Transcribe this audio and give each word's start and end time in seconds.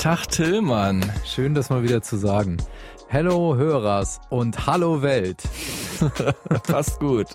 Tag 0.00 0.28
Tillmann. 0.28 1.04
schön 1.26 1.54
das 1.54 1.68
mal 1.68 1.82
wieder 1.82 2.00
zu 2.00 2.16
sagen. 2.16 2.56
Hello 3.08 3.54
Hörers 3.54 4.18
und 4.30 4.66
Hallo 4.66 5.02
Welt. 5.02 5.42
Passt 6.66 7.00
gut. 7.00 7.26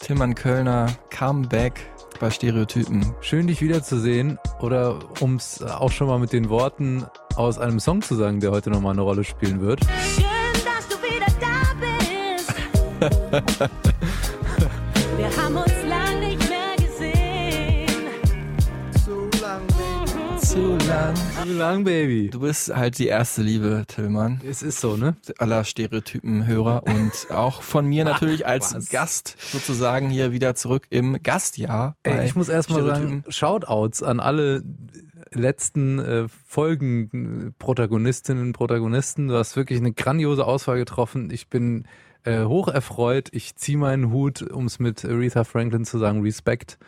Tillmann 0.00 0.34
Kölner, 0.34 0.88
Comeback 1.10 1.80
bei 2.18 2.28
Stereotypen. 2.28 3.14
Schön 3.20 3.46
dich 3.46 3.62
wiederzusehen 3.62 4.36
oder 4.58 4.98
um 5.20 5.36
es 5.36 5.62
auch 5.62 5.92
schon 5.92 6.08
mal 6.08 6.18
mit 6.18 6.32
den 6.32 6.48
Worten 6.48 7.06
aus 7.36 7.60
einem 7.60 7.78
Song 7.78 8.02
zu 8.02 8.16
sagen, 8.16 8.40
der 8.40 8.50
heute 8.50 8.70
nochmal 8.70 8.94
eine 8.94 9.02
Rolle 9.02 9.22
spielen 9.22 9.60
wird. 9.60 9.78
Schön, 10.16 10.24
dass 10.64 10.88
du 10.88 10.96
wieder 11.04 11.26
da 11.40 11.62
bist. 13.38 13.70
Wir 15.16 15.36
haben 15.36 15.56
uns 15.56 15.75
Zu 20.56 20.78
lang. 20.88 21.14
Zu 21.42 21.52
lang, 21.52 21.84
Baby. 21.84 22.30
Du 22.30 22.40
bist 22.40 22.74
halt 22.74 22.98
die 22.98 23.08
erste 23.08 23.42
Liebe, 23.42 23.84
Tillmann. 23.86 24.40
Es 24.42 24.62
ist 24.62 24.80
so, 24.80 24.96
ne? 24.96 25.14
aller 25.36 25.64
Stereotypen-Hörer 25.64 26.84
und 26.84 27.30
auch 27.30 27.60
von 27.60 27.84
mir 27.84 28.04
natürlich 28.06 28.46
als 28.46 28.74
was? 28.74 28.88
Gast 28.88 29.36
sozusagen 29.38 30.08
hier 30.08 30.32
wieder 30.32 30.54
zurück 30.54 30.86
im 30.88 31.22
Gastjahr. 31.22 31.96
Ey, 32.04 32.24
ich 32.24 32.34
muss 32.36 32.48
erst 32.48 32.70
mal 32.70 32.86
sagen. 32.86 33.22
Shoutouts 33.28 34.02
an 34.02 34.18
alle 34.18 34.62
letzten 35.30 35.98
äh, 35.98 36.26
Folgen 36.46 37.54
Protagonistinnen 37.58 38.42
und 38.42 38.52
Protagonisten. 38.54 39.28
Du 39.28 39.34
hast 39.34 39.56
wirklich 39.56 39.78
eine 39.78 39.92
grandiose 39.92 40.46
Auswahl 40.46 40.78
getroffen. 40.78 41.28
Ich 41.30 41.50
bin 41.50 41.84
äh, 42.24 42.44
hoch 42.44 42.68
erfreut. 42.68 43.28
Ich 43.32 43.56
ziehe 43.56 43.76
meinen 43.76 44.10
Hut, 44.10 44.40
um 44.40 44.64
es 44.64 44.78
mit 44.78 45.04
Aretha 45.04 45.44
Franklin 45.44 45.84
zu 45.84 45.98
sagen, 45.98 46.22
Respekt 46.22 46.78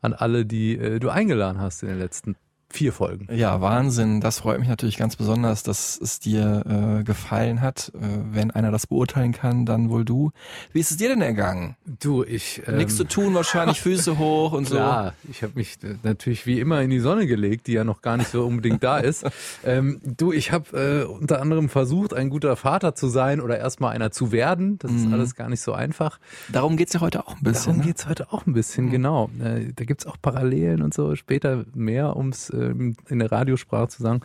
an 0.00 0.14
alle, 0.14 0.46
die 0.46 0.78
äh, 0.78 0.98
du 0.98 1.10
eingeladen 1.10 1.60
hast 1.60 1.82
in 1.82 1.90
den 1.90 1.98
letzten 1.98 2.34
vier 2.70 2.92
Folgen. 2.92 3.28
Ja, 3.34 3.60
Wahnsinn. 3.60 4.20
Das 4.20 4.40
freut 4.40 4.58
mich 4.58 4.68
natürlich 4.68 4.98
ganz 4.98 5.16
besonders, 5.16 5.62
dass 5.62 5.98
es 6.00 6.20
dir 6.20 6.98
äh, 7.00 7.02
gefallen 7.02 7.62
hat. 7.62 7.92
Äh, 7.94 8.00
wenn 8.30 8.50
einer 8.50 8.70
das 8.70 8.86
beurteilen 8.86 9.32
kann, 9.32 9.64
dann 9.64 9.88
wohl 9.88 10.04
du. 10.04 10.32
Wie 10.72 10.80
ist 10.80 10.90
es 10.90 10.98
dir 10.98 11.08
denn 11.08 11.22
ergangen? 11.22 11.76
Du, 11.86 12.24
ich 12.24 12.62
ähm, 12.66 12.76
Nichts 12.76 12.96
zu 12.96 13.04
tun, 13.04 13.34
wahrscheinlich 13.34 13.80
Füße 13.80 14.18
hoch 14.18 14.52
und 14.52 14.66
so. 14.68 14.74
Klar, 14.76 15.14
ich 15.30 15.42
habe 15.42 15.54
mich 15.56 15.78
äh, 15.82 15.94
natürlich 16.02 16.46
wie 16.46 16.60
immer 16.60 16.82
in 16.82 16.90
die 16.90 17.00
Sonne 17.00 17.26
gelegt, 17.26 17.68
die 17.68 17.72
ja 17.72 17.84
noch 17.84 18.02
gar 18.02 18.18
nicht 18.18 18.30
so 18.30 18.44
unbedingt 18.44 18.82
da 18.82 18.98
ist. 18.98 19.26
Ähm, 19.64 20.00
du, 20.04 20.32
ich 20.32 20.52
habe 20.52 20.78
äh, 20.78 21.04
unter 21.04 21.40
anderem 21.40 21.68
versucht, 21.68 22.14
ein 22.14 22.30
guter 22.30 22.54
Vater 22.56 22.94
zu 22.94 23.08
sein 23.08 23.40
oder 23.40 23.58
erstmal 23.58 23.94
einer 23.94 24.10
zu 24.10 24.30
werden. 24.30 24.78
Das 24.78 24.92
ist 24.92 25.12
alles 25.12 25.34
gar 25.34 25.48
nicht 25.48 25.60
so 25.60 25.72
einfach. 25.72 26.18
Darum 26.50 26.76
geht's 26.76 26.92
ja 26.92 27.00
heute 27.00 27.26
auch 27.26 27.36
ein 27.36 27.42
bisschen. 27.42 27.72
Darum 27.72 27.78
ne? 27.78 27.86
geht's 27.86 28.06
heute 28.06 28.32
auch 28.32 28.46
ein 28.46 28.52
bisschen, 28.52 28.90
genau. 28.90 29.30
Äh, 29.40 29.72
da 29.74 29.84
gibt's 29.84 30.06
auch 30.06 30.16
Parallelen 30.20 30.82
und 30.82 30.94
so, 30.94 31.16
später 31.16 31.64
mehr, 31.74 32.16
ums 32.16 32.50
ähm, 32.58 32.96
in 33.08 33.18
der 33.18 33.30
Radiosprache 33.32 33.88
zu 33.88 34.02
sagen. 34.02 34.20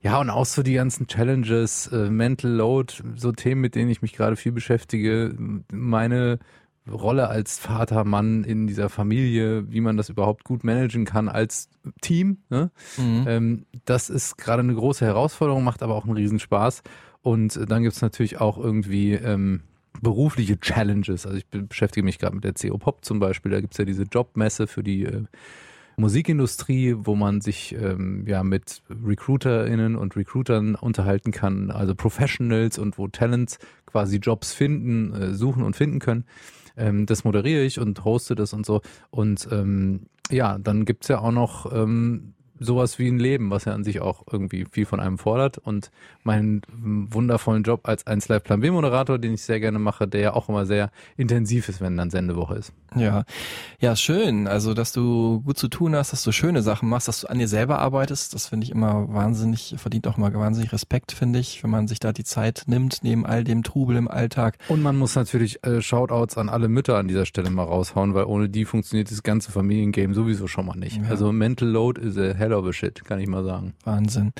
Ja, 0.00 0.20
und 0.20 0.30
auch 0.30 0.46
so 0.46 0.62
die 0.62 0.74
ganzen 0.74 1.06
Challenges, 1.06 1.88
äh, 1.88 2.10
Mental 2.10 2.50
Load, 2.50 2.94
so 3.16 3.32
Themen, 3.32 3.60
mit 3.60 3.74
denen 3.74 3.90
ich 3.90 4.02
mich 4.02 4.12
gerade 4.12 4.36
viel 4.36 4.52
beschäftige. 4.52 5.34
Meine 5.72 6.38
Rolle 6.90 7.28
als 7.28 7.58
Vater, 7.58 8.04
Mann 8.04 8.42
in 8.42 8.66
dieser 8.66 8.88
Familie, 8.88 9.70
wie 9.70 9.80
man 9.80 9.96
das 9.96 10.08
überhaupt 10.08 10.42
gut 10.42 10.64
managen 10.64 11.04
kann 11.04 11.28
als 11.28 11.68
Team. 12.00 12.38
Ne? 12.50 12.70
Mhm. 12.96 13.24
Ähm, 13.28 13.66
das 13.84 14.10
ist 14.10 14.36
gerade 14.36 14.62
eine 14.62 14.74
große 14.74 15.04
Herausforderung, 15.04 15.62
macht 15.62 15.82
aber 15.82 15.94
auch 15.94 16.04
einen 16.04 16.16
Riesenspaß. 16.16 16.82
Und 17.22 17.56
äh, 17.56 17.66
dann 17.66 17.84
gibt's 17.84 18.02
natürlich 18.02 18.40
auch 18.40 18.58
irgendwie 18.58 19.12
ähm, 19.12 19.60
berufliche 20.00 20.58
Challenges. 20.58 21.24
Also 21.24 21.38
ich 21.38 21.46
be- 21.46 21.62
beschäftige 21.62 22.04
mich 22.04 22.18
gerade 22.18 22.34
mit 22.34 22.42
der 22.42 22.54
CO 22.54 22.78
Pop 22.78 23.04
zum 23.04 23.20
Beispiel. 23.20 23.52
Da 23.52 23.60
gibt's 23.60 23.78
ja 23.78 23.84
diese 23.84 24.02
Jobmesse 24.02 24.66
für 24.66 24.82
die 24.82 25.04
äh, 25.04 25.22
Musikindustrie, 25.96 26.94
wo 26.98 27.14
man 27.14 27.40
sich 27.40 27.74
ähm, 27.74 28.24
ja 28.26 28.42
mit 28.42 28.82
RecruiterInnen 28.90 29.96
und 29.96 30.16
Recruitern 30.16 30.74
unterhalten 30.74 31.30
kann, 31.30 31.70
also 31.70 31.94
Professionals 31.94 32.78
und 32.78 32.98
wo 32.98 33.08
Talents 33.08 33.58
quasi 33.86 34.16
Jobs 34.16 34.52
finden, 34.52 35.12
äh, 35.14 35.34
suchen 35.34 35.62
und 35.62 35.76
finden 35.76 35.98
können. 35.98 36.24
Ähm, 36.76 37.06
das 37.06 37.24
moderiere 37.24 37.62
ich 37.62 37.78
und 37.78 38.04
hoste 38.04 38.34
das 38.34 38.52
und 38.52 38.64
so. 38.66 38.80
Und 39.10 39.48
ähm, 39.50 40.06
ja, 40.30 40.58
dann 40.58 40.84
gibt's 40.84 41.08
ja 41.08 41.20
auch 41.20 41.32
noch 41.32 41.72
ähm, 41.72 42.34
sowas 42.64 42.98
wie 42.98 43.08
ein 43.08 43.18
Leben, 43.18 43.50
was 43.50 43.64
ja 43.64 43.72
an 43.72 43.84
sich 43.84 44.00
auch 44.00 44.24
irgendwie 44.30 44.64
viel 44.64 44.86
von 44.86 45.00
einem 45.00 45.18
fordert. 45.18 45.58
Und 45.58 45.90
meinen 46.22 46.62
wundervollen 46.70 47.62
Job 47.62 47.88
als 47.88 48.06
1 48.06 48.28
Live 48.28 48.44
Plan 48.44 48.60
B 48.60 48.70
Moderator, 48.70 49.18
den 49.18 49.34
ich 49.34 49.42
sehr 49.42 49.60
gerne 49.60 49.78
mache, 49.78 50.06
der 50.06 50.20
ja 50.20 50.34
auch 50.34 50.48
immer 50.48 50.66
sehr 50.66 50.90
intensiv 51.16 51.68
ist, 51.68 51.80
wenn 51.80 51.96
dann 51.96 52.10
Sendewoche 52.10 52.54
ist. 52.54 52.72
Ja, 52.94 53.24
ja, 53.80 53.96
schön. 53.96 54.46
Also, 54.46 54.74
dass 54.74 54.92
du 54.92 55.40
gut 55.40 55.58
zu 55.58 55.68
tun 55.68 55.96
hast, 55.96 56.12
dass 56.12 56.22
du 56.22 56.32
schöne 56.32 56.62
Sachen 56.62 56.88
machst, 56.88 57.08
dass 57.08 57.22
du 57.22 57.28
an 57.28 57.38
dir 57.38 57.48
selber 57.48 57.78
arbeitest, 57.78 58.34
das 58.34 58.48
finde 58.48 58.64
ich 58.64 58.70
immer 58.70 59.12
wahnsinnig, 59.12 59.74
verdient 59.78 60.06
auch 60.06 60.16
mal 60.16 60.32
wahnsinnig 60.34 60.72
Respekt, 60.72 61.12
finde 61.12 61.38
ich, 61.38 61.62
wenn 61.62 61.70
man 61.70 61.88
sich 61.88 62.00
da 62.00 62.12
die 62.12 62.24
Zeit 62.24 62.64
nimmt, 62.66 62.98
neben 63.02 63.26
all 63.26 63.44
dem 63.44 63.62
Trubel 63.62 63.96
im 63.96 64.08
Alltag. 64.08 64.58
Und 64.68 64.82
man 64.82 64.96
muss 64.96 65.14
natürlich 65.14 65.64
äh, 65.64 65.80
Shoutouts 65.80 66.38
an 66.38 66.48
alle 66.48 66.68
Mütter 66.68 66.96
an 66.98 67.08
dieser 67.08 67.26
Stelle 67.26 67.50
mal 67.50 67.64
raushauen, 67.64 68.14
weil 68.14 68.24
ohne 68.24 68.48
die 68.48 68.64
funktioniert 68.64 69.10
das 69.10 69.22
ganze 69.22 69.52
Familiengame 69.52 70.14
sowieso 70.14 70.46
schon 70.46 70.66
mal 70.66 70.76
nicht. 70.76 70.98
Ja. 70.98 71.08
Also 71.08 71.32
Mental 71.32 71.68
Load 71.68 72.00
is 72.00 72.16
a 72.18 72.34
hell 72.34 72.51
of 72.52 72.66
a 72.66 72.72
shit, 72.72 73.04
kann 73.04 73.18
ich 73.20 73.28
mal 73.28 73.44
sagen. 73.44 73.74
Wahnsinn. 73.84 74.32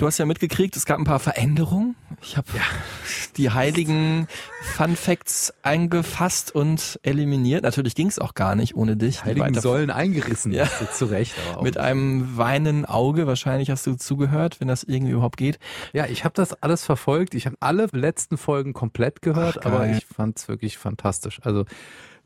Du 0.00 0.06
hast 0.06 0.16
ja 0.16 0.24
mitgekriegt, 0.24 0.76
es 0.76 0.86
gab 0.86 0.98
ein 0.98 1.04
paar 1.04 1.18
Veränderungen. 1.18 1.94
Ich 2.22 2.38
habe 2.38 2.48
die 3.36 3.50
heiligen 3.50 4.28
Fun 4.62 4.96
Facts 4.96 5.52
eingefasst 5.62 6.54
und 6.54 6.98
eliminiert. 7.02 7.64
Natürlich 7.64 7.94
ging 7.94 8.06
es 8.06 8.18
auch 8.18 8.32
gar 8.32 8.54
nicht 8.54 8.74
ohne 8.74 8.96
dich. 8.96 9.26
Heiligen 9.26 9.52
Säulen 9.60 9.90
eingerissen, 9.90 10.52
Ja. 10.52 10.64
ja. 10.64 10.90
zu 10.90 11.04
Recht. 11.04 11.34
Mit 11.60 11.76
einem 11.76 12.38
weinenden 12.38 12.86
Auge, 12.86 13.26
wahrscheinlich 13.26 13.68
hast 13.68 13.86
du 13.86 13.94
zugehört, 13.94 14.58
wenn 14.60 14.68
das 14.68 14.84
irgendwie 14.84 15.12
überhaupt 15.12 15.36
geht. 15.36 15.58
Ja, 15.92 16.06
ich 16.06 16.24
habe 16.24 16.32
das 16.34 16.54
alles 16.62 16.82
verfolgt. 16.82 17.34
Ich 17.34 17.44
habe 17.44 17.56
alle 17.60 17.86
letzten 17.92 18.38
Folgen 18.38 18.72
komplett 18.72 19.20
gehört, 19.20 19.58
Ach, 19.60 19.66
aber 19.66 19.86
ich 19.90 20.06
fand's 20.06 20.48
wirklich 20.48 20.78
fantastisch. 20.78 21.40
Also 21.42 21.66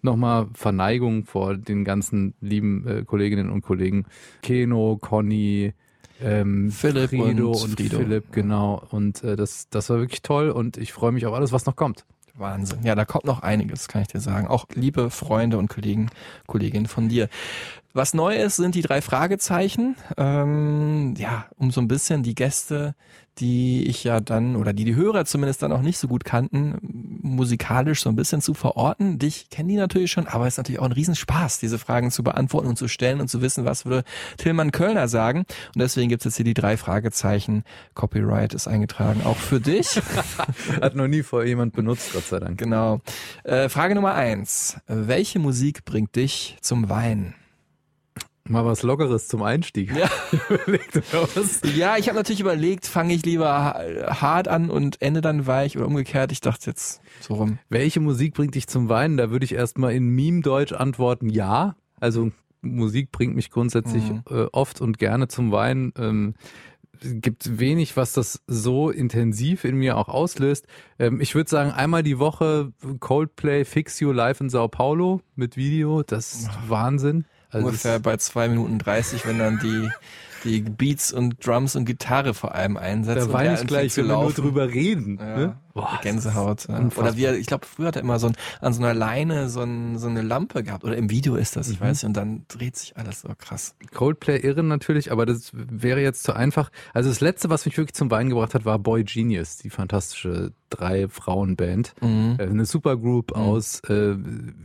nochmal 0.04 0.48
Verneigung 0.54 1.25
vor 1.25 1.56
den 1.56 1.84
ganzen 1.84 2.34
lieben 2.41 2.87
äh, 2.87 3.04
Kolleginnen 3.04 3.50
und 3.50 3.62
Kollegen. 3.62 4.06
Keno, 4.42 4.98
Conny, 5.00 5.72
ähm, 6.22 6.70
Philipp 6.70 7.10
Frido 7.10 7.50
und 7.50 7.62
und, 7.62 7.70
Frido. 7.72 7.98
Philipp, 7.98 8.32
genau. 8.32 8.82
Und 8.91 9.25
äh, 9.25 9.37
das, 9.37 9.69
das 9.70 9.91
war 9.91 9.98
wirklich 9.98 10.22
toll 10.22 10.50
und 10.50 10.76
ich 10.76 10.92
freue 10.92 11.12
mich 11.12 11.26
auf 11.26 11.34
alles, 11.34 11.53
was 11.53 11.66
noch 11.66 11.76
kommt. 11.76 12.04
Wahnsinn. 12.37 12.81
Ja, 12.82 12.94
da 12.94 13.04
kommt 13.04 13.25
noch 13.25 13.42
einiges, 13.42 13.87
kann 13.88 14.03
ich 14.03 14.09
dir 14.09 14.20
sagen. 14.20 14.48
Auch 14.48 14.66
liebe 14.75 15.10
Freunde 15.10 15.56
und 15.56 15.69
Kollegen, 15.69 16.10
Kolleginnen 16.47 16.86
von 16.86 17.09
dir. 17.09 17.28
Was 17.92 18.12
neu 18.12 18.36
ist, 18.36 18.56
sind 18.56 18.75
die 18.75 18.82
drei 18.82 19.00
Fragezeichen. 19.00 19.94
Ähm, 20.16 21.15
ja, 21.16 21.47
um 21.56 21.71
so 21.71 21.81
ein 21.81 21.86
bisschen 21.86 22.25
die 22.25 22.34
Gäste, 22.34 22.97
die 23.39 23.87
ich 23.87 24.05
ja 24.05 24.21
dann, 24.21 24.56
oder 24.56 24.72
die 24.72 24.84
die 24.84 24.95
Hörer 24.95 25.25
zumindest 25.25 25.62
dann 25.62 25.72
auch 25.72 25.83
nicht 25.83 25.99
so 25.99 26.09
gut 26.09 26.25
kannten, 26.25 26.78
musikalisch 27.22 28.03
so 28.03 28.09
ein 28.09 28.17
bisschen 28.17 28.41
zu 28.41 28.55
verorten. 28.55 29.19
Dich 29.19 29.50
kennen 29.50 29.69
die 29.69 29.77
natürlich 29.77 30.12
schon, 30.12 30.27
aber 30.27 30.47
es 30.47 30.55
ist 30.55 30.59
natürlich 30.59 30.81
auch 30.81 30.84
ein 30.84 30.93
Riesenspaß, 30.93 31.59
diese 31.59 31.78
Fragen 31.78 32.11
zu 32.11 32.22
beantworten 32.22 32.69
und 32.69 32.77
zu 32.77 32.89
stellen 32.89 33.21
und 33.21 33.28
zu 33.28 33.43
wissen, 33.43 33.65
was 33.65 33.87
würde 33.87 34.05
Tillmann 34.37 34.72
Kölner 34.72 35.09
sagen. 35.09 35.41
Und 35.41 35.78
deswegen 35.78 36.09
gibt 36.09 36.22
es 36.22 36.25
jetzt 36.27 36.37
hier 36.37 36.45
die 36.45 36.55
drei 36.55 36.77
Fragezeichen. 36.77 37.65
Copyright 37.95 38.54
ist 38.54 38.69
eingetragen, 38.69 39.22
auch 39.25 39.37
für 39.37 39.60
dich. 39.60 40.01
Hat 40.80 40.95
noch 40.95 41.09
nie 41.09 41.22
vorher 41.22 41.48
jemand 41.48 41.75
benutzt, 41.75 42.13
Gott 42.13 42.25
sei 42.25 42.39
Dank. 42.39 42.59
Genau. 42.59 43.01
Äh, 43.42 43.69
Frage 43.69 43.95
Nummer 43.95 44.15
eins. 44.15 44.77
Welche 44.87 45.39
Musik 45.39 45.84
bringt 45.84 46.15
dich 46.16 46.57
zum 46.60 46.89
Weinen? 46.89 47.34
Mal 48.46 48.64
was 48.66 48.82
Lockeres 48.82 49.26
zum 49.28 49.42
Einstieg. 49.42 49.94
Ja. 49.96 50.10
Ja, 51.76 51.96
ich 51.96 52.08
habe 52.08 52.16
natürlich 52.18 52.41
überlegt, 52.41 52.86
fange 52.86 53.14
ich 53.14 53.24
lieber 53.24 53.48
ha- 53.48 54.20
hart 54.20 54.48
an 54.48 54.70
und 54.70 55.00
ende 55.02 55.20
dann 55.20 55.46
weich 55.46 55.76
oder 55.76 55.86
umgekehrt. 55.86 56.32
Ich 56.32 56.41
dachte 56.41 56.70
jetzt 56.70 57.00
so 57.20 57.34
rum. 57.34 57.58
Welche 57.68 58.00
Musik 58.00 58.34
bringt 58.34 58.54
dich 58.54 58.66
zum 58.66 58.88
Weinen? 58.88 59.16
Da 59.16 59.30
würde 59.30 59.44
ich 59.44 59.54
erstmal 59.54 59.94
in 59.94 60.08
Meme-Deutsch 60.08 60.72
antworten, 60.72 61.28
ja. 61.28 61.74
Also 62.00 62.30
Musik 62.60 63.12
bringt 63.12 63.34
mich 63.34 63.50
grundsätzlich 63.50 64.02
Mhm. 64.10 64.22
äh, 64.30 64.44
oft 64.52 64.80
und 64.80 64.98
gerne 64.98 65.28
zum 65.28 65.52
Weinen. 65.52 65.92
Ähm, 65.98 66.34
es 67.00 67.14
gibt 67.20 67.58
wenig, 67.58 67.96
was 67.96 68.12
das 68.12 68.42
so 68.46 68.91
intensiv 68.91 69.64
in 69.64 69.76
mir 69.76 69.96
auch 69.98 70.08
auslöst. 70.08 70.66
Ähm, 70.98 71.20
ich 71.20 71.34
würde 71.34 71.50
sagen, 71.50 71.70
einmal 71.72 72.02
die 72.02 72.18
Woche 72.18 72.72
Coldplay 73.00 73.64
Fix 73.64 74.00
You 74.00 74.12
live 74.12 74.41
in 74.41 74.48
Sao 74.50 74.68
Paulo 74.68 75.20
mit 75.34 75.56
Video. 75.56 76.02
Das 76.02 76.34
ist 76.34 76.50
Wahnsinn. 76.68 77.24
Also 77.54 77.68
Ungefähr 77.68 78.01
bei 78.01 78.16
zwei 78.16 78.48
Minuten 78.48 78.78
30, 78.78 79.27
wenn 79.27 79.39
dann 79.39 79.60
die 79.60 79.89
die 80.44 80.60
Beats 80.60 81.12
und 81.12 81.44
Drums 81.46 81.74
und 81.76 81.84
Gitarre 81.86 82.34
vor 82.34 82.54
allem 82.54 82.76
einsetzt. 82.76 83.28
Da 83.28 83.32
weine 83.32 83.54
ich 83.54 83.66
gleich, 83.66 83.96
wenn 83.96 84.06
wir 84.08 84.14
nur 84.14 84.32
drüber 84.32 84.68
reden. 84.68 85.18
Ja, 85.18 85.36
Ne? 85.36 85.56
Boah, 85.72 85.98
Gänsehaut. 86.02 86.68
Ja. 86.68 86.78
Oder 86.96 87.16
wie 87.16 87.24
er, 87.24 87.36
ich 87.36 87.48
glaube, 87.48 87.66
früher 87.66 87.88
hat 87.88 87.96
er 87.96 88.02
immer 88.02 88.20
so 88.20 88.28
ein, 88.28 88.36
an 88.60 88.72
so 88.72 88.80
einer 88.80 88.94
Leine 88.94 89.48
so, 89.48 89.60
ein, 89.62 89.98
so 89.98 90.06
eine 90.06 90.22
Lampe 90.22 90.62
gehabt. 90.62 90.84
Oder 90.84 90.96
im 90.96 91.10
Video 91.10 91.34
ist 91.34 91.56
das, 91.56 91.68
ich 91.68 91.80
Mhm. 91.80 91.84
weiß 91.86 92.02
nicht. 92.02 92.04
Und 92.10 92.16
dann 92.16 92.44
dreht 92.46 92.76
sich 92.76 92.96
alles 92.96 93.22
so 93.22 93.28
krass. 93.36 93.74
Coldplay 93.92 94.36
irren 94.38 94.68
natürlich, 94.68 95.10
aber 95.10 95.26
das 95.26 95.50
wäre 95.52 96.00
jetzt 96.00 96.22
zu 96.22 96.32
einfach. 96.36 96.70
Also 96.92 97.08
das 97.08 97.20
letzte, 97.20 97.50
was 97.50 97.66
mich 97.66 97.76
wirklich 97.76 97.94
zum 97.94 98.08
Weinen 98.12 98.30
gebracht 98.30 98.54
hat, 98.54 98.64
war 98.64 98.78
Boy 98.78 99.02
Genius, 99.02 99.56
die 99.56 99.70
fantastische 99.70 100.52
drei 100.70 101.08
Frauen-Band. 101.08 101.94
Mhm. 102.00 102.36
Äh, 102.38 102.42
Eine 102.44 102.66
Supergroup 102.66 103.32
aus 103.32 103.80
äh, 103.88 104.14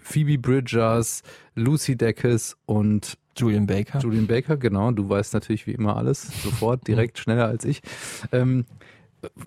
Phoebe 0.04 0.38
Bridgers, 0.38 1.24
Lucy 1.56 1.98
Dacus 1.98 2.56
und 2.68 3.18
Julian 3.40 3.66
Baker. 3.66 4.00
Julian 4.00 4.28
Baker, 4.28 4.58
genau. 4.58 4.92
Du 4.92 5.08
weißt 5.10 5.34
natürlich 5.34 5.66
wie 5.68 5.72
immer 5.72 5.96
alles, 5.98 6.24
sofort, 6.44 6.88
direkt, 6.88 7.18
schneller 7.20 7.46
als 7.48 7.66
ich. 7.66 7.82
Ähm, 8.32 8.66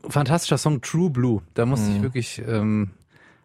fantastischer 0.09 0.59
Song 0.59 0.81
True 0.81 1.11
Blue. 1.11 1.43
Da 1.55 1.67
musste 1.67 1.91
ich 1.93 1.99
Mhm. 1.99 2.03
wirklich, 2.03 2.43
ähm, 2.47 2.91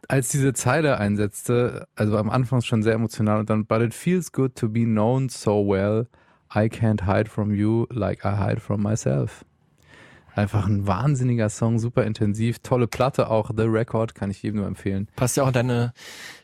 als 0.08 0.30
diese 0.30 0.54
Zeile 0.54 0.98
einsetzte, 1.00 1.88
also 1.96 2.18
am 2.18 2.30
Anfang 2.30 2.62
schon 2.62 2.84
sehr 2.84 2.94
emotional 2.94 3.40
und 3.40 3.50
dann, 3.50 3.66
but 3.66 3.82
it 3.82 3.94
feels 3.94 4.32
good 4.32 4.56
to 4.56 4.70
be 4.70 4.84
known 4.84 5.30
so 5.30 5.66
well. 5.68 6.08
I 6.56 6.70
can't 6.70 7.06
hide 7.06 7.30
from 7.30 7.54
you 7.54 7.88
like 7.90 8.24
I 8.24 8.38
hide 8.38 8.60
from 8.62 8.82
myself. 8.82 9.44
Einfach 10.38 10.68
ein 10.68 10.86
wahnsinniger 10.86 11.50
Song, 11.50 11.80
super 11.80 12.04
intensiv, 12.04 12.60
tolle 12.60 12.86
Platte 12.86 13.30
auch, 13.32 13.50
The 13.56 13.64
Record, 13.64 14.14
kann 14.14 14.30
ich 14.30 14.44
jedem 14.44 14.60
nur 14.60 14.68
empfehlen. 14.68 15.08
Passt 15.16 15.36
ja 15.36 15.44
auch 15.44 15.48
in 15.48 15.54
deine 15.54 15.94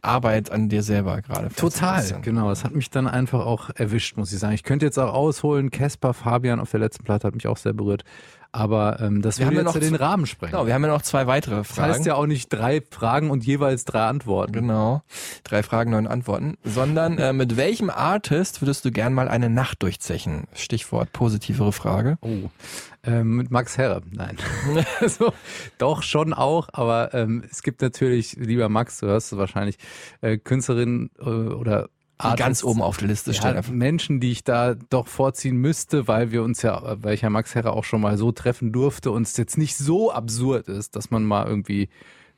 Arbeit 0.02 0.52
an 0.52 0.68
dir 0.68 0.82
selber 0.82 1.22
gerade. 1.22 1.50
Total, 1.50 2.04
genau. 2.24 2.50
Das 2.50 2.64
hat 2.64 2.74
mich 2.74 2.90
dann 2.90 3.08
einfach 3.08 3.46
auch 3.46 3.70
erwischt, 3.76 4.18
muss 4.18 4.34
ich 4.34 4.40
sagen. 4.40 4.56
Ich 4.56 4.64
könnte 4.64 4.88
jetzt 4.88 4.98
auch 4.98 5.14
ausholen, 5.14 5.70
Casper 5.70 6.16
Fabian 6.16 6.60
auf 6.60 6.72
der 6.72 6.80
letzten 6.80 7.04
Platte 7.04 7.28
hat 7.28 7.36
mich 7.36 7.46
auch 7.46 7.58
sehr 7.58 7.74
berührt. 7.74 8.04
Aber 8.54 9.00
ähm, 9.00 9.24
das 9.24 9.40
Wir 9.40 9.48
würde 9.48 9.58
haben 9.58 9.66
ja 9.66 9.72
jetzt 9.72 9.82
noch 9.82 9.90
den 9.90 9.96
Rahmen 9.96 10.28
sprengen. 10.28 10.52
Genau, 10.52 10.68
wir 10.68 10.76
haben 10.76 10.84
ja 10.84 10.90
noch 10.90 11.02
zwei 11.02 11.26
weitere 11.26 11.58
das 11.58 11.68
Fragen. 11.68 11.92
heißt 11.92 12.06
ja 12.06 12.14
auch 12.14 12.28
nicht 12.28 12.50
drei 12.50 12.84
Fragen 12.88 13.32
und 13.32 13.44
jeweils 13.44 13.84
drei 13.84 14.04
Antworten. 14.04 14.54
Genau. 14.54 15.02
Drei 15.44 15.64
Fragen, 15.64 15.90
neun 15.90 16.06
Antworten. 16.06 16.58
Sondern 16.64 17.18
äh, 17.18 17.34
mit 17.34 17.58
welchem 17.58 17.90
Artist 17.90 18.62
würdest 18.62 18.86
du 18.86 18.92
gern 18.92 19.12
mal 19.12 19.28
eine 19.28 19.50
Nacht 19.50 19.82
durchzechen? 19.82 20.48
Stichwort 20.54 21.12
positivere 21.14 21.74
Frage. 21.74 22.20
Oh, 22.22 22.50
ähm, 23.04 23.38
mit 23.38 23.50
Max 23.50 23.80
Herre, 23.80 24.04
nein. 24.12 24.38
also, 25.02 25.34
doch 25.80 26.04
schon 26.04 26.32
auch, 26.32 26.70
aber 26.74 27.12
ähm, 27.16 27.44
es 27.50 27.64
gibt 27.64 27.82
natürlich, 27.82 28.34
lieber 28.34 28.70
Max, 28.70 29.00
du 29.00 29.08
hörst 29.08 29.34
es 29.34 29.38
wahrscheinlich, 29.40 29.78
äh, 30.22 30.38
Künstlerinnen 30.38 31.10
äh, 31.20 31.24
oder 31.24 31.90
Die 32.32 32.36
ganz 32.38 32.64
oben 32.64 32.82
auf 32.82 32.98
der 32.98 33.08
Liste 33.10 33.34
stehen. 33.34 33.56
ja. 33.56 33.62
Menschen, 33.72 34.20
die 34.20 34.32
ich 34.32 34.44
da 34.44 34.76
doch 34.76 35.08
vorziehen 35.08 35.58
müsste, 35.58 36.08
weil 36.08 36.32
wir 36.32 36.44
uns 36.44 36.62
ja, 36.62 36.96
weil 37.04 37.14
ich 37.14 37.22
ja 37.22 37.30
Max 37.30 37.56
Herre 37.56 37.74
auch 37.74 37.84
schon 37.84 38.02
mal 38.02 38.18
so 38.18 38.32
treffen 38.32 38.72
durfte 38.72 39.12
und 39.12 39.24
es 39.24 39.38
jetzt 39.38 39.58
nicht 39.58 39.76
so 39.78 40.12
absurd 40.12 40.68
ist, 40.68 40.96
dass 40.96 41.12
man 41.12 41.24
mal 41.24 41.46
irgendwie 41.48 41.90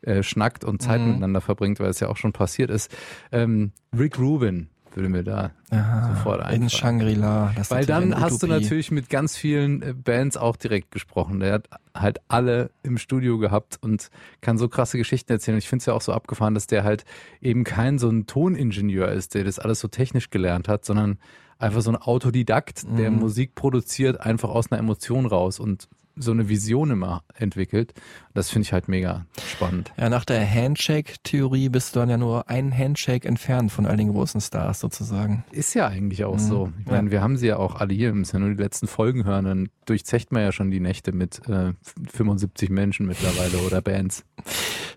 äh, 0.02 0.22
schnackt 0.24 0.64
und 0.64 0.82
Zeit 0.82 1.02
Mhm. 1.02 1.08
miteinander 1.08 1.42
verbringt, 1.42 1.80
weil 1.80 1.90
es 1.90 2.00
ja 2.00 2.10
auch 2.10 2.18
schon 2.18 2.32
passiert 2.34 2.70
ist. 2.70 2.92
Ähm, 3.32 3.72
Rick 3.98 4.20
Rubin 4.20 4.70
würde 4.96 5.10
mir 5.10 5.24
da 5.24 5.52
sofort 5.70 6.40
in 6.40 6.46
einfallen. 6.46 6.70
Shangri-La. 6.70 7.52
das 7.56 7.68
ist 7.68 7.72
Weil 7.72 7.86
dann 7.86 8.20
hast 8.20 8.42
du 8.42 8.48
Utopie. 8.48 8.62
natürlich 8.64 8.92
mit 8.92 9.10
ganz 9.10 9.36
vielen 9.36 9.82
äh, 9.82 9.94
Bands 9.94 10.38
auch 10.38 10.56
direkt 10.56 10.92
gesprochen. 10.92 11.40
Der 11.40 11.54
hat 11.54 11.70
halt 11.94 12.20
alle 12.28 12.70
im 12.84 12.98
Studio 12.98 13.38
gehabt 13.38 13.78
und 13.82 14.10
kann 14.42 14.58
so 14.58 14.68
krasse 14.70 14.98
Geschichten 14.98 15.32
erzählen. 15.32 15.56
Und 15.56 15.60
ich 15.60 15.70
finde 15.70 15.82
es 15.82 15.86
ja 15.88 15.94
auch 15.94 16.02
so 16.02 16.14
abgefahren, 16.14 16.54
dass 16.54 16.68
der 16.68 16.84
halt 16.84 17.04
eben 17.42 17.64
kein 17.64 18.00
so 18.00 18.10
ein 18.10 18.26
Toningenieur 18.28 19.10
ist, 19.12 19.34
der 19.34 19.44
das 19.44 19.60
alles 19.60 19.80
so 19.80 19.88
technisch 19.88 20.30
gelernt 20.30 20.68
hat, 20.68 20.86
sondern 20.86 21.18
einfach 21.58 21.82
so 21.82 21.90
ein 21.92 21.96
Autodidakt, 21.96 22.84
der 22.98 23.12
Mhm. 23.12 23.20
Musik 23.20 23.56
produziert, 23.56 24.20
einfach 24.22 24.50
aus 24.50 24.72
einer 24.72 24.80
Emotion 24.80 25.26
raus 25.26 25.60
und 25.60 25.88
so 26.18 26.32
eine 26.32 26.48
Vision 26.50 26.92
immer 26.92 27.24
entwickelt. 27.36 27.94
Das 28.34 28.50
finde 28.50 28.66
ich 28.66 28.74
halt 28.74 28.88
mega 28.88 29.26
spannend. 29.52 29.92
Ja, 29.98 30.10
nach 30.10 30.26
der 30.26 30.46
Handshake-Theorie 30.50 31.70
bist 31.70 31.96
du 31.96 32.00
dann 32.00 32.10
ja 32.10 32.18
nur 32.18 32.50
einen 32.50 32.76
Handshake 32.78 33.28
entfernt 33.28 33.72
von 33.72 33.86
all 33.86 33.98
den 33.98 34.12
großen 34.12 34.42
Stars 34.42 34.80
sozusagen. 34.80 35.44
Ist 35.52 35.74
ja 35.74 35.88
eigentlich 35.88 36.24
auch 36.26 36.36
Mhm. 36.36 36.40
so. 36.40 36.72
Ich 36.80 36.86
meine, 36.92 37.12
wir 37.12 37.22
haben 37.22 37.38
sie 37.38 37.48
ja 37.48 37.58
auch 37.58 37.76
alle 37.76 37.94
hier, 37.94 38.10
wir 38.10 38.16
müssen 38.16 38.36
ja 38.38 38.40
nur 38.46 38.56
die 38.56 38.62
letzten 38.62 38.88
Folgen 38.88 39.26
hören, 39.26 39.46
dann 39.46 39.70
durchzecht 39.86 40.32
man 40.32 40.42
ja 40.42 40.52
schon 40.52 40.72
die 40.72 40.80
Nächte 40.80 41.12
mit 41.12 41.48
äh, 41.48 41.74
75 42.12 42.70
Menschen 42.70 43.06
mittlerweile 43.06 43.58
oder 43.60 43.82
Bands. 43.82 44.24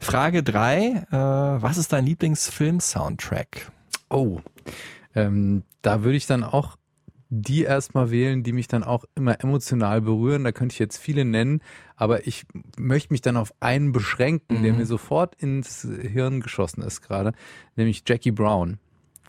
Frage 0.01 0.43
drei: 0.43 1.05
äh, 1.11 1.17
Was 1.17 1.77
ist 1.79 1.93
dein 1.93 2.07
Lieblingsfilm-Soundtrack? 2.07 3.71
Oh, 4.11 4.41
ähm, 5.15 5.63
da 5.83 6.03
würde 6.03 6.17
ich 6.17 6.27
dann 6.27 6.45
auch 6.45 6.77
die 7.31 7.63
erstmal 7.65 8.11
wählen, 8.11 8.43
die 8.43 8.53
mich 8.53 8.69
dann 8.69 8.83
auch 8.85 9.05
immer 9.15 9.41
emotional 9.43 10.01
berühren. 10.01 10.45
Da 10.45 10.53
könnte 10.53 10.73
ich 10.73 10.79
jetzt 10.79 10.97
viele 10.99 11.25
nennen, 11.25 11.61
aber 11.97 12.27
ich 12.27 12.47
möchte 12.79 13.13
mich 13.13 13.21
dann 13.21 13.37
auf 13.37 13.53
einen 13.61 13.93
beschränken, 13.93 14.63
der 14.63 14.73
Mhm. 14.73 14.79
mir 14.79 14.87
sofort 14.87 15.35
ins 15.37 15.83
Hirn 16.01 16.41
geschossen 16.41 16.83
ist 16.83 17.03
gerade, 17.03 17.33
nämlich 17.77 18.03
Jackie 18.07 18.31
Brown. 18.33 18.79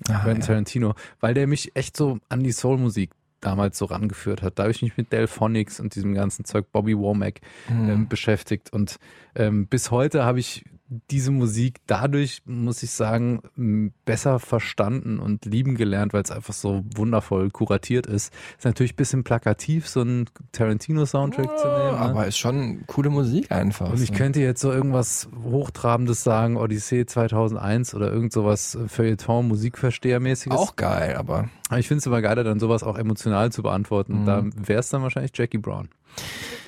Ah, 0.08 0.20
Quentin 0.24 0.42
ja. 0.42 0.48
Tarantino, 0.48 0.94
weil 1.20 1.34
der 1.34 1.46
mich 1.46 1.76
echt 1.76 1.98
so 1.98 2.20
an 2.30 2.42
die 2.42 2.54
Soulmusik 2.54 3.12
damals 3.42 3.78
so 3.78 3.84
rangeführt 3.86 4.42
hat. 4.42 4.58
Da 4.58 4.64
habe 4.64 4.72
ich 4.72 4.82
mich 4.82 4.96
mit 4.96 5.12
Delphonics 5.12 5.80
und 5.82 5.94
diesem 5.96 6.14
ganzen 6.14 6.46
Zeug, 6.46 6.72
Bobby 6.72 6.98
Womack, 6.98 7.42
Mhm. 7.70 7.90
ähm, 7.90 8.08
beschäftigt. 8.08 8.72
Und 8.72 8.98
ähm, 9.36 9.68
bis 9.68 9.92
heute 9.92 10.24
habe 10.24 10.40
ich 10.40 10.64
diese 11.12 11.32
Musik 11.32 11.82
dadurch, 11.86 12.42
muss 12.46 12.82
ich 12.84 12.92
sagen, 12.92 13.92
besser 14.06 14.40
verstanden 14.40 15.20
und 15.20 15.46
lieben 15.46 15.76
gelernt, 15.76 16.14
weil 16.14 16.24
es 16.24 16.32
einfach 16.32 16.54
so 16.54 16.84
wundervoll 16.96 17.52
kuratiert 17.52 18.08
ist. 18.08 18.34
Ist 18.58 18.66
natürlich 18.66 18.94
ein 18.94 18.98
bisschen 18.98 19.24
plakativ, 19.24 19.88
so 19.88 20.02
ein 20.02 20.30
Tarantino-Soundtrack 20.52 21.58
zu 21.60 21.68
nehmen. 21.68 21.92
ne? 21.92 21.98
Aber 21.98 22.28
ist 22.28 22.38
schon 22.38 22.86
coole 22.88 23.10
Musik 23.10 23.52
einfach. 23.52 23.92
Und 23.92 24.02
ich 24.02 24.14
könnte 24.14 24.40
jetzt 24.40 24.62
so 24.62 24.72
irgendwas 24.72 25.30
Hochtrabendes 25.44 26.24
sagen, 26.24 26.58
Odyssee 26.58 27.06
2001 27.06 27.94
oder 27.94 28.12
irgend 28.12 28.34
sowas 28.34 28.78
Feuilleton, 28.88 29.48
Musikverstehermäßiges. 29.48 30.58
auch 30.58 30.76
geil, 30.76 31.16
aber 31.16 31.50
Aber 31.70 31.80
ich 31.80 31.88
finde 31.88 32.00
es 32.00 32.06
immer 32.08 32.22
geiler, 32.22 32.44
dann 32.44 32.60
sowas 32.60 32.84
auch 32.84 32.98
emotional 32.98 33.52
zu 33.52 33.62
beantworten. 33.62 34.22
Mhm. 34.22 34.26
Da 34.26 34.44
wäre 34.56 34.80
es 34.80 34.90
dann 34.90 35.04
wahrscheinlich 35.04 35.32
Jackie 35.36 35.60
Brown. 35.60 35.90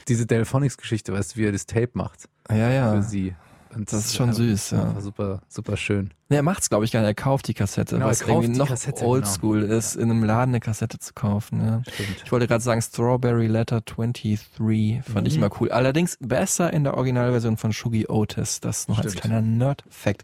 Diese 0.07 0.27
Delphonics-Geschichte, 0.27 1.12
weißt 1.12 1.35
du, 1.35 1.39
wie 1.39 1.45
er 1.45 1.51
das 1.51 1.65
Tape 1.65 1.91
macht 1.94 2.29
ja, 2.50 2.69
ja. 2.69 2.91
für 2.94 3.03
sie. 3.03 3.35
Und 3.75 3.91
Das 3.91 4.06
ist 4.06 4.15
schon 4.15 4.33
süß, 4.33 4.71
ja. 4.71 5.00
Super, 5.00 5.41
super 5.47 5.77
schön. 5.77 6.13
Nee, 6.31 6.38
er 6.38 6.44
macht's, 6.44 6.69
glaube 6.69 6.86
ich, 6.86 6.92
gar 6.94 7.01
nicht. 7.01 7.10
Er 7.10 7.13
kauft 7.13 7.50
die 7.50 7.54
Kassette, 7.54 7.95
Genau, 7.95 8.07
was 8.07 8.22
irgendwie 8.22 8.57
noch 8.57 8.69
oldschool 9.01 9.63
ist, 9.63 9.95
in 9.98 10.10
einem 10.10 10.24
Laden 10.24 10.51
eine 10.51 10.62
Kassette 10.62 10.98
zu 10.98 11.13
kaufen. 11.13 11.60
Ja. 11.60 11.81
Stimmt. 11.94 12.22
Ich 12.24 12.31
wollte 12.31 12.48
gerade 12.48 12.63
sagen, 12.63 12.81
Strawberry 12.81 13.48
Letter 13.48 13.81
23 13.81 15.01
fand 15.04 15.28
ich 15.28 15.36
Mhm. 15.36 15.44
immer 15.44 15.50
cool. 15.60 15.72
Allerdings 15.72 16.18
besser 16.22 16.71
in 16.71 16.85
der 16.85 16.95
Originalversion 16.95 17.57
von 17.57 17.73
Shugi 17.73 18.07
Otis. 18.07 18.61
Das 18.61 18.88
noch 18.88 19.00
als 19.00 19.11
Stimmt. 19.11 19.21
kleiner 19.26 19.42
Nerd-Fact. 19.42 20.23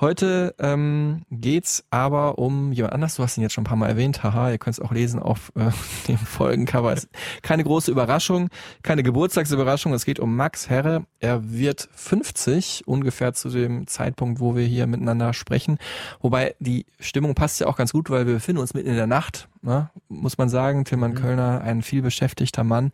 Heute 0.00 0.54
ähm, 0.58 1.22
geht's 1.30 1.84
aber 1.90 2.38
um 2.38 2.72
jemand 2.72 2.94
anders. 2.94 3.16
Du 3.16 3.22
hast 3.22 3.36
ihn 3.36 3.42
jetzt 3.42 3.52
schon 3.52 3.62
ein 3.62 3.66
paar 3.66 3.76
Mal 3.76 3.88
erwähnt. 3.88 4.22
Haha, 4.22 4.50
ihr 4.52 4.58
könnt 4.58 4.78
es 4.78 4.80
auch 4.80 4.92
lesen 4.92 5.20
auf 5.20 5.52
äh, 5.54 5.70
dem 6.08 6.16
Folgencover. 6.16 6.94
Ist 6.94 7.08
keine 7.42 7.62
große 7.62 7.90
Überraschung, 7.90 8.48
keine 8.82 9.02
Geburtstagsüberraschung. 9.02 9.92
Es 9.92 10.06
geht 10.06 10.18
um 10.18 10.34
Max 10.34 10.70
Herre. 10.70 11.04
Er 11.20 11.50
wird 11.52 11.90
50, 11.94 12.84
ungefähr 12.86 13.34
zu 13.34 13.50
dem 13.50 13.86
Zeitpunkt, 13.86 14.40
wo 14.40 14.56
wir 14.56 14.64
hier 14.64 14.86
miteinander 14.86 15.32
sprechen. 15.42 15.78
Wobei 16.20 16.54
die 16.58 16.86
Stimmung 16.98 17.34
passt 17.34 17.60
ja 17.60 17.66
auch 17.66 17.76
ganz 17.76 17.92
gut, 17.92 18.08
weil 18.08 18.26
wir 18.26 18.34
befinden 18.34 18.60
uns 18.60 18.72
mitten 18.72 18.88
in 18.88 18.96
der 18.96 19.06
Nacht, 19.06 19.48
ne? 19.60 19.90
muss 20.08 20.38
man 20.38 20.48
sagen. 20.48 20.84
Tillmann 20.84 21.14
Kölner, 21.14 21.60
ein 21.62 21.82
viel 21.82 22.00
beschäftigter 22.00 22.64
Mann. 22.64 22.92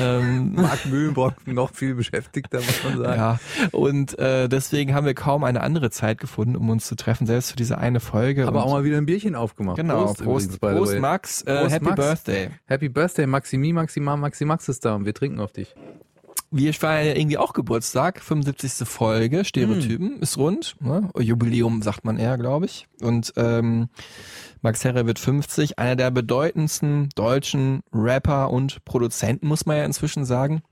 Ähm, 0.00 0.54
Mark 0.56 0.86
Mühlenbrock 0.86 1.46
noch 1.46 1.72
viel 1.72 1.94
beschäftigter, 1.94 2.58
muss 2.58 2.84
man 2.84 2.98
sagen. 2.98 3.20
ja, 3.20 3.38
und 3.70 4.18
äh, 4.18 4.48
deswegen 4.48 4.94
haben 4.94 5.06
wir 5.06 5.14
kaum 5.14 5.44
eine 5.44 5.60
andere 5.60 5.90
Zeit 5.90 6.18
gefunden, 6.18 6.56
um 6.56 6.68
uns 6.70 6.86
zu 6.86 6.96
treffen, 6.96 7.26
selbst 7.26 7.52
für 7.52 7.56
diese 7.56 7.78
eine 7.78 8.00
Folge. 8.00 8.48
Aber 8.48 8.64
auch 8.64 8.72
mal 8.72 8.84
wieder 8.84 8.96
ein 8.96 9.06
Bierchen 9.06 9.36
aufgemacht. 9.36 9.76
Genau, 9.76 10.06
Prost, 10.06 10.24
Prost, 10.24 10.54
übrigens, 10.56 10.78
Prost. 10.78 10.98
Max, 10.98 11.42
äh, 11.42 11.60
Prost, 11.60 11.74
Happy 11.74 11.84
Max. 11.84 11.96
Birthday. 11.96 12.50
Happy 12.66 12.88
Birthday, 12.88 13.26
Maximi, 13.26 13.72
Maxima, 13.72 14.16
Maxi 14.16 14.44
Max 14.44 14.68
ist 14.68 14.84
da 14.84 14.94
und 14.94 15.04
wir 15.04 15.14
trinken 15.14 15.40
auf 15.40 15.52
dich. 15.52 15.74
Wir 16.52 16.74
feiern 16.74 17.06
ja 17.06 17.14
irgendwie 17.14 17.38
auch 17.38 17.52
Geburtstag, 17.52 18.20
75. 18.20 18.88
Folge, 18.88 19.44
Stereotypen, 19.44 20.14
Hm. 20.16 20.20
ist 20.22 20.36
rund, 20.36 20.74
ne? 20.80 21.08
Jubiläum 21.18 21.80
sagt 21.82 22.04
man 22.04 22.16
eher, 22.18 22.36
glaube 22.38 22.66
ich. 22.66 22.88
Und 23.00 23.32
ähm, 23.36 23.88
Max 24.60 24.82
Herre 24.84 25.06
wird 25.06 25.18
50, 25.20 25.78
einer 25.78 25.94
der 25.94 26.10
bedeutendsten 26.10 27.08
deutschen 27.14 27.82
Rapper 27.92 28.50
und 28.50 28.84
Produzenten, 28.84 29.46
muss 29.46 29.64
man 29.64 29.76
ja 29.76 29.84
inzwischen 29.84 30.24
sagen. 30.24 30.62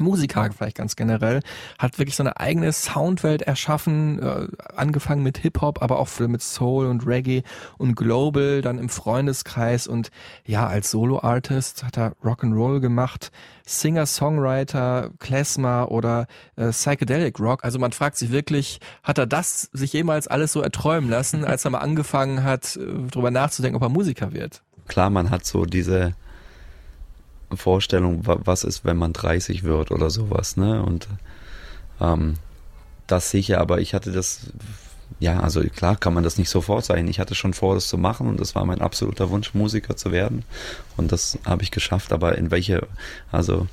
Musiker 0.00 0.48
vielleicht 0.56 0.76
ganz 0.76 0.96
generell, 0.96 1.40
hat 1.78 1.98
wirklich 1.98 2.16
so 2.16 2.22
eine 2.22 2.38
eigene 2.38 2.72
Soundwelt 2.72 3.42
erschaffen, 3.42 4.20
äh, 4.20 4.48
angefangen 4.74 5.22
mit 5.22 5.38
Hip-Hop, 5.38 5.82
aber 5.82 5.98
auch 5.98 6.08
mit 6.20 6.42
Soul 6.42 6.86
und 6.86 7.06
Reggae 7.06 7.42
und 7.76 7.94
Global, 7.94 8.62
dann 8.62 8.78
im 8.78 8.88
Freundeskreis 8.88 9.86
und 9.86 10.10
ja, 10.44 10.66
als 10.66 10.90
Solo-Artist 10.90 11.84
hat 11.84 11.98
er 11.98 12.12
Rock'n'Roll 12.24 12.80
gemacht, 12.80 13.30
Singer-Songwriter, 13.66 15.10
Klezmer 15.18 15.90
oder 15.90 16.26
äh, 16.56 16.70
Psychedelic 16.70 17.38
Rock. 17.38 17.64
Also 17.64 17.78
man 17.78 17.92
fragt 17.92 18.16
sich 18.16 18.32
wirklich, 18.32 18.80
hat 19.02 19.18
er 19.18 19.26
das 19.26 19.68
sich 19.72 19.92
jemals 19.92 20.26
alles 20.26 20.52
so 20.52 20.62
erträumen 20.62 21.10
lassen, 21.10 21.44
als 21.44 21.64
er 21.64 21.70
mal 21.70 21.78
angefangen 21.78 22.44
hat, 22.44 22.76
äh, 22.76 23.08
drüber 23.10 23.30
nachzudenken, 23.30 23.76
ob 23.76 23.82
er 23.82 23.88
Musiker 23.88 24.32
wird? 24.32 24.62
Klar, 24.86 25.10
man 25.10 25.30
hat 25.30 25.44
so 25.44 25.66
diese 25.66 26.14
Vorstellung, 27.54 28.26
wa- 28.26 28.40
was 28.44 28.64
ist, 28.64 28.84
wenn 28.84 28.96
man 28.96 29.12
30 29.12 29.62
wird 29.64 29.90
oder 29.90 30.10
sowas, 30.10 30.56
ne? 30.56 30.82
Und 30.82 31.08
ähm, 32.00 32.34
das 33.06 33.30
sicher, 33.30 33.60
aber 33.60 33.80
ich 33.80 33.94
hatte 33.94 34.12
das, 34.12 34.40
ja, 35.20 35.40
also 35.40 35.60
klar 35.62 35.96
kann 35.96 36.14
man 36.14 36.24
das 36.24 36.38
nicht 36.38 36.50
sofort 36.50 36.84
sein. 36.84 37.08
Ich 37.08 37.18
hatte 37.20 37.34
schon 37.34 37.54
vor, 37.54 37.74
das 37.74 37.88
zu 37.88 37.98
machen 37.98 38.28
und 38.28 38.38
das 38.40 38.54
war 38.54 38.64
mein 38.64 38.80
absoluter 38.82 39.30
Wunsch, 39.30 39.54
Musiker 39.54 39.96
zu 39.96 40.12
werden. 40.12 40.44
Und 40.96 41.10
das 41.12 41.38
habe 41.46 41.62
ich 41.62 41.70
geschafft, 41.70 42.12
aber 42.12 42.36
in 42.38 42.50
welche, 42.50 42.86
also 43.32 43.66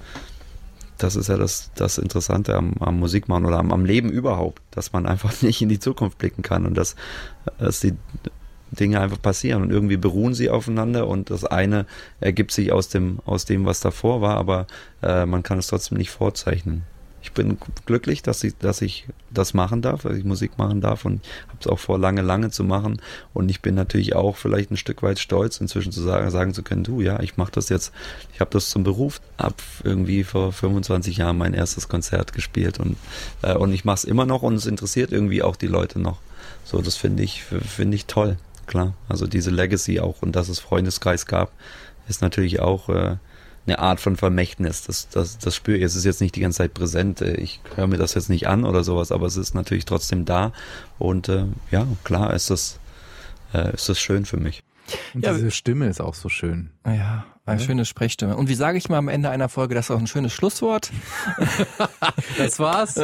das 0.97 1.15
ist 1.17 1.27
ja 1.27 1.35
das, 1.37 1.71
das 1.75 1.97
Interessante 1.97 2.55
am, 2.55 2.73
am 2.79 2.99
Musikmachen 2.99 3.45
oder 3.45 3.59
am, 3.59 3.73
am 3.73 3.83
Leben 3.83 4.09
überhaupt, 4.09 4.61
dass 4.71 4.93
man 4.93 5.05
einfach 5.05 5.33
nicht 5.41 5.61
in 5.61 5.69
die 5.69 5.79
Zukunft 5.79 6.17
blicken 6.17 6.41
kann 6.41 6.65
und 6.65 6.75
dass, 6.75 6.95
dass 7.59 7.81
die 7.81 7.93
Dinge 8.75 8.99
einfach 8.99 9.21
passieren 9.21 9.63
und 9.63 9.71
irgendwie 9.71 9.97
beruhen 9.97 10.33
sie 10.33 10.49
aufeinander 10.49 11.07
und 11.07 11.29
das 11.29 11.45
eine 11.45 11.85
ergibt 12.19 12.51
sich 12.51 12.71
aus 12.71 12.89
dem, 12.89 13.19
aus 13.25 13.45
dem, 13.45 13.65
was 13.65 13.79
davor 13.79 14.21
war, 14.21 14.37
aber 14.37 14.67
äh, 15.01 15.25
man 15.25 15.43
kann 15.43 15.59
es 15.59 15.67
trotzdem 15.67 15.97
nicht 15.97 16.11
vorzeichnen. 16.11 16.83
Ich 17.25 17.31
bin 17.31 17.57
glücklich, 17.87 18.21
dass 18.21 18.43
ich, 18.43 18.55
dass 18.59 18.83
ich 18.83 19.07
das 19.31 19.55
machen 19.55 19.81
darf, 19.81 20.03
dass 20.03 20.15
ich 20.15 20.23
Musik 20.23 20.59
machen 20.59 20.79
darf 20.79 21.05
und 21.05 21.23
habe 21.47 21.57
es 21.59 21.65
auch 21.65 21.79
vor, 21.79 21.97
lange, 21.97 22.21
lange 22.21 22.51
zu 22.51 22.63
machen. 22.63 23.01
Und 23.33 23.49
ich 23.49 23.63
bin 23.63 23.73
natürlich 23.73 24.15
auch 24.15 24.37
vielleicht 24.37 24.69
ein 24.69 24.77
Stück 24.77 25.01
weit 25.01 25.17
stolz, 25.17 25.59
inzwischen 25.59 25.91
zu 25.91 26.03
sagen, 26.03 26.29
sagen 26.29 26.53
zu 26.53 26.61
können, 26.61 26.83
du, 26.83 27.01
ja, 27.01 27.19
ich 27.21 27.35
mache 27.35 27.51
das 27.51 27.69
jetzt, 27.69 27.91
ich 28.31 28.41
habe 28.41 28.51
das 28.51 28.69
zum 28.69 28.83
Beruf, 28.83 29.21
ab 29.37 29.59
irgendwie 29.83 30.23
vor 30.23 30.53
25 30.53 31.17
Jahren 31.17 31.39
mein 31.39 31.55
erstes 31.55 31.89
Konzert 31.89 32.31
gespielt 32.31 32.79
und, 32.79 32.95
äh, 33.41 33.55
und 33.55 33.73
ich 33.73 33.85
mache 33.85 33.95
es 33.95 34.03
immer 34.03 34.27
noch 34.27 34.43
und 34.43 34.53
es 34.53 34.67
interessiert 34.67 35.11
irgendwie 35.11 35.41
auch 35.41 35.55
die 35.55 35.65
Leute 35.65 35.97
noch. 35.97 36.19
So, 36.63 36.79
das 36.83 36.95
finde 36.95 37.23
ich, 37.23 37.41
finde 37.41 37.95
ich 37.95 38.05
toll, 38.05 38.37
klar. 38.67 38.93
Also 39.09 39.27
diese 39.27 39.51
Legacy 39.51 39.99
auch 39.99 40.21
und 40.21 40.35
dass 40.35 40.49
es 40.49 40.59
Freundeskreis 40.59 41.25
gab, 41.25 41.51
ist 42.07 42.21
natürlich 42.21 42.59
auch 42.59 42.89
äh, 42.89 43.17
eine 43.67 43.79
Art 43.79 43.99
von 43.99 44.15
Vermächtnis. 44.15 44.83
Das, 44.83 45.09
das, 45.09 45.37
das 45.37 45.55
spüre 45.55 45.77
ich. 45.77 45.83
Es 45.83 45.95
ist 45.95 46.05
jetzt 46.05 46.21
nicht 46.21 46.35
die 46.35 46.41
ganze 46.41 46.59
Zeit 46.59 46.73
präsent. 46.73 47.21
Äh, 47.21 47.35
Ich 47.37 47.61
höre 47.75 47.87
mir 47.87 47.97
das 47.97 48.13
jetzt 48.13 48.29
nicht 48.29 48.47
an 48.47 48.63
oder 48.63 48.83
sowas, 48.83 49.11
aber 49.11 49.25
es 49.25 49.37
ist 49.37 49.55
natürlich 49.55 49.85
trotzdem 49.85 50.25
da. 50.25 50.51
Und 50.99 51.29
äh, 51.29 51.45
ja, 51.71 51.87
klar 52.03 52.33
ist 52.33 52.49
das, 52.49 52.79
äh, 53.53 53.73
ist 53.73 53.89
das 53.89 53.99
schön 53.99 54.25
für 54.25 54.37
mich. 54.37 54.63
Und 55.13 55.25
Ja, 55.25 55.33
diese 55.33 55.51
Stimme 55.51 55.87
ist 55.87 55.99
auch 55.99 56.13
so 56.13 56.29
schön. 56.29 56.69
Ja, 56.85 57.25
eine 57.45 57.59
schöne 57.59 57.85
Sprechstimme. 57.85 58.35
Und 58.35 58.49
wie 58.49 58.55
sage 58.55 58.77
ich 58.77 58.89
mal 58.89 58.97
am 58.97 59.07
Ende 59.07 59.29
einer 59.29 59.49
Folge, 59.49 59.75
das 59.75 59.85
ist 59.85 59.91
auch 59.91 59.99
ein 59.99 60.07
schönes 60.07 60.33
Schlusswort. 60.33 60.91
Das 62.37 62.59
war's. 62.59 62.99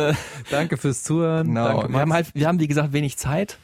Danke 0.49 0.77
fürs 0.77 1.03
Zuhören. 1.03 1.47
Genau. 1.47 1.81
Danke, 1.81 1.93
wir 1.93 1.99
haben 1.99 2.13
halt, 2.13 2.33
wir 2.33 2.47
haben 2.47 2.59
wie 2.59 2.67
gesagt 2.67 2.93
wenig 2.93 3.17
Zeit. 3.17 3.57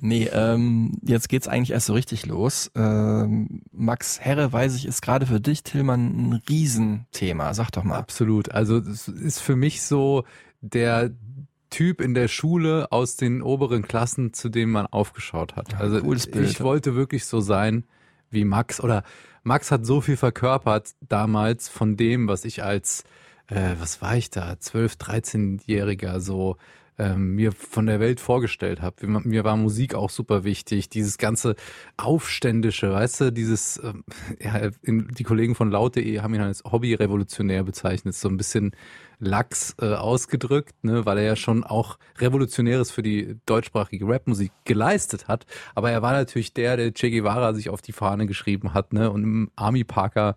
nee, 0.00 0.28
ähm, 0.32 0.98
jetzt 1.02 1.28
geht's 1.28 1.48
eigentlich 1.48 1.72
erst 1.72 1.86
so 1.86 1.92
richtig 1.92 2.26
los. 2.26 2.70
Ähm, 2.74 3.62
Max 3.72 4.20
Herre, 4.20 4.52
weiß 4.52 4.74
ich, 4.76 4.86
ist 4.86 5.02
gerade 5.02 5.26
für 5.26 5.40
dich, 5.40 5.62
Tillmann, 5.64 6.06
ein 6.30 6.42
Riesenthema. 6.48 7.54
Sag 7.54 7.70
doch 7.72 7.84
mal. 7.84 7.98
Absolut. 7.98 8.50
Also 8.50 8.78
es 8.78 9.08
ist 9.08 9.40
für 9.40 9.56
mich 9.56 9.82
so 9.82 10.24
der 10.60 11.10
Typ 11.70 12.00
in 12.00 12.14
der 12.14 12.28
Schule 12.28 12.90
aus 12.92 13.16
den 13.16 13.42
oberen 13.42 13.82
Klassen, 13.82 14.32
zu 14.34 14.48
dem 14.48 14.70
man 14.70 14.86
aufgeschaut 14.86 15.56
hat. 15.56 15.72
Ja, 15.72 15.78
Also 15.78 16.00
Bild. 16.02 16.50
ich 16.50 16.60
wollte 16.60 16.94
wirklich 16.94 17.24
so 17.24 17.40
sein 17.40 17.84
wie 18.30 18.44
Max 18.44 18.80
oder 18.80 19.02
Max 19.42 19.70
hat 19.70 19.84
so 19.84 20.00
viel 20.00 20.16
verkörpert 20.16 20.92
damals 21.00 21.68
von 21.68 21.96
dem, 21.96 22.28
was 22.28 22.44
ich 22.44 22.62
als 22.62 23.04
äh, 23.48 23.74
was 23.78 24.00
war 24.00 24.16
ich 24.16 24.30
da, 24.30 24.58
12, 24.58 24.94
13-Jähriger 24.94 26.20
so 26.20 26.56
ähm, 26.98 27.34
mir 27.34 27.52
von 27.52 27.86
der 27.86 28.00
Welt 28.00 28.20
vorgestellt 28.20 28.82
habe. 28.82 29.06
Mir, 29.06 29.44
war 29.44 29.56
Musik 29.56 29.94
auch 29.94 30.10
super 30.10 30.44
wichtig, 30.44 30.88
dieses 30.88 31.18
ganze 31.18 31.56
Aufständische, 31.96 32.92
weißt 32.92 33.20
du, 33.20 33.32
dieses, 33.32 33.80
ähm, 33.82 34.04
ja, 34.40 34.70
die 34.84 35.24
Kollegen 35.24 35.54
von 35.54 35.70
laut.de 35.70 36.20
haben 36.20 36.34
ihn 36.34 36.40
als 36.40 36.62
Hobby-Revolutionär 36.64 37.64
bezeichnet, 37.64 38.14
so 38.14 38.28
ein 38.28 38.36
bisschen 38.36 38.72
lax 39.18 39.76
äh, 39.80 39.94
ausgedrückt, 39.94 40.74
ne, 40.82 41.06
weil 41.06 41.18
er 41.18 41.24
ja 41.24 41.36
schon 41.36 41.62
auch 41.62 41.98
Revolutionäres 42.18 42.90
für 42.90 43.02
die 43.02 43.36
deutschsprachige 43.46 44.06
Rapmusik 44.06 44.50
geleistet 44.64 45.28
hat. 45.28 45.46
Aber 45.76 45.92
er 45.92 46.02
war 46.02 46.12
natürlich 46.12 46.52
der, 46.54 46.76
der 46.76 46.92
Che 46.92 47.10
Guevara 47.10 47.54
sich 47.54 47.70
auf 47.70 47.80
die 47.80 47.92
Fahne 47.92 48.26
geschrieben 48.26 48.74
hat, 48.74 48.92
ne, 48.92 49.10
und 49.10 49.22
im 49.22 49.50
Army 49.54 49.84
Parker 49.84 50.34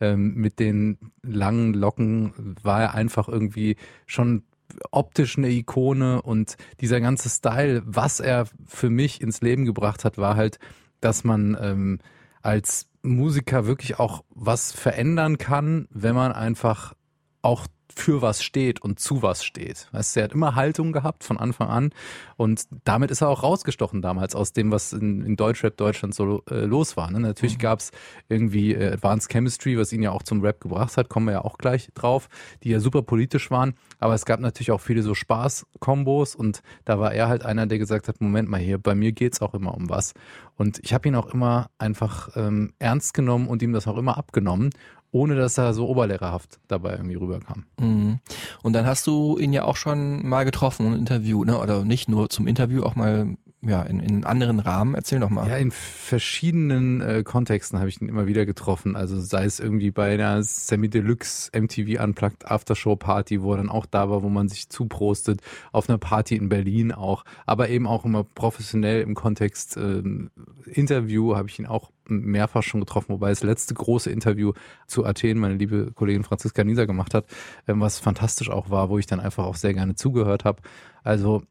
ähm, 0.00 0.34
mit 0.34 0.60
den 0.60 0.98
langen 1.22 1.74
Locken 1.74 2.54
war 2.62 2.80
er 2.80 2.94
einfach 2.94 3.28
irgendwie 3.28 3.76
schon 4.06 4.44
optisch 4.90 5.38
eine 5.38 5.48
Ikone 5.48 6.22
und 6.22 6.56
dieser 6.80 7.00
ganze 7.00 7.28
Style, 7.28 7.82
was 7.84 8.20
er 8.20 8.46
für 8.66 8.90
mich 8.90 9.20
ins 9.20 9.40
Leben 9.40 9.64
gebracht 9.64 10.04
hat, 10.04 10.18
war 10.18 10.36
halt, 10.36 10.58
dass 11.00 11.24
man 11.24 11.56
ähm, 11.60 11.98
als 12.42 12.88
Musiker 13.02 13.66
wirklich 13.66 13.98
auch 13.98 14.24
was 14.30 14.72
verändern 14.72 15.38
kann, 15.38 15.88
wenn 15.90 16.14
man 16.14 16.32
einfach 16.32 16.94
auch 17.42 17.66
für 17.94 18.22
was 18.22 18.42
steht 18.42 18.80
und 18.80 18.98
zu 18.98 19.22
was 19.22 19.44
steht. 19.44 19.88
Weißt, 19.92 20.16
du, 20.16 20.20
er 20.20 20.24
hat 20.24 20.32
immer 20.32 20.54
Haltung 20.54 20.92
gehabt 20.92 21.24
von 21.24 21.38
Anfang 21.38 21.68
an 21.68 21.90
und 22.36 22.64
damit 22.84 23.10
ist 23.10 23.20
er 23.22 23.28
auch 23.28 23.42
rausgestochen 23.42 24.02
damals 24.02 24.34
aus 24.34 24.52
dem, 24.52 24.70
was 24.70 24.92
in, 24.92 25.22
in 25.24 25.36
Deutschrap 25.36 25.76
Deutschland 25.76 26.14
so 26.14 26.42
äh, 26.50 26.60
los 26.64 26.96
war. 26.96 27.10
Ne? 27.10 27.20
Natürlich 27.20 27.56
Mhm. 27.56 27.62
gab's 27.62 27.90
irgendwie 28.28 28.74
äh, 28.74 28.92
Advanced 28.92 29.30
Chemistry, 29.30 29.78
was 29.78 29.92
ihn 29.92 30.02
ja 30.02 30.10
auch 30.10 30.22
zum 30.22 30.40
Rap 30.40 30.60
gebracht 30.60 30.96
hat, 30.96 31.08
kommen 31.08 31.26
wir 31.26 31.32
ja 31.32 31.44
auch 31.44 31.58
gleich 31.58 31.90
drauf, 31.94 32.28
die 32.62 32.70
ja 32.70 32.80
super 32.80 33.02
politisch 33.02 33.50
waren, 33.50 33.74
aber 33.98 34.14
es 34.14 34.24
gab 34.24 34.40
natürlich 34.40 34.70
auch 34.70 34.80
viele 34.80 35.02
so 35.02 35.14
Spaß-Kombos 35.14 36.34
und 36.34 36.62
da 36.84 36.98
war 36.98 37.12
er 37.12 37.28
halt 37.28 37.44
einer, 37.44 37.66
der 37.66 37.78
gesagt 37.78 38.08
hat, 38.08 38.20
Moment 38.20 38.48
mal 38.48 38.60
hier, 38.60 38.78
bei 38.78 38.94
mir 38.94 39.12
geht's 39.12 39.40
auch 39.40 39.54
immer 39.54 39.74
um 39.74 39.88
was. 39.88 40.14
Und 40.56 40.80
ich 40.82 40.92
habe 40.92 41.08
ihn 41.08 41.14
auch 41.14 41.32
immer 41.32 41.70
einfach 41.78 42.30
ähm, 42.36 42.72
ernst 42.78 43.14
genommen 43.14 43.46
und 43.46 43.62
ihm 43.62 43.72
das 43.72 43.86
auch 43.86 43.96
immer 43.96 44.18
abgenommen, 44.18 44.70
ohne 45.10 45.36
dass 45.36 45.58
er 45.58 45.72
so 45.72 45.88
oberlehrerhaft 45.88 46.58
dabei 46.68 46.92
irgendwie 46.92 47.16
rüberkam. 47.16 47.64
Mhm. 47.78 48.18
Und 48.62 48.72
dann 48.72 48.86
hast 48.86 49.06
du 49.06 49.38
ihn 49.38 49.52
ja 49.52 49.64
auch 49.64 49.76
schon 49.76 50.26
mal 50.26 50.44
getroffen 50.44 50.86
und 50.86 50.92
ein 50.92 50.98
Interview, 50.98 51.44
ne? 51.44 51.58
Oder 51.58 51.84
nicht 51.84 52.08
nur 52.08 52.28
zum 52.28 52.46
Interview, 52.46 52.82
auch 52.82 52.94
mal 52.94 53.36
ja 53.60 53.82
in, 53.82 54.00
in 54.00 54.24
anderen 54.24 54.60
Rahmen. 54.60 54.94
Erzähl 54.94 55.20
doch 55.20 55.30
mal. 55.30 55.48
Ja, 55.48 55.56
in 55.56 55.70
verschiedenen 55.70 57.00
äh, 57.00 57.22
Kontexten 57.24 57.78
habe 57.78 57.88
ich 57.88 58.00
ihn 58.00 58.08
immer 58.08 58.26
wieder 58.26 58.46
getroffen. 58.46 58.94
Also 58.94 59.20
sei 59.20 59.44
es 59.44 59.58
irgendwie 59.58 59.90
bei 59.90 60.14
einer 60.14 60.42
Semi 60.42 60.88
Deluxe 60.88 61.50
MTV 61.58 62.02
Unplugged 62.02 62.48
Aftershow 62.48 62.96
Party, 62.96 63.42
wo 63.42 63.52
er 63.52 63.58
dann 63.58 63.68
auch 63.68 63.86
da 63.86 64.08
war, 64.10 64.22
wo 64.22 64.28
man 64.28 64.48
sich 64.48 64.68
zuprostet, 64.68 65.40
auf 65.72 65.88
einer 65.88 65.98
Party 65.98 66.36
in 66.36 66.48
Berlin 66.48 66.92
auch, 66.92 67.24
aber 67.46 67.68
eben 67.68 67.86
auch 67.86 68.04
immer 68.04 68.22
professionell 68.22 69.02
im 69.02 69.14
Kontext 69.14 69.76
ähm, 69.76 70.30
Interview 70.66 71.34
habe 71.34 71.48
ich 71.48 71.58
ihn 71.58 71.66
auch 71.66 71.90
mehrfach 72.06 72.62
schon 72.62 72.80
getroffen, 72.80 73.10
wobei 73.10 73.30
das 73.30 73.42
letzte 73.42 73.74
große 73.74 74.10
Interview 74.10 74.52
zu 74.86 75.04
Athen 75.04 75.38
meine 75.38 75.54
liebe 75.54 75.92
Kollegin 75.92 76.24
Franziska 76.24 76.64
Nieser 76.64 76.86
gemacht 76.86 77.12
hat, 77.12 77.26
ähm, 77.66 77.80
was 77.80 77.98
fantastisch 77.98 78.50
auch 78.50 78.70
war, 78.70 78.88
wo 78.88 78.98
ich 78.98 79.06
dann 79.06 79.20
einfach 79.20 79.44
auch 79.44 79.56
sehr 79.56 79.74
gerne 79.74 79.94
zugehört 79.94 80.44
habe. 80.44 80.62
Also 81.02 81.42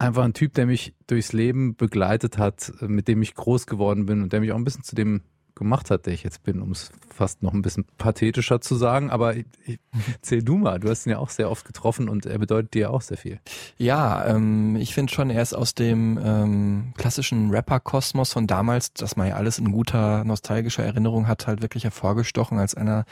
einfach 0.00 0.24
ein 0.24 0.34
Typ, 0.34 0.54
der 0.54 0.66
mich 0.66 0.94
durchs 1.06 1.32
Leben 1.32 1.76
begleitet 1.76 2.38
hat, 2.38 2.72
mit 2.80 3.06
dem 3.06 3.22
ich 3.22 3.34
groß 3.34 3.66
geworden 3.66 4.06
bin 4.06 4.22
und 4.22 4.32
der 4.32 4.40
mich 4.40 4.52
auch 4.52 4.56
ein 4.56 4.64
bisschen 4.64 4.84
zu 4.84 4.94
dem 4.94 5.22
gemacht 5.60 5.90
hat, 5.90 6.06
der 6.06 6.14
ich 6.14 6.24
jetzt 6.24 6.42
bin, 6.42 6.60
um 6.60 6.72
es 6.72 6.90
fast 7.14 7.42
noch 7.42 7.52
ein 7.52 7.60
bisschen 7.60 7.84
pathetischer 7.98 8.60
zu 8.62 8.76
sagen. 8.76 9.10
Aber 9.10 9.36
ich, 9.36 9.44
ich, 9.66 9.78
erzähl 10.14 10.42
du 10.42 10.56
mal, 10.56 10.80
du 10.80 10.88
hast 10.88 11.06
ihn 11.06 11.10
ja 11.10 11.18
auch 11.18 11.28
sehr 11.28 11.50
oft 11.50 11.64
getroffen 11.64 12.08
und 12.08 12.26
er 12.26 12.38
bedeutet 12.38 12.74
dir 12.74 12.90
auch 12.90 13.02
sehr 13.02 13.18
viel. 13.18 13.38
Ja, 13.76 14.26
ähm, 14.26 14.74
ich 14.76 14.94
finde 14.94 15.12
schon, 15.12 15.30
er 15.30 15.42
ist 15.42 15.54
aus 15.54 15.74
dem 15.74 16.18
ähm, 16.22 16.94
klassischen 16.96 17.50
Rapper-Kosmos 17.50 18.32
von 18.32 18.46
damals, 18.46 18.92
das 18.94 19.16
man 19.16 19.28
ja 19.28 19.34
alles 19.36 19.58
in 19.58 19.70
guter 19.70 20.24
nostalgischer 20.24 20.82
Erinnerung 20.82 21.28
hat, 21.28 21.46
halt 21.46 21.60
wirklich 21.62 21.84
hervorgestochen 21.84 22.58
als 22.58 22.74
einer 22.74 23.04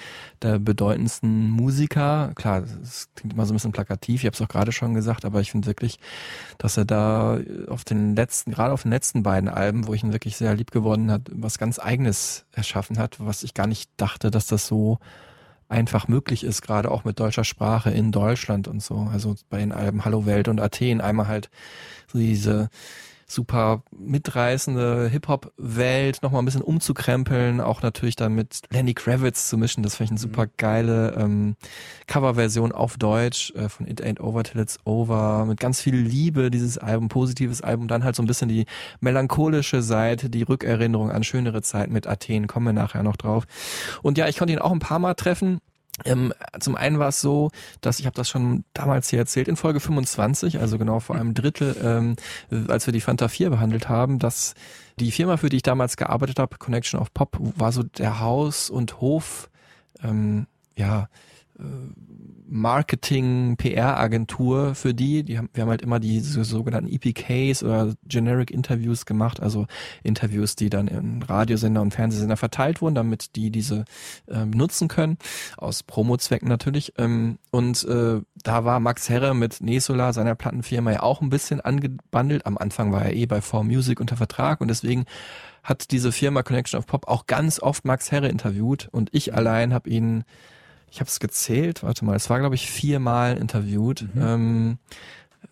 der 0.42 0.58
bedeutendsten 0.58 1.50
Musiker. 1.50 2.32
Klar, 2.34 2.62
das 2.62 3.08
klingt 3.14 3.34
immer 3.34 3.44
so 3.44 3.52
ein 3.52 3.56
bisschen 3.56 3.72
plakativ, 3.72 4.22
ich 4.22 4.26
habe 4.26 4.34
es 4.34 4.40
auch 4.40 4.48
gerade 4.48 4.72
schon 4.72 4.94
gesagt, 4.94 5.26
aber 5.26 5.40
ich 5.40 5.50
finde 5.50 5.66
wirklich, 5.66 6.00
dass 6.56 6.78
er 6.78 6.86
da 6.86 7.38
auf 7.68 7.84
den 7.84 8.16
letzten, 8.16 8.52
gerade 8.52 8.72
auf 8.72 8.82
den 8.82 8.90
letzten 8.90 9.22
beiden 9.22 9.50
Alben, 9.50 9.86
wo 9.86 9.92
ich 9.92 10.02
ihn 10.02 10.12
wirklich 10.12 10.36
sehr 10.38 10.54
lieb 10.54 10.70
geworden 10.70 11.10
hat, 11.10 11.22
was 11.30 11.58
ganz 11.58 11.78
Eigenes 11.78 12.37
erschaffen 12.52 12.98
hat, 12.98 13.16
was 13.18 13.42
ich 13.42 13.54
gar 13.54 13.66
nicht 13.66 13.90
dachte, 13.96 14.30
dass 14.30 14.46
das 14.46 14.66
so 14.66 14.98
einfach 15.68 16.08
möglich 16.08 16.44
ist, 16.44 16.62
gerade 16.62 16.90
auch 16.90 17.04
mit 17.04 17.20
deutscher 17.20 17.44
Sprache 17.44 17.90
in 17.90 18.10
Deutschland 18.10 18.68
und 18.68 18.82
so. 18.82 19.08
Also 19.12 19.36
bei 19.50 19.58
den 19.58 19.72
Alben 19.72 20.04
Hallo 20.04 20.24
Welt 20.26 20.48
und 20.48 20.60
Athen 20.60 21.00
einmal 21.00 21.28
halt 21.28 21.50
so 22.10 22.18
diese 22.18 22.70
super 23.30 23.82
mitreißende 23.96 25.08
Hip-Hop-Welt 25.08 26.22
nochmal 26.22 26.40
ein 26.42 26.46
bisschen 26.46 26.62
umzukrempeln, 26.62 27.60
auch 27.60 27.82
natürlich 27.82 28.16
dann 28.16 28.34
mit 28.34 28.62
Lenny 28.70 28.94
Kravitz 28.94 29.48
zu 29.48 29.58
mischen, 29.58 29.82
das 29.82 29.96
fand 29.96 30.06
ich 30.06 30.12
eine 30.12 30.18
super 30.18 30.46
geile 30.46 31.14
ähm, 31.18 31.56
Coverversion 32.06 32.72
auf 32.72 32.96
Deutsch 32.96 33.52
äh, 33.54 33.68
von 33.68 33.86
It 33.86 34.02
Ain't 34.02 34.20
Over 34.20 34.44
Till 34.44 34.60
It's 34.62 34.78
Over, 34.84 35.44
mit 35.44 35.60
ganz 35.60 35.82
viel 35.82 35.94
Liebe, 35.94 36.50
dieses 36.50 36.78
Album, 36.78 37.08
positives 37.08 37.60
Album, 37.60 37.86
dann 37.86 38.02
halt 38.02 38.16
so 38.16 38.22
ein 38.22 38.26
bisschen 38.26 38.48
die 38.48 38.64
melancholische 39.00 39.82
Seite, 39.82 40.30
die 40.30 40.42
Rückerinnerung 40.42 41.10
an 41.10 41.22
schönere 41.22 41.60
Zeiten 41.60 41.92
mit 41.92 42.06
Athen, 42.06 42.46
kommen 42.46 42.66
wir 42.66 42.72
nachher 42.72 43.02
noch 43.02 43.16
drauf. 43.16 43.44
Und 44.02 44.16
ja, 44.16 44.26
ich 44.26 44.38
konnte 44.38 44.54
ihn 44.54 44.58
auch 44.58 44.72
ein 44.72 44.78
paar 44.78 44.98
Mal 44.98 45.14
treffen. 45.14 45.60
Ähm, 46.04 46.32
zum 46.60 46.76
einen 46.76 46.98
war 46.98 47.08
es 47.08 47.20
so, 47.20 47.50
dass 47.80 47.98
ich 47.98 48.06
habe 48.06 48.16
das 48.16 48.28
schon 48.28 48.64
damals 48.74 49.08
hier 49.10 49.18
erzählt 49.18 49.48
in 49.48 49.56
Folge 49.56 49.80
25, 49.80 50.60
also 50.60 50.78
genau 50.78 51.00
vor 51.00 51.16
einem 51.16 51.34
Drittel, 51.34 51.76
ähm, 51.82 52.16
als 52.68 52.86
wir 52.86 52.92
die 52.92 53.00
Fanta 53.00 53.28
4 53.28 53.50
behandelt 53.50 53.88
haben, 53.88 54.18
dass 54.18 54.54
die 55.00 55.10
Firma, 55.10 55.36
für 55.36 55.48
die 55.48 55.56
ich 55.56 55.62
damals 55.62 55.96
gearbeitet 55.96 56.38
habe, 56.38 56.58
Connection 56.58 57.00
of 57.00 57.12
Pop, 57.14 57.36
war 57.40 57.72
so 57.72 57.82
der 57.82 58.20
Haus- 58.20 58.70
und 58.70 59.00
Hof 59.00 59.50
ähm, 60.02 60.46
ja, 60.76 61.08
Marketing, 62.50 63.56
PR-Agentur 63.56 64.74
für 64.74 64.94
die. 64.94 65.22
die 65.22 65.38
haben, 65.38 65.50
wir 65.52 65.62
haben 65.62 65.70
halt 65.70 65.82
immer 65.82 66.00
diese 66.00 66.44
sogenannten 66.44 66.90
EPKs 66.90 67.62
oder 67.62 67.94
Generic 68.06 68.50
Interviews 68.50 69.06
gemacht, 69.06 69.40
also 69.40 69.66
Interviews, 70.02 70.56
die 70.56 70.70
dann 70.70 70.88
in 70.88 71.22
Radiosender 71.22 71.82
und 71.82 71.92
Fernsehsender 71.92 72.36
verteilt 72.36 72.80
wurden, 72.80 72.94
damit 72.94 73.36
die 73.36 73.50
diese 73.50 73.84
äh, 74.28 74.44
nutzen 74.46 74.88
können, 74.88 75.18
aus 75.56 75.82
Promo-Zwecken 75.82 76.48
natürlich. 76.48 76.94
Ähm, 76.96 77.38
und 77.50 77.84
äh, 77.84 78.22
da 78.42 78.64
war 78.64 78.80
Max 78.80 79.08
Herre 79.08 79.34
mit 79.34 79.60
Nesola, 79.60 80.12
seiner 80.12 80.34
Plattenfirma, 80.34 80.92
ja 80.92 81.02
auch 81.02 81.20
ein 81.20 81.30
bisschen 81.30 81.60
angebandelt. 81.60 82.46
Am 82.46 82.56
Anfang 82.56 82.92
war 82.92 83.04
er 83.04 83.14
eh 83.14 83.26
bei 83.26 83.40
4Music 83.40 84.00
unter 84.00 84.16
Vertrag 84.16 84.60
und 84.60 84.68
deswegen 84.68 85.04
hat 85.62 85.90
diese 85.90 86.12
Firma 86.12 86.42
Connection 86.42 86.78
of 86.78 86.86
Pop 86.86 87.08
auch 87.08 87.26
ganz 87.26 87.60
oft 87.60 87.84
Max 87.84 88.10
Herre 88.10 88.28
interviewt 88.28 88.88
und 88.90 89.10
ich 89.12 89.34
allein 89.34 89.74
habe 89.74 89.90
ihn 89.90 90.24
ich 90.90 91.00
habe 91.00 91.08
es 91.08 91.20
gezählt, 91.20 91.82
warte 91.82 92.04
mal, 92.04 92.16
es 92.16 92.30
war 92.30 92.38
glaube 92.38 92.54
ich 92.54 92.70
viermal 92.70 93.36
interviewt. 93.36 94.06
Mhm. 94.14 94.22
Ähm, 94.22 94.78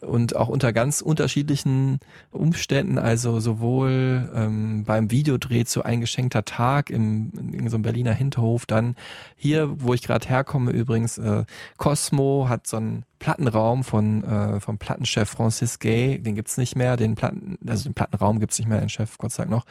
und 0.00 0.36
auch 0.36 0.48
unter 0.48 0.72
ganz 0.72 1.00
unterschiedlichen 1.00 2.00
Umständen, 2.30 2.98
also 2.98 3.40
sowohl 3.40 4.30
ähm, 4.34 4.84
beim 4.84 5.10
Videodreh 5.10 5.64
zu 5.64 5.84
eingeschenkter 5.84 6.44
Tag 6.44 6.90
im, 6.90 7.32
in 7.52 7.68
so 7.68 7.76
einem 7.76 7.82
Berliner 7.82 8.12
Hinterhof, 8.12 8.66
dann 8.66 8.94
hier, 9.36 9.80
wo 9.80 9.94
ich 9.94 10.02
gerade 10.02 10.28
herkomme 10.28 10.70
übrigens, 10.70 11.18
äh, 11.18 11.44
Cosmo 11.78 12.46
hat 12.48 12.66
so 12.66 12.76
einen 12.76 13.04
Plattenraum 13.18 13.84
von 13.84 14.24
äh, 14.24 14.60
vom 14.60 14.78
Plattenchef 14.78 15.28
Francis 15.28 15.78
Gay, 15.78 16.18
den 16.18 16.34
gibt's 16.34 16.56
nicht 16.56 16.76
mehr, 16.76 16.96
den 16.96 17.14
Platten, 17.14 17.58
also 17.66 17.84
den 17.84 17.94
Plattenraum 17.94 18.40
gibt's 18.40 18.58
nicht 18.58 18.68
mehr, 18.68 18.80
den 18.80 18.88
Chef 18.88 19.18
Gott 19.18 19.32
sei 19.32 19.44
Dank 19.44 19.50
noch. 19.50 19.64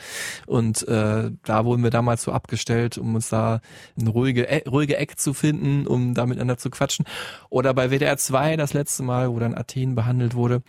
Und 0.45 0.87
äh, 0.87 1.31
da 1.43 1.65
wurden 1.65 1.83
wir 1.83 1.91
damals 1.91 2.23
so 2.23 2.31
abgestellt, 2.31 2.97
um 2.97 3.15
uns 3.15 3.29
da 3.29 3.61
eine 3.99 4.09
ruhige 4.09 4.43
e 4.43 4.67
ruhige 4.67 4.97
Eck 4.97 5.19
zu 5.19 5.33
finden, 5.33 5.87
um 5.87 6.13
da 6.13 6.25
miteinander 6.25 6.57
zu 6.57 6.69
quatschen. 6.69 7.05
Oder 7.49 7.73
bei 7.73 7.89
WDR 7.89 8.17
2 8.17 8.57
das 8.57 8.73
letzte 8.73 9.03
Mal, 9.03 9.31
wo 9.31 9.39
dann 9.39 9.55
Athen 9.55 9.95
behandelt 9.95 10.35
wurde. 10.35 10.61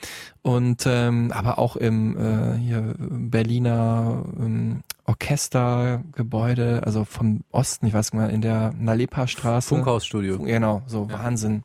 Und 0.42 0.84
ähm, 0.86 1.32
aber 1.32 1.58
auch 1.58 1.76
im 1.76 2.16
äh, 2.16 2.58
hier 2.58 2.94
Berliner 2.98 4.24
ähm, 4.38 4.82
Orchestergebäude, 5.04 6.82
also 6.84 7.04
vom 7.04 7.40
Osten, 7.52 7.86
ich 7.86 7.94
weiß 7.94 8.12
nicht 8.12 8.20
mal, 8.20 8.30
in 8.30 8.40
der 8.40 8.72
Nalepa-Straße. 8.78 9.68
Funkhausstudio. 9.68 10.38
Genau, 10.38 10.82
so 10.86 11.10
Wahnsinn 11.10 11.62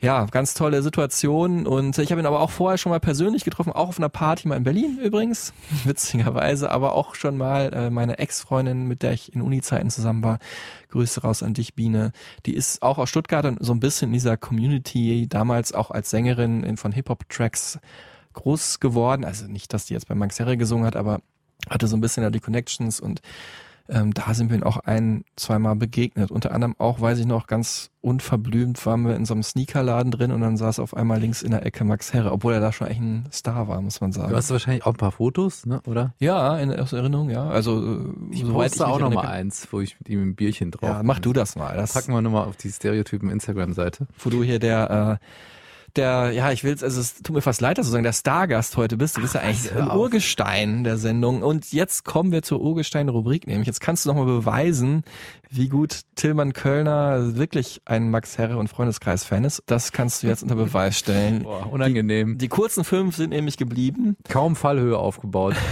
ja, 0.00 0.24
ganz 0.26 0.54
tolle 0.54 0.82
Situation. 0.82 1.66
Und 1.66 1.98
ich 1.98 2.10
habe 2.10 2.20
ihn 2.20 2.26
aber 2.26 2.40
auch 2.40 2.50
vorher 2.50 2.78
schon 2.78 2.90
mal 2.90 3.00
persönlich 3.00 3.44
getroffen, 3.44 3.72
auch 3.72 3.88
auf 3.88 3.98
einer 3.98 4.08
Party 4.08 4.48
mal 4.48 4.56
in 4.56 4.64
Berlin 4.64 4.98
übrigens, 5.02 5.52
witzigerweise, 5.84 6.70
aber 6.70 6.92
auch 6.94 7.14
schon 7.14 7.36
mal 7.36 7.72
äh, 7.72 7.90
meine 7.90 8.18
Ex-Freundin, 8.18 8.86
mit 8.86 9.02
der 9.02 9.12
ich 9.12 9.34
in 9.34 9.42
Uni-Zeiten 9.42 9.90
zusammen 9.90 10.22
war, 10.22 10.38
Grüße 10.90 11.22
raus 11.22 11.42
an 11.42 11.54
dich, 11.54 11.74
Biene, 11.74 12.12
die 12.44 12.54
ist 12.54 12.82
auch 12.82 12.98
aus 12.98 13.08
Stuttgart 13.08 13.44
und 13.44 13.64
so 13.64 13.72
ein 13.72 13.80
bisschen 13.80 14.10
in 14.10 14.14
dieser 14.14 14.36
Community, 14.36 15.26
damals 15.28 15.72
auch 15.72 15.90
als 15.90 16.10
Sängerin 16.10 16.62
in, 16.62 16.76
von 16.76 16.92
Hip-Hop-Tracks 16.92 17.78
groß 18.34 18.80
geworden, 18.80 19.24
also 19.24 19.46
nicht, 19.46 19.72
dass 19.72 19.86
die 19.86 19.94
jetzt 19.94 20.08
bei 20.08 20.14
Max 20.14 20.38
Herre 20.38 20.56
gesungen 20.56 20.86
hat, 20.86 20.94
aber 20.94 21.20
hatte 21.70 21.88
so 21.88 21.96
ein 21.96 22.00
bisschen 22.00 22.22
da 22.22 22.30
die 22.30 22.40
Connections 22.40 23.00
und 23.00 23.22
ähm, 23.88 24.12
da 24.12 24.34
sind 24.34 24.50
wir 24.50 24.56
ihn 24.56 24.62
auch 24.62 24.78
ein, 24.78 25.24
zweimal 25.36 25.76
begegnet. 25.76 26.30
Unter 26.30 26.52
anderem 26.52 26.74
auch, 26.78 27.00
weiß 27.00 27.18
ich 27.18 27.26
noch, 27.26 27.46
ganz 27.46 27.90
unverblümt 28.00 28.84
waren 28.86 29.06
wir 29.06 29.16
in 29.16 29.24
so 29.24 29.34
einem 29.34 29.42
Sneakerladen 29.42 30.12
drin 30.12 30.30
und 30.30 30.40
dann 30.40 30.56
saß 30.56 30.78
auf 30.78 30.96
einmal 30.96 31.20
links 31.20 31.42
in 31.42 31.50
der 31.50 31.66
Ecke 31.66 31.84
Max 31.84 32.12
Herre, 32.12 32.32
obwohl 32.32 32.54
er 32.54 32.60
da 32.60 32.72
schon 32.72 32.86
echt 32.86 33.00
ein 33.00 33.24
Star 33.32 33.68
war, 33.68 33.80
muss 33.80 34.00
man 34.00 34.12
sagen. 34.12 34.30
Du 34.30 34.36
hast 34.36 34.50
wahrscheinlich 34.50 34.86
auch 34.86 34.92
ein 34.92 34.96
paar 34.96 35.12
Fotos, 35.12 35.66
ne, 35.66 35.80
oder? 35.86 36.14
Ja, 36.18 36.56
in 36.58 36.72
aus 36.72 36.92
Erinnerung, 36.92 37.30
ja. 37.30 37.48
Also 37.48 37.82
äh, 37.82 37.98
ich 38.30 38.40
soweit 38.40 38.70
poste 38.70 38.86
auch 38.86 39.00
mich 39.00 39.08
noch 39.08 39.14
mal 39.14 39.26
eins, 39.26 39.66
wo 39.70 39.80
ich 39.80 39.98
mit 39.98 40.08
ihm 40.08 40.22
ein 40.22 40.34
Bierchen 40.36 40.70
drauf. 40.70 40.88
Ja, 40.88 41.02
mach 41.02 41.18
du 41.18 41.32
das 41.32 41.56
mal. 41.56 41.76
Das 41.76 41.94
Packen 41.94 42.12
wir 42.12 42.22
nochmal 42.22 42.46
auf 42.46 42.56
die 42.56 42.70
Stereotypen 42.70 43.30
Instagram-Seite. 43.30 44.06
wo 44.18 44.30
du 44.30 44.42
hier 44.42 44.58
der 44.58 45.20
äh, 45.20 45.26
der, 45.96 46.32
ja, 46.32 46.52
ich 46.52 46.64
will's, 46.64 46.82
also 46.82 47.00
es 47.00 47.22
tut 47.22 47.34
mir 47.34 47.42
fast 47.42 47.60
leid, 47.60 47.78
dass 47.78 47.86
du 47.86 47.92
sagen, 47.92 48.04
der 48.04 48.12
Stargast 48.12 48.76
heute 48.76 48.96
bist. 48.96 49.16
Du 49.16 49.22
bist 49.22 49.34
ja 49.34 49.40
eigentlich 49.40 49.74
ein. 49.74 49.90
Urgestein 49.90 50.84
der 50.84 50.98
Sendung. 50.98 51.42
Und 51.42 51.72
jetzt 51.72 52.04
kommen 52.04 52.32
wir 52.32 52.42
zur 52.42 52.60
Urgestein-Rubrik, 52.60 53.46
nämlich 53.46 53.66
jetzt 53.66 53.80
kannst 53.80 54.04
du 54.04 54.10
nochmal 54.10 54.26
beweisen, 54.26 55.04
wie 55.50 55.68
gut 55.68 56.00
Tillmann 56.14 56.52
Kölner 56.52 57.36
wirklich 57.36 57.82
ein 57.84 58.10
Max 58.10 58.38
Herre 58.38 58.58
und 58.58 58.68
Freundeskreis-Fan 58.68 59.44
ist. 59.44 59.62
Das 59.66 59.92
kannst 59.92 60.22
du 60.22 60.26
jetzt 60.26 60.42
unter 60.42 60.56
Beweis 60.56 60.98
stellen. 60.98 61.42
Boah, 61.44 61.72
unangenehm. 61.72 62.38
Die 62.38 62.48
kurzen 62.48 62.84
fünf 62.84 63.16
sind 63.16 63.30
nämlich 63.30 63.56
geblieben. 63.56 64.16
Kaum 64.28 64.56
Fallhöhe 64.56 64.98
aufgebaut. 64.98 65.54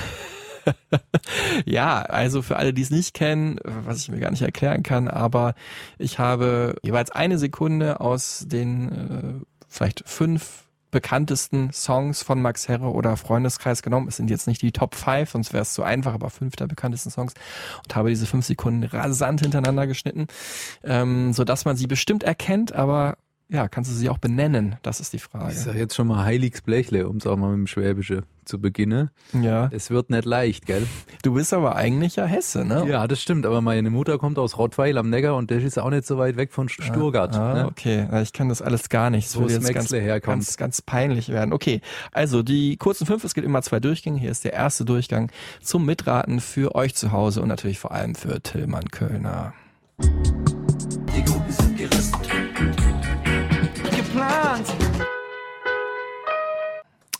Ja, 1.65 2.03
also 2.03 2.43
für 2.43 2.57
alle, 2.57 2.73
die 2.73 2.83
es 2.83 2.91
nicht 2.91 3.15
kennen, 3.15 3.59
was 3.65 4.03
ich 4.03 4.11
mir 4.11 4.21
gar 4.21 4.31
nicht 4.31 4.43
erklären 4.43 4.83
kann, 4.83 5.09
aber 5.09 5.55
ich 5.99 6.19
habe 6.19 6.77
jeweils 6.83 7.11
eine 7.11 7.39
Sekunde 7.39 8.01
aus 8.01 8.45
den 8.47 8.93
äh, 8.93 9.45
vielleicht 9.75 10.03
fünf 10.07 10.65
bekanntesten 10.95 11.73
Songs 11.73 12.23
von 12.23 12.41
Max 12.41 12.69
Herre 12.69 12.93
oder 12.93 13.17
Freundeskreis 13.17 13.83
genommen. 13.83 14.07
Es 14.07 14.17
sind 14.17 14.31
jetzt 14.31 14.47
nicht 14.47 14.63
die 14.63 14.71
Top 14.71 14.95
5, 14.95 15.29
sonst 15.29 15.53
wäre 15.53 15.63
es 15.63 15.75
zu 15.75 15.83
einfach, 15.83 16.15
aber 16.15 16.31
fünf 16.31 16.55
der 16.55 16.69
bekanntesten 16.69 17.11
Songs 17.11 17.35
und 17.83 17.97
habe 17.97 18.11
diese 18.11 18.27
fünf 18.27 18.47
Sekunden 18.47 18.85
rasant 18.85 19.41
hintereinander 19.41 19.89
geschnitten, 19.89 20.29
ähm, 20.85 21.33
so 21.33 21.43
dass 21.43 21.65
man 21.65 21.77
sie 21.77 21.89
bestimmt 21.89 22.23
erkennt, 22.23 22.73
aber 22.73 23.17
ja, 23.49 23.69
kannst 23.69 23.91
du 23.91 23.95
sie 23.95 24.09
auch 24.09 24.19
benennen? 24.19 24.77
Das 24.83 25.01
ist 25.01 25.13
die 25.13 25.19
Frage. 25.19 25.53
Ich 25.53 25.59
sag 25.59 25.75
jetzt 25.75 25.95
schon 25.95 26.07
mal 26.07 26.25
Heiligs 26.25 26.63
Blechle, 26.63 27.09
um 27.09 27.19
es 27.19 27.27
auch 27.27 27.37
mal 27.37 27.51
mit 27.51 27.59
dem 27.59 27.67
Schwäbische 27.67 28.23
zu 28.45 28.59
beginnen. 28.61 29.11
Ja. 29.33 29.69
Es 29.71 29.91
wird 29.91 30.11
nicht 30.11 30.25
leicht, 30.25 30.67
gell? 30.67 30.87
Du 31.23 31.35
bist 31.35 31.53
aber 31.53 31.77
eigentlich 31.77 32.17
ja 32.17 32.25
Hesse, 32.25 32.65
ne? 32.65 32.87
Ja, 32.89 33.07
das 33.07 33.21
stimmt, 33.21 33.45
aber 33.45 33.61
meine 33.61 33.91
Mutter 33.91 34.19
kommt 34.19 34.39
aus 34.39 34.57
Rottweil 34.57 34.97
am 34.99 35.11
Neckar 35.11 35.37
und 35.37 35.51
der 35.51 35.63
ist 35.63 35.79
auch 35.79 35.91
nicht 35.91 36.07
so 36.07 36.17
weit 36.19 36.37
weg 36.37 36.53
von 36.53 36.69
Sturgart. 36.69 37.37
Ah, 37.37 37.55
ne? 37.55 37.67
okay. 37.67 38.09
Ich 38.23 38.33
kann 38.33 38.49
das 38.49 38.63
alles 38.63 38.89
gar 38.89 39.11
nicht. 39.11 39.27
Es 39.27 39.37
Wo 39.37 39.41
würde 39.41 39.57
das 39.57 39.65
jetzt 39.69 39.75
ganz, 39.75 39.93
herkommt. 39.93 40.37
ganz, 40.37 40.57
ganz 40.57 40.83
peinlich 40.83 41.29
werden. 41.29 41.53
Okay, 41.53 41.81
also 42.13 42.43
die 42.43 42.77
kurzen 42.77 43.07
fünf, 43.07 43.25
es 43.25 43.35
gibt 43.35 43.47
immer 43.47 43.63
zwei 43.63 43.79
Durchgänge. 43.79 44.19
Hier 44.19 44.31
ist 44.31 44.45
der 44.45 44.55
erste 44.55 44.85
Durchgang 44.85 45.31
zum 45.61 45.85
Mitraten 45.85 46.41
für 46.41 46.75
euch 46.75 46.95
zu 46.95 47.13
Hause 47.13 47.43
und 47.43 47.49
natürlich 47.49 47.79
vor 47.79 47.93
allem 47.93 48.15
für 48.15 48.43
Tillmann 48.43 48.89
Kölner. 48.89 49.53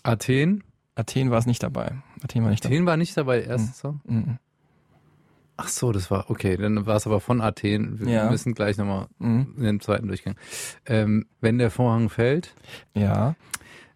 Athen? 0.05 0.63
Athen 0.95 1.31
war 1.33 1.39
es 1.39 1.47
nicht 1.47 1.63
dabei. 1.63 1.93
Athen 2.23 2.45
war 2.45 2.51
nicht 2.51 2.65
Athen 2.65 2.87
war 2.87 2.97
nicht 2.97 3.17
dabei, 3.17 3.41
der 3.41 3.49
erste 3.49 3.73
Song? 3.75 4.01
dabei. 4.05 4.17
Mhm. 4.21 4.39
Ach 5.57 5.69
so, 5.69 5.93
das 5.93 6.11
war, 6.11 6.31
okay, 6.31 6.57
dann 6.57 6.85
war 6.87 6.97
es 6.97 7.07
aber 7.07 7.21
von 7.21 7.41
Athen. 7.41 8.01
Wir 8.01 8.09
Ja. 8.13 8.31
müssen 8.31 8.55
gleich 8.55 8.77
nochmal 8.77 9.07
Mhm. 9.19 9.55
in 9.57 9.63
den 9.65 9.81
zweiten 9.81 10.09
Durchgang. 10.09 10.35
Ähm, 10.87 11.27
wenn 11.41 11.59
der 11.59 11.71
Vorhang 11.71 12.09
fällt, 12.11 12.55
Ja, 12.95 13.35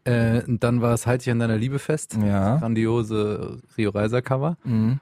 äh, 0.04 0.42
dann 0.46 0.80
war 0.80 0.94
es 0.94 1.06
Halt 1.06 1.22
dich 1.24 1.30
an 1.32 1.38
deiner 1.40 1.56
Liebe 1.56 1.78
fest. 1.78 2.16
ja. 2.24 2.56
Grandiose 2.58 3.60
Rio 3.76 3.90
Reiser 3.90 4.22
Cover. 4.22 4.56
Mhm. 4.64 5.00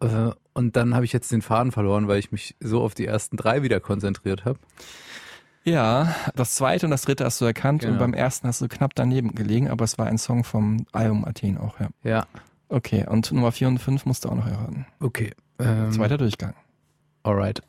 Äh, 0.00 0.30
und 0.54 0.76
dann 0.76 0.94
habe 0.94 1.04
ich 1.04 1.12
jetzt 1.12 1.32
den 1.32 1.42
Faden 1.42 1.72
verloren, 1.72 2.06
weil 2.08 2.18
ich 2.18 2.30
mich 2.32 2.54
so 2.60 2.82
auf 2.82 2.94
die 2.94 3.06
ersten 3.06 3.36
drei 3.36 3.62
wieder 3.62 3.80
konzentriert 3.80 4.44
habe. 4.44 4.58
Ja, 5.68 6.14
das 6.36 6.54
zweite 6.54 6.86
und 6.86 6.90
das 6.92 7.02
dritte 7.02 7.24
hast 7.24 7.40
du 7.40 7.44
erkannt 7.44 7.82
und 7.82 7.88
Genau. 7.90 8.00
beim 8.00 8.14
ersten 8.14 8.46
hast 8.46 8.60
du 8.60 8.68
knapp 8.68 8.94
daneben 8.94 9.34
gelegen, 9.34 9.68
aber 9.68 9.84
es 9.84 9.98
war 9.98 10.06
ein 10.06 10.16
Song 10.16 10.44
vom 10.44 10.86
Album 10.92 11.24
Athen 11.24 11.58
auch, 11.58 11.80
ja. 11.80 11.88
Ja, 12.04 12.26
Okay, 12.68 13.04
und 13.08 13.30
Nummer 13.32 13.52
vier 13.52 13.68
und 13.68 13.78
fünf 13.78 14.06
musst 14.06 14.24
du 14.24 14.28
auch 14.28 14.34
noch 14.36 14.46
erraten. 14.46 14.86
okay. 15.00 15.32
Ähm, 15.58 15.90
Zweiter 15.92 16.18
Durchgang. 16.18 16.54
Alright. 17.24 17.62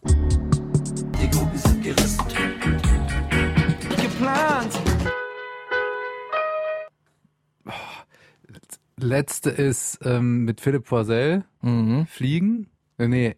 Letzte 8.99 9.51
ist 9.51 9.99
ähm, 10.03 10.45
mit 10.45 10.59
Philipp 10.61 10.85
Poisel, 10.85 11.43
Mhm. 11.61 12.07
Fliegen. 12.07 12.67
Äh, 12.97 13.07
nee, 13.07 13.35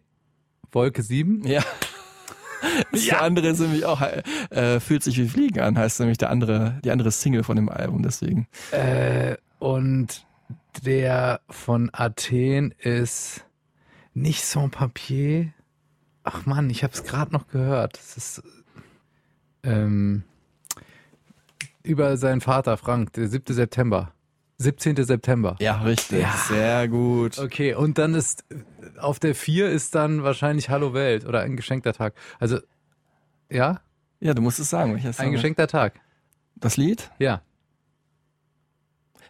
Wolke 0.72 1.02
7. 1.02 1.46
Ja. 1.46 1.62
Der 2.92 3.22
andere 3.22 3.48
ist 3.48 3.60
nämlich 3.60 3.84
auch, 3.84 4.02
äh, 4.50 4.80
fühlt 4.80 5.02
sich 5.02 5.18
wie 5.18 5.28
Fliegen 5.28 5.60
an, 5.60 5.78
heißt 5.78 6.00
nämlich 6.00 6.18
der 6.18 6.30
andere, 6.30 6.80
die 6.84 6.90
andere 6.90 7.10
Single 7.10 7.42
von 7.42 7.56
dem 7.56 7.68
Album, 7.68 8.02
deswegen. 8.02 8.46
Äh, 8.72 9.36
und 9.58 10.26
der 10.84 11.40
von 11.48 11.90
Athen 11.92 12.74
ist 12.78 13.44
nicht 14.14 14.44
Sans 14.44 14.70
Papier. 14.70 15.52
Ach 16.22 16.46
Mann, 16.46 16.70
ich 16.70 16.82
habe 16.82 16.92
es 16.92 17.04
gerade 17.04 17.32
noch 17.32 17.48
gehört. 17.48 17.96
Das 17.96 18.16
ist 18.16 18.42
ähm, 19.62 20.24
über 21.82 22.16
seinen 22.16 22.40
Vater 22.40 22.76
Frank, 22.76 23.12
der 23.14 23.28
7. 23.28 23.54
September. 23.54 24.12
17. 24.62 25.02
September. 25.04 25.56
Ja, 25.58 25.80
richtig. 25.80 26.20
Ja. 26.20 26.34
Sehr 26.48 26.86
gut. 26.88 27.38
Okay, 27.38 27.72
und 27.74 27.96
dann 27.96 28.14
ist 28.14 28.44
auf 28.98 29.18
der 29.18 29.34
4 29.34 29.70
ist 29.70 29.94
dann 29.94 30.22
wahrscheinlich 30.22 30.68
Hallo 30.68 30.92
Welt 30.92 31.24
oder 31.24 31.40
ein 31.40 31.56
geschenkter 31.56 31.94
Tag. 31.94 32.12
Also 32.38 32.58
ja, 33.50 33.80
Ja, 34.20 34.34
du 34.34 34.42
musst 34.42 34.58
es 34.60 34.68
sagen. 34.68 34.94
ein 35.02 35.12
Song. 35.14 35.32
geschenkter 35.32 35.66
Tag. 35.66 35.98
Das 36.56 36.76
Lied? 36.76 37.10
Ja. 37.18 37.40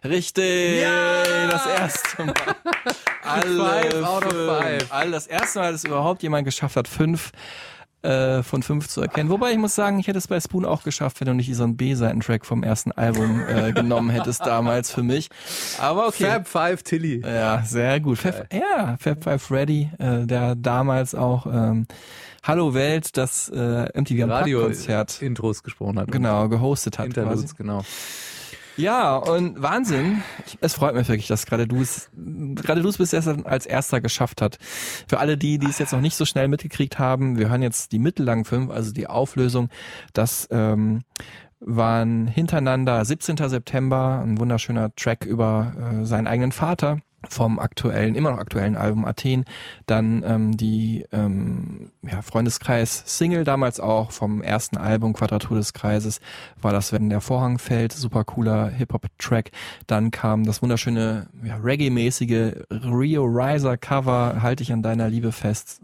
Richtig. 0.03 0.81
Das 0.83 1.65
erste 1.65 2.25
Mal. 2.25 2.33
Alle 3.23 3.91
Five 3.91 4.03
out 4.03 4.25
of 4.25 4.31
fünf. 4.33 4.59
five. 4.59 4.91
Alle, 4.91 5.11
das 5.11 5.27
erste 5.27 5.59
Mal, 5.59 5.71
dass 5.71 5.83
überhaupt 5.83 6.23
jemand 6.23 6.43
geschafft 6.43 6.75
hat, 6.75 6.87
fünf 6.87 7.31
äh, 8.03 8.43
von 8.43 8.63
fünf 8.63 8.87
zu 8.87 9.01
erkennen. 9.01 9.29
Wobei 9.29 9.51
ich 9.51 9.57
muss 9.57 9.75
sagen, 9.75 9.99
ich 9.99 10.07
hätte 10.07 10.17
es 10.17 10.27
bei 10.27 10.39
Spoon 10.39 10.65
auch 10.65 10.83
geschafft, 10.83 11.19
wenn 11.19 11.27
du 11.27 11.33
nicht 11.33 11.53
so 11.55 11.63
einen 11.63 11.77
B-Seiten-Track 11.77 12.45
vom 12.45 12.63
ersten 12.63 12.91
Album 12.91 13.41
äh, 13.47 13.71
genommen 13.73 14.09
hättest 14.09 14.45
damals 14.45 14.91
für 14.91 15.03
mich. 15.03 15.29
Aber 15.79 16.07
okay. 16.07 16.25
Fab 16.25 16.47
Five 16.47 16.83
Tilly. 16.83 17.21
Ja, 17.21 17.63
sehr 17.63 17.99
gut. 17.99 18.17
Fab, 18.17 18.51
ja, 18.53 18.97
Fab 18.99 19.23
Five 19.23 19.41
Freddy, 19.41 19.89
äh, 19.99 20.25
der 20.25 20.55
damals 20.55 21.15
auch 21.15 21.45
ähm, 21.45 21.85
Hallo 22.43 22.73
Welt, 22.73 23.17
das 23.17 23.49
äh, 23.49 23.99
MTV 23.99 24.27
Radio 24.27 24.61
Konzert 24.63 25.21
Intros 25.21 25.61
gesprochen 25.61 25.99
hat. 25.99 26.11
genau 26.11 26.49
gehostet 26.49 26.97
hat. 26.97 27.05
Interludes, 27.05 27.55
quasi. 27.55 27.55
genau. 27.57 27.83
Ja, 28.77 29.17
und 29.17 29.61
Wahnsinn. 29.61 30.23
Es 30.61 30.73
freut 30.73 30.95
mich 30.95 31.07
wirklich, 31.07 31.27
dass 31.27 31.45
gerade 31.45 31.67
du 31.67 31.81
es, 31.81 32.09
gerade 32.15 32.81
du 32.81 32.89
es 32.89 32.97
bis 32.97 33.11
jetzt 33.11 33.27
als 33.27 33.65
erster 33.65 34.01
geschafft 34.01 34.41
hat. 34.41 34.57
Für 35.07 35.19
alle 35.19 35.37
die, 35.37 35.57
die 35.57 35.67
es 35.67 35.79
jetzt 35.79 35.93
noch 35.93 36.01
nicht 36.01 36.15
so 36.15 36.25
schnell 36.25 36.47
mitgekriegt 36.47 36.97
haben, 36.97 37.37
wir 37.37 37.49
hören 37.49 37.61
jetzt 37.61 37.91
die 37.91 37.99
mittellangen 37.99 38.45
fünf, 38.45 38.71
also 38.71 38.91
die 38.91 39.07
Auflösung. 39.07 39.69
Das 40.13 40.47
ähm, 40.51 41.01
waren 41.59 42.27
hintereinander 42.27 43.03
17. 43.03 43.37
September, 43.37 44.23
ein 44.25 44.39
wunderschöner 44.39 44.95
Track 44.95 45.25
über 45.25 45.73
äh, 46.01 46.05
seinen 46.05 46.27
eigenen 46.27 46.51
Vater 46.51 46.99
vom 47.29 47.59
aktuellen, 47.59 48.15
immer 48.15 48.31
noch 48.31 48.39
aktuellen 48.39 48.75
Album 48.75 49.05
Athen, 49.05 49.45
dann 49.85 50.23
ähm, 50.25 50.57
die 50.57 51.05
ähm, 51.11 51.91
ja, 52.01 52.21
Freundeskreis 52.21 53.03
Single 53.05 53.43
damals 53.43 53.79
auch 53.79 54.11
vom 54.11 54.41
ersten 54.41 54.77
Album 54.77 55.13
Quadratur 55.13 55.57
des 55.57 55.73
Kreises 55.73 56.19
war 56.61 56.73
das 56.73 56.91
Wenn 56.91 57.09
der 57.09 57.21
Vorhang 57.21 57.59
fällt, 57.59 57.93
super 57.93 58.23
cooler 58.23 58.69
Hip-Hop-Track. 58.69 59.51
Dann 59.87 60.11
kam 60.11 60.45
das 60.45 60.61
wunderschöne 60.61 61.27
ja, 61.43 61.57
Reggae-mäßige 61.57 62.63
Rio 62.71 63.25
Riser 63.25 63.77
Cover, 63.77 64.41
Halte 64.41 64.63
ich 64.63 64.73
an 64.73 64.81
deiner 64.81 65.09
Liebe 65.09 65.31
fest, 65.31 65.81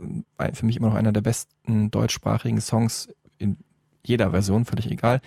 für 0.54 0.66
mich 0.66 0.78
immer 0.78 0.90
noch 0.90 0.96
einer 0.96 1.12
der 1.12 1.22
besten 1.22 1.92
deutschsprachigen 1.92 2.62
Songs 2.62 3.10
in 3.38 3.58
jeder 4.04 4.32
Version, 4.32 4.66
völlig 4.66 4.90
egal. 4.90 5.22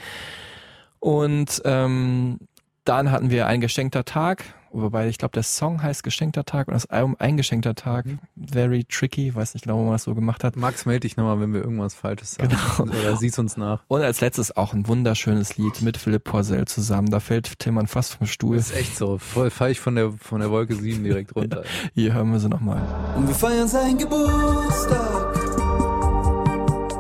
Und 0.99 1.63
ähm, 1.65 2.39
dann 2.85 3.11
hatten 3.11 3.31
wir 3.31 3.47
ein 3.47 3.61
geschenkter 3.61 4.05
Tag, 4.05 4.45
wobei 4.73 5.09
ich 5.09 5.19
glaube, 5.19 5.33
der 5.33 5.43
Song 5.43 5.83
heißt 5.83 6.03
geschenkter 6.03 6.45
Tag 6.45 6.69
und 6.69 6.75
das 6.75 6.87
Album 6.87 7.17
ein 7.19 7.37
geschenkter 7.37 7.75
Tag. 7.75 8.07
Very 8.37 8.85
tricky, 8.85 9.35
weiß 9.35 9.55
nicht 9.55 9.65
genau, 9.65 9.79
wo 9.79 9.85
man 9.85 9.93
das 9.93 10.05
so 10.05 10.15
gemacht 10.15 10.45
hat. 10.45 10.57
Max, 10.57 10.87
melde 10.87 11.01
dich 11.01 11.17
nochmal, 11.17 11.41
wenn 11.41 11.53
wir 11.53 11.63
irgendwas 11.63 11.95
Falsches 11.95 12.35
sagen. 12.35 12.51
Genau. 12.51 12.93
Oder 12.93 13.17
siehst 13.19 13.39
uns 13.39 13.57
nach. 13.57 13.83
Und 13.89 14.03
als 14.03 14.21
letztes 14.21 14.57
auch 14.57 14.73
ein 14.73 14.87
wunderschönes 14.87 15.57
Lied 15.57 15.83
mit 15.83 15.97
Philipp 15.97 16.25
Porzell 16.25 16.67
zusammen. 16.67 17.11
Da 17.11 17.21
fällt 17.21 17.59
Tillmann 17.59 17.87
fast 17.87 18.15
vom 18.15 18.27
Stuhl. 18.27 18.57
Das 18.57 18.71
ist 18.71 18.77
echt 18.77 18.97
so. 18.97 19.19
Voll 19.19 19.51
fall 19.51 19.71
ich 19.71 19.81
von 19.81 19.95
der, 19.95 20.13
von 20.13 20.41
der 20.41 20.51
Wolke 20.51 20.75
7 20.75 21.03
direkt 21.03 21.35
runter. 21.37 21.65
Hier 21.95 22.15
hören 22.15 22.33
wir 22.33 22.41
sie 22.41 22.49
nochmal. 22.49 22.83
Und 23.17 23.29
wir 23.29 23.35
feiern 23.35 23.69
seinen 23.69 23.99
Geburtstag 23.99 25.51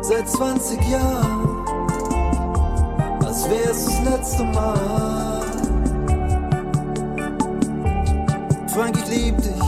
seit 0.02 0.28
20 0.28 0.80
Jahren, 0.88 1.66
als 3.24 3.48
wär's 3.48 3.84
das 3.84 4.04
letzte 4.04 4.44
Mal. 4.44 5.09
Frank, 8.72 8.96
ich 8.96 9.10
lieb 9.10 9.36
dich. 9.38 9.62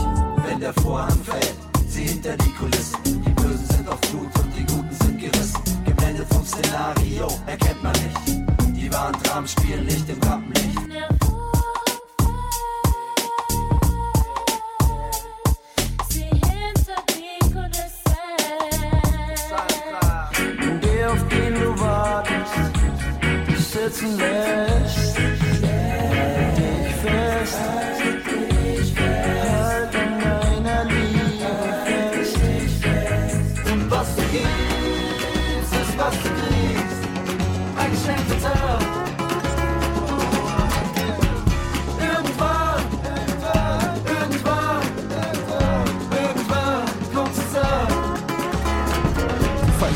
Wenn 0.47 0.59
der 0.61 0.73
Vorhang 0.75 1.19
fällt, 1.23 1.55
sieh 1.87 2.07
hinter 2.07 2.37
die 2.37 2.51
Kulissen. 2.51 2.97
Die 3.03 3.29
Bösen 3.31 3.65
sind 3.67 3.89
auf 3.89 3.99
Flut 4.09 4.31
und 4.39 4.51
die 4.55 4.65
Guten 4.65 4.95
sind 5.01 5.19
gerissen. 5.19 5.61
Geblendet 5.85 6.27
vom 6.33 6.45
Szenario 6.45 7.27
erkennt 7.45 7.83
man 7.83 7.91
nicht. 7.91 8.77
Die 8.77 8.91
wahren 8.93 9.15
Dramen 9.23 9.47
spielen 9.47 9.85
nicht 9.85 10.07
im 10.09 10.21
Rampenlicht. 10.21 10.63
Der, 20.81 21.11
auf 21.11 21.27
den 21.27 21.53
du 21.55 21.79
wartest, 21.79 22.53
dich 23.49 23.67
sitzen 23.67 24.17
lässt. 24.17 24.72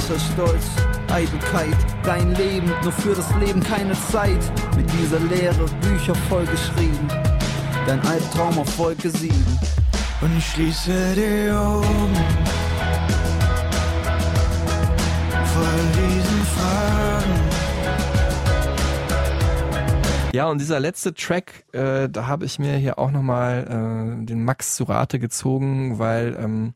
Falscher 0.07 0.33
Stolz, 0.33 0.65
Eitelkeit, 1.11 1.75
dein 2.03 2.33
Leben, 2.35 2.71
nur 2.83 2.91
für 2.91 3.13
das 3.13 3.33
Leben 3.35 3.61
keine 3.61 3.93
Zeit. 3.93 4.39
Mit 4.75 4.89
dieser 4.93 5.19
Lehre 5.19 5.65
Bücher 5.81 6.15
vollgeschrieben, 6.29 7.07
dein 7.85 7.99
Albtraum 8.07 8.57
auf 8.59 8.77
Wolke 8.77 9.09
7. 9.09 9.33
Und 10.21 10.37
ich 10.37 10.45
schließe 10.45 11.13
die 11.15 11.51
Augen 11.51 12.15
vor 15.53 15.67
diesen 15.93 16.45
Fragen. 16.55 17.39
Ja, 20.33 20.47
und 20.47 20.59
dieser 20.59 20.79
letzte 20.79 21.13
Track, 21.13 21.56
äh, 21.77 22.09
da 22.09 22.27
habe 22.27 22.45
ich 22.45 22.59
mir 22.59 22.75
hier 22.77 22.97
auch 22.97 23.11
nochmal 23.11 24.19
äh, 24.19 24.25
den 24.25 24.43
Max 24.43 24.75
zu 24.75 24.85
Rate 24.85 25.19
gezogen, 25.19 25.99
weil 25.99 26.35
ähm, 26.39 26.73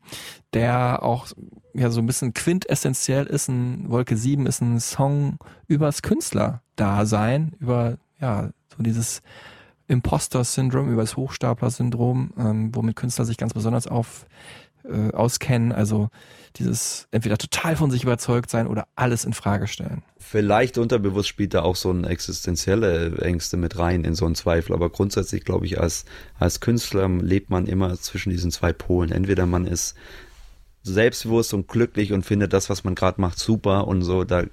der 0.54 1.02
auch 1.02 1.26
ja 1.74 1.90
so 1.90 2.00
ein 2.00 2.06
bisschen 2.06 2.34
quintessentiell 2.34 3.26
ist. 3.26 3.48
Ein 3.48 3.90
Wolke 3.90 4.16
7 4.16 4.46
ist 4.46 4.60
ein 4.60 4.78
Song 4.80 5.38
übers 5.66 6.02
Künstler-Dasein, 6.02 7.56
über 7.58 7.98
ja 8.20 8.50
so 8.76 8.82
dieses 8.82 9.22
Imposter-Syndrom, 9.88 10.90
über 10.90 11.02
das 11.02 11.16
Hochstapler-Syndrom, 11.16 12.32
ähm, 12.38 12.74
womit 12.74 12.96
Künstler 12.96 13.24
sich 13.24 13.36
ganz 13.36 13.52
besonders 13.52 13.86
auf 13.86 14.26
äh, 14.84 15.12
auskennen. 15.12 15.72
Also 15.72 16.08
dieses 16.56 17.08
entweder 17.10 17.38
total 17.38 17.76
von 17.76 17.90
sich 17.90 18.02
überzeugt 18.02 18.50
sein 18.50 18.66
oder 18.66 18.86
alles 18.94 19.24
in 19.24 19.32
Frage 19.32 19.66
stellen. 19.66 20.02
Vielleicht 20.18 20.78
unterbewusst 20.78 21.28
spielt 21.28 21.54
da 21.54 21.62
auch 21.62 21.76
so 21.76 21.90
ein 21.90 22.04
existenzielle 22.04 23.18
Ängste 23.18 23.56
mit 23.56 23.78
rein 23.78 24.04
in 24.04 24.14
so 24.14 24.26
einen 24.26 24.34
Zweifel, 24.34 24.74
aber 24.74 24.90
grundsätzlich 24.90 25.44
glaube 25.44 25.66
ich, 25.66 25.80
als, 25.80 26.04
als 26.38 26.60
Künstler 26.60 27.08
lebt 27.08 27.50
man 27.50 27.66
immer 27.66 27.98
zwischen 27.98 28.30
diesen 28.30 28.50
zwei 28.50 28.72
Polen. 28.72 29.12
Entweder 29.12 29.46
man 29.46 29.66
ist 29.66 29.94
selbstbewusst 30.82 31.54
und 31.54 31.68
glücklich 31.68 32.12
und 32.12 32.24
findet 32.24 32.52
das, 32.52 32.68
was 32.68 32.84
man 32.84 32.94
gerade 32.94 33.20
macht, 33.20 33.38
super 33.38 33.86
und 33.86 34.02
so, 34.02 34.24
da 34.24 34.44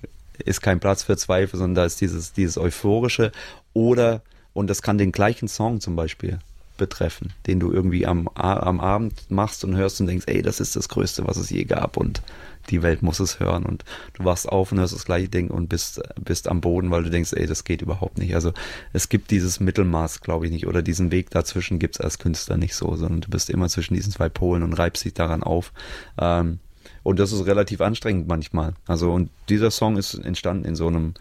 ist 0.46 0.62
kein 0.62 0.80
Platz 0.80 1.04
für 1.04 1.18
Zweifel, 1.18 1.58
sondern 1.58 1.76
da 1.76 1.86
ist 1.86 2.02
dieses, 2.02 2.34
dieses 2.34 2.58
Euphorische 2.58 3.32
oder, 3.74 4.22
und 4.54 4.70
das 4.70 4.82
kann 4.82 4.98
den 4.98 5.12
gleichen 5.12 5.48
Song 5.48 5.82
zum 5.82 5.96
Beispiel 5.96 6.40
betreffen, 6.80 7.34
den 7.46 7.60
du 7.60 7.72
irgendwie 7.72 8.08
am, 8.08 8.28
am 8.30 8.80
Abend 8.80 9.30
machst 9.30 9.64
und 9.64 9.76
hörst 9.76 10.02
und 10.02 10.08
denkst, 10.08 10.26
ey, 10.28 10.42
das 10.42 10.60
ist 10.60 10.76
das 10.76 10.90
Größte, 10.90 11.28
was 11.28 11.38
es 11.38 11.52
je 11.52 11.66
gab 11.66 11.96
und 11.96 12.24
die 12.70 12.82
Welt 12.82 13.02
muss 13.02 13.20
es 13.20 13.40
hören 13.40 13.66
und 13.66 13.84
du 14.14 14.26
wachst 14.26 14.48
auf 14.48 14.72
und 14.72 14.80
hörst 14.80 14.94
das 14.94 15.06
gleiche 15.06 15.30
Ding 15.30 15.50
und 15.50 15.70
bist, 15.70 16.02
bist 16.20 16.48
am 16.48 16.62
Boden, 16.62 16.92
weil 16.92 17.04
du 17.04 17.10
denkst, 17.10 17.34
ey, 17.34 17.46
das 17.46 17.64
geht 17.64 17.82
überhaupt 17.82 18.18
nicht. 18.18 18.36
Also 18.36 18.54
es 18.94 19.10
gibt 19.10 19.32
dieses 19.32 19.60
Mittelmaß, 19.60 20.22
glaube 20.22 20.46
ich 20.46 20.52
nicht, 20.52 20.68
oder 20.68 20.82
diesen 20.82 21.12
Weg 21.12 21.30
dazwischen 21.30 21.80
gibt 21.80 21.96
es 21.96 22.02
als 22.02 22.20
Künstler 22.20 22.58
nicht 22.58 22.76
so, 22.76 22.96
sondern 22.96 23.22
du 23.22 23.30
bist 23.30 23.50
immer 23.50 23.70
zwischen 23.70 23.94
diesen 23.94 24.12
zwei 24.12 24.30
Polen 24.30 24.64
und 24.64 24.74
reibst 24.74 25.06
dich 25.06 25.14
daran 25.14 25.44
auf. 25.44 25.74
Ähm, 26.20 26.60
und 27.04 27.20
das 27.20 27.32
ist 27.32 27.46
relativ 27.46 27.82
anstrengend 27.82 28.28
manchmal. 28.28 28.74
Also 28.88 29.12
und 29.12 29.30
dieser 29.50 29.72
Song 29.72 29.98
ist 29.98 30.14
entstanden 30.14 30.66
in 30.66 30.76
so 30.76 30.88
einem, 30.88 31.14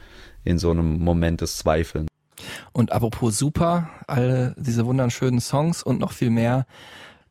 in 0.44 0.58
so 0.58 0.70
einem 0.70 0.98
Moment 0.98 1.40
des 1.40 1.56
Zweifelns. 1.56 2.08
Und 2.72 2.92
apropos 2.92 3.38
super, 3.38 3.90
alle 4.06 4.54
diese 4.56 4.86
wunderschönen 4.86 5.40
Songs 5.40 5.82
und 5.82 5.98
noch 5.98 6.12
viel 6.12 6.30
mehr, 6.30 6.66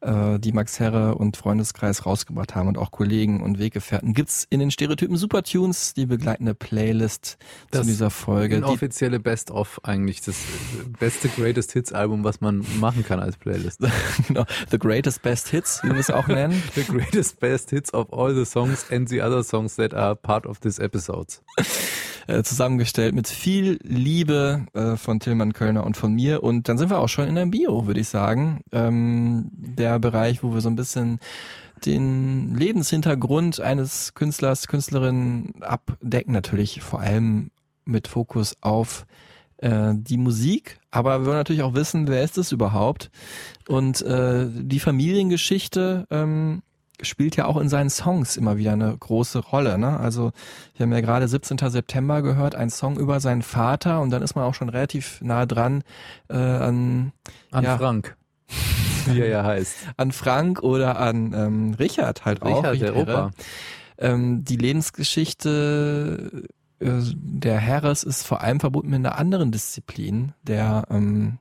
äh, 0.01 0.39
die 0.39 0.51
Max 0.51 0.79
Herre 0.79 1.15
und 1.15 1.37
Freundeskreis 1.37 2.05
rausgebracht 2.05 2.55
haben 2.55 2.67
und 2.67 2.77
auch 2.77 2.91
Kollegen 2.91 3.41
und 3.41 3.59
Weggefährten, 3.59 4.13
gibt's 4.13 4.45
in 4.49 4.59
den 4.59 4.71
Stereotypen 4.71 5.17
Supertunes 5.17 5.93
die 5.93 6.05
begleitende 6.05 6.53
Playlist 6.53 7.37
Das 7.71 7.81
zu 7.81 7.87
dieser 7.87 8.09
Folge. 8.09 8.57
Die, 8.57 8.63
offizielle 8.63 9.19
Best-of 9.19 9.79
eigentlich. 9.83 10.21
Das 10.21 10.37
beste 10.99 11.29
Greatest 11.29 11.71
Hits 11.73 11.93
Album, 11.93 12.23
was 12.23 12.41
man 12.41 12.65
machen 12.79 13.05
kann 13.05 13.19
als 13.19 13.37
Playlist. 13.37 13.81
genau, 14.27 14.45
The 14.71 14.79
Greatest 14.79 15.21
Best 15.21 15.49
Hits, 15.49 15.81
wie 15.83 15.89
wir 15.89 15.99
es 15.99 16.09
auch 16.09 16.27
nennen. 16.27 16.61
The 16.75 16.83
greatest 16.83 17.39
best 17.39 17.69
hits 17.71 17.93
of 17.93 18.11
all 18.13 18.35
the 18.35 18.45
songs 18.45 18.85
and 18.91 19.09
the 19.09 19.21
other 19.21 19.43
songs 19.43 19.75
that 19.75 19.93
are 19.93 20.15
part 20.15 20.45
of 20.45 20.59
this 20.59 20.79
episodes. 20.79 21.41
äh, 22.27 22.43
zusammengestellt 22.43 23.15
mit 23.15 23.27
viel 23.27 23.79
Liebe 23.83 24.65
äh, 24.73 24.97
von 24.97 25.19
Tillmann 25.19 25.53
Kölner 25.53 25.85
und 25.85 25.97
von 25.97 26.13
mir. 26.13 26.43
Und 26.43 26.69
dann 26.69 26.77
sind 26.77 26.89
wir 26.89 26.99
auch 26.99 27.09
schon 27.09 27.27
in 27.27 27.35
der 27.35 27.45
Bio, 27.45 27.87
würde 27.87 27.99
ich 27.99 28.09
sagen. 28.09 28.61
Ähm, 28.71 29.49
der 29.53 29.86
Bereich, 29.99 30.43
wo 30.43 30.53
wir 30.53 30.61
so 30.61 30.69
ein 30.69 30.75
bisschen 30.75 31.19
den 31.85 32.55
Lebenshintergrund 32.55 33.59
eines 33.59 34.13
Künstlers, 34.13 34.67
Künstlerin 34.67 35.53
abdecken. 35.61 36.33
Natürlich 36.33 36.81
vor 36.81 36.99
allem 36.99 37.51
mit 37.85 38.07
Fokus 38.07 38.55
auf 38.61 39.05
äh, 39.57 39.93
die 39.93 40.17
Musik, 40.17 40.79
aber 40.91 41.21
wir 41.21 41.27
wollen 41.27 41.37
natürlich 41.37 41.63
auch 41.63 41.73
wissen, 41.73 42.07
wer 42.07 42.23
ist 42.23 42.37
es 42.37 42.51
überhaupt? 42.51 43.09
Und 43.67 44.01
äh, 44.01 44.47
die 44.49 44.79
Familiengeschichte 44.79 46.05
ähm, 46.09 46.61
spielt 47.01 47.35
ja 47.35 47.45
auch 47.45 47.57
in 47.57 47.69
seinen 47.69 47.89
Songs 47.89 48.37
immer 48.37 48.57
wieder 48.57 48.73
eine 48.73 48.95
große 48.97 49.39
Rolle. 49.39 49.77
Ne? 49.77 49.99
Also 49.99 50.31
wir 50.75 50.83
haben 50.83 50.93
ja 50.93 51.01
gerade 51.01 51.27
17. 51.27 51.57
September 51.57 52.21
gehört, 52.21 52.55
ein 52.55 52.69
Song 52.69 52.97
über 52.97 53.19
seinen 53.19 53.43
Vater 53.43 54.01
und 54.01 54.09
dann 54.09 54.21
ist 54.21 54.35
man 54.35 54.45
auch 54.45 54.55
schon 54.55 54.69
relativ 54.69 55.21
nah 55.21 55.45
dran 55.45 55.83
äh, 56.29 56.35
an, 56.35 57.13
an 57.51 57.63
ja, 57.63 57.77
Frank. 57.77 58.15
Wie 59.13 59.21
er 59.21 59.27
ja 59.27 59.43
heißt. 59.43 59.75
An 59.97 60.11
Frank 60.11 60.61
oder 60.63 60.99
an 60.99 61.33
ähm, 61.33 61.73
Richard 61.73 62.25
halt 62.25 62.43
Richard, 62.43 62.65
auch. 62.65 62.79
der 62.79 62.95
Opa. 62.95 63.31
Ähm, 63.99 64.43
die 64.43 64.57
Lebensgeschichte 64.57 66.43
äh, 66.79 67.01
der 67.13 67.65
Harris 67.65 68.03
ist 68.03 68.25
vor 68.25 68.41
allem 68.41 68.59
verbunden 68.59 68.89
mit 68.89 68.99
einer 68.99 69.17
anderen 69.17 69.51
Disziplin, 69.51 70.33
der 70.43 70.83
ähm, 70.89 71.39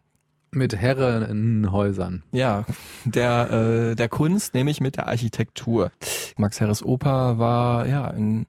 mit 0.51 0.75
Herrenhäusern. 0.75 2.23
Ja, 2.33 2.65
der 3.05 3.51
äh, 3.51 3.95
der 3.95 4.09
Kunst, 4.09 4.55
nämlich 4.55 4.81
mit 4.81 4.97
der 4.97 5.07
Architektur. 5.09 5.93
Max 6.37 6.61
Harris 6.61 6.83
Oper 6.83 7.39
war 7.39 7.87
ja 7.87 8.09
in 8.09 8.47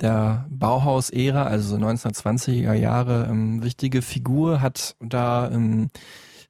der 0.00 0.46
Bauhaus-Ära, 0.50 1.44
also 1.44 1.76
so 1.76 1.82
1920er 1.82 2.74
Jahre, 2.74 3.28
ähm, 3.30 3.62
wichtige 3.62 4.02
Figur, 4.02 4.60
hat 4.60 4.94
da 5.00 5.50
ähm, 5.50 5.88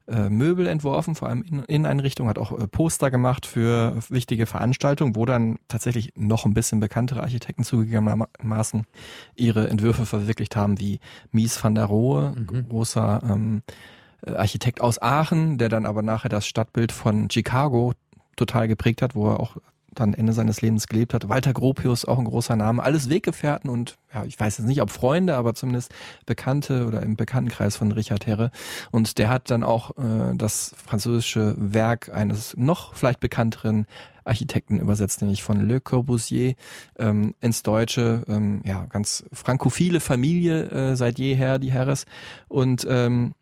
äh, 0.09 0.29
Möbel 0.29 0.67
entworfen, 0.67 1.15
vor 1.15 1.29
allem 1.29 1.43
in 1.43 1.65
Inneneinrichtungen, 1.65 2.31
hat 2.31 2.39
auch 2.39 2.57
äh, 2.57 2.69
Poster 2.69 3.11
gemacht 3.11 3.45
für 3.45 3.97
wichtige 4.09 4.47
Veranstaltungen, 4.47 5.17
wo 5.17 5.25
dann 5.25 5.59
tatsächlich 5.69 6.13
noch 6.17 6.47
ein 6.47 6.55
bisschen 6.55 6.81
bekanntere 6.81 7.23
Architekten 7.23 7.65
zugegebenermaßen 7.65 8.87
ihre 9.35 9.69
Entwürfe 9.69 10.07
verwirklicht 10.07 10.55
haben, 10.55 10.79
wie 10.79 11.01
Mies 11.33 11.63
van 11.63 11.75
der 11.75 11.87
Rohe, 11.87 12.35
mhm. 12.37 12.69
großer 12.69 13.21
ähm, 13.29 13.63
äh, 14.25 14.33
Architekt 14.33 14.81
aus 14.81 15.03
Aachen, 15.03 15.59
der 15.59 15.69
dann 15.69 15.87
aber 15.87 16.03
nachher 16.03 16.29
das 16.29 16.47
Stadtbild 16.47 16.93
von 16.93 17.29
Chicago 17.31 17.93
total 18.37 18.69
geprägt 18.69 19.03
hat, 19.03 19.15
wo 19.15 19.31
er 19.31 19.41
auch 19.41 19.57
dann 20.01 20.15
Ende 20.15 20.33
seines 20.33 20.63
Lebens 20.63 20.87
gelebt 20.87 21.15
hat. 21.15 21.29
Walter 21.29 21.53
Gropius, 21.53 22.05
auch 22.05 22.19
ein 22.19 22.25
großer 22.25 22.57
Name. 22.57 22.83
Alles 22.83 23.11
Weggefährten 23.11 23.69
und 23.71 23.97
ja, 24.15 24.25
ich 24.25 24.39
weiß 24.39 24.59
jetzt 24.59 24.67
nicht, 24.67 24.81
ob 24.81 24.91
Freunde, 24.91 25.37
aber 25.37 25.55
zumindest 25.55 25.93
Bekannte 26.25 26.87
oder 26.87 27.03
im 27.03 27.17
Bekanntenkreis 27.17 27.77
von 27.77 27.93
Richard 27.93 28.27
Herre. 28.27 28.51
Und 28.91 29.19
der 29.19 29.29
hat 29.29 29.51
dann 29.51 29.63
auch 29.63 29.91
äh, 29.99 30.35
das 30.37 30.75
französische 30.85 31.55
Werk 31.59 32.11
eines 32.15 32.57
noch 32.57 32.95
vielleicht 32.95 33.21
bekannteren 33.21 33.87
Architekten 34.25 34.79
übersetzt, 34.79 35.23
nämlich 35.23 35.43
von 35.43 35.61
Le 35.61 35.81
Corbusier 35.81 36.55
ähm, 36.99 37.35
ins 37.41 37.63
Deutsche. 37.63 38.23
Ähm, 38.29 38.61
ja, 38.65 38.87
ganz 38.87 39.25
frankophile 39.33 40.01
Familie 40.01 40.65
äh, 40.71 40.97
seit 40.97 41.19
jeher, 41.19 41.59
die 41.59 41.73
Herres. 41.73 42.07
Und 42.49 42.87
ähm, 42.89 43.35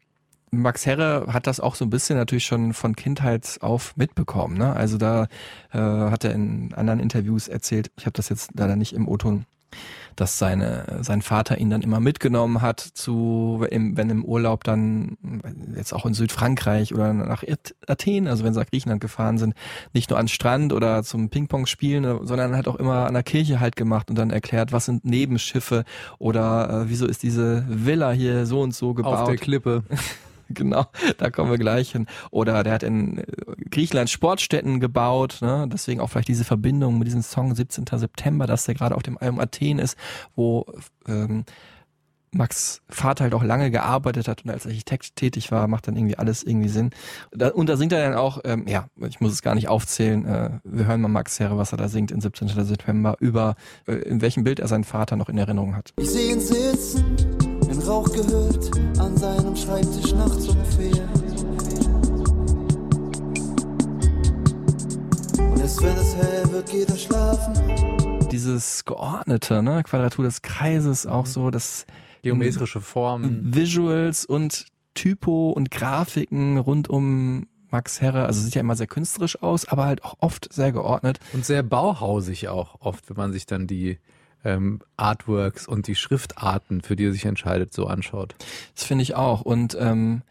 Max 0.60 0.86
Herre 0.86 1.26
hat 1.28 1.46
das 1.46 1.60
auch 1.60 1.74
so 1.74 1.84
ein 1.84 1.90
bisschen 1.90 2.16
natürlich 2.16 2.44
schon 2.44 2.72
von 2.72 2.96
Kindheit 2.96 3.58
auf 3.60 3.96
mitbekommen. 3.96 4.56
Ne? 4.56 4.74
Also 4.74 4.98
da 4.98 5.28
äh, 5.72 5.78
hat 5.78 6.24
er 6.24 6.32
in 6.32 6.72
anderen 6.74 7.00
Interviews 7.00 7.48
erzählt, 7.48 7.90
ich 7.96 8.06
habe 8.06 8.14
das 8.14 8.28
jetzt 8.28 8.50
leider 8.54 8.76
nicht 8.76 8.92
im 8.92 9.08
O-Ton, 9.08 9.46
dass 10.16 10.38
seine, 10.38 11.00
sein 11.00 11.22
Vater 11.22 11.58
ihn 11.58 11.70
dann 11.70 11.82
immer 11.82 12.00
mitgenommen 12.00 12.62
hat 12.62 12.80
zu, 12.80 13.66
im, 13.70 13.96
wenn 13.96 14.10
im 14.10 14.24
Urlaub 14.24 14.64
dann, 14.64 15.16
jetzt 15.76 15.92
auch 15.92 16.06
in 16.06 16.14
Südfrankreich 16.14 16.94
oder 16.94 17.12
nach 17.12 17.42
Athen, 17.86 18.28
also 18.28 18.44
wenn 18.44 18.54
sie 18.54 18.60
nach 18.60 18.70
Griechenland 18.70 19.00
gefahren 19.00 19.38
sind, 19.38 19.54
nicht 19.92 20.10
nur 20.10 20.18
an 20.18 20.28
Strand 20.28 20.72
oder 20.72 21.02
zum 21.02 21.30
Ping-Pong 21.30 21.66
spielen, 21.66 22.26
sondern 22.26 22.56
hat 22.56 22.68
auch 22.68 22.76
immer 22.76 23.06
an 23.06 23.14
der 23.14 23.22
Kirche 23.22 23.60
halt 23.60 23.76
gemacht 23.76 24.10
und 24.10 24.16
dann 24.16 24.30
erklärt, 24.30 24.72
was 24.72 24.86
sind 24.86 25.04
Nebenschiffe 25.04 25.84
oder 26.18 26.84
äh, 26.84 26.88
wieso 26.88 27.06
ist 27.06 27.22
diese 27.22 27.64
Villa 27.68 28.12
hier 28.12 28.46
so 28.46 28.60
und 28.60 28.74
so 28.74 28.94
gebaut. 28.94 29.20
Auf 29.20 29.28
der 29.28 29.36
Klippe. 29.36 29.82
genau, 30.48 30.86
da 31.18 31.30
kommen 31.30 31.50
wir 31.50 31.58
gleich 31.58 31.92
hin. 31.92 32.06
Oder 32.30 32.62
der 32.62 32.72
hat 32.74 32.82
in 32.82 33.18
äh, 33.18 33.24
Griechenland 33.70 34.10
Sportstätten 34.10 34.80
gebaut, 34.80 35.38
ne? 35.40 35.68
deswegen 35.72 36.00
auch 36.00 36.08
vielleicht 36.08 36.28
diese 36.28 36.44
Verbindung 36.44 36.98
mit 36.98 37.06
diesem 37.08 37.22
Song 37.22 37.54
17. 37.54 37.84
September, 37.92 38.46
dass 38.46 38.64
der 38.64 38.74
gerade 38.74 38.94
auf 38.94 39.02
dem 39.02 39.18
Album 39.18 39.40
Athen 39.40 39.78
ist, 39.78 39.96
wo 40.34 40.66
ähm, 41.06 41.44
Max 42.34 42.82
Vater 42.88 43.24
halt 43.24 43.34
auch 43.34 43.42
lange 43.42 43.70
gearbeitet 43.70 44.28
hat 44.28 44.44
und 44.44 44.50
als 44.50 44.66
Architekt 44.66 45.16
tätig 45.16 45.52
war, 45.52 45.68
macht 45.68 45.88
dann 45.88 45.96
irgendwie 45.96 46.18
alles 46.18 46.42
irgendwie 46.42 46.68
Sinn. 46.68 46.90
und 47.54 47.68
da 47.68 47.76
singt 47.76 47.92
er 47.92 48.04
dann 48.04 48.18
auch, 48.18 48.40
ähm, 48.44 48.66
ja, 48.66 48.88
ich 49.06 49.20
muss 49.20 49.32
es 49.32 49.42
gar 49.42 49.54
nicht 49.54 49.68
aufzählen, 49.68 50.26
äh, 50.26 50.50
wir 50.64 50.86
hören 50.86 51.00
mal 51.00 51.08
Max 51.08 51.38
Herre, 51.40 51.56
was 51.56 51.72
er 51.72 51.78
da 51.78 51.88
singt 51.88 52.10
in 52.10 52.20
17. 52.20 52.48
September 52.48 53.16
über, 53.20 53.54
äh, 53.86 53.94
in 53.94 54.20
welchem 54.20 54.44
Bild 54.44 54.60
er 54.60 54.68
seinen 54.68 54.84
Vater 54.84 55.16
noch 55.16 55.28
in 55.28 55.38
Erinnerung 55.38 55.76
hat. 55.76 55.92
Ich 55.96 56.10
sehe 56.10 56.32
ihn 56.32 56.40
sitzen, 56.40 57.33
gehüllt, 58.14 58.70
an 58.98 59.16
seinem 59.16 59.56
Schreibtisch 59.56 60.12
nachts 60.12 60.48
um 60.48 60.64
vier. 60.76 61.08
Und 65.38 65.60
erst 65.60 65.82
wenn 65.82 65.96
es 65.96 66.14
hell 66.14 66.52
wird, 66.52 66.70
geht 66.70 66.88
er 66.88 66.96
schlafen. 66.96 68.28
Dieses 68.30 68.84
geordnete, 68.84 69.62
ne, 69.62 69.82
Quadratur 69.82 70.24
des 70.24 70.42
Kreises, 70.42 71.06
auch 71.06 71.26
so, 71.26 71.50
das 71.50 71.86
geometrische 72.22 72.80
Formen, 72.80 73.54
Visuals 73.54 74.24
und 74.24 74.66
Typo 74.94 75.50
und 75.50 75.72
Grafiken 75.72 76.58
rund 76.58 76.88
um 76.88 77.48
Max 77.70 78.00
Herre, 78.00 78.26
also 78.26 78.40
sieht 78.40 78.54
ja 78.54 78.60
immer 78.60 78.76
sehr 78.76 78.86
künstlerisch 78.86 79.42
aus, 79.42 79.66
aber 79.66 79.86
halt 79.86 80.04
auch 80.04 80.14
oft 80.20 80.52
sehr 80.52 80.70
geordnet. 80.70 81.18
Und 81.32 81.44
sehr 81.44 81.64
bauhausig 81.64 82.48
auch 82.48 82.80
oft, 82.80 83.10
wenn 83.10 83.16
man 83.16 83.32
sich 83.32 83.46
dann 83.46 83.66
die 83.66 83.98
ähm, 84.44 84.80
Artworks 84.96 85.66
und 85.66 85.86
die 85.86 85.94
Schriftarten, 85.94 86.82
für 86.82 86.96
die 86.96 87.06
er 87.06 87.12
sich 87.12 87.24
entscheidet, 87.24 87.72
so 87.72 87.86
anschaut. 87.86 88.34
Das 88.74 88.84
finde 88.84 89.02
ich 89.02 89.14
auch. 89.14 89.42
Und 89.42 89.76
ähm, 89.80 90.22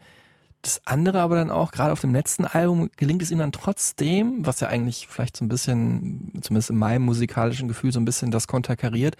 das 0.64 0.80
andere 0.86 1.20
aber 1.20 1.36
dann 1.36 1.50
auch, 1.50 1.72
gerade 1.72 1.92
auf 1.92 2.00
dem 2.00 2.14
letzten 2.14 2.46
Album, 2.46 2.90
gelingt 2.96 3.20
es 3.20 3.30
ihm 3.30 3.38
dann 3.38 3.52
trotzdem, 3.52 4.46
was 4.46 4.60
ja 4.60 4.68
eigentlich 4.68 5.06
vielleicht 5.08 5.36
so 5.36 5.44
ein 5.44 5.48
bisschen, 5.48 6.32
zumindest 6.40 6.70
in 6.70 6.78
meinem 6.78 7.04
musikalischen 7.04 7.68
Gefühl, 7.68 7.92
so 7.92 8.00
ein 8.00 8.06
bisschen 8.06 8.30
das 8.30 8.48
konterkariert, 8.48 9.16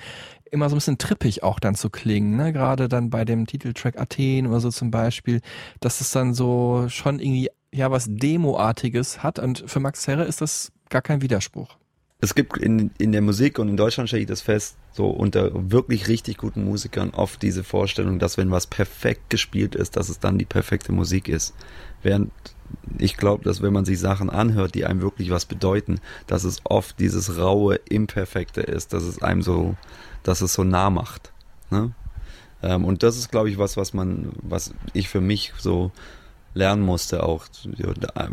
immer 0.51 0.71
so 0.71 0.75
ein 0.75 0.79
bisschen 0.79 0.99
trippig 0.99 1.43
auch 1.43 1.61
dann 1.61 1.75
zu 1.75 1.91
klingen. 1.91 2.37
Ne? 2.37 2.53
Gerade 2.53 2.89
dann 2.89 3.11
bei 3.11 3.27
dem 3.27 3.47
Titeltrack 3.47 4.01
Athen 4.01 4.47
oder 4.47 4.61
so 4.61 4.71
zum 4.71 4.91
Beispiel, 4.91 5.43
dass 5.81 6.01
es 6.01 6.11
dann 6.13 6.33
so 6.33 6.87
schon 6.89 7.19
irgendwie 7.19 7.51
ja 7.73 7.91
was 7.91 8.07
Demoartiges 8.09 9.23
hat. 9.23 9.39
Und 9.39 9.65
für 9.67 9.81
Max 9.81 10.07
Herre 10.07 10.25
ist 10.25 10.41
das 10.41 10.73
gar 10.89 11.03
kein 11.03 11.21
Widerspruch 11.21 11.77
es 12.25 12.35
gibt 12.35 12.57
in, 12.57 12.91
in 12.99 13.13
der 13.13 13.21
Musik 13.21 13.59
und 13.59 13.69
in 13.69 13.77
Deutschland 13.77 14.09
stelle 14.09 14.23
ich 14.23 14.29
das 14.29 14.41
fest, 14.41 14.77
so 14.93 15.09
unter 15.09 15.51
wirklich 15.71 16.09
richtig 16.09 16.39
guten 16.39 16.65
Musikern 16.65 17.11
oft 17.11 17.43
diese 17.43 17.63
Vorstellung, 17.63 18.19
dass 18.19 18.37
wenn 18.37 18.51
was 18.51 18.67
perfekt 18.67 19.31
gespielt 19.31 19.75
ist, 19.75 19.97
dass 19.97 20.09
es 20.09 20.19
dann 20.19 20.39
die 20.39 20.45
perfekte 20.45 20.93
Musik 20.93 21.29
ist. 21.29 21.55
Während 22.03 22.33
ich 22.99 23.17
glaube, 23.17 23.45
dass 23.45 23.63
wenn 23.63 23.73
man 23.73 23.85
sich 23.85 24.01
Sachen 24.01 24.31
anhört, 24.31 24.75
die 24.75 24.87
einem 24.87 25.03
wirklich 25.03 25.31
was 25.31 25.45
bedeuten, 25.45 26.01
dass 26.27 26.45
es 26.45 26.61
oft 26.65 26.99
dieses 26.99 27.37
raue, 27.37 27.77
imperfekte 27.89 28.63
ist, 28.63 28.93
dass 28.93 29.05
es 29.05 29.23
einem 29.23 29.43
so, 29.43 29.77
dass 30.23 30.41
es 30.41 30.55
so 30.55 30.65
nah 30.65 30.91
macht. 30.91 31.31
Ne? 31.71 31.93
Ähm, 32.63 32.85
und 32.85 33.03
das 33.03 33.17
ist, 33.19 33.31
glaube 33.31 33.51
ich, 33.51 33.59
was, 33.59 33.77
was 33.77 33.93
man, 33.93 34.33
was 34.43 34.75
ich 34.93 35.09
für 35.09 35.21
mich 35.21 35.53
so 35.59 35.93
lernen 36.55 36.83
musste, 36.83 37.23
auch 37.23 37.47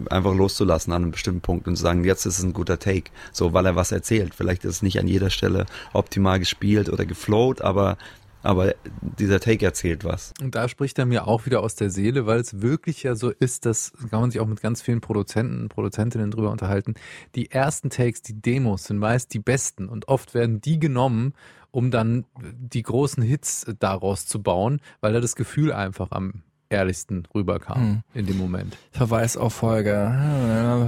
einfach 0.10 0.34
loszulassen 0.34 0.94
an 0.94 1.04
einem 1.04 1.12
bestimmten 1.12 1.42
Punkt 1.42 1.68
und 1.68 1.76
zu 1.76 1.84
sagen, 1.84 2.04
jetzt 2.04 2.26
ist 2.26 2.38
es 2.38 2.44
ein 2.44 2.54
guter 2.54 2.80
Take, 2.80 3.12
so 3.32 3.54
weil 3.54 3.66
er 3.66 3.76
was 3.76 3.92
erzählt. 3.92 4.34
Vielleicht 4.36 4.64
ist 4.64 4.76
es 4.76 4.82
nicht 4.82 5.00
an 5.00 5.08
jeder 5.08 5.30
Stelle 5.30 5.66
optimal 5.94 6.40
gespielt 6.40 6.90
oder 6.90 7.06
geflowt, 7.06 7.62
aber 7.62 7.98
aber 8.44 8.74
dieser 9.20 9.40
Take 9.40 9.66
erzählt 9.66 10.04
was. 10.04 10.34
Und 10.42 10.56
da 10.56 10.68
spricht 10.68 10.98
er 10.98 11.06
mir 11.06 11.28
auch 11.28 11.46
wieder 11.46 11.62
aus 11.62 11.76
der 11.76 11.90
Seele, 11.90 12.26
weil 12.26 12.40
es 12.40 12.62
wirklich 12.62 13.04
ja 13.04 13.16
so 13.16 13.30
ist, 13.30 13.66
das 13.66 13.94
kann 14.10 14.22
man 14.22 14.32
sich 14.32 14.42
auch 14.42 14.48
mit 14.48 14.62
ganz 14.62 14.82
vielen 14.82 15.02
Produzenten, 15.02 15.70
Produzentinnen 15.70 16.32
drüber 16.32 16.50
unterhalten. 16.50 16.96
Die 17.36 17.52
ersten 17.52 17.90
Takes, 17.90 18.22
die 18.22 18.42
Demos 18.42 18.86
sind 18.86 18.98
meist 18.98 19.34
die 19.34 19.40
besten 19.40 19.88
und 19.88 20.08
oft 20.08 20.34
werden 20.34 20.62
die 20.62 20.80
genommen, 20.80 21.34
um 21.70 21.92
dann 21.92 22.26
die 22.42 22.84
großen 22.84 23.24
Hits 23.24 23.66
daraus 23.80 24.26
zu 24.26 24.42
bauen, 24.42 24.82
weil 25.00 25.14
da 25.14 25.20
das 25.22 25.36
Gefühl 25.36 25.72
einfach 25.72 26.12
am 26.12 26.42
ehrlichsten 26.72 27.28
rüberkam 27.34 27.82
mhm. 27.82 28.04
in 28.14 28.26
dem 28.26 28.38
Moment. 28.38 28.78
Verweis 28.92 29.38
auf 29.38 29.54
Folge. 29.54 29.92
Ja, 29.92 30.88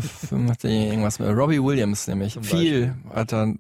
irgendwas 0.64 1.20
mit 1.20 1.30
Robbie 1.30 1.62
Williams 1.62 2.08
nämlich. 2.08 2.38
Viel 2.42 2.96
hat 3.14 3.34
er 3.34 3.54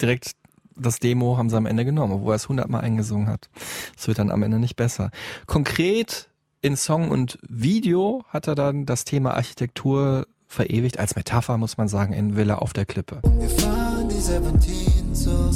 direkt 0.00 0.32
das 0.78 0.98
Demo 0.98 1.38
haben 1.38 1.48
sie 1.48 1.56
am 1.56 1.66
Ende 1.66 1.84
genommen, 1.84 2.12
obwohl 2.12 2.34
er 2.34 2.36
es 2.36 2.48
hundertmal 2.48 2.82
eingesungen 2.82 3.28
hat. 3.28 3.48
Es 3.96 4.08
wird 4.08 4.18
dann 4.18 4.30
am 4.30 4.42
Ende 4.42 4.58
nicht 4.58 4.76
besser. 4.76 5.10
Konkret 5.46 6.28
in 6.60 6.76
Song 6.76 7.10
und 7.10 7.38
Video 7.48 8.24
hat 8.28 8.46
er 8.46 8.54
dann 8.54 8.86
das 8.86 9.04
Thema 9.04 9.34
Architektur 9.34 10.26
verewigt, 10.46 10.98
als 10.98 11.16
Metapher 11.16 11.58
muss 11.58 11.76
man 11.76 11.88
sagen, 11.88 12.12
in 12.12 12.36
Villa 12.36 12.56
auf 12.56 12.72
der 12.72 12.84
Klippe. 12.84 13.20
Wir 13.22 13.48
fahren 13.48 14.08
die 14.08 14.20
Serpentinen 14.20 15.14
zur 15.14 15.50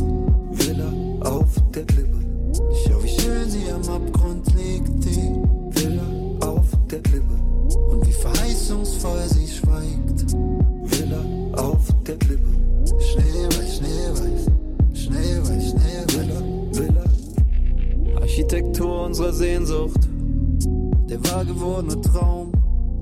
Villa 0.52 0.92
auf 1.20 1.54
der 1.74 1.84
Klippe. 1.84 2.18
Schau, 2.84 3.02
wie 3.02 3.20
schön 3.20 3.48
sie 3.48 3.70
am 3.70 3.82
Abgrund 3.88 4.46
liegt, 4.54 4.69
die 4.69 4.69
der 6.90 7.00
Klippe 7.02 7.34
und 7.90 8.06
wie 8.06 8.12
verheißungsvoll 8.12 9.20
sie 9.28 9.46
schweigt. 9.46 10.32
Villa 10.84 11.24
auf 11.56 11.78
der 12.06 12.16
Klippe, 12.16 12.50
Schneeweiß, 12.98 13.76
Schneeweiß, 13.76 14.46
Schneeweiß, 14.94 15.70
Schneeweiß, 15.70 16.16
Villa, 16.16 16.42
Villa. 16.72 18.20
Architektur 18.20 19.04
unserer 19.04 19.32
Sehnsucht, 19.32 20.00
der 21.08 21.22
wahr 21.30 21.44
gewordene 21.44 22.00
Traum, 22.00 22.50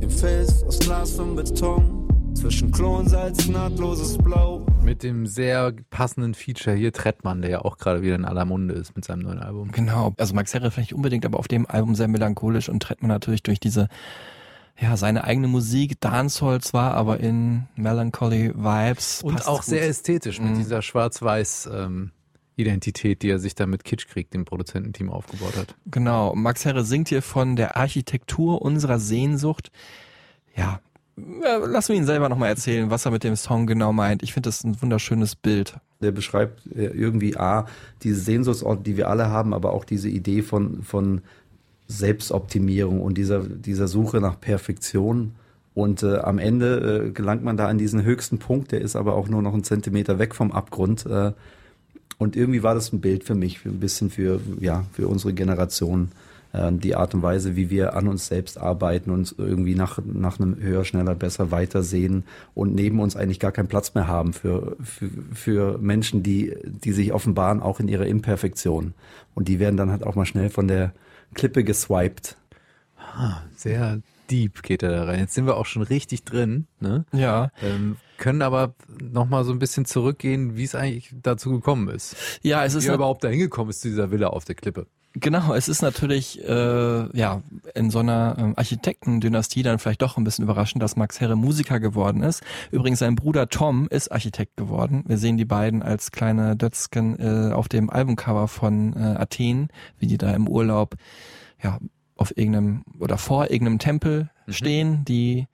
im 0.01 0.11
Fels 0.11 0.63
aus 0.65 0.79
Glas 0.81 1.19
und 1.19 1.37
Beton, 1.37 1.98
zwischen 2.39 2.71
Klonsalz, 2.71 3.49
nahtloses 3.49 4.17
Blau, 4.19 4.65
Mit 4.85 5.03
dem 5.03 5.27
sehr 5.27 5.73
passenden 5.91 6.35
Feature 6.35 6.77
hier 6.77 6.93
Trettmann, 6.93 7.43
der 7.43 7.51
ja 7.51 7.61
auch 7.63 7.79
gerade 7.79 8.01
wieder 8.03 8.15
in 8.15 8.25
aller 8.25 8.45
Munde 8.45 8.75
ist 8.75 8.95
mit 8.95 9.05
seinem 9.05 9.23
neuen 9.23 9.41
Album. 9.41 9.73
Genau, 9.73 10.15
also 10.17 10.35
Max 10.35 10.55
Herre 10.55 10.71
vielleicht 10.71 10.93
unbedingt, 10.93 11.27
aber 11.27 11.41
auf 11.41 11.49
dem 11.49 11.67
Album 11.67 11.97
sehr 11.97 12.07
melancholisch 12.07 12.69
und 12.69 12.81
Trettmann 12.81 13.09
natürlich 13.09 13.43
durch 13.43 13.59
diese 13.59 13.89
ja, 14.81 14.97
seine 14.97 15.25
eigene 15.25 15.49
Musik, 15.49 16.01
Dancehall 16.01 16.61
zwar, 16.61 16.95
aber 16.95 17.19
in 17.19 17.65
Melancholy 17.75 18.53
Vibes. 18.55 19.25
Und 19.25 19.49
auch 19.49 19.57
gut. 19.57 19.65
sehr 19.65 19.89
ästhetisch 19.89 20.41
mit 20.41 20.53
Mhm. 20.53 20.59
dieser 20.59 20.83
schwarz-weiß 20.83 21.69
ähm, 21.75 22.13
Identität, 22.55 23.23
die 23.23 23.31
er 23.31 23.41
sich 23.41 23.57
dann 23.57 23.71
mit 23.71 23.83
Kitschkrieg, 23.83 24.31
dem 24.31 24.45
Produzententeam, 24.45 25.11
aufgebaut 25.11 25.57
hat. 25.57 25.75
Genau, 25.91 26.33
Max 26.37 26.65
Herre 26.65 26.85
singt 26.85 27.09
hier 27.09 27.23
von 27.23 27.57
der 27.57 27.77
Architektur 27.77 28.63
unserer 28.63 29.01
Sehnsucht. 29.01 29.73
Ja, 30.55 30.81
lassen 31.67 31.93
wir 31.93 31.97
ihn 31.97 32.07
selber 32.07 32.29
nochmal 32.29 32.51
erzählen, 32.51 32.91
was 32.91 33.05
er 33.05 33.11
mit 33.11 33.25
dem 33.25 33.37
Song 33.37 33.67
genau 33.67 33.93
meint. 33.93 34.23
Ich 34.23 34.33
finde 34.33 34.49
das 34.49 34.65
ein 34.65 34.81
wunderschönes 34.81 35.35
Bild. 35.35 35.77
Der 36.01 36.13
beschreibt 36.13 36.67
äh, 36.75 36.87
irgendwie 36.87 37.37
A, 37.37 37.67
diese 38.03 38.21
Sehnsuchtsort, 38.21 38.87
die 38.87 38.97
wir 38.97 39.09
alle 39.09 39.29
haben, 39.29 39.53
aber 39.53 39.73
auch 39.73 39.85
diese 39.85 40.09
Idee 40.09 40.43
von, 40.43 40.83
von 40.83 41.23
Selbstoptimierung 41.89 43.01
und 43.01 43.19
dieser, 43.19 43.41
dieser 43.41 43.89
Suche 43.89 44.21
nach 44.21 44.41
Perfektion. 44.41 45.33
Und 45.75 46.03
äh, 46.03 46.17
am 46.19 46.39
Ende 46.39 47.07
äh, 47.07 47.11
gelangt 47.11 47.45
man 47.45 47.57
da 47.57 47.69
an 47.69 47.79
diesen 47.79 48.03
höchsten 48.03 48.39
Punkt, 48.39 48.73
der 48.73 48.81
ist 48.81 48.97
aber 48.97 49.15
auch 49.15 49.29
nur 49.29 49.43
noch 49.43 49.53
einen 49.53 49.65
Zentimeter 49.65 50.19
weg 50.19 50.35
vom 50.35 50.53
Abgrund. 50.53 51.07
Äh, 51.07 51.33
und 52.19 52.37
irgendwie 52.37 52.63
war 52.63 52.75
das 52.75 52.93
ein 52.93 53.01
Bild 53.01 53.25
für 53.25 53.35
mich, 53.35 53.65
ein 53.65 53.79
bisschen 53.79 54.11
für, 54.11 54.41
ja, 54.61 54.85
für 54.93 55.09
unsere 55.09 55.33
Generation. 55.33 56.11
Äh, 56.53 56.73
die 56.73 56.95
Art 56.95 57.15
und 57.15 57.23
Weise, 57.23 57.57
wie 57.57 57.69
wir 57.71 57.95
an 57.95 58.09
uns 58.09 58.27
selbst 58.27 58.59
arbeiten 58.59 59.11
und 59.11 59.35
irgendwie 59.39 59.75
nach, 59.75 59.99
nach 60.05 60.41
einem 60.41 60.57
höher, 60.61 60.85
schneller, 60.85 61.15
besser 61.15 61.51
weitersehen 61.51 62.25
und 62.55 62.75
neben 62.75 63.01
uns 63.01 63.17
eigentlich 63.17 63.41
gar 63.41 63.53
keinen 63.53 63.69
Platz 63.69 63.95
mehr 63.95 64.07
haben 64.09 64.33
für, 64.33 64.77
für, 64.83 65.09
für 65.35 65.79
Menschen, 65.79 66.23
die, 66.23 66.57
die 66.65 66.93
sich 66.93 67.13
offenbaren, 67.13 67.61
auch 67.61 67.81
in 67.81 67.89
ihrer 67.89 68.07
Imperfektion. 68.07 68.95
Und 69.35 69.49
die 69.49 69.59
werden 69.59 69.77
dann 69.77 69.91
halt 69.91 70.05
auch 70.05 70.15
mal 70.15 70.27
schnell 70.27 70.49
von 70.51 70.69
der 70.69 70.93
Klippe 71.35 71.65
geswiped. 71.65 72.37
Ah, 72.99 73.43
sehr 73.57 74.01
deep 74.31 74.63
geht 74.63 74.83
er 74.83 74.91
da 74.91 75.05
rein. 75.05 75.21
Jetzt 75.21 75.35
sind 75.35 75.47
wir 75.47 75.57
auch 75.57 75.67
schon 75.67 75.83
richtig 75.83 76.25
drin, 76.25 76.67
ne? 76.81 77.05
Ja. 77.13 77.51
Ähm, 77.63 77.97
können 78.19 78.43
aber 78.43 78.75
nochmal 79.01 79.45
so 79.45 79.53
ein 79.53 79.59
bisschen 79.59 79.85
zurückgehen, 79.85 80.57
wie 80.57 80.65
es 80.65 80.75
eigentlich 80.75 81.15
dazu 81.23 81.51
gekommen 81.51 81.89
ist. 81.89 82.17
Ja, 82.43 82.65
es 82.65 82.75
ist 82.75 82.85
wie 82.85 82.89
er 82.89 82.93
nat- 82.93 82.97
überhaupt 82.99 83.25
da 83.25 83.29
hingekommen 83.29 83.71
ist 83.71 83.81
zu 83.81 83.89
dieser 83.89 84.11
Villa 84.11 84.27
auf 84.29 84.45
der 84.45 84.55
Klippe. 84.55 84.87
Genau, 85.15 85.55
es 85.55 85.69
ist 85.69 85.83
natürlich 85.83 86.45
äh, 86.45 87.17
ja 87.19 87.43
in 87.75 87.91
so 87.91 88.01
einer 88.01 88.37
ähm, 88.39 88.55
Architektendynastie 88.57 89.63
dann 89.63 89.79
vielleicht 89.79 90.03
doch 90.03 90.17
ein 90.17 90.23
bisschen 90.25 90.45
überraschend, 90.45 90.83
dass 90.83 90.97
Max 90.97 91.21
Herre 91.21 91.35
Musiker 91.35 91.81
geworden 91.81 92.23
ist. 92.23 92.43
Übrigens 92.71 92.99
sein 93.01 93.17
Bruder 93.17 93.49
Tom 93.49 93.89
ist 93.89 94.13
Architekt 94.13 94.57
geworden. 94.57 95.05
Wir 95.07 95.17
sehen 95.19 95.37
die 95.39 95.47
beiden 95.47 95.83
als 95.83 96.13
kleine 96.13 96.57
Dötzken 96.57 97.19
äh, 97.19 97.53
auf 97.53 97.69
dem 97.69 97.91
Albumcover 97.91 98.49
von 98.49 98.93
äh, 98.95 99.17
Athen, 99.19 99.69
wie 99.99 100.07
die 100.07 100.19
da 100.19 100.33
im 100.35 100.47
Urlaub 100.47 100.95
ja 101.63 101.79
auf 102.15 102.37
irgendeinem 102.37 102.85
oder 102.99 103.17
vor 103.17 103.51
irgendeinem 103.51 103.79
Tempel 103.79 104.31
stehen, 104.47 105.05
die 105.05 105.47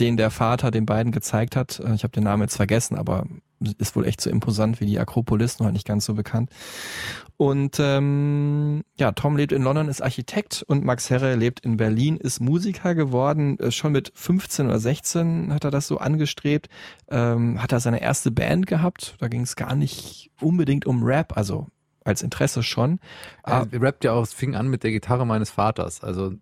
den 0.00 0.16
der 0.16 0.30
Vater 0.30 0.70
den 0.70 0.86
beiden 0.86 1.12
gezeigt 1.12 1.56
hat. 1.56 1.80
Äh, 1.80 1.94
Ich 1.94 2.04
habe 2.04 2.12
den 2.12 2.24
Namen 2.24 2.42
jetzt 2.42 2.56
vergessen, 2.56 2.96
aber 2.96 3.24
ist 3.78 3.96
wohl 3.96 4.06
echt 4.06 4.20
so 4.20 4.30
imposant 4.30 4.80
wie 4.80 4.86
die 4.86 4.98
Akropolis, 4.98 5.58
halt 5.60 5.72
nicht 5.72 5.86
ganz 5.86 6.04
so 6.04 6.14
bekannt. 6.14 6.50
Und 7.36 7.78
ähm, 7.80 8.82
ja, 8.98 9.12
Tom 9.12 9.36
lebt 9.36 9.52
in 9.52 9.62
London, 9.62 9.88
ist 9.88 10.02
Architekt 10.02 10.62
und 10.66 10.84
Max 10.84 11.10
Herre 11.10 11.34
lebt 11.34 11.60
in 11.60 11.76
Berlin, 11.76 12.16
ist 12.16 12.40
Musiker 12.40 12.94
geworden. 12.94 13.58
Äh, 13.58 13.70
Schon 13.72 13.92
mit 13.92 14.12
15 14.14 14.66
oder 14.66 14.78
16 14.78 15.52
hat 15.52 15.64
er 15.64 15.70
das 15.70 15.88
so 15.88 15.98
angestrebt. 15.98 16.68
Ähm, 17.10 17.60
hat 17.62 17.72
er 17.72 17.80
seine 17.80 18.00
erste 18.00 18.30
Band 18.30 18.66
gehabt. 18.66 19.16
Da 19.18 19.28
ging 19.28 19.42
es 19.42 19.56
gar 19.56 19.74
nicht 19.74 20.30
unbedingt 20.40 20.86
um 20.86 21.02
Rap, 21.02 21.36
also 21.36 21.66
als 22.04 22.22
Interesse 22.22 22.62
schon. 22.62 23.00
Er 23.72 23.80
rappt 23.80 24.04
ja 24.04 24.12
auch, 24.12 24.22
es 24.22 24.32
fing 24.32 24.54
an 24.54 24.68
mit 24.68 24.82
der 24.82 24.90
Gitarre 24.90 25.26
meines 25.26 25.50
Vaters. 25.50 26.02
Also 26.02 26.34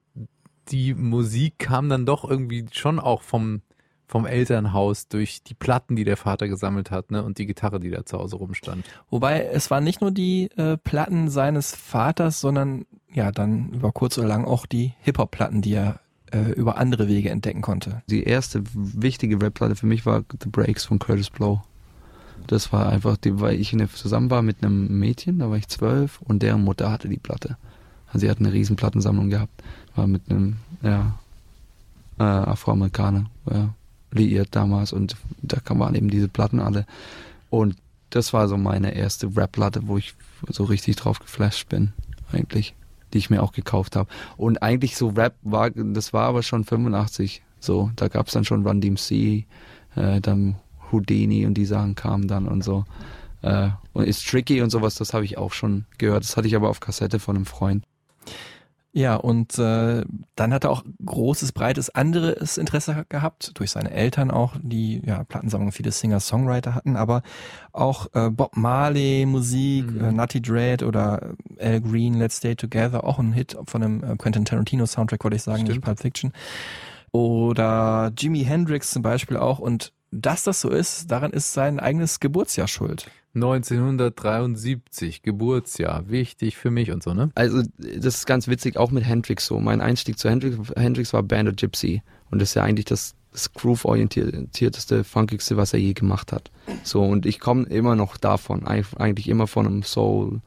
die 0.69 0.95
Musik 0.95 1.59
kam 1.59 1.89
dann 1.89 2.07
doch 2.07 2.29
irgendwie 2.29 2.67
schon 2.73 2.99
auch 2.99 3.23
vom, 3.23 3.63
vom 4.11 4.27
Elternhaus 4.27 5.07
durch 5.07 5.45
die 5.45 5.55
Platten, 5.55 5.95
die 5.95 6.03
der 6.03 6.17
Vater 6.17 6.49
gesammelt 6.49 6.91
hat, 6.91 7.13
ne, 7.13 7.23
und 7.23 7.39
die 7.39 7.47
Gitarre, 7.47 7.79
die 7.79 7.91
da 7.91 8.05
zu 8.05 8.19
Hause 8.19 8.37
rumstand. 8.37 8.85
Wobei 9.09 9.45
es 9.45 9.71
waren 9.71 9.85
nicht 9.85 10.01
nur 10.01 10.11
die 10.11 10.51
äh, 10.57 10.77
Platten 10.77 11.31
seines 11.31 11.77
Vaters, 11.77 12.41
sondern 12.41 12.87
ja 13.13 13.31
dann 13.31 13.69
über 13.69 13.93
kurz 13.93 14.19
oder 14.19 14.27
lang 14.27 14.45
auch 14.45 14.67
die 14.67 14.95
Hip-Hop-Platten, 15.03 15.63
die 15.63 15.75
er 15.75 16.01
äh, 16.33 16.51
über 16.51 16.77
andere 16.77 17.07
Wege 17.07 17.31
entdecken 17.31 17.63
konnte. 17.63 18.03
Die 18.09 18.25
erste 18.25 18.65
wichtige 18.75 19.41
Rap-Platte 19.41 19.77
für 19.77 19.87
mich 19.87 20.05
war 20.07 20.25
The 20.43 20.49
Breaks 20.49 20.85
von 20.85 20.99
Curtis 20.99 21.31
Blow. 21.31 21.63
Das 22.49 22.73
war 22.73 22.89
einfach, 22.89 23.17
die, 23.17 23.41
weil 23.41 23.61
ich 23.61 23.73
in 23.73 23.79
der, 23.79 23.91
zusammen 23.91 24.29
war 24.29 24.43
mit 24.43 24.65
einem 24.65 24.99
Mädchen, 24.99 25.39
da 25.39 25.51
war 25.51 25.57
ich 25.57 25.69
zwölf 25.69 26.21
und 26.23 26.43
deren 26.43 26.65
Mutter 26.65 26.91
hatte 26.91 27.09
die 27.09 27.17
Platte. 27.17 27.59
Also 28.09 28.27
sie 28.27 28.31
hat 28.31 28.41
eine 28.41 28.53
riesen 28.53 28.75
Plattensammlung 28.75 29.31
gehabt. 29.31 29.63
War 29.95 30.09
mit 30.09 30.23
einem, 30.29 30.57
ja, 30.83 31.15
äh, 32.19 32.25
Afroamerikaner, 32.25 33.27
ja, 33.49 33.73
liiert 34.13 34.49
damals 34.53 34.93
und 34.93 35.17
da 35.43 35.59
waren 35.79 35.95
eben 35.95 36.11
diese 36.11 36.29
Platten 36.29 36.61
alle. 36.61 36.87
Und 37.49 37.77
das 38.11 38.33
war 38.33 38.49
so 38.49 38.57
meine 38.57 38.95
erste 38.95 39.35
Rap-Platte, 39.37 39.83
wo 39.87 39.99
ich 39.99 40.15
so 40.49 40.65
richtig 40.65 40.97
drauf 40.97 41.19
geflasht 41.19 41.69
bin, 41.69 41.93
eigentlich, 42.33 42.75
die 43.13 43.19
ich 43.19 43.31
mir 43.31 43.43
auch 43.43 43.53
gekauft 43.53 43.97
habe. 43.97 44.11
Und 44.37 44.63
eigentlich 44.63 44.97
so 44.97 45.09
Rap 45.09 45.35
war, 45.43 45.71
das 45.71 46.13
war 46.13 46.25
aber 46.27 46.43
schon 46.43 46.65
85, 46.65 47.43
so, 47.61 47.91
da 47.97 48.09
gab's 48.09 48.33
dann 48.33 48.45
schon 48.45 48.67
Run 48.67 48.81
DMC, 48.81 49.11
äh, 49.97 50.21
dann 50.21 50.57
Houdini 50.91 51.47
und 51.47 51.55
die 51.55 51.67
Sachen 51.67 51.95
kamen 51.95 52.27
dann 52.27 52.49
und 52.49 52.65
so. 52.65 52.85
Äh, 53.43 53.71
und 53.93 54.05
ist 54.07 54.27
tricky 54.29 54.61
und 54.63 54.71
sowas, 54.71 54.95
das 54.97 55.15
habe 55.15 55.25
ich 55.25 55.39
auch 55.39 55.53
schon 55.53 55.85
gehört. 55.99 56.25
Das 56.25 56.37
hatte 56.37 56.49
ich 56.49 56.57
aber 56.57 56.69
auf 56.69 56.81
Kassette 56.81 57.19
von 57.19 57.37
einem 57.37 57.47
Freund. 57.47 57.85
Ja, 58.93 59.15
und 59.15 59.57
äh, 59.57 60.05
dann 60.35 60.53
hat 60.53 60.65
er 60.65 60.71
auch 60.71 60.83
großes, 61.05 61.53
breites 61.53 61.91
anderes 61.91 62.59
Interesse 62.59 63.07
gehabt, 63.09 63.53
durch 63.55 63.71
seine 63.71 63.93
Eltern 63.93 64.33
auch, 64.33 64.57
die 64.61 65.01
ja 65.05 65.23
Plattensammlungen 65.23 65.71
viele 65.71 65.93
Singer-Songwriter 65.93 66.75
hatten, 66.75 66.97
aber 66.97 67.23
auch 67.73 68.09
äh, 68.15 68.31
Bob 68.31 68.57
Marley 68.57 69.27
Musik, 69.27 69.87
äh, 70.01 70.11
Nutty 70.11 70.43
Dread 70.43 70.83
oder 70.83 71.35
Al 71.61 71.81
Green, 71.81 72.15
Let's 72.15 72.39
Stay 72.39 72.57
Together, 72.57 73.05
auch 73.05 73.21
ein 73.21 73.33
Hit 73.33 73.57
von 73.65 73.83
einem 73.83 74.03
äh, 74.03 74.17
Quentin 74.17 74.45
Tarantino 74.45 74.87
Soundtrack, 74.87 75.23
wollte 75.23 75.37
ich 75.37 75.43
sagen, 75.43 75.63
nicht 75.63 75.83
Pulp 75.83 76.01
Fiction. 76.01 76.33
Oder 77.13 78.13
Jimi 78.19 78.45
Hendrix 78.45 78.91
zum 78.91 79.03
Beispiel 79.03 79.37
auch. 79.37 79.61
Und 79.61 79.93
dass 80.11 80.43
das 80.43 80.61
so 80.61 80.69
ist, 80.69 81.11
daran 81.11 81.31
ist 81.31 81.53
sein 81.53 81.79
eigenes 81.79 82.19
Geburtsjahr 82.19 82.67
schuld. 82.69 83.09
1973, 83.35 85.23
Geburtsjahr, 85.23 86.09
wichtig 86.09 86.57
für 86.57 86.71
mich 86.71 86.91
und 86.91 87.03
so, 87.03 87.15
ne? 87.15 87.31
Also 87.35 87.63
das 87.79 88.17
ist 88.17 88.27
ganz 88.27 88.49
witzig, 88.49 88.77
auch 88.77 88.91
mit 88.91 89.05
Hendrix 89.05 89.47
so. 89.47 89.61
Mein 89.61 89.81
Einstieg 89.81 90.19
zu 90.19 90.29
Hendrix, 90.29 90.57
Hendrix 90.77 91.13
war 91.13 91.23
Band 91.23 91.49
of 91.49 91.57
Gypsy 91.57 92.03
und 92.31 92.41
das 92.41 92.51
ist 92.51 92.55
ja 92.55 92.65
eigentlich 92.65 92.87
das, 92.87 93.15
das 93.33 93.53
groove-orientierteste, 93.53 95.05
funkigste, 95.05 95.57
was 95.57 95.73
er 95.73 95.79
je 95.79 95.93
gemacht 95.93 96.33
hat. 96.33 96.51
So 96.83 97.03
und 97.05 97.25
ich 97.25 97.39
komme 97.39 97.65
immer 97.65 97.95
noch 97.95 98.17
davon, 98.17 98.67
eigentlich 98.67 99.29
immer 99.29 99.47
von 99.47 99.67
einem 99.67 99.83
Soul, 99.85 100.41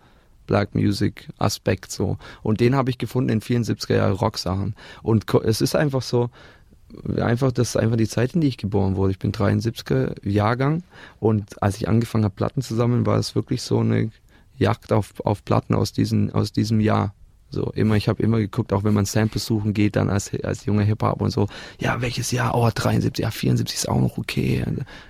Black 0.46 0.76
Music 0.76 1.30
Aspekt 1.38 1.91
so. 1.91 2.17
Und 2.41 2.60
den 2.60 2.76
habe 2.76 2.89
ich 2.89 2.98
gefunden 2.98 3.30
in 3.30 3.41
vielen 3.41 3.63
70er 3.63 3.96
Jahre 3.96 4.13
Rock-Sachen. 4.13 4.76
Und 5.02 5.26
es 5.46 5.62
ist 5.62 5.76
einfach 5.76 6.02
so, 6.02 6.30
einfach, 7.17 7.51
das 7.51 7.69
ist 7.69 7.77
einfach 7.77 7.97
die 7.97 8.08
Zeit, 8.08 8.34
in 8.34 8.41
die 8.41 8.47
ich 8.47 8.58
geboren 8.58 8.95
wurde. 8.95 9.12
Ich 9.12 9.19
bin 9.19 9.32
73er 9.32 10.15
Jahrgang 10.27 10.84
und 11.19 11.62
als 11.62 11.77
ich 11.77 11.88
angefangen 11.88 12.23
habe, 12.23 12.36
Platten 12.36 12.62
zu 12.62 12.75
sammeln, 12.75 13.06
war 13.06 13.17
es 13.17 13.36
wirklich 13.36 13.62
so 13.62 13.79
eine 13.79 14.12
Jagd 14.58 14.91
auf, 14.91 15.19
auf 15.25 15.43
Platten 15.43 15.75
aus, 15.75 15.93
diesen, 15.93 16.32
aus 16.32 16.51
diesem 16.51 16.79
Jahr. 16.79 17.13
So, 17.54 17.72
immer, 17.76 17.96
ich 17.96 18.08
habe 18.08 18.24
immer 18.24 18.39
geguckt, 18.39 18.74
auch 18.74 18.84
wenn 18.84 18.96
man 18.96 19.06
Samples 19.06 19.46
suchen 19.46 19.76
geht, 19.76 19.96
dann 19.96 20.10
als, 20.10 20.32
als 20.44 20.66
junger 20.66 20.82
Hip-Hop 20.82 21.22
und 21.22 21.30
so, 21.30 21.48
ja, 21.80 22.02
welches 22.02 22.32
Jahr? 22.32 22.56
Oh, 22.56 22.68
73, 22.74 23.22
ja, 23.22 23.30
74 23.30 23.78
ist 23.78 23.89
auch 23.89 24.02
noch 24.02 24.18
okay. 24.18 24.66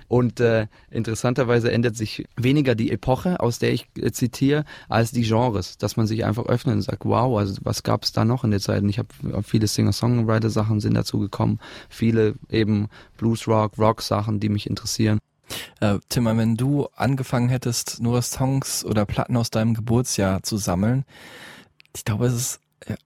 Und 0.08 0.40
äh, 0.40 0.66
interessanterweise 0.90 1.72
ändert 1.72 1.96
sich 1.96 2.26
weniger 2.36 2.74
die 2.74 2.90
Epoche, 2.90 3.40
aus 3.40 3.58
der 3.58 3.72
ich 3.72 3.88
äh, 3.96 4.12
zitiere, 4.12 4.66
als 4.90 5.10
die 5.10 5.22
Genres, 5.22 5.78
dass 5.78 5.96
man 5.96 6.06
sich 6.06 6.26
einfach 6.26 6.44
öffnet 6.44 6.76
und 6.76 6.82
sagt, 6.82 7.06
wow, 7.06 7.38
also 7.38 7.56
was 7.62 7.82
gab 7.82 8.04
es 8.04 8.12
da 8.12 8.26
noch 8.26 8.44
in 8.44 8.50
der 8.50 8.60
Zeit? 8.60 8.82
Und 8.82 8.90
ich 8.90 8.98
habe 8.98 9.08
viele 9.42 9.66
Singer-Songwriter-Sachen 9.66 10.80
sind 10.80 10.94
dazu 10.94 11.18
gekommen, 11.18 11.60
viele 11.88 12.34
eben 12.50 12.88
Blues-Rock, 13.16 13.78
Rock-Sachen, 13.78 14.38
die 14.38 14.50
mich 14.50 14.68
interessieren. 14.68 15.18
Äh, 15.80 15.98
Tim, 16.08 16.24
wenn 16.24 16.56
du 16.56 16.88
angefangen 16.94 17.48
hättest, 17.48 18.00
nur 18.02 18.22
Songs 18.22 18.84
oder 18.84 19.04
Platten 19.06 19.36
aus 19.36 19.50
deinem 19.50 19.74
Geburtsjahr 19.74 20.42
zu 20.42 20.56
sammeln, 20.56 21.04
ich 21.94 22.04
glaube, 22.04 22.26
es 22.26 22.34
ist 22.34 22.60
ja, 22.86 22.96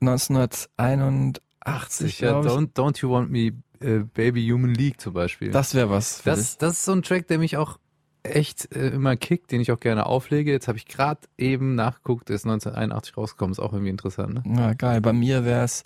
1981. 0.00 2.20
Ja, 2.20 2.40
don't, 2.40 2.74
don't 2.74 3.00
You 3.00 3.10
Want 3.10 3.30
Me 3.30 3.52
äh, 3.80 4.00
Baby 4.00 4.46
Human 4.48 4.74
League 4.74 5.00
zum 5.00 5.14
Beispiel. 5.14 5.50
Das 5.50 5.74
wäre 5.74 5.90
was. 5.90 6.20
für 6.20 6.30
dich. 6.30 6.38
Das, 6.38 6.58
das 6.58 6.72
ist 6.74 6.84
so 6.84 6.92
ein 6.92 7.02
Track, 7.02 7.28
der 7.28 7.38
mich 7.38 7.56
auch 7.56 7.78
echt 8.22 8.74
äh, 8.74 8.88
immer 8.88 9.16
kickt, 9.16 9.52
den 9.52 9.60
ich 9.60 9.72
auch 9.72 9.80
gerne 9.80 10.06
auflege. 10.06 10.50
Jetzt 10.50 10.68
habe 10.68 10.78
ich 10.78 10.86
gerade 10.86 11.20
eben 11.38 11.74
nachgeguckt, 11.74 12.28
der 12.28 12.36
ist 12.36 12.44
1981 12.44 13.16
rausgekommen, 13.16 13.52
ist 13.52 13.60
auch 13.60 13.72
irgendwie 13.72 13.90
interessant. 13.90 14.46
Ne? 14.46 14.56
Ja, 14.56 14.74
geil. 14.74 15.00
Bei 15.00 15.12
mir 15.12 15.44
wäre 15.44 15.64
es 15.64 15.84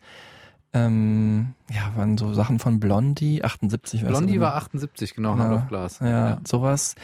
Ähm, 0.73 1.55
ja, 1.69 1.91
waren 1.97 2.17
so 2.17 2.33
Sachen 2.33 2.61
von 2.61 2.79
Blondie, 2.79 3.43
78. 3.43 4.03
weißt 4.03 4.13
du, 4.13 4.17
Blondie 4.19 4.39
war 4.39 4.55
78, 4.55 5.15
genau, 5.15 5.37
Hand 5.37 5.53
of 5.53 5.69
Glass. 5.69 5.99
Ja, 5.99 6.39
sowas. 6.47 6.95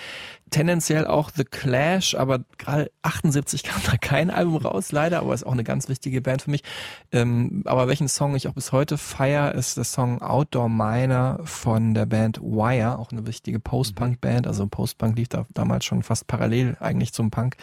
Tendenziell 0.50 1.04
auch 1.04 1.30
The 1.34 1.42
Clash, 1.42 2.14
aber 2.14 2.44
gerade 2.58 2.92
78 3.02 3.64
kam 3.64 3.82
da 3.84 3.96
kein 3.96 4.30
Album 4.30 4.56
raus, 4.56 4.92
leider, 4.92 5.18
aber 5.18 5.34
ist 5.34 5.44
auch 5.44 5.52
eine 5.52 5.64
ganz 5.64 5.88
wichtige 5.88 6.20
Band 6.20 6.42
für 6.42 6.50
mich. 6.52 6.62
Ähm, 7.10 7.62
aber 7.64 7.88
welchen 7.88 8.06
Song 8.06 8.36
ich 8.36 8.46
auch 8.46 8.52
bis 8.52 8.70
heute 8.70 8.98
feier, 8.98 9.52
ist 9.52 9.76
der 9.76 9.84
Song 9.84 10.22
Outdoor 10.22 10.68
Miner 10.68 11.40
von 11.42 11.94
der 11.94 12.06
Band 12.06 12.40
Wire, 12.40 13.00
auch 13.00 13.10
eine 13.10 13.26
wichtige 13.26 13.58
Post-Punk-Band. 13.58 14.46
Also 14.46 14.68
Post-Punk 14.68 15.16
lief 15.16 15.28
da 15.28 15.46
damals 15.54 15.84
schon 15.84 16.04
fast 16.04 16.28
parallel 16.28 16.76
eigentlich 16.78 17.12
zum 17.12 17.32
Punk. 17.32 17.56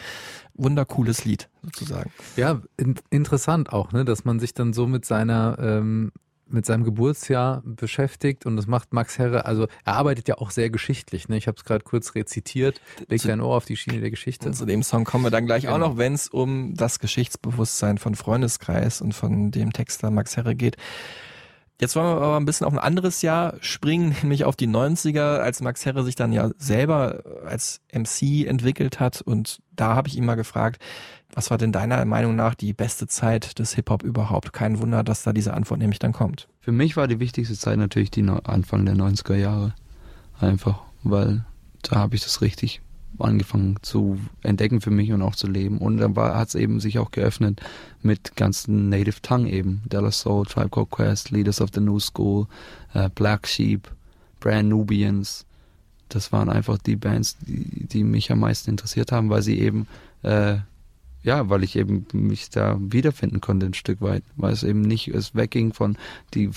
Wundercooles 0.54 1.24
Lied, 1.24 1.48
sozusagen. 1.62 2.10
Ja, 2.36 2.62
in, 2.76 2.94
interessant 3.10 3.72
auch, 3.72 3.92
ne, 3.92 4.04
dass 4.04 4.24
man 4.24 4.40
sich 4.40 4.54
dann 4.54 4.72
so 4.72 4.86
mit 4.86 5.04
seiner 5.04 5.56
ähm, 5.60 6.12
mit 6.46 6.66
seinem 6.66 6.84
Geburtsjahr 6.84 7.62
beschäftigt 7.64 8.44
und 8.44 8.56
das 8.56 8.66
macht 8.66 8.92
Max 8.92 9.18
Herre, 9.18 9.46
also 9.46 9.66
er 9.84 9.94
arbeitet 9.94 10.28
ja 10.28 10.36
auch 10.38 10.50
sehr 10.50 10.68
geschichtlich, 10.68 11.28
ne? 11.28 11.38
Ich 11.38 11.48
habe 11.48 11.56
es 11.56 11.64
gerade 11.64 11.82
kurz 11.82 12.14
rezitiert, 12.14 12.80
legt 13.08 13.24
dein 13.24 13.40
Ohr 13.40 13.56
auf 13.56 13.64
die 13.64 13.76
Schiene 13.76 14.00
der 14.00 14.10
Geschichte. 14.10 14.50
Zu 14.52 14.66
dem 14.66 14.82
Song 14.82 15.04
kommen 15.04 15.24
wir 15.24 15.30
dann 15.30 15.46
gleich 15.46 15.68
auch 15.68 15.74
Genau. 15.74 15.88
noch, 15.88 15.96
wenn 15.96 16.12
es 16.12 16.28
um 16.28 16.74
das 16.74 16.98
Geschichtsbewusstsein 16.98 17.96
von 17.98 18.14
Freundeskreis 18.14 19.00
und 19.00 19.14
von 19.14 19.50
dem 19.52 19.72
Texter 19.72 20.10
Max 20.10 20.36
Herre 20.36 20.54
geht. 20.54 20.76
Jetzt 21.80 21.96
wollen 21.96 22.06
wir 22.06 22.22
aber 22.22 22.36
ein 22.36 22.44
bisschen 22.44 22.66
auf 22.66 22.72
ein 22.72 22.78
anderes 22.78 23.22
Jahr 23.22 23.54
springen, 23.60 24.14
nämlich 24.22 24.44
auf 24.44 24.56
die 24.56 24.68
90er, 24.68 25.38
als 25.38 25.60
Max 25.60 25.84
Herre 25.84 26.04
sich 26.04 26.14
dann 26.14 26.32
ja 26.32 26.50
selber 26.56 27.22
als 27.44 27.80
MC 27.92 28.46
entwickelt 28.46 29.00
hat. 29.00 29.20
Und 29.22 29.60
da 29.74 29.94
habe 29.94 30.08
ich 30.08 30.16
ihn 30.16 30.24
mal 30.24 30.36
gefragt, 30.36 30.80
was 31.34 31.50
war 31.50 31.58
denn 31.58 31.72
deiner 31.72 32.04
Meinung 32.04 32.36
nach 32.36 32.54
die 32.54 32.72
beste 32.72 33.08
Zeit 33.08 33.58
des 33.58 33.74
Hip-Hop 33.74 34.04
überhaupt? 34.04 34.52
Kein 34.52 34.78
Wunder, 34.78 35.02
dass 35.02 35.24
da 35.24 35.32
diese 35.32 35.52
Antwort 35.54 35.80
nämlich 35.80 35.98
dann 35.98 36.12
kommt. 36.12 36.48
Für 36.60 36.72
mich 36.72 36.96
war 36.96 37.08
die 37.08 37.18
wichtigste 37.18 37.56
Zeit 37.56 37.78
natürlich 37.78 38.12
die 38.12 38.22
Anfang 38.22 38.86
der 38.86 38.94
90er 38.94 39.34
Jahre. 39.34 39.74
Einfach, 40.38 40.82
weil 41.02 41.44
da 41.82 41.96
habe 41.96 42.14
ich 42.14 42.22
das 42.22 42.40
richtig 42.40 42.82
angefangen 43.18 43.76
zu 43.82 44.18
entdecken 44.42 44.80
für 44.80 44.90
mich 44.90 45.12
und 45.12 45.22
auch 45.22 45.34
zu 45.34 45.46
leben. 45.46 45.78
Und 45.78 45.98
dann 45.98 46.16
hat 46.16 46.48
es 46.48 46.54
eben 46.54 46.80
sich 46.80 46.98
auch 46.98 47.10
geöffnet 47.10 47.60
mit 48.02 48.36
ganzen 48.36 48.88
Native 48.88 49.22
Tongue 49.22 49.50
eben. 49.50 49.82
Della 49.86 50.10
Soul, 50.10 50.46
Tribe 50.46 50.70
Called 50.70 50.90
Quest, 50.90 51.30
Leaders 51.30 51.60
of 51.60 51.70
the 51.74 51.80
New 51.80 52.00
School, 52.00 52.46
äh, 52.92 53.08
Black 53.14 53.46
Sheep, 53.46 53.90
Brand 54.40 54.68
Nubians. 54.68 55.46
Das 56.08 56.32
waren 56.32 56.48
einfach 56.48 56.78
die 56.78 56.96
Bands, 56.96 57.36
die, 57.40 57.86
die 57.86 58.04
mich 58.04 58.30
am 58.30 58.40
meisten 58.40 58.70
interessiert 58.70 59.12
haben, 59.12 59.30
weil 59.30 59.42
sie 59.42 59.58
eben 59.58 59.86
äh, 60.22 60.56
ja, 61.24 61.48
weil 61.48 61.64
ich 61.64 61.76
eben 61.76 62.06
mich 62.12 62.50
da 62.50 62.76
wiederfinden 62.78 63.40
konnte 63.40 63.64
ein 63.64 63.74
Stück 63.74 64.02
weit, 64.02 64.22
weil 64.36 64.52
es 64.52 64.62
eben 64.62 64.82
nicht 64.82 65.08
es 65.08 65.34
wegging 65.34 65.72
von 65.72 65.96
die 66.34 66.50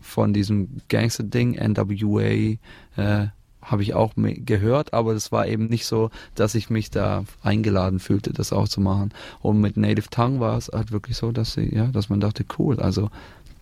von 0.00 0.32
diesem 0.32 0.80
Gangster-Ding, 0.88 1.56
NWA, 1.56 2.56
äh, 2.96 3.28
habe 3.62 3.82
ich 3.82 3.94
auch 3.94 4.12
gehört, 4.16 4.94
aber 4.94 5.14
das 5.14 5.32
war 5.32 5.46
eben 5.46 5.66
nicht 5.66 5.86
so, 5.86 6.10
dass 6.34 6.54
ich 6.54 6.70
mich 6.70 6.90
da 6.90 7.24
eingeladen 7.42 8.00
fühlte, 8.00 8.32
das 8.32 8.52
auch 8.52 8.68
zu 8.68 8.80
machen. 8.80 9.12
Und 9.40 9.60
mit 9.60 9.76
Native 9.76 10.08
Tongue 10.10 10.40
war 10.40 10.56
es 10.56 10.68
halt 10.68 10.92
wirklich 10.92 11.16
so, 11.16 11.32
dass 11.32 11.52
sie, 11.52 11.74
ja, 11.74 11.86
dass 11.86 12.08
man 12.08 12.20
dachte, 12.20 12.44
cool, 12.58 12.80
also 12.80 13.10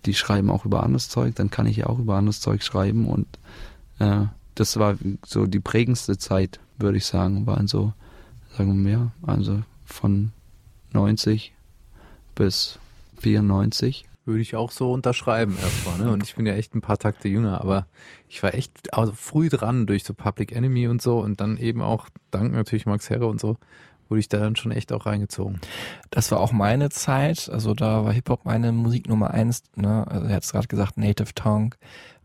die 0.07 0.15
schreiben 0.15 0.51
auch 0.51 0.65
über 0.65 0.83
anderes 0.83 1.09
Zeug, 1.09 1.35
dann 1.35 1.51
kann 1.51 1.67
ich 1.67 1.79
ja 1.79 1.87
auch 1.87 1.99
über 1.99 2.17
anderes 2.17 2.41
Zeug 2.41 2.63
schreiben 2.63 3.07
und 3.07 3.27
äh, 3.99 4.27
das 4.55 4.77
war 4.77 4.97
so 5.25 5.47
die 5.47 5.61
prägendste 5.61 6.19
Zeit, 6.19 6.59
würde 6.79 6.99
ich 6.99 7.07
sagen, 7.07 7.47
waren 7.47 7.69
so, 7.69 7.93
sagen 8.57 8.71
wir 8.71 8.91
mehr, 8.91 9.13
also 9.23 9.63
von 9.85 10.33
90 10.93 11.53
bis 12.35 12.79
94. 13.19 14.08
Würde 14.29 14.43
ich 14.43 14.57
auch 14.57 14.71
so 14.73 14.93
unterschreiben 14.93 15.57
erstmal, 15.57 15.99
ne? 16.07 16.13
Und 16.13 16.23
ich 16.23 16.35
bin 16.35 16.45
ja 16.45 16.53
echt 16.53 16.75
ein 16.75 16.83
paar 16.83 16.99
Takte 16.99 17.29
jünger, 17.29 17.63
aber 17.63 17.87
ich 18.29 18.43
war 18.43 18.53
echt 18.53 18.93
also 18.93 19.15
früh 19.15 19.49
dran 19.49 19.87
durch 19.87 20.05
so 20.05 20.13
Public 20.13 20.53
Enemy 20.53 20.87
und 20.89 21.01
so 21.01 21.19
und 21.19 21.41
dann 21.41 21.57
eben 21.57 21.81
auch 21.81 22.11
dank 22.31 22.53
natürlich 22.53 22.85
Max 22.85 23.09
Herre 23.09 23.27
und 23.27 23.41
so 23.41 23.57
wurde 24.11 24.21
ich 24.21 24.29
da 24.29 24.39
dann 24.39 24.55
schon 24.55 24.71
echt 24.71 24.93
auch 24.93 25.07
reingezogen. 25.07 25.61
Das 26.11 26.31
war 26.31 26.41
auch 26.41 26.53
meine 26.53 26.91
Zeit. 26.91 27.49
Also 27.51 27.73
da 27.73 28.05
war 28.05 28.13
Hip-Hop 28.13 28.45
meine 28.45 28.71
Musik 28.73 29.09
Nummer 29.09 29.31
eins. 29.31 29.63
Ne? 29.77 30.07
Also 30.07 30.27
er 30.27 30.37
hat 30.37 30.45
es 30.45 30.53
gerade 30.53 30.69
gesagt, 30.69 30.99
Native 30.99 31.35
Tongue, 31.35 31.71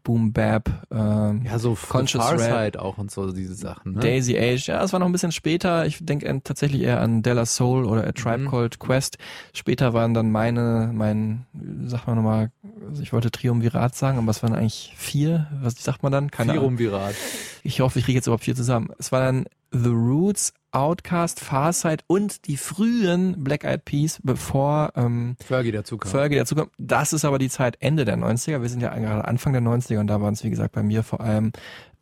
Boom 0.03 0.33
Bap, 0.33 0.85
ähm, 0.91 1.43
Ja, 1.45 1.57
so 1.59 1.77
Conscious 1.89 2.21
Rap. 2.33 2.77
Auch 2.77 2.97
und 2.97 3.09
so 3.09 3.31
diese 3.31 3.55
Sachen, 3.55 3.93
ne? 3.93 3.99
Daisy 4.01 4.37
Age, 4.37 4.67
ja, 4.67 4.79
das 4.79 4.91
war 4.91 4.99
noch 4.99 5.05
ein 5.07 5.11
bisschen 5.13 5.31
später. 5.31 5.85
Ich 5.85 6.05
denke 6.05 6.29
an- 6.29 6.43
tatsächlich 6.43 6.81
eher 6.81 6.99
an 6.99 7.21
Della 7.23 7.45
Soul 7.45 7.85
oder 7.85 8.05
A 8.05 8.11
Tribe 8.11 8.39
Mhm. 8.43 8.49
Called 8.49 8.79
Quest. 8.79 9.17
Später 9.53 9.93
waren 9.93 10.13
dann 10.13 10.29
meine, 10.31 10.91
mein, 10.93 11.45
sag 11.85 12.05
mal 12.07 12.15
nochmal, 12.15 12.51
also 12.89 13.01
ich 13.01 13.13
wollte 13.13 13.31
Triumvirat 13.31 13.95
sagen, 13.95 14.17
aber 14.17 14.29
es 14.31 14.43
waren 14.43 14.53
eigentlich 14.53 14.93
vier. 14.97 15.47
Was 15.61 15.81
sagt 15.81 16.03
man 16.03 16.11
dann? 16.11 16.29
Keine 16.31 16.51
Ahnung. 16.51 16.63
Triumvirat. 16.77 17.15
Ich 17.63 17.79
hoffe, 17.79 17.99
ich 17.99 18.05
kriege 18.05 18.17
jetzt 18.17 18.27
überhaupt 18.27 18.43
vier 18.43 18.55
zusammen. 18.55 18.89
Es 18.99 19.11
waren 19.13 19.45
The 19.71 19.89
Roots, 19.89 20.53
Outcast, 20.73 21.39
Farsight 21.39 22.03
und 22.07 22.47
die 22.47 22.57
frühen 22.57 23.43
Black 23.43 23.63
Eyed 23.63 23.85
Peas, 23.85 24.19
bevor 24.23 24.91
ähm, 24.95 25.35
Fergie 25.39 25.71
dazu 25.71 25.97
kam. 25.97 26.11
Fergie 26.11 26.35
dazu 26.35 26.55
kam. 26.55 26.69
Das 26.77 27.13
ist 27.13 27.25
aber 27.25 27.39
die 27.39 27.49
Zeit 27.49 27.77
Ende 27.79 28.05
der 28.05 28.17
90er. 28.17 28.61
Wir 28.61 28.69
sind 28.69 28.81
ja 28.81 28.93
gerade 28.93 29.25
Anfang 29.25 29.53
der 29.53 29.61
90er 29.61 29.99
und 29.99 30.07
da 30.07 30.19
waren 30.19 30.33
es, 30.33 30.43
wie 30.43 30.49
gesagt, 30.49 30.73
bei 30.73 30.83
mir 30.83 31.03
vor 31.03 31.21
allem 31.21 31.51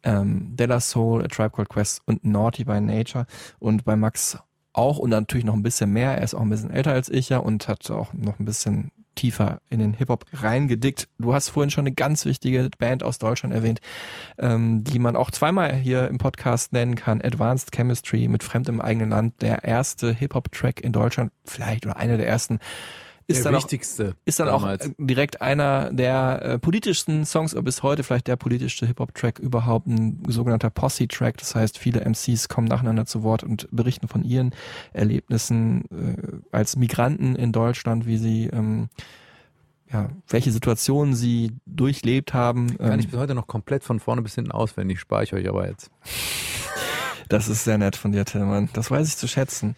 ähm, 0.04 0.56
Della 0.56 0.80
Soul, 0.80 1.24
A 1.24 1.28
Tribe 1.28 1.52
Called 1.52 1.70
Quest 1.70 2.02
und 2.06 2.24
Naughty 2.24 2.64
by 2.64 2.80
Nature 2.80 3.26
und 3.60 3.84
bei 3.84 3.96
Max 3.96 4.38
auch 4.74 4.98
und 5.00 5.10
natürlich 5.10 5.46
noch 5.46 5.54
ein 5.54 5.64
bisschen 5.64 5.92
mehr. 5.92 6.18
Er 6.18 6.24
ist 6.24 6.34
auch 6.34 6.42
ein 6.42 6.50
bisschen 6.50 6.72
älter 6.72 6.94
als 6.94 7.10
ich 7.10 7.30
ja 7.30 7.40
und 7.40 7.68
hat 7.68 7.90
auch 7.92 8.14
noch 8.14 8.40
ein 8.40 8.46
bisschen 8.46 8.92
tiefer 9.16 9.60
in 9.70 9.80
den 9.80 9.94
Hip-Hop 9.94 10.26
reingedickt. 10.34 11.08
Du 11.18 11.34
hast 11.34 11.50
vorhin 11.50 11.70
schon 11.70 11.84
eine 11.86 11.94
ganz 11.94 12.26
wichtige 12.26 12.70
Band 12.78 13.04
aus 13.04 13.20
Deutschland 13.20 13.54
erwähnt, 13.54 13.80
ähm, 14.38 14.84
die 14.84 15.00
man 15.00 15.16
auch 15.16 15.32
zweimal 15.32 15.74
hier 15.74 16.08
im 16.08 16.18
Podcast 16.18 16.74
nennen 16.74 16.96
kann. 16.96 17.22
Advanced 17.22 17.72
Chemistry 17.72 18.28
mit 18.28 18.44
Fremd 18.44 18.70
im 18.70 18.82
eigenen 18.82 19.10
Land. 19.10 19.42
Der 19.42 19.64
erste 19.64 20.14
Hip-Hop-Track 20.14 20.82
in 20.82 20.92
Deutschland, 20.92 21.32
vielleicht 21.46 21.86
oder 21.86 21.98
einer 21.98 22.18
der 22.18 22.28
ersten. 22.28 22.60
Ist 23.28 23.38
Der 23.46 23.52
dann 23.52 23.62
wichtigste 23.62 24.10
Auch, 24.10 24.14
ist 24.26 24.40
dann 24.40 24.48
damals. 24.48 24.88
auch 24.88 24.92
direkt 24.98 25.42
einer 25.42 25.92
der 25.92 26.42
äh, 26.44 26.60
politischsten 26.60 27.26
Songs, 27.26 27.54
oder 27.54 27.64
bis 27.64 27.84
heute 27.84 28.04
vielleicht 28.04 28.28
der 28.28 28.36
politischste 28.36 28.86
Hip-Hop-Track 28.88 29.40
überhaupt, 29.40 29.88
ein 29.88 30.24
sogenannter 30.28 30.70
Posse-Track. 30.70 31.38
Das 31.38 31.56
heißt, 31.56 31.78
viele 31.78 32.02
MCs 32.02 32.50
kommen 32.50 32.68
nacheinander 32.68 33.06
zu 33.06 33.24
Wort 33.24 33.44
und 33.44 33.68
berichten 33.72 34.08
von 34.08 34.24
ihren 34.24 34.54
Erlebnissen 34.94 35.86
äh, 35.92 36.56
als 36.56 36.76
Migranten 36.76 37.36
in 37.36 37.52
Deutschland, 37.52 38.06
wie 38.06 38.18
sie 38.18 38.48
ähm, 38.48 38.90
ja, 39.92 40.10
welche 40.30 40.52
Situationen 40.52 41.16
sie 41.16 41.52
durchlebt 41.66 42.34
haben. 42.34 42.78
Kann 42.78 42.94
Ähm, 42.94 43.00
ich 43.00 43.10
bis 43.10 43.20
heute 43.20 43.36
noch 43.36 43.48
komplett 43.48 43.84
von 43.84 44.00
vorne 44.00 44.22
bis 44.22 44.36
hinten 44.36 44.52
auswendig, 44.52 45.00
spare 45.00 45.24
ich 45.24 45.34
euch 45.34 45.48
aber 45.50 45.68
jetzt. 45.68 45.92
Das 47.32 47.48
ist 47.48 47.64
sehr 47.64 47.78
nett 47.78 47.96
von 47.96 48.12
dir, 48.12 48.26
Tillmann. 48.26 48.68
Das 48.74 48.92
weiß 48.92 49.08
ich 49.08 49.16
zu 49.16 49.26
schätzen. 49.26 49.78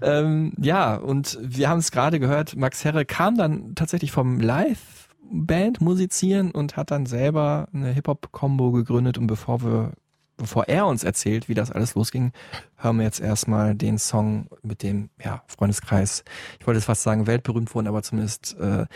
Ähm, 0.00 0.54
ja, 0.56 0.94
und 0.96 1.38
wir 1.42 1.68
haben 1.68 1.80
es 1.80 1.90
gerade 1.90 2.18
gehört, 2.18 2.56
Max 2.56 2.82
Herre 2.82 3.04
kam 3.04 3.36
dann 3.36 3.74
tatsächlich 3.74 4.10
vom 4.10 4.40
Live-Band 4.40 5.82
musizieren 5.82 6.50
und 6.50 6.78
hat 6.78 6.90
dann 6.90 7.04
selber 7.04 7.68
eine 7.74 7.92
Hip-Hop-Combo 7.92 8.72
gegründet. 8.72 9.18
Und 9.18 9.26
bevor 9.26 9.62
wir, 9.62 9.92
bevor 10.38 10.66
er 10.68 10.86
uns 10.86 11.04
erzählt, 11.04 11.46
wie 11.46 11.52
das 11.52 11.70
alles 11.70 11.94
losging, 11.94 12.32
hören 12.76 12.96
wir 12.96 13.04
jetzt 13.04 13.20
erstmal 13.20 13.74
den 13.74 13.98
Song 13.98 14.48
mit 14.62 14.82
dem 14.82 15.10
ja, 15.22 15.42
Freundeskreis. 15.46 16.24
Ich 16.58 16.66
wollte 16.66 16.78
jetzt 16.78 16.86
fast 16.86 17.02
sagen, 17.02 17.26
weltberühmt 17.26 17.74
wurden, 17.74 17.86
aber 17.86 18.02
zumindest 18.02 18.56
äh, 18.58 18.86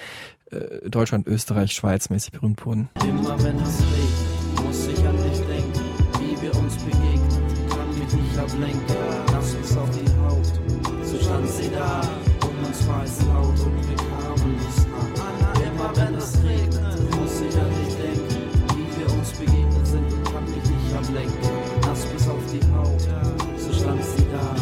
äh, 0.51 0.89
Deutschland, 0.89 1.27
Österreich, 1.27 1.73
Schweiz 1.73 2.09
mäßig 2.09 2.33
berühmt 2.33 2.65
wurden. 2.65 2.89
Immer 3.07 3.37
wenn 3.45 3.59
es 3.59 3.83
regnet, 3.83 4.65
muss 4.65 4.87
ich 4.87 5.07
an 5.07 5.28
ablenken, 8.59 8.97
nass 9.33 9.55
bis 9.55 9.77
auf 9.77 9.91
die 9.91 10.11
Haut. 10.21 11.07
So 11.07 11.19
stand 11.19 11.49
sie 11.49 11.71
da, 11.71 12.01
und 12.47 12.67
uns 12.67 12.89
war 12.89 13.05
es 13.05 13.23
laut 13.23 13.59
und 13.61 13.89
wir 13.89 13.97
kamen 13.97 14.53
nicht 14.53 14.79
an. 14.89 15.63
Immer 15.63 15.97
wenn 15.97 16.15
es 16.15 16.43
regnet, 16.43 17.17
muss 17.17 17.41
ich 17.41 17.57
an 17.59 17.71
dich 17.71 17.95
denken, 17.97 18.51
wie 18.75 19.01
wir 19.01 19.13
uns 19.13 19.33
begegnet 19.33 19.87
sind 19.87 20.13
und 20.13 20.25
kann 20.25 20.45
mich 20.45 20.71
nicht 20.71 20.97
ablenken, 20.97 21.51
nass 21.83 22.07
bis 22.07 22.29
auf 22.29 22.43
die 22.53 22.61
Haut. 22.75 23.59
So 23.59 23.73
stand 23.73 24.05
sie 24.05 24.27
da. 24.33 24.57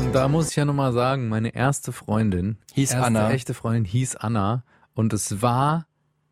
Und 0.00 0.14
da 0.14 0.28
muss 0.28 0.50
ich 0.50 0.56
ja 0.56 0.64
nochmal 0.64 0.92
sagen, 0.92 1.28
meine 1.28 1.54
erste 1.54 1.92
Freundin, 1.92 2.58
Hieß 2.72 2.92
erste 2.92 3.06
Anna. 3.06 3.30
echte 3.32 3.52
Freundin 3.52 3.84
hieß 3.84 4.16
Anna 4.16 4.62
und 4.94 5.12
es 5.12 5.42
war 5.42 5.86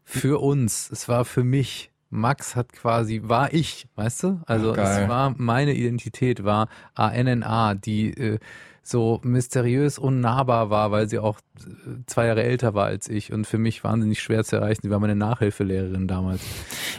für 0.04 0.40
uns, 0.40 0.88
es 0.90 1.08
war 1.08 1.24
für 1.24 1.42
mich. 1.44 1.91
Max 2.12 2.54
hat 2.56 2.74
quasi, 2.74 3.22
war 3.24 3.54
ich, 3.54 3.88
weißt 3.96 4.22
du? 4.24 4.40
Also 4.46 4.74
Ach, 4.76 4.78
es 4.78 5.08
war 5.08 5.34
meine 5.38 5.72
Identität, 5.72 6.44
war 6.44 6.68
ANNA, 6.94 7.74
die 7.74 8.10
äh, 8.10 8.38
so 8.82 9.20
mysteriös 9.22 9.98
unnahbar 9.98 10.70
war, 10.70 10.90
weil 10.90 11.08
sie 11.08 11.20
auch 11.20 11.38
äh, 11.58 11.60
zwei 12.06 12.26
Jahre 12.26 12.42
älter 12.42 12.74
war 12.74 12.86
als 12.86 13.08
ich 13.08 13.32
und 13.32 13.46
für 13.46 13.58
mich 13.58 13.84
wahnsinnig 13.84 14.20
schwer 14.20 14.42
zu 14.44 14.56
erreichen. 14.56 14.80
Sie 14.82 14.90
war 14.90 14.98
meine 14.98 15.14
Nachhilfelehrerin 15.14 16.08
damals. 16.08 16.40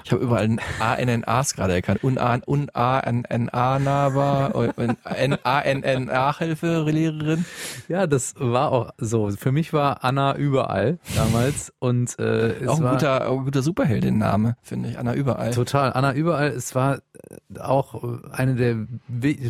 Ich 0.06 0.12
habe 0.12 0.24
überall 0.24 0.56
ANNAs 0.80 1.56
gerade 1.56 1.74
erkannt. 1.74 2.04
Un-A-N-N-A-Nahbar, 2.04 4.54
N-A-N-N-Nachhilfelehrerin. 5.18 7.44
Ja, 7.90 8.08
das 8.08 8.36
war 8.38 8.72
auch 8.72 8.92
so. 8.98 9.30
Für 9.32 9.52
mich 9.52 9.74
war 9.74 10.06
Anna 10.06 10.38
überall 10.38 11.00
damals 11.16 11.74
und 11.80 12.18
äh, 12.20 12.62
es 12.62 12.68
auch 12.68 12.78
ein 12.78 12.84
war 12.84 12.92
guter, 12.94 13.30
auch 13.30 13.40
ein 13.40 13.46
guter 13.46 13.62
Superheldin-Name, 13.62 14.58
finde 14.62 14.90
ich. 14.90 14.98
Anna 14.98 15.14
überall. 15.14 15.52
Total, 15.52 15.94
Anna 15.94 16.14
überall. 16.14 16.50
Es 16.50 16.76
war 16.76 16.98
äh, 16.98 17.00
auch 17.60 18.04
äh, 18.04 18.18
eine 18.32 18.56
der 18.56 18.88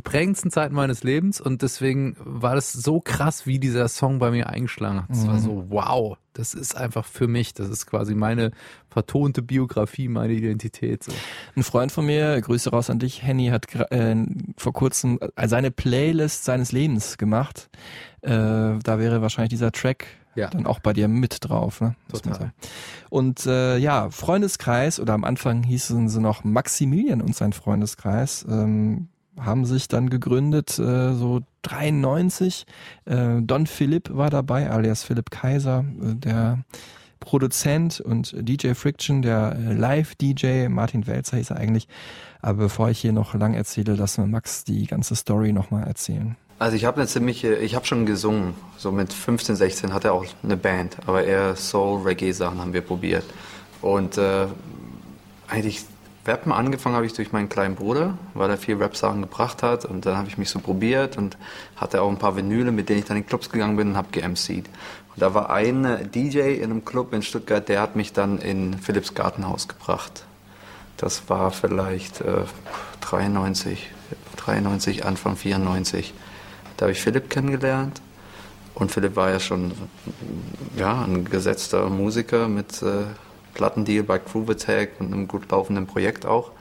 prägendsten 0.04 0.52
Zeiten 0.52 0.74
meines 0.74 1.04
Lebens 1.04 1.40
und 1.40 1.62
deswegen 1.62 2.18
war 2.26 2.56
das 2.56 2.74
so 2.74 3.00
krass, 3.02 3.46
wie 3.46 3.60
dieser 3.60 3.88
Song 3.88 4.20
bei 4.20 4.32
mir 4.32 4.48
eingeschlagen 4.50 5.04
hat. 5.04 5.10
Es 5.12 5.26
war 5.28 5.36
Mhm. 5.36 5.40
so, 5.40 5.66
wow, 5.70 6.18
das 6.34 6.54
ist 6.54 6.76
einfach 6.76 7.06
für 7.06 7.28
mich, 7.28 7.54
das 7.54 7.70
ist 7.70 7.86
quasi 7.86 8.16
meine 8.16 8.52
vertonte 8.90 9.42
Biografie, 9.42 10.08
meine 10.08 10.34
Identität. 10.34 11.04
So. 11.04 11.12
Ein 11.56 11.64
Freund 11.64 11.92
von 11.92 12.06
mir, 12.06 12.40
Grüße 12.42 12.70
raus 12.72 12.90
an 12.90 13.00
dich, 13.00 13.24
Henny, 13.24 13.48
hat 13.48 13.74
äh, 13.92 14.16
vor 14.58 14.74
kurzem 14.74 15.20
äh, 15.36 15.48
seine 15.48 15.72
Playlist 15.72 16.44
seines 16.46 16.72
Lebens 16.72 17.18
gemacht. 17.18 17.70
Äh, 18.22 18.30
da 18.30 19.00
wäre 19.00 19.22
wahrscheinlich 19.22 19.50
dieser 19.52 19.72
Track 19.72 20.06
Ja. 20.36 20.50
dann 20.50 20.66
auch 20.66 20.80
bei 20.80 20.94
dir 20.94 21.08
mit 21.08 21.38
drauf. 21.48 21.82
Ne? 21.82 21.96
Total. 22.12 22.52
Und 23.10 23.46
äh, 23.46 23.78
ja, 23.78 24.10
Freundeskreis 24.10 25.00
oder 25.00 25.14
am 25.14 25.24
Anfang 25.24 25.62
hießen 25.64 26.10
sie 26.10 26.20
noch 26.22 26.44
Maximilian 26.44 27.22
und 27.22 27.36
sein 27.36 27.54
Freundeskreis. 27.54 28.46
Ähm, 28.50 29.10
haben 29.40 29.66
sich 29.66 29.88
dann 29.88 30.10
gegründet, 30.10 30.78
äh, 30.80 31.14
so 31.14 31.42
93. 31.64 32.66
Äh, 33.06 33.42
Don 33.42 33.68
Philipp 33.68 34.10
war 34.14 34.30
dabei, 34.30 34.70
alias 34.70 35.04
Philipp 35.04 35.32
Kaiser, 35.32 35.86
äh, 36.02 36.16
der 36.16 36.60
Produzent 37.20 38.02
und 38.02 38.36
DJ 38.38 38.74
Friction, 38.74 39.22
der 39.22 39.56
äh, 39.58 39.74
Live-DJ, 39.74 40.68
Martin 40.68 41.08
Welzer 41.08 41.38
hieß 41.38 41.52
er 41.52 41.58
eigentlich. 41.58 41.88
Aber 42.42 42.64
bevor 42.64 42.90
ich 42.90 43.00
hier 43.00 43.14
noch 43.14 43.34
lang 43.34 43.54
erzähle, 43.54 43.96
lassen 43.96 44.24
wir 44.24 44.28
Max 44.28 44.66
die 44.66 44.86
ganze 44.86 45.16
Story 45.16 45.54
nochmal 45.54 45.88
erzählen. 45.88 46.36
Also 46.60 46.76
ich 46.76 46.86
habe 46.86 46.98
eine 46.98 47.08
ziemliche, 47.08 47.56
ich 47.56 47.76
habe 47.76 47.86
schon 47.86 48.06
gesungen. 48.06 48.54
So 48.78 48.92
mit 48.92 49.12
15, 49.12 49.56
16 49.56 49.94
hatte 49.94 50.10
er 50.10 50.14
auch 50.14 50.26
eine 50.44 50.58
Band, 50.58 50.98
aber 51.06 51.24
eher 51.24 51.56
Soul, 51.56 52.04
Reggae-Sachen 52.04 52.60
haben 52.60 52.74
wir 52.74 52.82
probiert. 52.82 53.26
Und 53.82 54.18
äh, 54.18 54.48
eigentlich 55.48 55.86
Rappen 56.26 56.54
angefangen 56.54 56.96
habe 56.96 57.06
ich 57.06 57.14
durch 57.14 57.34
meinen 57.34 57.50
kleinen 57.50 57.76
Bruder, 57.76 58.18
weil 58.34 58.50
er 58.50 58.58
viel 58.58 58.78
Rap-Sachen 58.78 59.22
gebracht 59.22 59.62
hat. 59.62 59.84
Und 59.84 60.06
dann 60.06 60.18
habe 60.18 60.30
ich 60.30 60.38
mich 60.38 60.50
so 60.50 60.60
probiert 60.60 61.18
und 61.18 61.38
hatte 61.76 62.02
auch 62.02 62.10
ein 62.10 62.18
paar 62.18 62.38
Vinyle, 62.38 62.72
mit 62.72 62.88
denen 62.88 63.00
ich 63.00 63.06
dann 63.06 63.18
in 63.18 63.26
Clubs 63.26 63.50
gegangen 63.50 63.76
bin 63.76 63.90
und 63.90 63.98
habe 63.98 64.08
geMC'd. 64.12 64.70
Und 65.16 65.22
da 65.22 65.34
war 65.34 65.50
ein 65.50 65.84
äh, 65.84 66.08
DJ 66.08 66.56
in 66.56 66.72
einem 66.72 66.86
Club 66.86 67.14
in 67.14 67.22
Stuttgart, 67.22 67.68
der 67.68 67.82
hat 67.82 67.96
mich 67.96 68.14
dann 68.14 68.40
in 68.40 68.78
Philips 68.80 69.14
Gartenhaus 69.14 69.68
gebracht. 69.68 70.26
Das 70.98 71.30
war 71.30 71.52
vielleicht 71.52 72.22
äh, 72.22 72.46
93, 73.02 73.92
93, 74.38 75.06
Anfang 75.06 75.36
94. 75.36 76.14
Da 76.78 76.86
habe 76.86 76.94
ich 76.94 77.02
Philipp 77.02 77.30
kennengelernt. 77.30 78.02
Und 78.76 78.92
Philipp 78.92 79.16
war 79.16 79.30
ja 79.30 79.40
schon 79.40 79.74
ja, 80.76 81.04
ein 81.04 81.26
gesetzter 81.26 81.90
Musiker 81.90 82.48
mit 82.48 82.82
äh, 82.82 83.04
Plattendeal 83.54 84.04
bei 84.04 84.18
Groove 84.18 84.52
Attack 84.52 85.00
und 85.00 85.14
einem 85.14 85.28
gut 85.28 85.50
laufenden 85.52 85.88
Projekt 85.88 86.26
auch. 86.26 86.52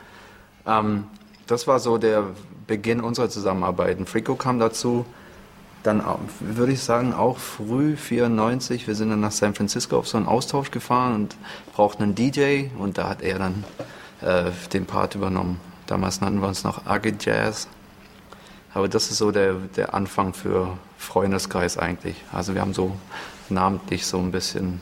Ähm, 0.67 1.05
das 1.47 1.67
war 1.67 1.81
so 1.81 1.99
der 1.99 2.25
Beginn 2.67 3.01
unserer 3.01 3.29
Zusammenarbeit. 3.29 3.99
Frico 4.09 4.37
kam 4.37 4.59
dazu, 4.59 5.05
dann 5.83 6.03
würde 6.41 6.73
ich 6.73 6.83
sagen 6.83 7.13
auch 7.13 7.39
früh 7.39 7.97
94. 7.97 8.87
Wir 8.87 8.95
sind 8.95 9.11
dann 9.11 9.21
nach 9.21 9.33
San 9.33 9.55
Francisco 9.55 9.99
auf 9.99 10.09
so 10.09 10.17
einen 10.17 10.27
Austausch 10.27 10.71
gefahren 10.71 11.15
und 11.15 11.37
brauchten 11.75 12.05
einen 12.05 12.15
DJ 12.15 12.67
und 12.79 12.99
da 12.99 13.09
hat 13.09 13.23
er 13.23 13.39
dann 13.39 13.65
äh, 14.21 14.51
den 14.73 14.87
Part 14.87 15.15
übernommen. 15.15 15.61
Damals 15.87 16.21
nannten 16.21 16.41
wir 16.41 16.49
uns 16.49 16.63
noch 16.63 16.87
Agit 16.87 17.25
Jazz. 17.25 17.69
Aber 18.75 18.89
das 18.89 19.11
ist 19.11 19.19
so 19.19 19.33
der, 19.33 19.55
der 19.77 19.95
Anfang 19.95 20.33
für 20.33 20.79
Freundeskreis 20.97 21.77
eigentlich. 21.77 22.17
Also 22.33 22.55
wir 22.55 22.61
haben 22.61 22.73
so 22.73 22.97
namentlich 23.51 24.07
so 24.07 24.19
ein 24.19 24.31
bisschen 24.31 24.81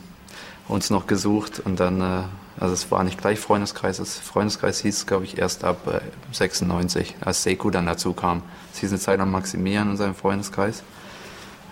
uns 0.70 0.90
noch 0.90 1.06
gesucht 1.06 1.60
und 1.64 1.80
dann, 1.80 2.00
äh, 2.00 2.22
also 2.58 2.72
es 2.72 2.90
war 2.90 3.04
nicht 3.04 3.18
gleich 3.18 3.38
Freundeskreis, 3.38 3.98
das 3.98 4.18
Freundeskreis 4.18 4.80
hieß, 4.80 5.06
glaube 5.06 5.24
ich, 5.24 5.38
erst 5.38 5.64
ab 5.64 5.86
äh, 5.86 6.00
96, 6.32 7.16
als 7.20 7.42
Seku 7.42 7.70
dann 7.70 7.86
dazu 7.86 8.12
kam. 8.12 8.42
Es 8.72 8.80
hieß 8.80 8.90
eine 8.90 9.00
Zeit 9.00 9.18
lang 9.18 9.30
Maximilian 9.30 9.90
in 9.90 9.96
seinem 9.96 10.14
Freundeskreis 10.14 10.82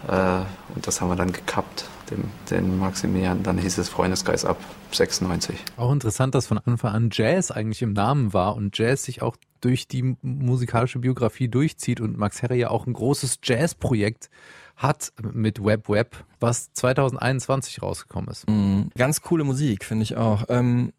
äh, 0.06 0.40
und 0.74 0.86
das 0.86 1.00
haben 1.00 1.08
wir 1.08 1.16
dann 1.16 1.32
gekappt, 1.32 1.86
den, 2.10 2.24
den 2.50 2.78
Maximilian. 2.78 3.42
Dann 3.42 3.58
hieß 3.58 3.78
es 3.78 3.88
Freundeskreis 3.88 4.44
ab 4.44 4.58
96. 4.92 5.56
Auch 5.76 5.92
interessant, 5.92 6.34
dass 6.34 6.46
von 6.46 6.58
Anfang 6.58 6.92
an 6.92 7.10
Jazz 7.12 7.50
eigentlich 7.50 7.82
im 7.82 7.92
Namen 7.92 8.32
war 8.32 8.56
und 8.56 8.76
Jazz 8.78 9.04
sich 9.04 9.22
auch 9.22 9.36
durch 9.60 9.88
die 9.88 10.16
musikalische 10.22 11.00
Biografie 11.00 11.48
durchzieht 11.48 12.00
und 12.00 12.16
Max 12.16 12.42
Herre 12.42 12.54
ja 12.54 12.70
auch 12.70 12.86
ein 12.86 12.92
großes 12.92 13.40
Jazzprojekt 13.42 14.30
hat 14.78 15.12
mit 15.20 15.62
Web 15.62 15.88
Web, 15.88 16.24
was 16.40 16.72
2021 16.72 17.82
rausgekommen 17.82 18.30
ist. 18.30 18.48
Mhm. 18.48 18.90
Ganz 18.96 19.20
coole 19.20 19.44
Musik, 19.44 19.84
finde 19.84 20.04
ich 20.04 20.16
auch. 20.16 20.44
Ähm, 20.48 20.92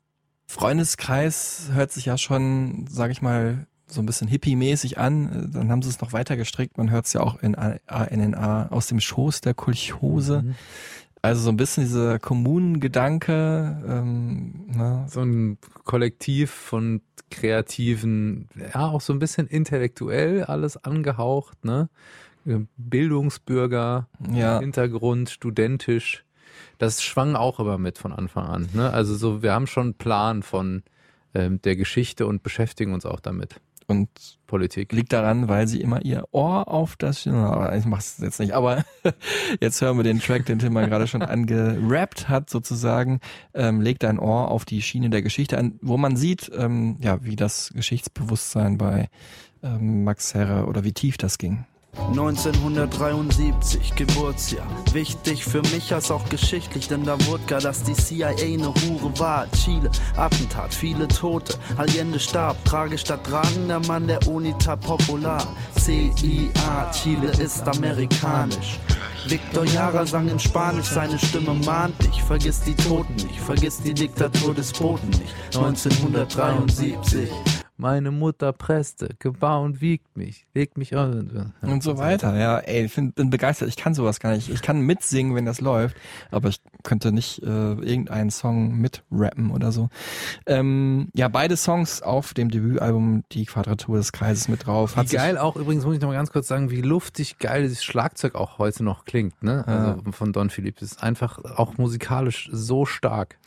Freundeskreis 0.46 1.70
hört 1.74 1.92
sich 1.92 2.06
ja 2.06 2.18
schon, 2.18 2.86
sage 2.90 3.14
ich 3.14 3.22
mal, 3.22 3.68
so 3.88 4.02
ein 4.02 4.06
bisschen 4.06 4.28
hippie-mäßig 4.28 4.98
an. 4.98 5.50
Dann 5.54 5.72
haben 5.72 5.82
sie 5.82 5.90
es 5.90 6.02
noch 6.02 6.14
weiter 6.14 6.38
gestrickt. 6.38 6.78
Man 6.78 6.92
hört 6.92 7.06
es 7.08 7.14
ja 7.14 7.22
auch 7.22 7.42
in 7.42 7.56
ANNA 7.56 8.68
aus 8.70 8.88
dem 8.88 9.00
Schoß 9.00 9.42
der 9.42 9.54
Kolchose. 9.54 10.44
Mhm. 10.44 10.56
Also 11.22 11.42
so 11.42 11.50
ein 11.50 11.58
bisschen 11.58 11.84
dieser 11.84 12.20
Kommunengedanke. 12.20 13.82
Ähm, 13.88 14.66
ne? 14.68 15.06
So 15.10 15.22
ein 15.22 15.58
Kollektiv 15.86 16.52
von 16.52 17.02
kreativen, 17.32 18.50
ja, 18.56 18.88
auch 18.88 19.02
so 19.02 19.14
ein 19.14 19.20
bisschen 19.20 19.48
intellektuell 19.48 20.44
alles 20.44 20.84
angehaucht, 20.84 21.64
ne? 21.64 21.90
Bildungsbürger, 22.78 24.08
Ja. 24.34 24.60
Hintergrund, 24.60 25.30
studentisch. 25.30 26.26
Das 26.78 27.04
schwang 27.04 27.36
auch 27.36 27.60
immer 27.60 27.78
mit 27.78 27.98
von 27.98 28.12
Anfang 28.14 28.46
an. 28.46 28.70
Ne? 28.74 28.92
Also 28.92 29.16
so, 29.16 29.44
wir 29.44 29.54
haben 29.54 29.68
schon 29.68 29.84
einen 29.84 29.94
Plan 29.96 30.44
von 30.44 30.84
ähm, 31.34 31.62
der 31.62 31.76
Geschichte 31.76 32.26
und 32.26 32.44
beschäftigen 32.44 32.94
uns 32.94 33.06
auch 33.06 33.20
damit. 33.20 33.60
Und 33.88 34.08
Politik. 34.46 34.92
liegt 34.94 35.12
daran, 35.14 35.48
weil 35.48 35.68
sie 35.68 35.82
immer 35.82 36.06
ihr 36.06 36.26
Ohr 36.32 36.68
auf 36.68 36.96
das. 36.96 37.26
Na, 37.26 37.76
Ich 37.76 37.86
mach's 37.86 38.20
jetzt 38.22 38.40
nicht, 38.40 38.54
aber 38.54 38.84
jetzt 39.60 39.82
hören 39.82 39.98
wir 39.98 40.04
den 40.04 40.20
Track, 40.20 40.46
den 40.46 40.60
Tim 40.60 40.76
gerade 40.76 41.08
schon 41.08 41.24
angerappt 41.24 42.30
hat, 42.30 42.52
sozusagen. 42.52 43.20
Ähm, 43.56 43.82
legt 43.82 44.06
ein 44.06 44.20
Ohr 44.20 44.52
auf 44.52 44.64
die 44.64 44.84
Schiene 44.84 45.10
der 45.10 45.24
Geschichte 45.24 45.58
an, 45.58 45.80
wo 45.82 45.98
man 45.98 46.18
sieht, 46.18 46.52
ähm, 46.56 46.98
ja, 47.02 47.24
wie 47.24 47.36
das 47.36 47.72
Geschichtsbewusstsein 47.74 48.78
bei 48.78 49.10
ähm, 49.64 50.04
Max 50.04 50.36
Herre 50.36 50.68
oder 50.68 50.84
wie 50.84 50.94
tief 50.94 51.18
das 51.18 51.40
ging. 51.40 51.66
1973, 52.10 53.96
Geburtsjahr. 53.96 54.68
Wichtig 54.94 55.46
für 55.46 55.62
mich 55.74 55.94
als 55.94 56.10
auch 56.10 56.28
geschichtlich, 56.30 56.88
denn 56.88 57.04
da 57.04 57.18
wurde 57.28 57.44
klar, 57.46 57.62
dass 57.62 57.84
die 57.84 57.94
CIA 57.94 58.30
eine 58.30 58.68
Hure 58.68 59.18
war. 59.20 59.50
Chile, 59.52 59.92
Attentat, 60.18 60.74
viele 60.74 61.08
Tote. 61.08 61.54
Allende 61.78 62.20
starb, 62.20 62.64
tragisch 62.66 63.02
statt 63.02 63.24
tragender 63.24 63.80
Mann 63.88 64.08
der 64.08 64.28
Unita 64.28 64.76
Popular. 64.76 65.46
CIA, 65.80 66.92
Chile 66.92 67.30
ist 67.40 67.68
amerikanisch. 67.68 68.80
Victor 69.28 69.66
Jara 69.66 70.06
sang 70.06 70.28
in 70.30 70.40
Spanisch, 70.40 70.88
seine 70.88 71.20
Stimme 71.20 71.54
mahnt 71.54 72.02
dich. 72.04 72.24
Vergiss 72.24 72.62
die 72.62 72.76
Toten 72.76 73.16
nicht, 73.16 73.40
vergiss 73.40 73.82
die 73.82 73.94
Diktatur 73.94 74.56
des 74.56 74.74
Boten 74.74 75.10
nicht. 75.10 75.34
1973. 75.56 77.30
Meine 77.82 78.12
Mutter 78.12 78.52
presste, 78.52 79.16
gebar 79.20 79.62
und 79.62 79.80
wiegt 79.80 80.18
mich, 80.18 80.46
legt 80.54 80.78
mich 80.78 80.98
an. 80.98 81.54
Und 81.62 81.82
so 81.82 81.98
weiter, 81.98 82.38
ja, 82.38 82.58
ey, 82.58 82.84
ich 82.84 82.92
find, 82.92 83.16
bin 83.16 83.30
begeistert. 83.30 83.70
Ich 83.70 83.78
kann 83.78 83.94
sowas 83.94 84.20
gar 84.20 84.34
nicht. 84.34 84.50
Ich 84.50 84.62
kann 84.62 84.82
mitsingen, 84.82 85.34
wenn 85.34 85.46
das 85.46 85.62
läuft, 85.62 85.96
aber 86.30 86.50
ich 86.50 86.60
könnte 86.84 87.14
nicht 87.14 87.42
äh, 87.42 87.46
irgendeinen 87.46 88.32
Song 88.32 88.82
mitrappen 88.82 89.52
oder 89.52 89.72
so. 89.72 89.88
Ähm, 90.46 91.08
ja, 91.14 91.30
beide 91.30 91.56
Songs 91.56 92.02
auf 92.02 92.34
dem 92.34 92.50
Debütalbum 92.52 93.24
Die 93.32 93.46
Quadratur 93.46 93.96
des 93.96 94.12
Kreises 94.12 94.50
mit 94.50 94.66
drauf. 94.66 94.98
Wie 94.98 95.06
geil 95.06 95.38
auch, 95.38 95.56
übrigens 95.56 95.86
muss 95.86 95.96
ich 95.96 96.02
noch 96.02 96.10
mal 96.10 96.16
ganz 96.16 96.34
kurz 96.34 96.50
sagen, 96.50 96.72
wie 96.72 96.82
luftig 96.82 97.40
geil 97.40 97.62
dieses 97.62 97.86
Schlagzeug 97.86 98.36
auch 98.36 98.58
heute 98.58 98.84
noch 98.84 99.06
klingt, 99.06 99.42
ne? 99.42 99.66
Also 99.66 100.12
von 100.12 100.34
Don 100.34 100.50
Philipp. 100.50 100.82
Ist 100.82 101.02
einfach 101.02 101.40
auch 101.56 101.78
musikalisch 101.78 102.50
so 102.52 102.86
stark. 102.86 103.38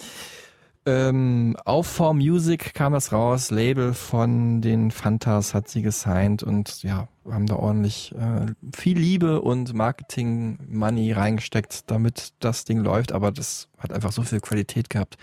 Ähm, 0.85 1.57
auf 1.65 1.87
For 1.87 2.13
Music 2.13 2.75
kam 2.75 2.93
das 2.93 3.13
raus, 3.13 3.53
Label 3.53 3.95
von 3.95 4.61
den 4.61 4.91
Fantas 4.91 5.55
hat 5.55 5.69
sie 5.69 5.81
gesigned 5.81 6.43
und 6.43 6.83
ja, 6.83 7.07
haben 7.31 7.47
da 7.47 7.55
ordentlich 7.55 8.13
äh, 8.17 8.47
viel 8.75 8.99
Liebe 8.99 9.43
und 9.43 9.75
Marketing 9.75 10.59
Money 10.69 11.13
reingesteckt, 11.13 11.89
damit 11.89 12.33
das 12.41 12.65
Ding 12.65 12.79
läuft, 12.79 13.13
aber 13.13 13.31
das 13.31 13.69
hat 13.79 13.93
einfach 13.93 14.11
so 14.11 14.23
viel 14.23 14.41
Qualität 14.41 14.91
gehabt, 14.91 15.19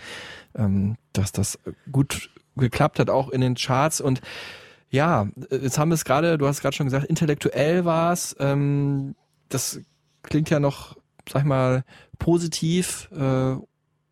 ähm, 0.54 0.96
dass 1.12 1.30
das 1.30 1.58
gut 1.92 2.30
geklappt 2.56 2.98
hat, 2.98 3.10
auch 3.10 3.28
in 3.28 3.42
den 3.42 3.54
Charts. 3.54 4.00
Und 4.00 4.22
ja, 4.88 5.28
jetzt 5.50 5.78
haben 5.78 5.90
wir 5.90 5.94
es 5.94 6.06
gerade, 6.06 6.38
du 6.38 6.46
hast 6.46 6.62
gerade 6.62 6.74
schon 6.74 6.86
gesagt, 6.86 7.04
intellektuell 7.04 7.84
war 7.84 8.14
es, 8.14 8.34
ähm, 8.40 9.14
das 9.50 9.80
klingt 10.22 10.48
ja 10.48 10.58
noch, 10.58 10.96
sag 11.28 11.40
ich 11.40 11.46
mal, 11.46 11.84
positiv. 12.18 13.10
Äh, 13.12 13.56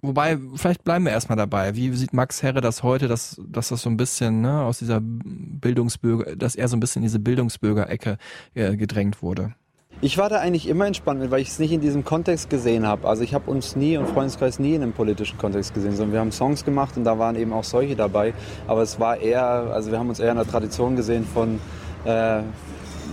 wobei, 0.03 0.38
vielleicht 0.57 0.84
bleiben 0.84 1.05
wir 1.05 1.12
erstmal 1.12 1.36
dabei. 1.36 1.74
Wie 1.74 1.92
sieht 1.92 2.12
Max 2.12 2.42
Herre 2.42 2.61
das 2.61 2.82
heute, 2.82 3.09
dass, 3.09 3.40
dass 3.46 3.68
das 3.68 3.82
so 3.82 3.90
ein 3.90 3.96
bisschen 3.96 4.40
ne, 4.40 4.62
aus 4.62 4.78
dieser 4.78 5.01
Bildungsbürger, 5.03 6.36
dass 6.36 6.55
er 6.55 6.68
so 6.68 6.76
ein 6.76 6.80
bisschen 6.80 7.03
in 7.03 7.07
diese 7.07 7.18
Bildungsbürgerecke 7.18 8.18
äh, 8.55 8.76
gedrängt 8.76 9.22
wurde? 9.22 9.55
Ich 10.01 10.16
war 10.16 10.28
da 10.28 10.38
eigentlich 10.38 10.68
immer 10.68 10.86
entspannt 10.86 11.20
mit, 11.20 11.32
weil 11.32 11.40
ich 11.40 11.49
es 11.49 11.59
nicht 11.59 11.72
in 11.72 11.80
diesem 11.80 12.05
Kontext 12.05 12.49
gesehen 12.51 12.86
habe. 12.86 13.09
Also 13.09 13.24
ich 13.24 13.34
habe 13.34 13.51
uns 13.51 13.74
nie 13.74 13.96
und 13.96 14.09
Freundeskreis 14.09 14.61
nie 14.61 14.74
in 14.74 14.82
einem 14.82 14.92
politischen 14.92 15.38
Kontext 15.38 15.74
gesehen, 15.74 15.96
sondern 15.96 16.12
wir 16.12 16.20
haben 16.20 16.30
Songs 16.30 16.64
gemacht 16.64 16.96
und 16.96 17.03
da 17.03 17.18
waren 17.18 17.34
eben 17.34 17.53
auch 17.53 17.64
solche 17.64 17.96
dabei. 17.96 18.32
Aber 18.68 18.82
es 18.82 19.01
war 19.01 19.16
eher, 19.16 19.42
also 19.42 19.90
wir 19.90 19.99
haben 19.99 20.09
uns 20.09 20.20
eher 20.20 20.30
in 20.30 20.36
der 20.36 20.46
Tradition 20.46 20.94
gesehen 20.94 21.24
von 21.24 21.59
äh, 22.05 22.42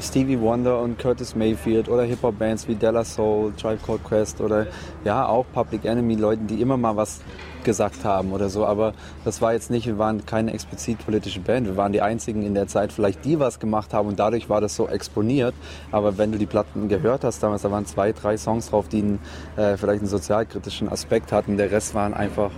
Stevie 0.01 0.39
Wonder 0.39 0.81
und 0.81 0.99
Curtis 0.99 1.35
Mayfield 1.35 1.89
oder 1.89 2.03
Hip-Hop-Bands 2.03 2.67
wie 2.67 2.75
Della 2.75 3.03
Soul, 3.03 3.53
Tribe 3.53 3.79
Called 3.85 4.03
Quest 4.03 4.41
oder 4.41 4.67
ja 5.03 5.27
auch 5.27 5.45
Public 5.53 5.85
Enemy, 5.85 6.15
Leuten, 6.15 6.47
die 6.47 6.61
immer 6.61 6.77
mal 6.77 6.95
was 6.95 7.21
gesagt 7.63 8.05
haben 8.05 8.31
oder 8.31 8.49
so. 8.49 8.65
Aber 8.65 8.93
das 9.25 9.41
war 9.41 9.53
jetzt 9.53 9.69
nicht, 9.69 9.87
wir 9.87 9.97
waren 9.97 10.25
keine 10.25 10.53
explizit 10.53 11.03
politische 11.03 11.39
Band. 11.39 11.67
Wir 11.67 11.77
waren 11.77 11.91
die 11.91 12.01
einzigen 12.01 12.43
in 12.43 12.53
der 12.53 12.67
Zeit 12.67 12.93
vielleicht, 12.93 13.25
die 13.25 13.39
was 13.39 13.59
gemacht 13.59 13.93
haben 13.93 14.07
und 14.07 14.19
dadurch 14.19 14.49
war 14.49 14.61
das 14.61 14.75
so 14.75 14.87
exponiert. 14.87 15.55
Aber 15.91 16.17
wenn 16.17 16.31
du 16.31 16.37
die 16.37 16.45
Platten 16.45 16.87
gehört 16.87 17.23
hast 17.23 17.41
damals, 17.41 17.63
da 17.63 17.71
waren 17.71 17.85
zwei, 17.85 18.11
drei 18.11 18.37
Songs 18.37 18.69
drauf, 18.69 18.87
die 18.87 18.99
einen, 18.99 19.19
äh, 19.57 19.77
vielleicht 19.77 19.99
einen 19.99 20.09
sozialkritischen 20.09 20.87
Aspekt 20.89 21.31
hatten. 21.31 21.57
Der 21.57 21.71
Rest 21.71 21.95
waren 21.95 22.13
einfach 22.13 22.51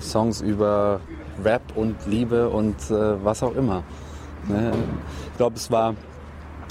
Songs 0.00 0.40
über 0.40 1.00
Rap 1.44 1.62
und 1.74 1.96
Liebe 2.06 2.48
und 2.48 2.76
äh, 2.90 3.24
was 3.24 3.42
auch 3.42 3.54
immer. 3.54 3.82
Ne? 4.48 4.72
Ich 5.30 5.36
glaube, 5.36 5.56
es 5.56 5.70
war 5.70 5.94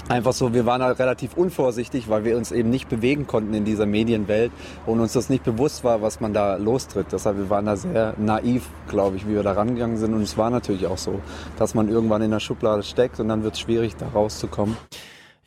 einfach 0.08 0.32
so, 0.32 0.54
wir 0.54 0.66
waren 0.66 0.82
halt 0.82 0.98
relativ 0.98 1.36
unvorsichtig, 1.36 2.08
weil 2.08 2.24
wir 2.24 2.36
uns 2.36 2.52
eben 2.52 2.70
nicht 2.70 2.88
bewegen 2.88 3.26
konnten 3.26 3.54
in 3.54 3.64
dieser 3.64 3.86
Medienwelt 3.86 4.52
und 4.86 5.00
uns 5.00 5.12
das 5.12 5.28
nicht 5.28 5.44
bewusst 5.44 5.84
war, 5.84 6.02
was 6.02 6.20
man 6.20 6.32
da 6.32 6.56
lostritt. 6.56 7.06
Deshalb, 7.12 7.36
wir 7.36 7.50
waren 7.50 7.66
da 7.66 7.76
sehr 7.76 8.14
naiv, 8.16 8.68
glaube 8.88 9.16
ich, 9.16 9.28
wie 9.28 9.34
wir 9.34 9.42
da 9.42 9.52
rangegangen 9.52 9.98
sind. 9.98 10.14
Und 10.14 10.22
es 10.22 10.36
war 10.36 10.50
natürlich 10.50 10.86
auch 10.86 10.98
so, 10.98 11.20
dass 11.58 11.74
man 11.74 11.88
irgendwann 11.88 12.22
in 12.22 12.30
der 12.30 12.40
Schublade 12.40 12.82
steckt 12.82 13.20
und 13.20 13.28
dann 13.28 13.42
wird 13.42 13.54
es 13.54 13.60
schwierig, 13.60 13.96
da 13.96 14.08
rauszukommen. 14.08 14.76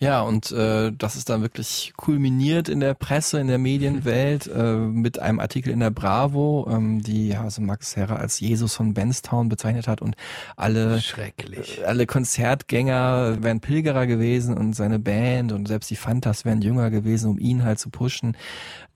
Ja, 0.02 0.22
und 0.22 0.52
äh, 0.52 0.92
das 0.98 1.16
ist 1.16 1.30
dann 1.30 1.44
wirklich 1.44 1.94
kulminiert 1.96 2.70
in 2.70 2.80
der 2.80 2.96
Presse, 2.96 3.40
in 3.40 3.46
der 3.46 3.60
Medienwelt 3.60 4.48
äh, 4.54 4.74
mit 4.74 5.20
einem 5.20 5.40
Artikel 5.40 5.72
in 5.72 5.80
der 5.80 5.92
Bravo, 5.92 6.68
ähm, 6.72 7.04
die 7.04 7.28
ja, 7.30 7.44
also 7.44 7.62
Max 7.62 7.96
Herrer 7.96 8.18
als 8.18 8.40
Jesus 8.40 8.74
von 8.74 8.96
Benstown 8.96 9.48
bezeichnet 9.48 9.88
hat 9.88 10.02
und 10.02 10.16
alle 10.56 11.00
Schrecklich. 11.00 11.82
Äh, 11.82 11.84
alle 11.86 12.08
Konzertgänger 12.08 13.44
wären 13.44 13.60
Pilgerer 13.60 14.08
gewesen 14.08 14.58
und 14.58 14.74
seine 14.74 14.98
Band 14.98 15.52
und 15.52 15.68
selbst 15.68 15.92
die 15.92 15.96
Fantas 15.96 16.46
wären 16.46 16.64
jünger 16.64 16.90
gewesen, 16.90 17.30
um 17.30 17.38
ihn 17.38 17.64
halt 17.64 17.78
zu 17.78 17.92
pushen. 17.92 18.36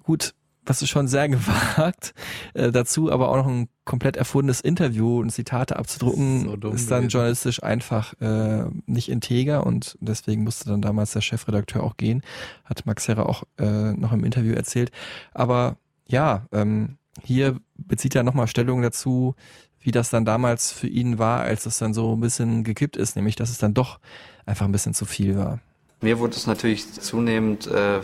Gut, 0.01 0.33
das 0.65 0.81
ist 0.81 0.89
schon 0.89 1.07
sehr 1.07 1.29
gewagt. 1.29 2.13
Äh, 2.53 2.71
dazu 2.71 3.11
aber 3.11 3.29
auch 3.29 3.37
noch 3.37 3.47
ein 3.47 3.69
komplett 3.85 4.17
erfundenes 4.17 4.61
Interview 4.61 5.19
und 5.19 5.29
Zitate 5.29 5.77
abzudrucken, 5.77 6.59
so 6.61 6.69
ist 6.71 6.89
dann 6.89 7.01
gewesen. 7.01 7.09
journalistisch 7.09 7.63
einfach 7.63 8.19
äh, 8.19 8.65
nicht 8.87 9.09
integer 9.09 9.65
und 9.65 9.97
deswegen 10.01 10.43
musste 10.43 10.69
dann 10.69 10.81
damals 10.81 11.13
der 11.13 11.21
Chefredakteur 11.21 11.83
auch 11.83 11.97
gehen, 11.97 12.23
hat 12.65 12.85
Max 12.85 13.07
Herrer 13.07 13.29
auch 13.29 13.43
äh, 13.59 13.93
noch 13.93 14.11
im 14.11 14.23
Interview 14.23 14.53
erzählt. 14.53 14.91
Aber 15.33 15.77
ja, 16.07 16.45
ähm, 16.51 16.97
hier 17.23 17.59
bezieht 17.77 18.15
er 18.15 18.23
nochmal 18.23 18.47
Stellung 18.47 18.81
dazu, 18.81 19.35
wie 19.79 19.91
das 19.91 20.09
dann 20.09 20.25
damals 20.25 20.71
für 20.71 20.87
ihn 20.87 21.19
war, 21.19 21.41
als 21.41 21.65
es 21.67 21.77
dann 21.77 21.93
so 21.93 22.15
ein 22.15 22.19
bisschen 22.19 22.63
gekippt 22.63 22.97
ist, 22.97 23.15
nämlich 23.15 23.35
dass 23.35 23.51
es 23.51 23.59
dann 23.59 23.75
doch 23.75 23.99
einfach 24.45 24.65
ein 24.65 24.71
bisschen 24.71 24.95
zu 24.95 25.05
viel 25.05 25.37
war. 25.37 25.59
Mir 26.01 26.19
wurde 26.19 26.35
es 26.35 26.47
natürlich 26.47 26.91
zunehmend 26.91 27.67
äh, 27.67 28.01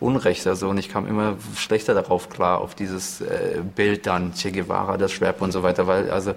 Unrecht. 0.00 0.46
Also 0.46 0.68
und 0.68 0.78
ich 0.78 0.88
kam 0.88 1.06
immer 1.06 1.36
schlechter 1.56 1.94
darauf 1.94 2.28
klar, 2.28 2.60
auf 2.60 2.74
dieses 2.74 3.20
äh, 3.20 3.60
Bild 3.74 4.06
dann, 4.06 4.34
Che 4.34 4.52
Guevara, 4.52 4.96
das 4.96 5.12
Schwert 5.12 5.40
und 5.40 5.52
so 5.52 5.62
weiter, 5.62 5.86
weil 5.86 6.10
also 6.10 6.34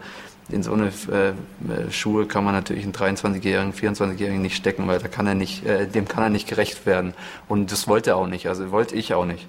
in 0.49 0.63
so 0.63 0.73
eine 0.73 0.87
äh, 0.87 1.91
Schuhe 1.91 2.25
kann 2.25 2.43
man 2.43 2.53
natürlich 2.53 2.83
einen 2.83 2.93
23-Jährigen, 2.93 3.73
24-Jährigen 3.73 4.41
nicht 4.41 4.55
stecken, 4.55 4.87
weil 4.87 4.99
da 4.99 5.07
kann 5.07 5.27
er 5.27 5.35
nicht, 5.35 5.65
äh, 5.65 5.87
dem 5.87 6.07
kann 6.07 6.23
er 6.23 6.29
nicht 6.29 6.47
gerecht 6.47 6.85
werden. 6.85 7.13
Und 7.47 7.71
das 7.71 7.87
wollte 7.87 8.11
er 8.11 8.17
auch 8.17 8.27
nicht, 8.27 8.47
also 8.47 8.71
wollte 8.71 8.95
ich 8.95 9.13
auch 9.13 9.25
nicht. 9.25 9.47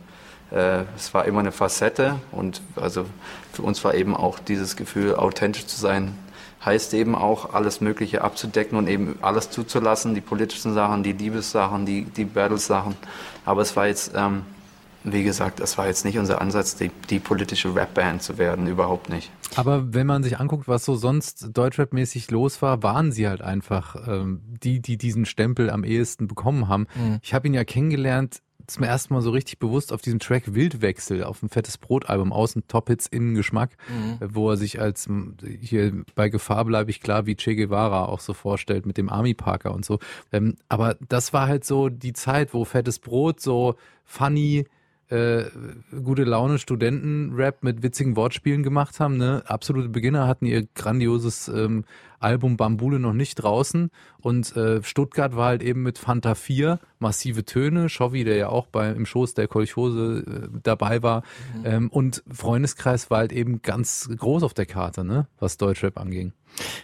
Äh, 0.51 0.83
es 0.97 1.15
war 1.15 1.25
immer 1.25 1.41
eine 1.41 1.53
Facette 1.53 2.17
und 2.33 2.61
also 2.77 3.07
für 3.53 3.63
uns 3.63 3.83
war 3.85 3.95
eben 3.95 4.15
auch 4.15 4.39
dieses 4.39 4.77
Gefühl, 4.77 5.15
authentisch 5.15 5.67
zu 5.67 5.81
sein, 5.81 6.17
heißt 6.65 6.95
eben 6.95 7.15
auch, 7.15 7.55
alles 7.55 7.81
Mögliche 7.81 8.23
abzudecken 8.23 8.77
und 8.77 8.87
eben 8.89 9.19
alles 9.23 9.51
zuzulassen, 9.51 10.15
die 10.15 10.21
politischen 10.21 10.75
Sachen, 10.75 11.03
die 11.03 11.13
Liebessachen, 11.13 11.87
die, 11.87 12.05
die 12.05 12.25
Battles-Sachen. 12.25 12.97
Aber 13.45 13.63
es 13.63 13.77
war 13.77 13.87
jetzt, 13.87 14.13
ähm, 14.15 14.43
wie 15.03 15.25
gesagt, 15.25 15.61
es 15.61 15.79
war 15.79 15.87
jetzt 15.87 16.05
nicht 16.05 16.19
unser 16.19 16.41
Ansatz, 16.41 16.77
die, 16.77 16.91
die 17.09 17.19
politische 17.19 17.75
Rap-Band 17.75 18.23
zu 18.23 18.37
werden, 18.37 18.67
überhaupt 18.67 19.09
nicht. 19.09 19.31
Aber 19.57 19.95
wenn 19.95 20.07
man 20.07 20.23
sich 20.23 20.39
anguckt, 20.39 20.69
was 20.69 20.85
so 20.85 20.95
sonst 20.97 21.49
Deutschrap-mäßig 21.57 22.31
los 22.31 22.61
war, 22.61 22.83
waren 22.83 23.11
sie 23.11 23.27
halt 23.27 23.41
einfach 23.41 23.97
ähm, 24.07 24.43
die, 24.63 24.81
die 24.81 24.99
diesen 24.99 25.25
Stempel 25.25 25.71
am 25.71 25.83
ehesten 25.83 26.29
bekommen 26.29 26.69
haben. 26.69 26.87
Mhm. 26.95 27.21
Ich 27.23 27.33
habe 27.33 27.49
ihn 27.49 27.55
ja 27.55 27.65
kennengelernt 27.65 28.43
zum 28.71 28.85
ersten 28.85 29.15
Mal 29.15 29.21
so 29.21 29.31
richtig 29.31 29.59
bewusst 29.59 29.93
auf 29.93 30.01
diesem 30.01 30.19
Track 30.19 30.55
Wildwechsel 30.55 31.25
auf 31.25 31.41
dem 31.41 31.49
Fettes 31.49 31.79
Brot 31.79 32.09
Album 32.09 32.33
außen 32.33 32.65
Top 32.69 32.89
Hits 32.89 33.07
innen 33.07 33.35
Geschmack, 33.35 33.77
mhm. 33.89 34.19
wo 34.35 34.51
er 34.51 34.57
sich 34.57 34.81
als 34.81 35.09
hier 35.61 36.05
bei 36.15 36.29
Gefahr 36.29 36.65
bleibe 36.65 36.91
ich 36.91 37.01
klar 37.01 37.27
wie 37.27 37.37
Che 37.37 37.55
Guevara 37.55 38.07
auch 38.07 38.21
so 38.21 38.35
vorstellt 38.35 38.87
mit 38.87 38.97
dem 38.97 39.09
Army 39.09 39.35
Parker 39.35 39.75
und 39.75 39.85
so. 39.85 39.99
Ähm, 40.33 40.57
aber 40.69 40.97
das 41.09 41.33
war 41.33 41.49
halt 41.49 41.65
so 41.65 41.89
die 41.89 42.13
Zeit, 42.13 42.55
wo 42.55 42.65
Fettes 42.65 42.99
Brot 42.99 43.41
so 43.41 43.75
funny 44.05 44.67
äh, 45.11 45.45
gute 46.05 46.25
Laune 46.25 46.59
Studenten-Rap 46.59 47.63
mit 47.63 47.83
witzigen 47.83 48.17
Wortspielen 48.17 48.63
gemacht 48.63 49.01
haben. 49.01 49.17
Ne? 49.17 49.43
Absolute 49.47 49.89
Beginner 49.89 50.27
hatten 50.27 50.47
ihr 50.47 50.67
grandioses 50.75 51.49
ähm, 51.49 51.85
Album 52.21 52.57
Bambule 52.57 52.99
noch 52.99 53.13
nicht 53.13 53.37
draußen 53.37 53.91
und 54.21 54.57
äh, 54.57 54.83
Stuttgart 54.83 55.35
war 55.37 55.47
halt 55.47 55.63
eben 55.63 55.83
mit 55.83 55.99
Fanta 55.99 56.35
4, 56.35 56.79
massive 56.99 57.45
Töne, 57.45 57.89
Schovi, 57.89 58.25
der 58.25 58.37
ja 58.37 58.49
auch 58.49 58.67
bei, 58.67 58.91
im 58.91 59.07
Schoß 59.07 59.35
der 59.35 59.49
Kolchose 59.49 60.25
äh, 60.27 60.59
dabei 60.63 61.03
war 61.03 61.23
mhm. 61.57 61.67
ähm, 61.67 61.91
und 61.91 62.23
Freundeskreis 62.31 63.11
war 63.11 63.19
halt 63.19 63.33
eben 63.33 63.63
ganz 63.63 64.09
groß 64.17 64.43
auf 64.43 64.55
der 64.55 64.67
Karte, 64.67 65.05
ne? 65.05 65.27
was 65.39 65.57
Deutschrap 65.57 65.99
anging. 65.99 66.33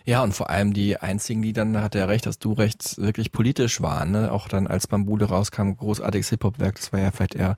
Ja, 0.05 0.22
und 0.22 0.32
vor 0.32 0.51
allem 0.51 0.72
die 0.72 0.97
einzigen, 0.97 1.43
die 1.43 1.53
dann, 1.53 1.72
da 1.72 1.82
hat 1.82 1.95
er 1.95 2.09
recht, 2.09 2.26
dass 2.26 2.39
du 2.39 2.53
recht 2.53 2.99
wirklich 2.99 3.32
politisch 3.32 3.80
waren, 3.82 4.12
ne? 4.12 4.32
Auch 4.32 4.49
dann 4.49 4.66
als 4.66 4.87
Bambule 4.87 5.26
rauskam, 5.26 5.72
großartiges 5.72 6.30
Hip-Hop-Werk, 6.30 6.76
das 6.76 6.93
war 6.93 7.01
ja 7.01 7.11
vielleicht 7.11 7.34
eher, 7.34 7.57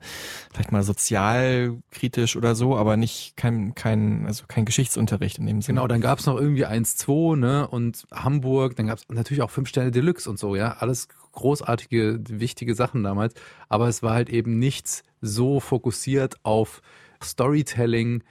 vielleicht 0.51 0.71
mal 0.71 0.83
sozialkritisch 0.83 2.35
oder 2.35 2.55
so, 2.55 2.75
aber 2.75 2.97
nicht 2.97 3.37
kein, 3.37 3.75
kein, 3.75 4.25
also 4.25 4.45
kein 4.47 4.65
Geschichtsunterricht 4.65 5.37
in 5.37 5.45
dem 5.45 5.61
Sinne. 5.61 5.77
Genau, 5.77 5.87
dann 5.87 6.01
gab's 6.01 6.25
noch 6.25 6.37
irgendwie 6.37 6.65
1-2, 6.65 7.35
ne? 7.37 7.67
Und 7.69 8.05
Hamburg, 8.11 8.75
dann 8.75 8.87
gab's 8.87 9.05
natürlich 9.09 9.41
auch 9.41 9.51
fünf 9.51 9.69
Sterne 9.69 9.91
Deluxe 9.91 10.29
und 10.29 10.39
so, 10.39 10.55
ja. 10.55 10.77
Alles 10.79 11.07
großartige, 11.31 12.19
wichtige 12.27 12.75
Sachen 12.75 13.03
damals. 13.03 13.33
Aber 13.67 13.87
es 13.87 14.03
war 14.03 14.13
halt 14.13 14.29
eben 14.29 14.59
nichts 14.59 15.03
so 15.21 15.59
fokussiert 15.59 16.37
auf 16.43 16.81
Storytelling, 17.21 18.23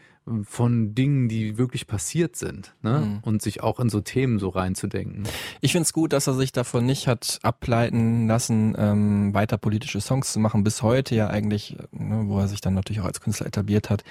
von 0.44 0.94
Dingen, 0.94 1.28
die 1.28 1.58
wirklich 1.58 1.86
passiert 1.86 2.36
sind, 2.36 2.74
ne? 2.82 3.00
Mhm. 3.00 3.18
Und 3.22 3.42
sich 3.42 3.62
auch 3.62 3.80
in 3.80 3.88
so 3.88 4.00
Themen 4.00 4.38
so 4.38 4.48
reinzudenken. 4.48 5.24
Ich 5.60 5.72
finde 5.72 5.84
es 5.84 5.92
gut, 5.92 6.12
dass 6.12 6.26
er 6.26 6.34
sich 6.34 6.52
davon 6.52 6.86
nicht 6.86 7.06
hat 7.08 7.38
ableiten 7.42 8.26
lassen, 8.26 8.74
ähm, 8.78 9.34
weiter 9.34 9.58
politische 9.58 10.00
Songs 10.00 10.32
zu 10.32 10.40
machen, 10.40 10.64
bis 10.64 10.82
heute 10.82 11.14
ja 11.14 11.28
eigentlich, 11.28 11.76
ne, 11.92 12.24
wo 12.26 12.38
er 12.38 12.48
sich 12.48 12.60
dann 12.60 12.74
natürlich 12.74 13.00
auch 13.00 13.06
als 13.06 13.20
Künstler 13.20 13.46
etabliert 13.46 13.90
hat. 13.90 14.04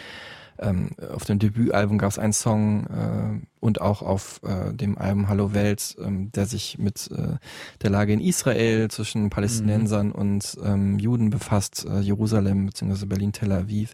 Ähm, 0.59 0.91
auf 1.13 1.25
dem 1.25 1.39
Debütalbum 1.39 1.97
gab 1.97 2.09
es 2.09 2.19
einen 2.19 2.33
Song 2.33 2.85
äh, 2.87 3.45
und 3.59 3.81
auch 3.81 4.01
auf 4.01 4.41
äh, 4.43 4.73
dem 4.73 4.97
Album 4.97 5.29
Hallo 5.29 5.53
Welt, 5.53 5.95
ähm, 6.03 6.31
der 6.31 6.45
sich 6.45 6.77
mit 6.77 7.09
äh, 7.11 7.37
der 7.81 7.89
Lage 7.89 8.13
in 8.13 8.21
Israel 8.21 8.89
zwischen 8.89 9.29
Palästinensern 9.29 10.07
mhm. 10.07 10.13
und 10.13 10.57
ähm, 10.63 10.99
Juden 10.99 11.29
befasst, 11.29 11.85
äh, 11.85 11.99
Jerusalem 11.99 12.67
bzw. 12.67 13.05
Berlin-Tel 13.05 13.51
Aviv. 13.51 13.93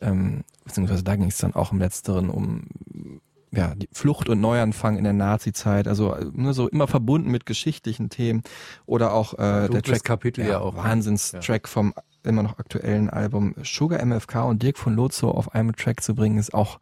Ähm, 0.00 0.44
beziehungsweise 0.64 1.02
da 1.02 1.16
ging 1.16 1.28
es 1.28 1.38
dann 1.38 1.54
auch 1.54 1.72
im 1.72 1.78
letzteren 1.78 2.30
um 2.30 2.68
ja, 3.52 3.74
die 3.74 3.88
Flucht 3.92 4.28
und 4.28 4.40
Neuanfang 4.40 4.98
in 4.98 5.04
der 5.04 5.12
Nazi-Zeit, 5.12 5.88
also 5.88 6.14
nur 6.32 6.52
so 6.52 6.68
immer 6.68 6.86
verbunden 6.86 7.30
mit 7.30 7.46
geschichtlichen 7.46 8.10
Themen 8.10 8.42
oder 8.84 9.12
auch 9.12 9.34
äh, 9.34 9.68
der 9.68 9.82
Track 9.82 10.04
Kapitel 10.04 10.44
ja, 10.44 10.52
ja 10.52 10.60
auch 10.60 10.74
ne? 10.74 10.84
Wahnsinns-Track 10.84 11.62
ja. 11.64 11.70
vom 11.70 11.94
immer 12.26 12.42
noch 12.42 12.58
aktuellen 12.58 13.10
Album 13.10 13.54
Sugar 13.62 14.04
MFK 14.04 14.44
und 14.44 14.62
Dirk 14.62 14.78
von 14.78 14.94
Lozo 14.94 15.30
auf 15.30 15.54
einem 15.54 15.74
Track 15.74 16.02
zu 16.02 16.14
bringen, 16.14 16.38
ist 16.38 16.54
auch 16.54 16.78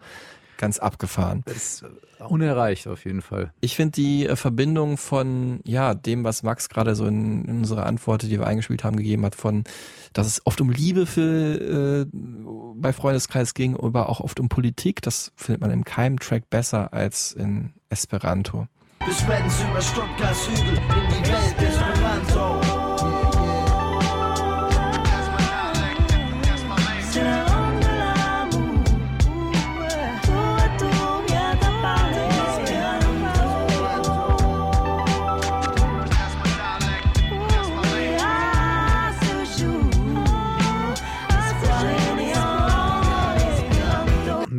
ganz 0.57 0.79
abgefahren. 0.79 1.43
Das 1.47 1.57
ist 1.57 1.85
unerreicht 2.29 2.87
auf 2.87 3.05
jeden 3.05 3.23
Fall. 3.23 3.53
Ich 3.61 3.77
finde 3.77 3.93
die 3.93 4.27
äh, 4.27 4.37
Verbindung 4.37 4.97
von 4.97 5.61
ja 5.65 5.95
dem, 5.95 6.25
was 6.25 6.43
Max 6.43 6.69
gerade 6.69 6.95
so 6.95 7.07
in, 7.07 7.45
in 7.45 7.59
unserer 7.59 7.87
Antwort, 7.87 8.23
die 8.23 8.31
wir 8.31 8.47
eingespielt 8.47 8.85
haben, 8.85 8.97
gegeben 8.97 9.25
hat, 9.25 9.35
von 9.35 9.65
dass 10.13 10.27
es 10.27 10.47
oft 10.47 10.61
um 10.61 10.71
Liebe 10.71 11.07
für 11.07 12.05
äh, 12.05 12.07
bei 12.13 12.93
Freundeskreis 12.93 13.55
ging, 13.55 13.77
aber 13.77 14.09
auch 14.09 14.21
oft 14.21 14.39
um 14.41 14.49
Politik. 14.49 15.03
Das 15.03 15.33
findet 15.37 15.61
man 15.61 15.71
in 15.71 15.85
keinem 15.85 16.19
Track 16.19 16.49
besser 16.51 16.93
als 16.93 17.33
in 17.33 17.75
Esperanto. 17.89 18.69
Wir 19.01 19.69
über 19.71 19.81
Stuttgarts 19.83 20.49
Hügel 20.49 20.79
in 21.17 21.23
die 21.23 21.31
Welt 21.31 21.55
Esperanto. 21.59 22.64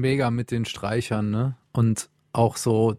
Mega 0.06 0.30
mit 0.32 0.51
den 0.51 0.66
Streichern, 0.66 1.32
ne? 1.32 1.56
Und 1.72 2.10
auch 2.32 2.58
so 2.58 2.95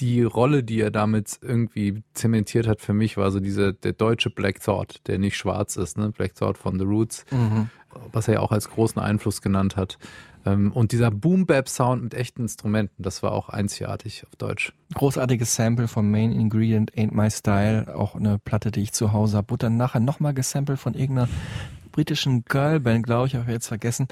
die 0.00 0.22
Rolle, 0.22 0.64
die 0.64 0.80
er 0.80 0.90
damit 0.90 1.38
irgendwie 1.42 2.02
zementiert 2.14 2.66
hat 2.66 2.80
für 2.80 2.94
mich, 2.94 3.16
war 3.16 3.30
so 3.30 3.38
dieser 3.38 3.72
der 3.74 3.92
deutsche 3.92 4.30
Black 4.30 4.60
Thought, 4.62 5.00
der 5.06 5.18
nicht 5.18 5.36
schwarz 5.36 5.76
ist, 5.76 5.96
ne? 5.98 6.10
Black 6.10 6.34
Thought 6.34 6.58
von 6.58 6.78
The 6.78 6.84
Roots, 6.84 7.24
Mhm. 7.30 7.68
was 8.12 8.26
er 8.28 8.34
ja 8.34 8.40
auch 8.40 8.52
als 8.52 8.68
großen 8.70 9.00
Einfluss 9.00 9.42
genannt 9.42 9.76
hat. 9.76 9.98
Ähm, 10.46 10.72
Und 10.72 10.92
dieser 10.92 11.10
Boom-Bap-Sound 11.10 12.02
mit 12.02 12.14
echten 12.14 12.42
Instrumenten, 12.42 13.02
das 13.02 13.22
war 13.22 13.32
auch 13.32 13.48
einzigartig 13.50 14.24
auf 14.26 14.34
Deutsch. 14.36 14.72
Großartiges 14.94 15.54
Sample 15.54 15.86
von 15.88 16.10
Main 16.10 16.32
Ingredient 16.32 16.92
Ain't 16.96 17.14
My 17.14 17.30
Style, 17.30 17.94
auch 17.96 18.14
eine 18.14 18.38
Platte, 18.38 18.70
die 18.70 18.82
ich 18.82 18.92
zu 18.92 19.12
Hause 19.12 19.36
habe. 19.38 19.50
Wurde 19.50 19.66
dann 19.66 19.76
nachher 19.76 20.00
nochmal 20.00 20.34
gesampelt 20.34 20.78
von 20.80 20.94
irgendeiner 20.94 21.28
britischen 21.94 22.44
Girlband, 22.44 23.06
glaube 23.06 23.28
ich, 23.28 23.34
habe 23.36 23.44
ich 23.46 23.52
jetzt 23.52 23.68
vergessen. 23.68 24.08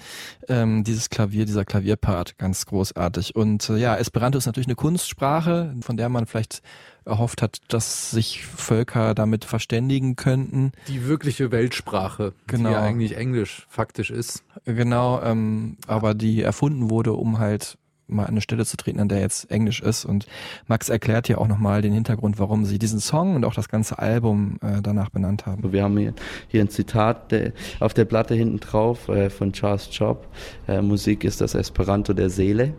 Ähm, 0.49 0.85
dieses 0.85 1.11
Klavier, 1.11 1.45
dieser 1.47 1.65
Klavierpart, 1.65 2.39
ganz 2.39 2.65
großartig. 2.67 3.35
Und 3.35 3.69
äh, 3.71 3.77
ja, 3.77 3.97
Esperanto 3.97 4.39
ist 4.39 4.47
natürlich 4.47 4.69
eine 4.69 4.77
Kunstsprache, 4.77 5.75
von 5.81 5.97
der 5.97 6.09
man 6.09 6.27
vielleicht 6.27 6.63
erhofft 7.05 7.43
hat, 7.43 7.59
dass 7.67 8.13
sich 8.13 8.47
Völker 8.47 9.17
damit 9.17 9.45
verständigen 9.45 10.15
könnten. 10.15 10.71
Die 10.87 11.07
wirkliche 11.09 11.51
Weltsprache, 11.51 12.33
Genau. 12.47 12.69
die 12.69 12.75
ja 12.77 12.81
eigentlich 12.83 13.17
Englisch 13.17 13.67
faktisch 13.69 14.11
ist. 14.13 14.45
Genau, 14.65 15.21
ähm, 15.21 15.77
aber 15.89 16.15
die 16.15 16.41
erfunden 16.43 16.89
wurde, 16.89 17.15
um 17.15 17.41
halt 17.41 17.79
mal 18.13 18.25
an 18.25 18.31
eine 18.31 18.41
Stelle 18.41 18.65
zu 18.65 18.77
treten, 18.77 19.01
an 19.01 19.09
der 19.09 19.21
jetzt 19.21 19.51
Englisch 19.51 19.81
ist. 19.81 20.05
Und 20.05 20.27
Max 20.67 20.89
erklärt 20.89 21.29
ja 21.29 21.39
auch 21.39 21.49
nochmal 21.49 21.83
den 21.83 21.93
Hintergrund, 21.93 22.39
warum 22.39 22.65
sie 22.65 22.79
diesen 22.79 23.01
Song 23.01 23.37
und 23.37 23.45
auch 23.45 23.55
das 23.55 23.69
ganze 23.69 23.99
Album 23.99 24.59
äh, 24.63 24.83
danach 24.83 25.11
benannt 25.11 25.47
haben. 25.47 25.73
Wir 25.73 25.83
haben 25.83 25.97
hier, 25.97 26.15
hier 26.49 26.61
ein 26.61 26.69
Zitat 26.69 27.33
der, 27.33 27.53
auf 27.81 27.95
der 27.95 28.05
Platte 28.05 28.35
hinten 28.35 28.61
drauf 28.61 29.09
äh, 29.09 29.31
von 29.31 29.53
Charles 29.53 29.89
Job. 29.91 30.27
Äh, 30.69 30.83
Musik 30.83 31.25
ist 31.25 31.41
das 31.41 31.55
Esperanto 31.55 32.13
der 32.13 32.31
Seele. 32.31 32.75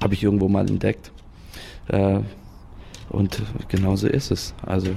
Habe 0.00 0.14
ich 0.14 0.22
irgendwo 0.22 0.48
mal 0.48 0.68
entdeckt. 0.68 1.12
Äh, 1.88 2.20
und 3.08 3.42
genauso 3.68 4.08
ist 4.08 4.30
es. 4.30 4.54
Also 4.64 4.90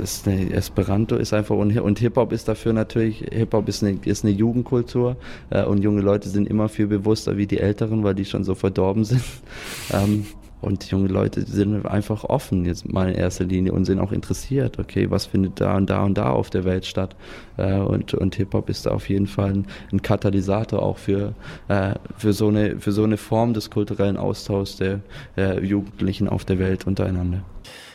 es 0.00 0.18
ist 0.18 0.28
eine, 0.28 0.52
Esperanto 0.52 1.16
ist 1.16 1.32
einfach 1.32 1.56
und, 1.56 1.78
und 1.78 1.98
Hip-Hop 1.98 2.32
ist 2.32 2.48
dafür 2.48 2.72
natürlich, 2.72 3.24
Hip-Hop 3.30 3.68
ist 3.68 3.82
eine, 3.82 3.98
ist 4.04 4.24
eine 4.24 4.32
Jugendkultur 4.32 5.16
äh, 5.50 5.64
und 5.64 5.82
junge 5.82 6.00
Leute 6.00 6.28
sind 6.28 6.48
immer 6.48 6.68
viel 6.68 6.86
bewusster 6.86 7.36
wie 7.36 7.46
die 7.46 7.58
Älteren, 7.58 8.04
weil 8.04 8.14
die 8.14 8.24
schon 8.24 8.44
so 8.44 8.54
verdorben 8.54 9.04
sind. 9.04 9.22
Ähm, 9.92 10.26
und 10.60 10.84
junge 10.90 11.08
Leute 11.08 11.42
sind 11.42 11.84
einfach 11.86 12.24
offen 12.24 12.64
jetzt 12.64 12.90
mal 12.90 13.10
in 13.10 13.16
erster 13.16 13.44
Linie 13.44 13.72
und 13.72 13.84
sind 13.84 13.98
auch 13.98 14.12
interessiert, 14.12 14.78
okay, 14.78 15.10
was 15.10 15.26
findet 15.26 15.60
da 15.60 15.76
und 15.76 15.90
da 15.90 16.04
und 16.04 16.16
da 16.16 16.30
auf 16.30 16.50
der 16.50 16.64
Welt 16.64 16.86
statt. 16.86 17.16
Äh, 17.56 17.78
und 17.78 18.14
und 18.14 18.36
Hip-Hop 18.36 18.70
ist 18.70 18.86
da 18.86 18.92
auf 18.92 19.08
jeden 19.08 19.26
Fall 19.26 19.52
ein, 19.52 19.66
ein 19.92 20.02
Katalysator 20.02 20.80
auch 20.80 20.98
für, 20.98 21.34
äh, 21.68 21.94
für, 22.16 22.32
so 22.32 22.48
eine, 22.48 22.78
für 22.78 22.92
so 22.92 23.02
eine 23.02 23.16
Form 23.16 23.54
des 23.54 23.70
kulturellen 23.70 24.16
Austauschs 24.16 24.76
der 24.76 25.00
äh, 25.36 25.60
Jugendlichen 25.64 26.28
auf 26.28 26.44
der 26.44 26.60
Welt 26.60 26.86
untereinander. 26.86 27.42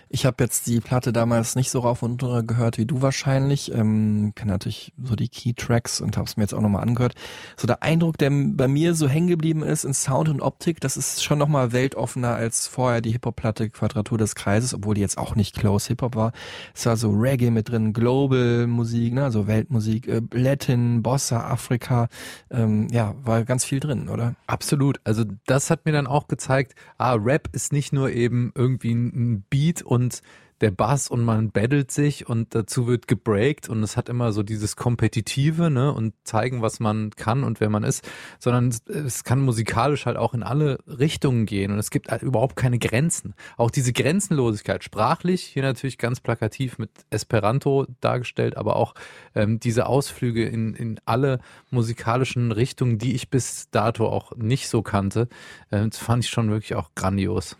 Ich 0.09 0.25
habe 0.25 0.43
jetzt 0.43 0.67
die 0.67 0.79
Platte 0.79 1.11
damals 1.11 1.55
nicht 1.55 1.69
so 1.69 1.79
rauf 1.79 2.01
und 2.01 2.23
runter 2.23 2.43
gehört 2.43 2.77
wie 2.77 2.85
du 2.85 3.01
wahrscheinlich. 3.01 3.73
Ähm, 3.73 4.31
kenne 4.35 4.53
natürlich 4.53 4.93
so 5.01 5.15
die 5.15 5.27
Key 5.27 5.53
Tracks 5.53 5.99
und 5.99 6.15
habe 6.17 6.27
es 6.27 6.37
mir 6.37 6.43
jetzt 6.43 6.53
auch 6.53 6.61
nochmal 6.61 6.83
angehört. 6.83 7.13
So 7.57 7.67
der 7.67 7.83
Eindruck, 7.83 8.17
der 8.17 8.29
bei 8.31 8.67
mir 8.67 8.95
so 8.95 9.09
hängen 9.09 9.27
geblieben 9.27 9.63
ist 9.63 9.83
in 9.83 9.93
Sound 9.93 10.29
und 10.29 10.41
Optik, 10.41 10.79
das 10.79 10.95
ist 10.95 11.23
schon 11.23 11.37
nochmal 11.37 11.73
weltoffener 11.73 12.35
als 12.35 12.67
vorher 12.67 13.01
die 13.01 13.11
Hip-Hop-Platte 13.11 13.69
Quadratur 13.69 14.17
des 14.17 14.35
Kreises, 14.35 14.73
obwohl 14.73 14.95
die 14.95 15.01
jetzt 15.01 15.17
auch 15.17 15.35
nicht 15.35 15.55
Close 15.57 15.87
Hip-Hop 15.89 16.15
war. 16.15 16.31
Es 16.73 16.85
war 16.85 16.95
so 16.95 17.11
Reggae 17.11 17.51
mit 17.51 17.69
drin, 17.69 17.91
Global-Musik, 17.91 19.13
ne, 19.13 19.25
also 19.25 19.47
Weltmusik, 19.47 20.07
äh, 20.07 20.21
Latin, 20.31 21.03
Bossa, 21.03 21.41
Afrika. 21.41 22.07
Ähm, 22.49 22.87
ja, 22.91 23.15
war 23.23 23.43
ganz 23.43 23.65
viel 23.65 23.79
drin, 23.79 24.07
oder? 24.07 24.35
Absolut. 24.47 25.01
Also 25.03 25.25
das 25.45 25.69
hat 25.69 25.85
mir 25.85 25.91
dann 25.91 26.07
auch 26.07 26.27
gezeigt, 26.27 26.75
ah, 26.97 27.13
Rap 27.13 27.49
ist 27.51 27.73
nicht 27.73 27.91
nur 27.91 28.11
eben 28.11 28.51
irgendwie 28.55 28.93
ein 28.93 29.43
Beat 29.49 29.81
und 29.81 29.96
und 29.97 30.21
der 30.61 30.71
Bass 30.71 31.07
und 31.07 31.23
man 31.23 31.51
battelt 31.51 31.91
sich 31.91 32.27
und 32.27 32.55
dazu 32.55 32.87
wird 32.87 33.07
gebreakt 33.07 33.69
und 33.69 33.83
es 33.83 33.95
hat 33.95 34.09
immer 34.09 34.31
so 34.31 34.41
dieses 34.41 34.75
Kompetitive, 34.75 35.69
ne, 35.69 35.93
und 35.93 36.13
zeigen, 36.23 36.61
was 36.61 36.79
man 36.79 37.11
kann 37.11 37.43
und 37.43 37.59
wer 37.59 37.69
man 37.69 37.83
ist, 37.83 38.07
sondern 38.39 38.73
es, 38.87 39.23
kann 39.23 39.41
musikalisch 39.41 40.05
halt 40.05 40.17
auch 40.17 40.33
in 40.33 40.43
alle 40.43 40.79
Richtungen 40.87 41.45
gehen 41.45 41.71
und 41.71 41.79
es 41.79 41.91
gibt 41.91 42.09
halt 42.09 42.23
überhaupt 42.23 42.55
keine 42.55 42.79
Grenzen. 42.79 43.35
Auch 43.57 43.69
diese 43.69 43.93
Grenzenlosigkeit, 43.93 44.83
sprachlich, 44.83 45.43
hier 45.43 45.63
natürlich 45.63 45.97
ganz 45.97 46.21
plakativ 46.21 46.77
mit 46.79 46.89
Esperanto 47.09 47.85
dargestellt, 48.01 48.57
aber 48.57 48.77
auch 48.77 48.95
ähm, 49.35 49.59
diese 49.59 49.85
Ausflüge 49.85 50.45
in, 50.45 50.73
in 50.73 50.99
alle 51.05 51.39
musikalischen 51.69 52.51
Richtungen, 52.51 52.97
die 52.97 53.13
ich 53.13 53.29
bis 53.29 53.69
dato 53.69 54.07
auch 54.07 54.35
nicht 54.35 54.69
so 54.69 54.81
kannte, 54.81 55.27
äh, 55.69 55.87
das 55.87 55.97
fand 55.97 56.23
ich 56.23 56.29
schon 56.29 56.49
wirklich 56.49 56.75
auch 56.75 56.91
grandios. 56.95 57.57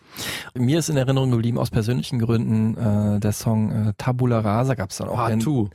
Mir 0.55 0.79
ist 0.79 0.89
in 0.89 0.97
Erinnerung 0.97 1.31
geblieben 1.31 1.57
aus 1.57 1.69
persönlichen 1.69 2.19
Gründen 2.19 2.77
äh, 3.15 3.19
der 3.19 3.31
Song 3.31 3.71
äh, 3.71 3.93
Tabula 3.97 4.39
Rasa 4.39 4.75
gab 4.75 4.91
es 4.91 4.97
dann 4.97 5.09
auch. 5.09 5.15
Part 5.15 5.33
in, 5.33 5.39
two. 5.39 5.69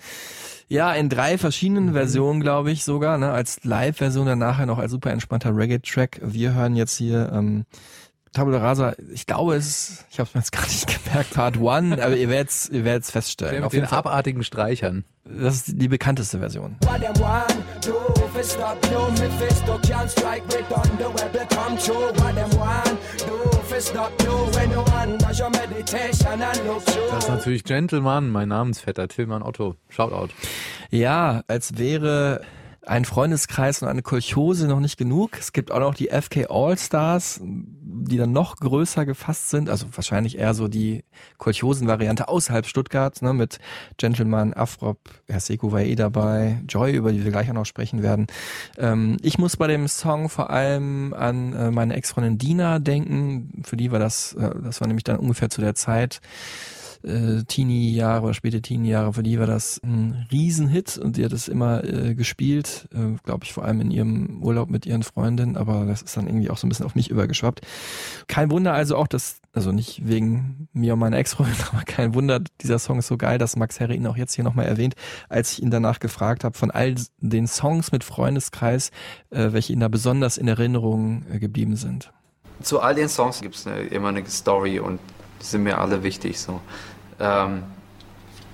Ja, 0.68 0.92
in 0.92 1.08
drei 1.08 1.38
verschiedenen 1.38 1.92
Versionen, 1.92 2.40
glaube 2.40 2.70
ich 2.70 2.84
sogar, 2.84 3.18
ne? 3.18 3.30
als 3.30 3.62
Live-Version, 3.64 4.26
dann 4.26 4.38
nachher 4.38 4.66
noch 4.66 4.78
als 4.78 4.90
super 4.90 5.10
entspannter 5.10 5.54
Reggae-Track. 5.56 6.20
Wir 6.22 6.54
hören 6.54 6.76
jetzt 6.76 6.96
hier 6.96 7.30
ähm, 7.32 7.64
Tabula 8.32 8.58
Rasa, 8.58 8.94
ich 9.12 9.26
glaube 9.26 9.56
es, 9.56 10.06
ich 10.10 10.18
habe 10.18 10.26
es 10.26 10.34
mir 10.34 10.40
jetzt 10.40 10.52
gar 10.52 10.62
nicht 10.62 11.04
gemerkt, 11.04 11.34
Part 11.34 11.60
One, 11.60 12.02
aber 12.02 12.16
ihr 12.16 12.30
werdet 12.30 12.70
ihr 12.70 12.84
werdet's 12.84 13.10
feststellen. 13.10 13.52
Der 13.52 13.62
mit 13.62 13.72
den 13.74 13.84
abartigen 13.84 14.42
Streichern. 14.42 15.04
Das 15.24 15.56
ist 15.56 15.80
die 15.80 15.88
bekannteste 15.88 16.38
Version. 16.38 16.76
Das 27.10 27.24
ist 27.24 27.28
natürlich 27.28 27.64
Gentleman, 27.64 28.30
mein 28.30 28.48
Namensvetter 28.48 29.08
Tillmann 29.08 29.42
Otto. 29.42 29.76
Shoutout. 29.90 30.28
Ja, 30.90 31.42
als 31.48 31.76
wäre 31.76 32.40
ein 32.84 33.04
Freundeskreis 33.04 33.80
und 33.82 33.88
eine 33.88 34.02
Kolchose 34.02 34.66
noch 34.66 34.80
nicht 34.80 34.96
genug. 34.96 35.38
Es 35.38 35.52
gibt 35.52 35.70
auch 35.70 35.78
noch 35.78 35.94
die 35.94 36.08
FK 36.08 36.46
All-Stars, 36.50 37.40
die 37.42 38.16
dann 38.16 38.32
noch 38.32 38.56
größer 38.56 39.06
gefasst 39.06 39.50
sind. 39.50 39.70
Also 39.70 39.86
wahrscheinlich 39.92 40.38
eher 40.38 40.54
so 40.54 40.66
die 40.66 41.04
Kolchosen-Variante 41.38 42.28
außerhalb 42.28 42.66
Stuttgart, 42.66 43.22
ne, 43.22 43.32
mit 43.32 43.58
Gentleman, 43.98 44.52
Afrop, 44.52 44.98
Herr 45.28 45.38
Seko 45.38 45.70
war 45.70 45.82
eh 45.82 45.94
dabei, 45.94 46.60
Joy, 46.68 46.92
über 46.92 47.12
die 47.12 47.24
wir 47.24 47.30
gleich 47.30 47.48
auch 47.50 47.54
noch 47.54 47.66
sprechen 47.66 48.02
werden. 48.02 48.26
Ähm, 48.78 49.16
ich 49.22 49.38
muss 49.38 49.56
bei 49.56 49.68
dem 49.68 49.86
Song 49.86 50.28
vor 50.28 50.50
allem 50.50 51.14
an 51.14 51.52
äh, 51.52 51.70
meine 51.70 51.94
Ex-Freundin 51.94 52.38
Dina 52.38 52.80
denken. 52.80 53.62
Für 53.64 53.76
die 53.76 53.92
war 53.92 54.00
das, 54.00 54.32
äh, 54.34 54.50
das 54.62 54.80
war 54.80 54.88
nämlich 54.88 55.04
dann 55.04 55.18
ungefähr 55.18 55.50
zu 55.50 55.60
der 55.60 55.76
Zeit, 55.76 56.20
äh, 57.04 57.44
Teenie-Jahre 57.44 58.24
oder 58.24 58.34
späte 58.34 58.62
Teenie-Jahre, 58.62 59.12
für 59.12 59.22
die 59.22 59.38
war 59.38 59.46
das 59.46 59.80
ein 59.82 60.26
Riesenhit 60.30 60.98
und 60.98 61.16
die 61.16 61.24
hat 61.24 61.32
es 61.32 61.48
immer 61.48 61.84
äh, 61.84 62.14
gespielt, 62.14 62.88
äh, 62.94 63.16
glaube 63.24 63.44
ich 63.44 63.52
vor 63.52 63.64
allem 63.64 63.80
in 63.80 63.90
ihrem 63.90 64.42
Urlaub 64.42 64.70
mit 64.70 64.86
ihren 64.86 65.02
Freundinnen, 65.02 65.56
aber 65.56 65.86
das 65.86 66.02
ist 66.02 66.16
dann 66.16 66.26
irgendwie 66.26 66.50
auch 66.50 66.56
so 66.56 66.66
ein 66.66 66.68
bisschen 66.68 66.86
auf 66.86 66.94
mich 66.94 67.10
übergeschwappt. 67.10 67.60
Kein 68.28 68.50
Wunder 68.50 68.72
also 68.72 68.96
auch, 68.96 69.06
dass, 69.06 69.40
also 69.52 69.72
nicht 69.72 70.06
wegen 70.06 70.68
mir 70.72 70.94
und 70.94 71.00
meiner 71.00 71.18
Ex-Freundin, 71.18 71.56
aber 71.72 71.82
kein 71.82 72.14
Wunder, 72.14 72.40
dieser 72.60 72.78
Song 72.78 72.98
ist 72.98 73.08
so 73.08 73.16
geil, 73.16 73.38
dass 73.38 73.56
Max 73.56 73.80
Herre 73.80 73.94
ihn 73.94 74.06
auch 74.06 74.16
jetzt 74.16 74.34
hier 74.34 74.44
nochmal 74.44 74.66
erwähnt, 74.66 74.94
als 75.28 75.52
ich 75.52 75.62
ihn 75.62 75.70
danach 75.70 76.00
gefragt 76.00 76.44
habe, 76.44 76.56
von 76.56 76.70
all 76.70 76.94
den 77.18 77.46
Songs 77.46 77.92
mit 77.92 78.04
Freundeskreis, 78.04 78.90
äh, 79.30 79.52
welche 79.52 79.72
Ihnen 79.72 79.80
da 79.80 79.88
besonders 79.88 80.38
in 80.38 80.48
Erinnerung 80.48 81.24
äh, 81.30 81.38
geblieben 81.38 81.76
sind. 81.76 82.12
Zu 82.62 82.80
all 82.80 82.94
den 82.94 83.08
Songs 83.08 83.40
gibt 83.40 83.56
es 83.56 83.66
eine, 83.66 83.82
immer 83.82 84.08
eine 84.08 84.24
Story 84.26 84.78
und 84.78 85.00
sind 85.40 85.64
mir 85.64 85.78
alle 85.78 86.02
wichtig. 86.02 86.38
So. 86.38 86.60
Ähm, 87.22 87.62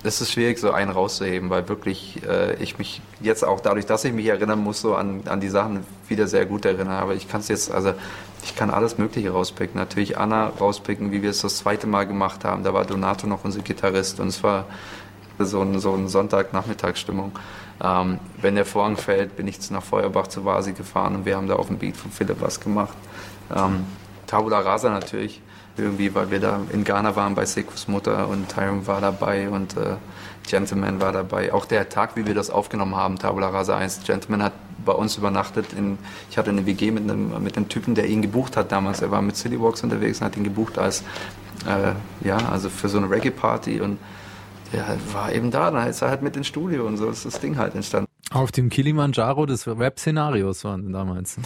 es 0.01 0.21
ist 0.21 0.31
schwierig, 0.31 0.59
so 0.59 0.71
einen 0.71 0.91
rauszuheben, 0.91 1.49
weil 1.49 1.67
wirklich 1.67 2.21
äh, 2.25 2.55
ich 2.63 2.77
mich 2.77 3.01
jetzt 3.19 3.43
auch 3.43 3.59
dadurch, 3.59 3.85
dass 3.85 4.05
ich 4.05 4.13
mich 4.13 4.27
erinnern 4.27 4.59
muss, 4.59 4.79
so 4.79 4.95
an, 4.95 5.23
an 5.25 5.41
die 5.41 5.49
Sachen 5.49 5.85
wieder 6.07 6.27
sehr 6.27 6.45
gut 6.45 6.63
erinnere. 6.63 6.95
Aber 6.95 7.15
ich 7.15 7.27
kann 7.27 7.41
es 7.41 7.49
jetzt, 7.49 7.71
also 7.71 7.93
ich 8.43 8.55
kann 8.55 8.69
alles 8.69 8.97
Mögliche 8.97 9.31
rauspicken. 9.31 9.77
Natürlich 9.77 10.17
Anna 10.17 10.47
rauspicken, 10.47 11.11
wie 11.11 11.21
wir 11.21 11.31
es 11.31 11.41
das 11.41 11.57
zweite 11.57 11.85
Mal 11.87 12.07
gemacht 12.07 12.45
haben. 12.45 12.63
Da 12.63 12.73
war 12.73 12.85
Donato 12.85 13.27
noch 13.27 13.43
unser 13.43 13.61
Gitarrist 13.61 14.21
und 14.21 14.29
es 14.29 14.41
war 14.41 14.65
so 15.37 15.61
ein, 15.61 15.79
so 15.79 15.93
ein 15.93 16.07
Sonntagnachmittagsstimmung. 16.07 17.37
Ähm, 17.81 18.19
wenn 18.41 18.55
der 18.55 18.65
Vorhang 18.65 18.95
fällt, 18.95 19.35
bin 19.35 19.47
ich 19.47 19.69
nach 19.71 19.83
Feuerbach 19.83 20.27
zu 20.27 20.45
Vasi 20.45 20.73
gefahren 20.73 21.15
und 21.15 21.25
wir 21.25 21.35
haben 21.35 21.47
da 21.47 21.55
auf 21.55 21.67
dem 21.67 21.77
Beat 21.77 21.97
von 21.97 22.11
Philipp 22.11 22.39
was 22.39 22.59
gemacht. 22.59 22.95
Ähm, 23.53 23.85
Tabula 24.27 24.59
Rasa 24.59 24.89
natürlich, 24.89 25.41
irgendwie, 25.79 26.13
weil 26.13 26.31
wir 26.31 26.39
da 26.39 26.61
in 26.71 26.83
Ghana 26.83 27.15
waren 27.15 27.35
bei 27.35 27.45
Sekos 27.45 27.87
Mutter 27.87 28.27
und 28.27 28.49
Tyron 28.49 28.85
war 28.87 29.01
dabei 29.01 29.49
und 29.49 29.75
äh, 29.77 29.95
Gentleman 30.47 30.99
war 30.99 31.11
dabei. 31.11 31.53
Auch 31.53 31.65
der 31.65 31.89
Tag, 31.89 32.15
wie 32.15 32.25
wir 32.25 32.33
das 32.33 32.49
aufgenommen 32.49 32.95
haben, 32.95 33.17
Tabula 33.17 33.49
Rasa 33.49 33.77
1. 33.77 34.01
Gentleman 34.05 34.43
hat 34.43 34.53
bei 34.83 34.93
uns 34.93 35.17
übernachtet. 35.17 35.73
In, 35.73 35.97
ich 36.29 36.37
hatte 36.37 36.49
eine 36.49 36.65
WG 36.65 36.91
mit 36.91 37.03
einem, 37.03 37.41
mit 37.43 37.57
einem 37.57 37.69
Typen, 37.69 37.95
der 37.95 38.07
ihn 38.07 38.21
gebucht 38.21 38.57
hat 38.57 38.71
damals. 38.71 39.01
Er 39.01 39.11
war 39.11 39.21
mit 39.21 39.37
City 39.37 39.59
Walks 39.59 39.83
unterwegs 39.83 40.19
und 40.19 40.25
hat 40.25 40.37
ihn 40.37 40.43
gebucht 40.43 40.77
als, 40.77 41.03
äh, 41.67 42.27
ja, 42.27 42.37
also 42.37 42.69
für 42.69 42.89
so 42.89 42.97
eine 42.97 43.09
Reggae-Party 43.09 43.81
und 43.81 43.99
der 44.73 44.97
war 45.13 45.31
eben 45.31 45.51
da. 45.51 45.71
Dann 45.71 45.87
ist 45.87 46.01
er 46.01 46.09
halt 46.09 46.21
mit 46.21 46.35
ins 46.35 46.47
Studio 46.47 46.85
und 46.85 46.97
so 46.97 47.09
ist 47.09 47.25
das 47.25 47.39
Ding 47.39 47.57
halt 47.57 47.75
entstanden. 47.75 48.09
Auf 48.31 48.51
dem 48.51 48.69
Kilimanjaro 48.69 49.47
des 49.47 49.65
Web-Szenarios 49.65 50.63
waren 50.63 50.93
damals. 50.93 51.37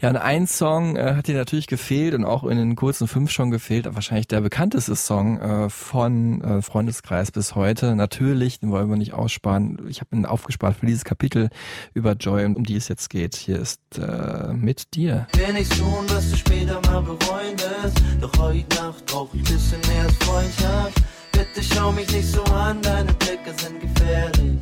Ja, 0.00 0.08
und 0.08 0.16
ein 0.16 0.46
Song 0.46 0.96
äh, 0.96 1.14
hat 1.14 1.26
dir 1.26 1.36
natürlich 1.36 1.66
gefehlt 1.66 2.14
und 2.14 2.24
auch 2.24 2.44
in 2.44 2.56
den 2.56 2.74
kurzen 2.74 3.06
fünf 3.06 3.30
schon 3.30 3.50
gefehlt, 3.50 3.86
wahrscheinlich 3.94 4.26
der 4.28 4.40
bekannteste 4.40 4.96
Song 4.96 5.38
äh, 5.38 5.68
von 5.68 6.40
äh, 6.42 6.62
Freundeskreis 6.62 7.30
bis 7.30 7.54
heute. 7.54 7.94
Natürlich, 7.94 8.60
den 8.60 8.70
wollen 8.70 8.88
wir 8.88 8.96
nicht 8.96 9.12
aussparen. 9.12 9.78
Ich 9.88 10.00
habe 10.00 10.16
ihn 10.16 10.24
aufgespart 10.24 10.76
für 10.76 10.86
dieses 10.86 11.04
Kapitel 11.04 11.50
über 11.92 12.12
Joy, 12.12 12.46
um 12.46 12.64
die 12.64 12.76
es 12.76 12.88
jetzt 12.88 13.10
geht. 13.10 13.34
Hier 13.36 13.58
ist 13.58 13.80
äh, 13.98 14.54
mit 14.54 14.94
dir. 14.94 15.26
Wenn 15.36 15.56
ich 15.56 15.68
schon, 15.74 16.08
was 16.08 16.30
du 16.30 16.36
später 16.36 16.80
mal 16.86 17.02
bereuen 17.02 17.58
wirst. 17.58 18.02
Doch 18.22 18.32
heute 18.38 18.76
Nacht 18.76 19.04
brauch 19.04 19.28
ich 19.34 19.42
bisschen 19.42 19.80
mehr 19.92 20.04
als 20.04 20.14
Freundschaft. 20.16 21.02
Bitte 21.32 21.62
schau 21.74 21.92
mich 21.92 22.10
nicht 22.10 22.28
so 22.28 22.42
an, 22.44 22.80
deine 22.80 23.12
Blicke 23.14 23.52
sind 23.56 23.78
gefährlich. 23.80 24.58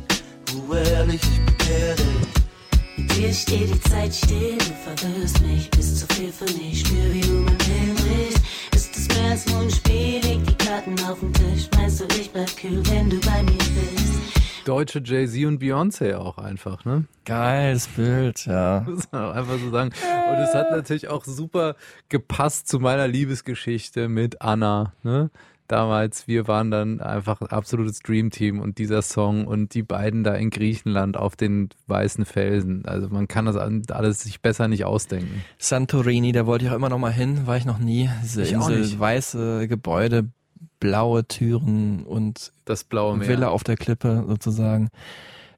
Du 0.47 0.73
ehrlich, 0.73 1.21
ich 1.21 1.45
bekehr 1.45 1.95
dich. 1.95 2.38
Dir 3.07 3.33
steht 3.33 3.73
die 3.73 3.81
Zeit 3.89 4.13
still, 4.13 4.57
du 4.57 4.73
verwirrst 4.83 5.41
mich, 5.41 5.69
bist 5.71 5.99
zu 5.99 6.13
viel 6.13 6.31
für 6.31 6.45
mich, 6.57 6.81
spür 6.81 7.13
wie 7.13 7.21
du 7.21 7.33
mein 7.33 7.57
Leben 7.57 7.95
brichst. 7.95 8.43
Ist 8.75 8.97
es 8.97 9.07
mehr 9.07 9.31
als 9.31 9.45
nur 9.47 9.61
ein 9.61 9.69
Spiel, 9.69 10.21
leg 10.21 10.45
die 10.45 10.65
Karten 10.65 10.95
auf 11.09 11.19
den 11.19 11.33
Tisch, 11.33 11.69
meinst 11.75 12.01
du, 12.01 12.05
ich 12.19 12.29
bleib 12.31 12.55
kühl, 12.57 12.81
wenn 12.89 13.09
du 13.09 13.19
bei 13.21 13.43
mir 13.43 13.57
bist. 13.57 14.19
Deutsche 14.65 15.01
Jay-Z 15.03 15.45
und 15.45 15.61
Beyoncé 15.61 16.15
auch 16.15 16.37
einfach, 16.37 16.85
ne? 16.85 17.05
Geiles 17.25 17.87
Bild, 17.87 18.45
ja. 18.45 18.81
Muss 18.87 19.11
man 19.11 19.23
auch 19.23 19.35
einfach 19.35 19.57
so 19.57 19.71
sagen. 19.71 19.91
Und 20.31 20.37
es 20.37 20.53
hat 20.53 20.69
natürlich 20.71 21.07
auch 21.07 21.25
super 21.25 21.75
gepasst 22.09 22.67
zu 22.67 22.79
meiner 22.79 23.07
Liebesgeschichte 23.07 24.09
mit 24.09 24.41
Anna, 24.41 24.93
ne? 25.03 25.31
Damals, 25.69 26.27
wir 26.27 26.47
waren 26.47 26.71
dann 26.71 26.99
einfach 26.99 27.39
ein 27.39 27.47
absolutes 27.47 27.99
Dreamteam 27.99 28.59
und 28.59 28.77
dieser 28.77 29.01
Song 29.01 29.47
und 29.47 29.73
die 29.73 29.83
beiden 29.83 30.23
da 30.25 30.33
in 30.35 30.49
Griechenland 30.49 31.15
auf 31.15 31.37
den 31.37 31.69
weißen 31.87 32.25
Felsen. 32.25 32.85
Also 32.85 33.07
man 33.07 33.27
kann 33.29 33.45
das 33.45 33.55
alles 33.55 34.21
sich 34.21 34.41
besser 34.41 34.67
nicht 34.67 34.83
ausdenken. 34.83 35.43
Santorini, 35.57 36.33
da 36.33 36.45
wollte 36.45 36.65
ich 36.65 36.71
auch 36.71 36.75
immer 36.75 36.89
noch 36.89 36.97
mal 36.97 37.13
hin, 37.13 37.47
war 37.47 37.55
ich 37.55 37.65
noch 37.65 37.79
nie. 37.79 38.09
Diese 38.23 38.43
Ich 38.43 38.51
Insel, 38.51 38.99
weiße 38.99 39.67
Gebäude, 39.67 40.29
blaue 40.79 41.25
Türen 41.25 42.03
und 42.03 42.51
das 42.65 42.83
blaue 42.83 43.17
Meer. 43.17 43.27
Villa 43.27 43.47
auf 43.49 43.63
der 43.63 43.77
Klippe 43.77 44.25
sozusagen. 44.27 44.89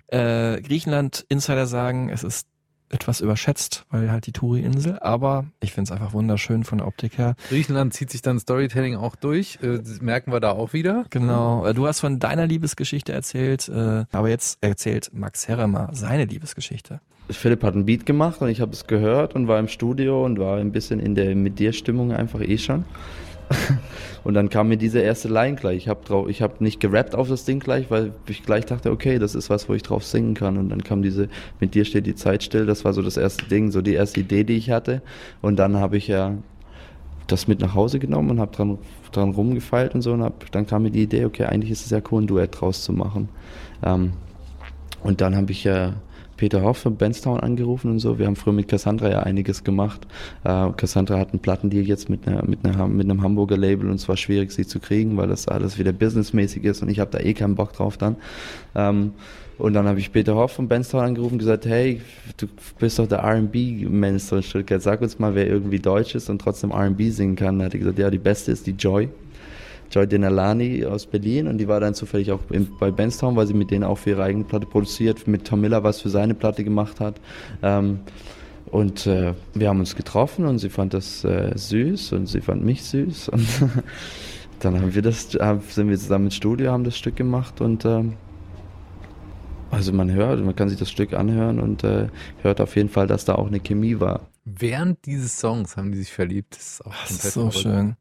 Äh, 0.07 0.61
Griechenland, 0.61 1.25
Insider 1.29 1.67
sagen, 1.67 2.09
es 2.09 2.23
ist 2.23 2.47
etwas 2.91 3.21
überschätzt, 3.21 3.85
weil 3.89 4.11
halt 4.11 4.25
die 4.25 4.31
Touri-Insel, 4.31 4.99
aber 4.99 5.45
ich 5.59 5.73
finde 5.73 5.89
es 5.89 5.91
einfach 5.91 6.13
wunderschön 6.13 6.63
von 6.63 6.79
der 6.79 6.87
Optik 6.87 7.17
her. 7.17 7.35
Griechenland 7.49 7.93
zieht 7.93 8.09
sich 8.09 8.21
dann 8.21 8.39
Storytelling 8.39 8.95
auch 8.95 9.15
durch, 9.15 9.59
äh, 9.61 9.79
das 9.79 10.01
merken 10.01 10.31
wir 10.31 10.39
da 10.39 10.51
auch 10.51 10.73
wieder. 10.73 11.05
Genau, 11.09 11.65
äh, 11.65 11.73
du 11.73 11.87
hast 11.87 11.99
von 12.01 12.19
deiner 12.19 12.47
Liebesgeschichte 12.47 13.11
erzählt, 13.13 13.69
äh, 13.69 14.05
aber 14.11 14.29
jetzt 14.29 14.57
erzählt 14.61 15.11
Max 15.13 15.47
Herremer 15.47 15.89
seine 15.93 16.25
Liebesgeschichte. 16.25 16.99
Philipp 17.29 17.63
hat 17.63 17.75
ein 17.75 17.85
Beat 17.85 18.05
gemacht 18.05 18.41
und 18.41 18.49
ich 18.49 18.61
habe 18.61 18.71
es 18.71 18.87
gehört 18.87 19.35
und 19.35 19.47
war 19.47 19.59
im 19.59 19.67
Studio 19.67 20.25
und 20.25 20.39
war 20.39 20.57
ein 20.57 20.71
bisschen 20.71 20.99
in 20.99 21.15
der 21.15 21.35
mit 21.35 21.59
dir 21.59 21.73
Stimmung 21.73 22.11
einfach 22.11 22.41
eh 22.41 22.57
schon. 22.57 22.83
Und 24.23 24.33
dann 24.33 24.49
kam 24.49 24.67
mir 24.67 24.77
diese 24.77 24.99
erste 24.99 25.27
Line 25.27 25.55
gleich. 25.55 25.77
Ich 25.77 25.87
habe 25.87 26.29
ich 26.29 26.41
habe 26.41 26.63
nicht 26.63 26.79
gerappt 26.79 27.15
auf 27.15 27.27
das 27.27 27.45
Ding 27.45 27.59
gleich, 27.59 27.89
weil 27.89 28.13
ich 28.27 28.43
gleich 28.43 28.65
dachte, 28.65 28.91
okay, 28.91 29.19
das 29.19 29.35
ist 29.35 29.49
was, 29.49 29.67
wo 29.67 29.73
ich 29.73 29.83
drauf 29.83 30.05
singen 30.05 30.33
kann. 30.33 30.57
Und 30.57 30.69
dann 30.69 30.83
kam 30.83 31.01
diese, 31.01 31.29
mit 31.59 31.73
dir 31.73 31.85
steht 31.85 32.05
die 32.05 32.15
Zeit 32.15 32.43
still. 32.43 32.65
Das 32.65 32.85
war 32.85 32.93
so 32.93 33.01
das 33.01 33.17
erste 33.17 33.45
Ding, 33.45 33.71
so 33.71 33.81
die 33.81 33.93
erste 33.93 34.19
Idee, 34.19 34.43
die 34.43 34.57
ich 34.57 34.69
hatte. 34.69 35.01
Und 35.41 35.57
dann 35.57 35.77
habe 35.77 35.97
ich 35.97 36.07
ja 36.07 36.35
das 37.27 37.47
mit 37.47 37.61
nach 37.61 37.75
Hause 37.75 37.99
genommen 37.99 38.31
und 38.31 38.39
habe 38.39 38.55
dran, 38.55 38.77
dran 39.11 39.31
rumgefeilt 39.31 39.95
und 39.95 40.01
so. 40.01 40.13
Und 40.13 40.23
hab, 40.23 40.51
dann 40.51 40.67
kam 40.67 40.83
mir 40.83 40.91
die 40.91 41.03
Idee, 41.03 41.25
okay, 41.25 41.45
eigentlich 41.45 41.71
ist 41.71 41.85
es 41.85 41.91
ja 41.91 42.01
cool, 42.11 42.23
ein 42.23 42.27
Duett 42.27 42.59
draus 42.59 42.83
zu 42.83 42.93
machen. 42.93 43.29
Ähm, 43.83 44.13
und 45.03 45.21
dann 45.21 45.35
habe 45.35 45.51
ich 45.51 45.63
ja 45.63 45.93
Peter 46.41 46.63
Hoff 46.63 46.79
von 46.79 46.95
Benstown 46.95 47.39
angerufen 47.39 47.91
und 47.91 47.99
so. 47.99 48.17
Wir 48.17 48.25
haben 48.25 48.35
früher 48.35 48.51
mit 48.51 48.67
Cassandra 48.67 49.11
ja 49.11 49.19
einiges 49.19 49.63
gemacht. 49.63 50.07
Äh, 50.43 50.71
Cassandra 50.75 51.19
hat 51.19 51.33
einen 51.33 51.39
Plattendeal 51.39 51.85
jetzt 51.85 52.09
mit, 52.09 52.27
einer, 52.27 52.43
mit, 52.43 52.65
einer, 52.65 52.87
mit 52.87 53.07
einem 53.07 53.21
Hamburger 53.21 53.57
Label 53.57 53.87
und 53.87 53.97
es 53.97 54.09
war 54.09 54.17
schwierig, 54.17 54.51
sie 54.51 54.65
zu 54.65 54.79
kriegen, 54.79 55.17
weil 55.17 55.27
das 55.27 55.47
alles 55.47 55.77
wieder 55.77 55.91
businessmäßig 55.91 56.63
ist 56.63 56.81
und 56.81 56.89
ich 56.89 56.99
habe 56.99 57.11
da 57.11 57.19
eh 57.19 57.35
keinen 57.35 57.53
Bock 57.53 57.73
drauf 57.73 57.95
dann. 57.95 58.15
Ähm, 58.73 59.11
und 59.59 59.73
dann 59.73 59.85
habe 59.85 59.99
ich 59.99 60.11
Peter 60.11 60.33
Hoff 60.33 60.53
von 60.53 60.67
Benstown 60.67 61.03
angerufen 61.03 61.33
und 61.33 61.39
gesagt, 61.39 61.67
hey, 61.67 62.01
du 62.37 62.47
bist 62.79 62.97
doch 62.97 63.05
der 63.05 63.19
R&B-Mensch 63.19 64.31
in 64.31 64.41
Stuttgart, 64.41 64.81
sag 64.81 64.99
uns 65.01 65.19
mal, 65.19 65.35
wer 65.35 65.45
irgendwie 65.45 65.77
Deutsch 65.77 66.15
ist 66.15 66.27
und 66.31 66.41
trotzdem 66.41 66.71
R&B 66.71 67.11
singen 67.11 67.35
kann. 67.35 67.59
Dann 67.59 67.67
hat 67.67 67.75
er 67.75 67.79
gesagt, 67.81 67.99
ja, 67.99 68.09
die 68.09 68.17
Beste 68.17 68.51
ist 68.51 68.65
die 68.65 68.71
Joy. 68.71 69.09
Joy 69.91 70.07
Denalani 70.07 70.85
aus 70.85 71.05
Berlin 71.05 71.47
und 71.47 71.57
die 71.57 71.67
war 71.67 71.79
dann 71.79 71.93
zufällig 71.93 72.31
auch 72.31 72.39
bei 72.79 72.91
Benstown, 72.91 73.35
weil 73.35 73.47
sie 73.47 73.53
mit 73.53 73.71
denen 73.71 73.83
auch 73.83 73.97
für 73.97 74.11
ihre 74.11 74.23
eigene 74.23 74.45
Platte 74.45 74.65
produziert, 74.65 75.27
mit 75.27 75.45
Tom 75.45 75.61
Miller 75.61 75.83
was 75.83 76.01
für 76.01 76.09
seine 76.09 76.33
Platte 76.33 76.63
gemacht 76.63 76.99
hat. 76.99 77.19
Ähm, 77.61 77.99
und 78.67 79.05
äh, 79.05 79.33
wir 79.53 79.67
haben 79.67 79.79
uns 79.79 79.95
getroffen 79.95 80.45
und 80.45 80.59
sie 80.59 80.69
fand 80.69 80.93
das 80.93 81.25
äh, 81.25 81.51
süß 81.55 82.13
und 82.13 82.27
sie 82.27 82.39
fand 82.39 82.63
mich 82.63 82.83
süß. 82.83 83.29
Und 83.29 83.47
dann 84.59 84.79
haben 84.79 84.95
wir 84.95 85.01
das, 85.01 85.31
sind 85.31 85.89
wir 85.89 85.97
zusammen 85.97 86.25
ins 86.25 86.35
Studio, 86.35 86.71
haben 86.71 86.85
das 86.85 86.97
Stück 86.97 87.17
gemacht 87.17 87.59
und 87.59 87.83
ähm, 87.83 88.13
also 89.71 89.93
man 89.93 90.11
hört, 90.11 90.43
man 90.43 90.55
kann 90.55 90.69
sich 90.69 90.77
das 90.77 90.89
Stück 90.89 91.13
anhören 91.13 91.59
und 91.59 91.83
äh, 91.83 92.07
hört 92.41 92.59
auf 92.59 92.75
jeden 92.75 92.89
Fall, 92.89 93.07
dass 93.07 93.25
da 93.25 93.35
auch 93.35 93.47
eine 93.47 93.59
Chemie 93.59 93.99
war. 93.99 94.27
Während 94.43 95.05
dieses 95.05 95.39
Songs 95.39 95.77
haben 95.77 95.91
die 95.91 95.99
sich 95.99 96.11
verliebt. 96.11 96.55
Das 96.55 96.73
ist 96.73 96.85
auch 96.85 96.95
Das 97.07 97.25
ist 97.25 97.33
so 97.33 97.51
schön. 97.51 97.95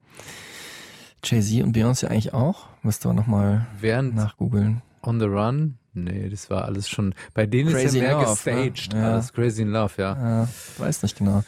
Jay-Z 1.25 1.63
und 1.63 1.77
Beyoncé 1.77 2.07
eigentlich 2.07 2.33
auch? 2.35 2.67
Müsst 2.83 3.05
ihr 3.07 3.13
nochmal 3.13 3.67
Während 3.81 4.15
nachgoogeln. 4.15 4.83
On 5.03 5.19
the 5.19 5.27
Run? 5.27 5.77
Nee, 5.93 6.29
das 6.29 6.51
war 6.51 6.67
alles 6.67 6.89
schon. 6.89 7.15
Bei 7.35 7.47
denen 7.47 7.71
Crazy 7.71 7.85
ist 7.87 7.95
ja 7.97 8.03
mehr 8.03 8.13
Love, 8.13 8.31
gestaged. 8.31 8.93
ne? 8.95 9.01
Ja. 9.01 9.13
Alles 9.15 9.33
Crazy 9.33 9.63
in 9.63 9.71
Love, 9.71 9.93
ja. 9.99 10.17
Ja, 10.43 10.49
weiß 10.79 11.03
nicht 11.03 11.19
genau. 11.19 11.43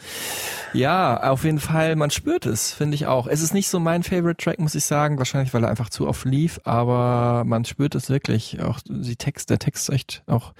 Ja, 0.73 1.31
auf 1.31 1.45
jeden 1.45 1.59
Fall, 1.59 1.95
man 1.95 2.09
spürt 2.09 2.45
es, 2.45 2.73
finde 2.73 2.95
ich 2.95 3.05
auch. 3.05 3.27
Es 3.27 3.41
ist 3.41 3.53
nicht 3.53 3.69
so 3.69 3.79
mein 3.79 4.03
Favorite 4.03 4.43
Track, 4.43 4.59
muss 4.59 4.75
ich 4.75 4.83
sagen, 4.83 5.17
wahrscheinlich, 5.17 5.53
weil 5.53 5.63
er 5.63 5.69
einfach 5.69 5.89
zu 5.89 6.07
oft 6.07 6.25
lief, 6.25 6.59
aber 6.65 7.43
man 7.45 7.63
spürt 7.63 7.95
es 7.95 8.09
wirklich. 8.09 8.61
Auch 8.61 8.79
die 8.85 9.15
Text, 9.15 9.49
der 9.49 9.59
Text 9.59 9.87
ist 9.87 9.95
echt 9.95 10.23
auch, 10.27 10.53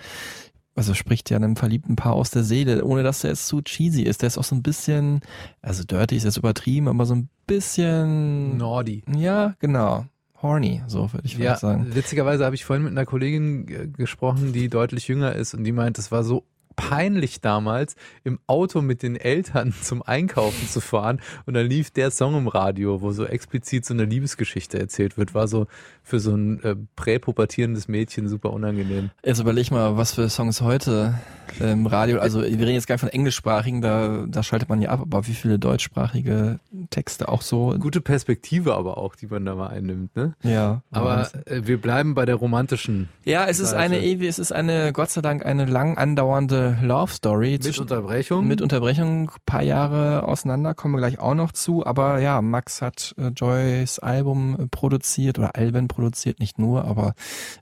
also 0.76 0.94
spricht 0.94 1.30
ja 1.30 1.38
einem 1.38 1.56
verliebten 1.56 1.96
Paar 1.96 2.14
aus 2.14 2.32
der 2.32 2.44
Seele, 2.44 2.84
ohne 2.84 3.04
dass 3.04 3.24
er 3.24 3.32
jetzt 3.32 3.48
zu 3.48 3.62
cheesy 3.62 4.04
ist. 4.04 4.22
Der 4.22 4.28
ist 4.28 4.38
auch 4.38 4.44
so 4.44 4.56
ein 4.56 4.64
bisschen, 4.64 5.22
also 5.62 5.84
dirty 5.84 6.16
ist 6.18 6.24
jetzt 6.24 6.38
übertrieben, 6.38 6.88
aber 6.88 7.06
so 7.06 7.16
ein 7.16 7.30
bisschen. 7.48 8.58
Naughty. 8.58 9.04
Ja, 9.16 9.56
genau. 9.60 10.06
Horny, 10.42 10.82
so 10.88 11.12
würde 11.14 11.26
ich 11.26 11.38
Ja, 11.38 11.56
sagen. 11.56 11.88
witzigerweise 11.96 12.44
habe 12.44 12.56
ich 12.56 12.66
vorhin 12.66 12.84
mit 12.84 12.92
einer 12.92 13.06
Kollegin 13.06 13.68
äh, 13.70 13.88
gesprochen, 13.88 14.52
die 14.52 14.68
deutlich 14.68 15.08
jünger 15.08 15.34
ist 15.34 15.54
und 15.54 15.64
die 15.64 15.72
meint, 15.72 15.98
es 15.98 16.12
war 16.12 16.24
so 16.26 16.44
peinlich 16.76 17.42
damals, 17.42 17.96
im 18.24 18.40
Auto 18.48 18.82
mit 18.82 19.04
den 19.04 19.16
Eltern 19.16 19.74
zum 19.82 20.02
Einkaufen 20.02 20.68
zu 20.68 20.82
fahren 20.82 21.22
und 21.46 21.54
dann 21.54 21.68
lief 21.68 21.92
der 21.92 22.12
Song 22.12 22.38
im 22.38 22.48
Radio, 22.48 23.02
wo 23.02 23.12
so 23.12 23.26
explizit 23.26 23.86
so 23.86 23.94
eine 23.94 24.06
Liebesgeschichte 24.06 24.80
erzählt 24.80 25.18
wird, 25.18 25.34
war 25.34 25.48
so 25.48 25.68
für 26.04 26.20
so 26.20 26.36
ein 26.36 26.62
äh, 26.64 26.76
präpubertierendes 26.96 27.88
Mädchen 27.88 28.28
super 28.28 28.52
unangenehm. 28.52 29.12
Jetzt 29.24 29.40
überleg 29.40 29.72
mal, 29.72 29.98
was 29.98 30.14
für 30.14 30.30
Songs 30.30 30.62
heute 30.62 31.16
im 31.60 31.86
Radio, 31.86 32.20
also 32.20 32.42
wir 32.42 32.50
reden 32.50 32.74
jetzt 32.74 32.88
gar 32.88 32.96
nicht 32.96 33.02
von 33.02 33.10
englischsprachigen, 33.10 33.82
da, 33.82 34.26
da 34.28 34.44
schaltet 34.44 34.70
man 34.70 34.82
ja 34.82 34.90
ab, 34.90 35.02
aber 35.02 35.28
wie 35.28 35.34
viele 35.34 35.60
deutschsprachige 35.60 36.60
Texte 36.90 37.30
auch 37.30 37.42
so. 37.42 37.76
Gute 37.80 38.02
Perspektive 38.02 38.74
aber 38.76 38.98
auch, 38.98 39.16
die 39.16 39.28
man 39.28 39.46
da 39.46 39.56
mal 39.56 39.68
einnimmt, 39.68 40.16
ne? 40.16 40.34
Ja. 40.42 40.82
Aber 40.92 41.30
äh, 41.46 41.62
wir 41.64 41.80
bleiben 41.80 42.16
bei 42.16 42.26
der 42.26 42.36
romantischen. 42.36 43.10
Ja, 43.24 43.46
es 43.46 43.60
ist 43.60 43.72
Seite. 43.72 43.84
eine 43.84 44.02
ewig, 44.02 44.28
es 44.28 44.40
ist 44.40 44.52
eine, 44.52 44.94
Gott 44.94 45.12
sei 45.12 45.22
Dank, 45.22 45.46
eine 45.46 45.66
lang 45.66 45.98
andauernde 45.98 46.63
Love 46.82 47.12
Story. 47.12 47.60
Mit 47.64 47.80
Unterbrechung? 47.80 48.48
Mit 48.48 48.62
Unterbrechung, 48.62 49.32
paar 49.46 49.64
Jahre 49.64 50.24
auseinander, 50.28 50.74
kommen 50.74 50.94
wir 50.94 51.00
gleich 51.00 51.20
auch 51.20 51.36
noch 51.36 51.52
zu. 51.52 51.86
Aber 51.86 52.20
ja, 52.20 52.42
Max 52.42 52.82
hat 52.82 53.14
äh, 53.18 53.28
Joys 53.30 54.00
Album 54.00 54.58
äh, 54.60 54.68
produziert 54.68 55.40
oder 55.40 55.56
Alben 55.56 55.88
produziert, 55.88 56.40
nicht 56.40 56.60
nur, 56.60 56.86
aber 56.86 57.14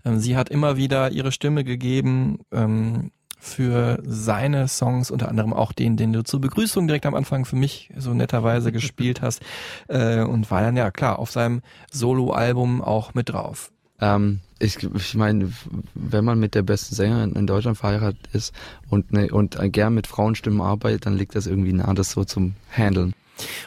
ähm, 0.05 0.19
sie 0.19 0.37
hat 0.37 0.49
immer 0.49 0.77
wieder 0.77 1.11
ihre 1.11 1.31
Stimme 1.31 1.63
gegeben 1.63 2.39
ähm, 2.51 3.11
für 3.39 3.99
seine 4.05 4.67
Songs, 4.67 5.09
unter 5.09 5.27
anderem 5.27 5.51
auch 5.51 5.71
den, 5.71 5.97
den 5.97 6.13
du 6.13 6.23
zur 6.23 6.39
Begrüßung 6.39 6.87
direkt 6.87 7.07
am 7.07 7.15
Anfang 7.15 7.45
für 7.45 7.55
mich 7.55 7.89
so 7.97 8.13
netterweise 8.13 8.71
gespielt 8.73 9.21
hast. 9.21 9.41
Äh, 9.87 10.21
und 10.21 10.51
war 10.51 10.61
dann 10.61 10.77
ja 10.77 10.91
klar 10.91 11.19
auf 11.19 11.31
seinem 11.31 11.61
Solo-Album 11.91 12.81
auch 12.81 13.13
mit 13.13 13.29
drauf. 13.29 13.71
Ähm, 14.01 14.39
ich 14.59 14.77
ich 14.83 15.15
meine, 15.15 15.51
wenn 15.95 16.25
man 16.25 16.39
mit 16.39 16.55
der 16.55 16.63
besten 16.63 16.95
Sängerin 16.95 17.33
in 17.33 17.47
Deutschland 17.47 17.77
verheiratet 17.77 18.27
ist 18.33 18.53
und, 18.89 19.11
ne, 19.11 19.31
und 19.31 19.57
gern 19.71 19.93
mit 19.93 20.07
Frauenstimmen 20.07 20.61
arbeitet, 20.61 21.05
dann 21.05 21.17
liegt 21.17 21.35
das 21.35 21.47
irgendwie 21.47 21.73
nah, 21.73 21.93
das 21.93 22.11
so 22.11 22.23
zum 22.23 22.55
Handeln. 22.75 23.13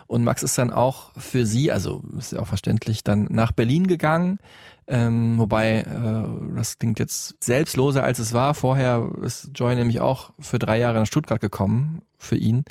Und 0.07 0.23
Max 0.23 0.43
ist 0.43 0.57
dann 0.59 0.71
auch 0.71 1.11
für 1.17 1.47
sie, 1.47 1.73
also 1.73 2.03
ist 2.19 2.33
ja 2.33 2.41
auch 2.41 2.47
verständlich, 2.47 3.03
dann 3.03 3.27
nach 3.31 3.53
Berlin 3.53 3.87
gegangen. 3.87 4.39
Ähm, 4.87 5.39
wobei, 5.39 5.81
äh, 5.81 6.55
das 6.57 6.79
klingt 6.79 6.99
jetzt 6.99 7.43
selbstloser 7.43 8.05
als 8.05 8.19
es 8.19 8.33
war. 8.33 8.55
Vorher 8.55 9.11
ist 9.23 9.51
Joy 9.55 9.75
nämlich 9.75 10.01
auch 10.01 10.33
für 10.39 10.59
drei 10.59 10.79
Jahre 10.79 11.01
nach 11.01 11.07
Stuttgart 11.07 11.41
gekommen, 11.41 12.03
für 12.19 12.37
ihn. 12.37 12.65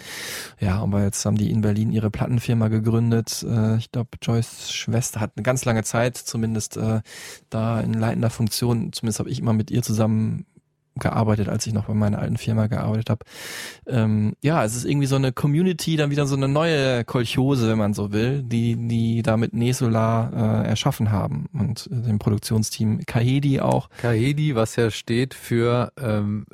Ja, 0.60 0.80
aber 0.82 1.04
jetzt 1.04 1.26
haben 1.26 1.38
die 1.38 1.50
in 1.50 1.62
Berlin 1.62 1.92
ihre 1.92 2.12
Plattenfirma 2.12 2.68
gegründet. 2.68 3.44
Äh, 3.48 3.78
ich 3.78 3.92
glaube, 3.92 4.10
Joys 4.22 4.72
Schwester 4.72 5.22
hat 5.22 5.32
eine 5.36 5.44
ganz 5.44 5.66
lange 5.66 5.84
Zeit, 5.84 6.18
zumindest 6.18 6.78
äh, 6.78 7.02
da 7.50 7.80
in 7.80 7.94
leitender 7.94 8.30
Funktion, 8.30 8.94
zumindest 8.94 9.20
habe 9.20 9.30
ich 9.30 9.40
immer 9.40 9.54
mit 9.54 9.72
ihr 9.72 9.82
zusammen 9.82 10.46
gearbeitet, 11.00 11.50
als 11.50 11.66
ich 11.66 11.74
noch 11.74 11.86
bei 11.86 11.94
meiner 11.94 12.20
alten 12.20 12.38
Firma 12.38 12.68
gearbeitet 12.68 13.10
habe. 13.10 13.26
Ähm, 13.88 14.34
ja, 14.42 14.64
es 14.64 14.76
ist 14.76 14.86
irgendwie 14.86 15.08
so 15.08 15.16
eine 15.16 15.32
Community, 15.32 15.96
dann 15.96 16.12
wieder 16.12 16.26
so 16.26 16.36
eine 16.36 16.48
neue 16.48 17.04
Kolchose, 17.04 17.70
wenn 17.70 17.78
man 17.78 17.94
so 17.94 18.12
will, 18.12 18.44
die 18.44 18.76
die 18.88 19.22
da 19.22 19.38
mit 19.38 19.54
Nesolar 19.54 20.64
äh, 20.64 20.68
erschaffen 20.68 21.12
haben 21.12 21.48
und 21.54 21.90
äh, 21.92 22.08
dem 22.08 22.20
Produktionsteam 22.20 23.06
Kahedi 23.06 23.60
auch. 23.60 23.90
Kahedi, 24.02 24.56
was 24.56 24.76
ja 24.76 24.92
steht 24.92 25.34
für 25.34 25.92
ähm, 25.98 26.46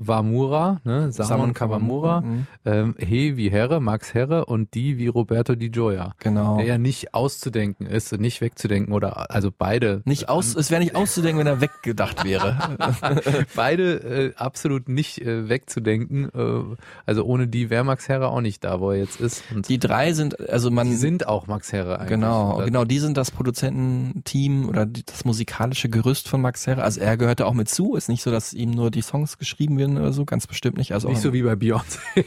Kawamura, 0.00 0.80
ne? 0.84 1.12
Samon 1.12 1.28
Samon 1.28 1.54
Kawamura, 1.54 2.20
mhm. 2.22 2.46
ähm, 2.64 2.94
He 2.98 3.36
wie 3.36 3.50
Herre, 3.50 3.80
Max 3.80 4.14
Herre 4.14 4.46
und 4.46 4.74
die 4.74 4.98
wie 4.98 5.08
Roberto 5.08 5.54
Di 5.54 5.70
Gioia. 5.70 6.14
Genau. 6.18 6.56
Der 6.56 6.66
ja 6.66 6.78
nicht 6.78 7.14
auszudenken 7.14 7.86
ist, 7.86 8.12
nicht 8.12 8.40
wegzudenken 8.40 8.94
oder 8.94 9.30
also 9.30 9.50
beide. 9.56 10.02
Nicht 10.06 10.28
aus, 10.28 10.54
es 10.54 10.70
wäre 10.70 10.80
nicht 10.80 10.94
auszudenken, 10.94 11.40
wenn 11.40 11.46
er 11.46 11.60
weggedacht 11.60 12.24
wäre. 12.24 12.56
beide 13.54 14.30
äh, 14.30 14.34
absolut 14.36 14.88
nicht 14.88 15.20
äh, 15.20 15.48
wegzudenken. 15.48 16.30
Äh, 16.34 16.76
also 17.04 17.24
ohne 17.24 17.46
die 17.46 17.70
wäre 17.70 17.84
Max 17.84 18.08
Herre 18.08 18.28
auch 18.28 18.40
nicht 18.40 18.64
da, 18.64 18.80
wo 18.80 18.90
er 18.90 18.98
jetzt 18.98 19.20
ist. 19.20 19.44
Und 19.54 19.68
die 19.68 19.78
drei 19.78 20.12
sind, 20.12 20.48
also 20.48 20.70
man. 20.70 20.88
Die 20.88 20.96
sind 20.96 21.26
auch 21.26 21.46
Max 21.46 21.72
Herre 21.72 21.98
eigentlich. 21.98 22.08
Genau, 22.10 22.56
oder? 22.56 22.64
genau, 22.64 22.84
die 22.84 22.98
sind 22.98 23.16
das 23.16 23.30
Produzententeam 23.30 24.68
oder 24.68 24.86
das 24.86 25.24
musikalische 25.24 25.88
Gerüst 25.88 26.28
von 26.28 26.40
Max 26.40 26.66
Herre. 26.66 26.82
Also 26.82 27.00
er 27.00 27.16
gehörte 27.16 27.46
auch 27.46 27.54
mit 27.54 27.68
zu. 27.68 27.96
Ist 27.96 28.08
nicht 28.08 28.22
so, 28.22 28.30
dass 28.30 28.52
ihm 28.52 28.70
nur 28.70 28.90
die 28.90 29.02
Songs 29.02 29.38
geschrieben 29.38 29.78
werden 29.78 29.89
oder 29.98 30.12
so, 30.12 30.24
ganz 30.24 30.46
bestimmt 30.46 30.78
nicht. 30.78 30.92
Also 30.92 31.08
Nicht 31.08 31.20
so 31.20 31.32
wie 31.32 31.42
bei 31.42 31.54
Beyoncé. 31.54 31.98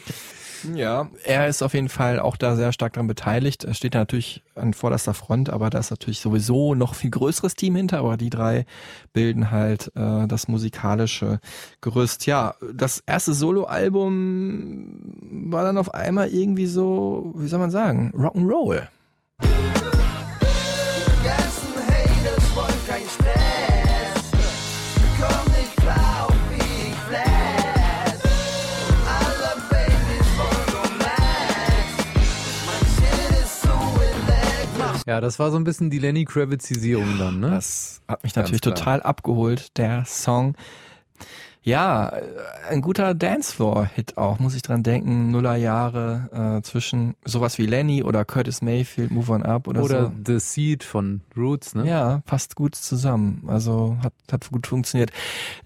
Ja, 0.74 1.10
er 1.26 1.48
ist 1.48 1.62
auf 1.62 1.74
jeden 1.74 1.90
Fall 1.90 2.20
auch 2.20 2.38
da 2.38 2.56
sehr 2.56 2.72
stark 2.72 2.94
daran 2.94 3.08
beteiligt. 3.08 3.64
Er 3.64 3.74
steht 3.74 3.96
natürlich 3.96 4.44
an 4.56 4.74
vorderster 4.74 5.14
Front, 5.14 5.50
aber 5.50 5.70
da 5.70 5.80
ist 5.80 5.92
natürlich 5.92 6.20
sowieso 6.20 6.74
noch 6.74 6.96
viel 6.96 7.10
größeres 7.10 7.56
Team 7.56 7.76
hinter, 7.76 8.00
aber 8.00 8.18
die 8.18 8.30
drei 8.30 8.66
bilden 9.12 9.52
halt 9.52 9.92
äh, 9.96 10.28
das 10.28 10.48
musikalische 10.48 11.40
Gerüst. 11.82 12.26
Ja, 12.26 12.56
das 12.74 13.04
erste 13.06 13.34
Soloalbum 13.34 15.52
war 15.52 15.64
dann 15.64 15.78
auf 15.78 15.94
einmal 15.94 16.30
irgendwie 16.30 16.68
so, 16.68 17.34
wie 17.36 17.48
soll 17.48 17.60
man 17.60 17.72
sagen, 17.72 18.14
Rock'n'Roll. 18.16 18.88
ganzen 19.40 19.83
Ja, 35.06 35.20
das 35.20 35.38
war 35.40 35.52
so 35.52 35.58
ein 35.58 35.64
bisschen 35.64 35.90
die 35.90 36.00
Lenny 36.00 36.26
Kravitzisierung 36.26 37.18
dann, 37.20 37.40
ne? 37.40 37.52
Das 37.52 38.02
hat 38.08 38.24
mich 38.24 38.36
natürlich 38.36 38.62
total 38.62 39.02
abgeholt, 39.02 39.78
der 39.78 40.06
Song. 40.06 40.56
Ja, 41.64 42.10
äh, 42.10 42.22
ein 42.70 42.82
guter 42.82 43.14
Dancefloor-Hit 43.14 44.18
auch, 44.18 44.40
muss 44.40 44.54
ich 44.54 44.62
dran 44.62 44.84
denken. 44.84 45.32
Nullerjahre 45.32 46.58
äh, 46.60 46.62
zwischen 46.62 47.16
sowas 47.24 47.58
wie 47.58 47.66
Lenny 47.66 48.04
oder 48.04 48.26
Curtis 48.26 48.62
Mayfield, 48.62 49.12
Move 49.12 49.32
On 49.32 49.44
Up 49.44 49.68
oder, 49.68 49.82
Oder 49.82 50.04
so. 50.06 50.12
The 50.26 50.40
Seed 50.40 50.84
von 50.84 51.22
Roots, 51.38 51.74
ne? 51.74 51.88
Ja, 51.88 52.22
passt 52.26 52.56
gut 52.56 52.76
zusammen. 52.76 53.44
Also 53.48 53.98
hat, 54.04 54.14
hat 54.32 54.50
gut 54.52 54.68
funktioniert. 54.68 55.12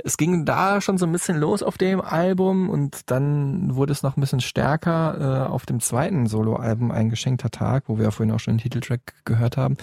Es 0.03 0.17
ging 0.17 0.45
da 0.45 0.81
schon 0.81 0.99
so 0.99 1.07
ein 1.07 1.11
bisschen 1.11 1.37
los 1.37 1.63
auf 1.63 1.79
dem 1.79 1.99
Album 1.99 2.69
und 2.69 3.09
dann 3.09 3.75
wurde 3.75 3.91
es 3.91 4.03
noch 4.03 4.17
ein 4.17 4.21
bisschen 4.21 4.41
stärker 4.41 5.47
äh, 5.47 5.49
auf 5.49 5.65
dem 5.65 5.79
zweiten 5.79 6.27
Soloalbum 6.27 6.91
Ein 6.91 7.09
geschenkter 7.09 7.49
Tag, 7.49 7.85
wo 7.87 7.97
wir 7.97 8.11
vorhin 8.11 8.33
auch 8.33 8.39
schon 8.39 8.55
den 8.55 8.63
Titeltrack 8.63 9.13
gehört 9.25 9.57
haben, 9.57 9.77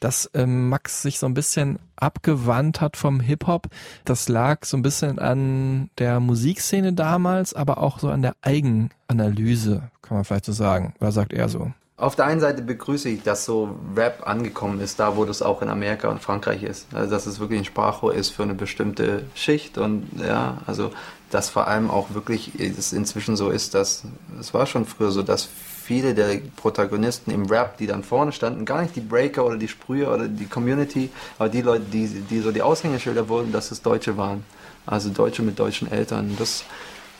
dass 0.00 0.28
ähm, 0.34 0.68
Max 0.68 1.02
sich 1.02 1.20
so 1.20 1.26
ein 1.26 1.34
bisschen 1.34 1.78
abgewandt 2.02 2.80
hat 2.80 2.96
vom 2.96 3.20
Hip-Hop. 3.20 3.68
Das 4.04 4.28
lag 4.28 4.64
so 4.64 4.76
ein 4.76 4.82
bisschen 4.82 5.18
an 5.18 5.88
der 5.98 6.20
Musikszene 6.20 6.92
damals, 6.92 7.54
aber 7.54 7.78
auch 7.78 8.00
so 8.00 8.08
an 8.08 8.22
der 8.22 8.34
Eigenanalyse, 8.42 9.90
kann 10.02 10.16
man 10.16 10.24
vielleicht 10.24 10.44
so 10.44 10.52
sagen. 10.52 10.94
Oder 11.00 11.12
sagt 11.12 11.32
er 11.32 11.48
so? 11.48 11.72
Auf 11.96 12.16
der 12.16 12.24
einen 12.24 12.40
Seite 12.40 12.62
begrüße 12.62 13.08
ich, 13.08 13.22
dass 13.22 13.44
so 13.44 13.76
Rap 13.94 14.26
angekommen 14.26 14.80
ist, 14.80 14.98
da 14.98 15.16
wo 15.16 15.24
das 15.24 15.40
auch 15.40 15.62
in 15.62 15.68
Amerika 15.68 16.08
und 16.08 16.20
Frankreich 16.20 16.64
ist. 16.64 16.92
Also 16.92 17.10
dass 17.10 17.26
es 17.26 17.38
wirklich 17.38 17.60
ein 17.60 17.64
Sprachrohr 17.64 18.12
ist 18.12 18.30
für 18.30 18.42
eine 18.42 18.54
bestimmte 18.54 19.24
Schicht 19.34 19.78
und 19.78 20.08
ja, 20.18 20.58
also 20.66 20.90
dass 21.30 21.48
vor 21.48 21.68
allem 21.68 21.90
auch 21.90 22.12
wirklich 22.12 22.58
es 22.58 22.92
inzwischen 22.92 23.36
so 23.36 23.50
ist, 23.50 23.74
dass 23.74 24.04
es 24.40 24.52
war 24.52 24.66
schon 24.66 24.84
früher 24.84 25.12
so, 25.12 25.22
dass 25.22 25.48
viele 25.82 26.14
der 26.14 26.40
Protagonisten 26.56 27.30
im 27.30 27.46
Rap, 27.46 27.76
die 27.78 27.86
dann 27.86 28.04
vorne 28.04 28.32
standen, 28.32 28.64
gar 28.64 28.82
nicht 28.82 28.96
die 28.96 29.00
Breaker 29.00 29.44
oder 29.44 29.56
die 29.56 29.68
Sprüher 29.68 30.12
oder 30.12 30.28
die 30.28 30.46
Community, 30.46 31.10
aber 31.38 31.48
die 31.48 31.62
Leute, 31.62 31.84
die, 31.92 32.06
die 32.06 32.40
so 32.40 32.52
die 32.52 32.62
Aushängeschilder 32.62 33.28
wurden, 33.28 33.52
dass 33.52 33.70
es 33.70 33.82
Deutsche 33.82 34.16
waren. 34.16 34.44
Also 34.86 35.10
Deutsche 35.10 35.42
mit 35.42 35.58
deutschen 35.58 35.90
Eltern. 35.90 36.34
Das 36.38 36.64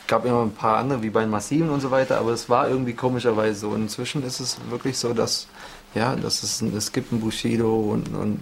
gab 0.07 0.25
immer 0.25 0.43
ein 0.43 0.51
paar 0.51 0.77
andere, 0.77 1.01
wie 1.01 1.09
bei 1.09 1.21
den 1.21 1.29
Massiven 1.29 1.69
und 1.69 1.81
so 1.81 1.91
weiter, 1.91 2.19
aber 2.19 2.31
es 2.31 2.49
war 2.49 2.67
irgendwie 2.67 2.93
komischerweise 2.93 3.59
so. 3.59 3.75
Inzwischen 3.75 4.23
ist 4.23 4.39
es 4.39 4.57
wirklich 4.69 4.97
so, 4.97 5.13
dass, 5.13 5.47
ja, 5.95 6.15
dass 6.15 6.43
es, 6.43 6.61
es 6.61 6.91
gibt 6.91 7.11
einen 7.11 7.21
Bushido 7.21 7.75
und, 7.75 8.13
und 8.13 8.39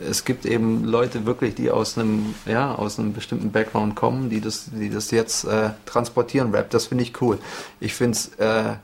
es 0.00 0.24
gibt 0.24 0.44
eben 0.44 0.84
Leute 0.84 1.24
wirklich, 1.24 1.54
die 1.54 1.70
aus 1.70 1.96
einem, 1.96 2.34
ja, 2.46 2.74
aus 2.74 2.98
einem 2.98 3.12
bestimmten 3.12 3.52
Background 3.52 3.94
kommen, 3.94 4.28
die 4.28 4.40
das, 4.40 4.70
die 4.72 4.90
das 4.90 5.10
jetzt 5.10 5.44
äh, 5.44 5.70
transportieren, 5.86 6.52
Rap. 6.54 6.70
Das 6.70 6.86
finde 6.86 7.04
ich 7.04 7.20
cool. 7.20 7.38
Ich 7.80 7.94
finde 7.94 8.16
es, 8.16 8.28
äh, 8.38 8.74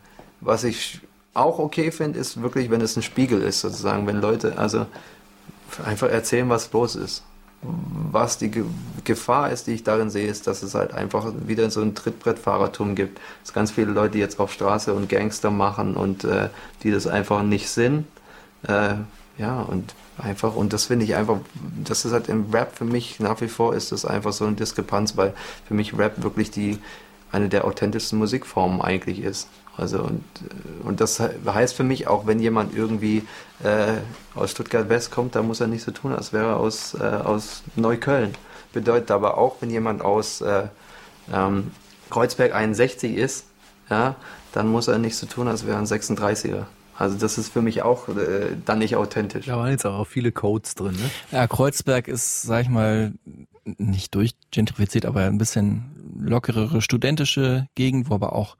was 0.45 0.65
ich 0.65 1.01
auch 1.33 1.59
okay 1.59 1.91
finde, 1.91 2.19
ist 2.19 2.41
wirklich, 2.41 2.71
wenn 2.71 2.81
es 2.81 2.97
ein 2.97 3.03
Spiegel 3.03 3.43
ist, 3.43 3.61
sozusagen, 3.61 4.07
wenn 4.07 4.21
Leute, 4.21 4.57
also 4.59 4.87
einfach 5.85 6.09
erzählen, 6.09 6.49
was 6.49 6.73
los 6.73 6.95
ist. 6.95 7.25
Was 7.63 8.37
die 8.37 8.51
Ge 8.51 8.65
Gefahr 9.05 9.51
ist, 9.51 9.67
die 9.67 9.73
ich 9.73 9.85
darin 9.85 10.09
sehe, 10.09 10.27
ist, 10.27 10.47
dass 10.47 10.63
es 10.63 10.75
halt 10.75 10.95
einfach 10.95 11.31
wieder 11.47 11.71
so 11.71 11.83
ein 11.83 11.95
Trittbrettfahrertum 11.95 12.95
gibt. 12.95 13.21
Es 13.43 13.53
ganz 13.53 13.71
viele 13.71 13.93
Leute, 13.93 14.13
die 14.13 14.19
jetzt 14.19 14.39
auf 14.39 14.53
Straße 14.53 14.95
und 14.95 15.09
Gangster 15.09 15.51
machen 15.51 15.95
und 15.95 16.25
äh, 16.25 16.49
die 16.83 16.91
das 16.91 17.07
einfach 17.07 17.43
nicht 17.43 17.69
sind. 17.69 18.07
Äh, 18.67 18.95
ja, 19.37 19.61
und 19.61 19.95
einfach, 20.17 20.55
und 20.55 20.73
das 20.73 20.87
finde 20.87 21.05
ich 21.05 21.17
einfach, 21.17 21.39
das 21.85 22.05
ist 22.05 22.13
halt 22.13 22.29
im 22.29 22.51
Rap 22.51 22.77
für 22.77 22.85
mich 22.85 23.21
nach 23.21 23.41
wie 23.41 23.49
vor 23.49 23.75
ist 23.75 23.93
das 23.93 24.05
einfach 24.05 24.33
so 24.33 24.47
eine 24.47 24.57
Diskrepanz, 24.57 25.17
weil 25.17 25.35
für 25.67 25.75
mich 25.75 25.97
Rap 25.99 26.23
wirklich 26.23 26.51
die 26.51 26.79
eine 27.35 27.49
der 27.49 27.65
authentischsten 27.65 28.19
Musikformen 28.19 28.81
eigentlich 28.81 29.21
ist. 29.21 29.49
Also 29.77 29.99
und, 29.99 30.23
äh, 30.43 30.87
und 30.87 31.01
das 31.01 31.19
he- 31.21 31.31
heißt 31.51 31.75
für 31.75 31.83
mich 31.83 32.07
auch, 32.07 32.27
wenn 32.27 32.39
jemand 32.39 32.75
irgendwie 32.77 33.25
äh, 33.63 33.95
aus 34.35 34.53
Stuttgart 34.53 34.89
West 34.89 35.11
kommt, 35.11 35.35
dann 35.35 35.47
muss 35.47 35.61
er 35.61 35.67
nicht 35.67 35.83
so 35.85 35.91
tun, 35.91 36.13
als 36.13 36.33
wäre 36.33 36.51
er 36.51 36.57
aus, 36.59 36.95
äh, 36.95 37.03
aus 37.03 37.63
Neukölln. 37.77 38.35
Bedeutet 38.73 39.11
aber 39.11 39.37
auch, 39.39 39.57
wenn 39.61 39.71
jemand 39.71 40.03
aus 40.03 40.41
äh, 40.41 40.65
ähm, 41.33 41.71
Kreuzberg 42.11 42.55
61 42.55 43.17
ist, 43.17 43.47
ja, 43.91 44.15
dann 44.53 44.69
muss 44.69 44.87
er 44.89 44.99
nicht 44.99 45.17
so 45.17 45.27
tun, 45.27 45.49
als 45.49 45.67
wäre 45.67 45.77
er 45.77 45.81
ein 45.81 45.87
36er. 45.87 46.65
Also 46.97 47.17
das 47.19 47.39
ist 47.39 47.53
für 47.53 47.61
mich 47.63 47.83
auch 47.83 48.09
äh, 48.09 48.55
dann 48.65 48.79
nicht 48.79 48.95
authentisch. 48.95 49.47
Da 49.47 49.57
waren 49.57 49.71
jetzt 49.73 49.85
auch 49.85 50.07
viele 50.07 50.31
Codes 50.31 50.77
drin, 50.77 50.93
ne? 50.93 51.11
Ja, 51.33 51.49
Kreuzberg 51.49 52.07
ist, 52.07 52.43
sag 52.43 52.63
ich 52.63 52.69
mal, 52.69 53.13
nicht 53.65 54.15
durchgentrifiziert, 54.15 55.07
aber 55.07 55.23
ein 55.23 55.39
bisschen 55.39 55.95
lockerere 56.17 56.81
studentische 56.81 57.67
Gegend, 57.75 58.11
wo 58.11 58.15
aber 58.15 58.35
auch 58.35 58.57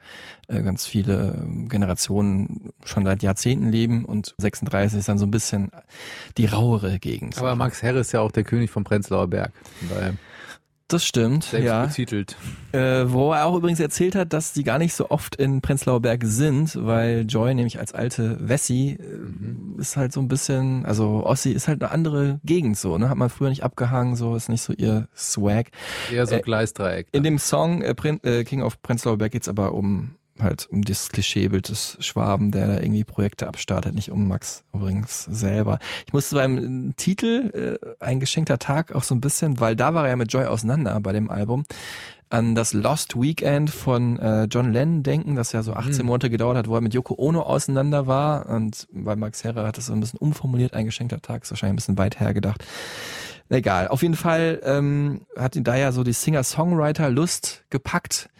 äh, 0.49 0.63
ganz 0.63 0.87
viele 0.87 1.47
Generationen 1.69 2.73
schon 2.85 3.05
seit 3.05 3.23
Jahrzehnten 3.23 3.71
leben 3.71 4.05
und 4.05 4.35
36 4.39 4.99
ist 4.99 5.09
dann 5.09 5.19
so 5.19 5.27
ein 5.27 5.31
bisschen 5.31 5.71
die 6.37 6.47
rauere 6.47 6.99
Gegend. 6.99 7.39
Aber 7.39 7.55
Max 7.55 7.83
Herre 7.83 8.01
ist 8.01 8.13
ja 8.13 8.21
auch 8.21 8.33
der 8.33 8.45
König 8.45 8.71
vom 8.71 8.85
Prenzlauer 8.85 9.29
Berg. 9.29 9.53
Von 9.79 9.89
daher 9.91 10.15
Das 10.95 11.05
stimmt, 11.05 11.43
selbst 11.43 11.67
ja. 11.67 11.87
betitelt. 11.87 12.37
Äh, 12.71 13.11
wo 13.11 13.33
er 13.33 13.47
auch 13.47 13.57
übrigens 13.57 13.81
erzählt 13.81 14.15
hat, 14.15 14.33
dass 14.33 14.53
die 14.53 14.63
gar 14.63 14.79
nicht 14.79 14.95
so 14.95 15.11
oft 15.11 15.35
in 15.35 15.61
Prenzlauer 15.61 15.99
Berg 15.99 16.23
sind, 16.25 16.77
weil 16.87 17.25
Joy 17.29 17.53
nämlich 17.53 17.81
als 17.81 17.93
alte 17.93 18.37
Wessi 18.41 18.97
äh, 19.01 19.81
ist 19.81 19.97
halt 19.97 20.13
so 20.13 20.21
ein 20.21 20.29
bisschen, 20.29 20.87
also 20.87 21.27
Ossi 21.27 21.51
ist 21.51 21.67
halt 21.67 21.83
eine 21.83 21.91
andere 21.91 22.39
Gegend 22.45 22.79
so, 22.79 22.97
ne? 22.97 23.09
Hat 23.09 23.17
man 23.17 23.29
früher 23.29 23.49
nicht 23.49 23.65
abgehangen, 23.65 24.15
so 24.15 24.37
ist 24.37 24.49
nicht 24.49 24.63
so 24.63 24.73
ihr 24.73 25.09
Swag. 25.17 25.73
Eher 26.13 26.29
so 26.29 26.37
Äh, 26.37 26.43
Gleisdreieck. 26.43 27.09
In 27.11 27.25
dem 27.25 27.39
Song 27.39 27.83
äh, 27.83 27.91
äh, 28.23 28.45
King 28.45 28.63
of 28.63 28.81
Prenzlauer 28.81 29.19
Berg 29.19 29.33
geht's 29.33 29.49
aber 29.49 29.75
um 29.75 30.15
halt 30.41 30.67
um 30.71 30.83
das 30.83 31.09
Klischeebild 31.11 31.69
des 31.69 31.97
Schwaben, 32.01 32.51
der 32.51 32.67
da 32.67 32.75
irgendwie 32.81 33.05
Projekte 33.05 33.47
abstartet, 33.47 33.95
nicht 33.95 34.11
um 34.11 34.27
Max 34.29 34.65
übrigens 34.73 35.25
selber. 35.25 35.79
Ich 36.07 36.13
musste 36.13 36.35
beim 36.37 36.91
äh, 36.91 36.93
Titel 36.97 37.79
äh, 37.81 38.05
ein 38.05 38.21
geschenkter 38.21 38.59
Tag 38.59 38.95
auch 38.95 39.05
so 39.05 39.15
ein 39.15 39.21
bisschen, 39.21 39.61
weil 39.61 39.77
da 39.77 39.95
war 39.95 40.05
er 40.05 40.11
ja 40.11 40.17
mit 40.17 40.33
Joy 40.33 40.47
auseinander 40.47 40.99
bei 41.01 41.13
dem 41.13 41.31
Album, 41.31 41.65
an 42.31 42.57
das 42.57 42.73
Lost 42.73 43.15
Weekend 43.21 43.71
von 43.71 44.19
äh, 44.19 44.45
John 44.45 44.73
Lennon 44.73 45.03
denken, 45.05 45.37
das 45.37 45.53
ja 45.53 45.63
so 45.63 45.73
18 45.75 45.99
Mhm. 46.01 46.07
Monate 46.07 46.31
gedauert 46.31 46.57
hat, 46.57 46.69
wo 46.69 46.75
er 46.75 46.81
mit 46.81 46.93
Yoko 46.95 47.15
Ono 47.17 47.43
auseinander 47.43 48.09
war 48.09 48.49
und 48.49 48.89
bei 48.93 49.15
Max 49.15 49.45
Herre 49.45 49.65
hat 49.65 49.79
es 49.79 49.87
so 49.87 49.93
ein 49.93 50.01
bisschen 50.01 50.19
umformuliert, 50.19 50.75
ein 50.75 50.87
geschenkter 50.87 51.21
Tag, 51.23 51.43
ist 51.45 51.53
wahrscheinlich 51.53 51.75
ein 51.75 51.77
bisschen 51.77 51.99
weit 51.99 52.19
hergedacht. 52.19 52.65
Egal, 53.51 53.87
auf 53.89 54.03
jeden 54.03 54.17
Fall 54.17 54.61
ähm, 54.65 55.27
hat 55.37 55.55
ihn 55.55 55.65
da 55.65 55.77
ja 55.77 55.93
so 55.93 56.03
die 56.03 56.15
Singer-Songwriter-Lust 56.15 57.65
gepackt. 57.71 58.31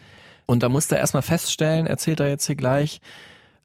Und 0.45 0.63
da 0.63 0.69
musste 0.69 0.95
er 0.95 1.01
erstmal 1.01 1.23
feststellen, 1.23 1.87
erzählt 1.87 2.19
er 2.19 2.27
jetzt 2.29 2.45
hier 2.45 2.55
gleich, 2.55 3.01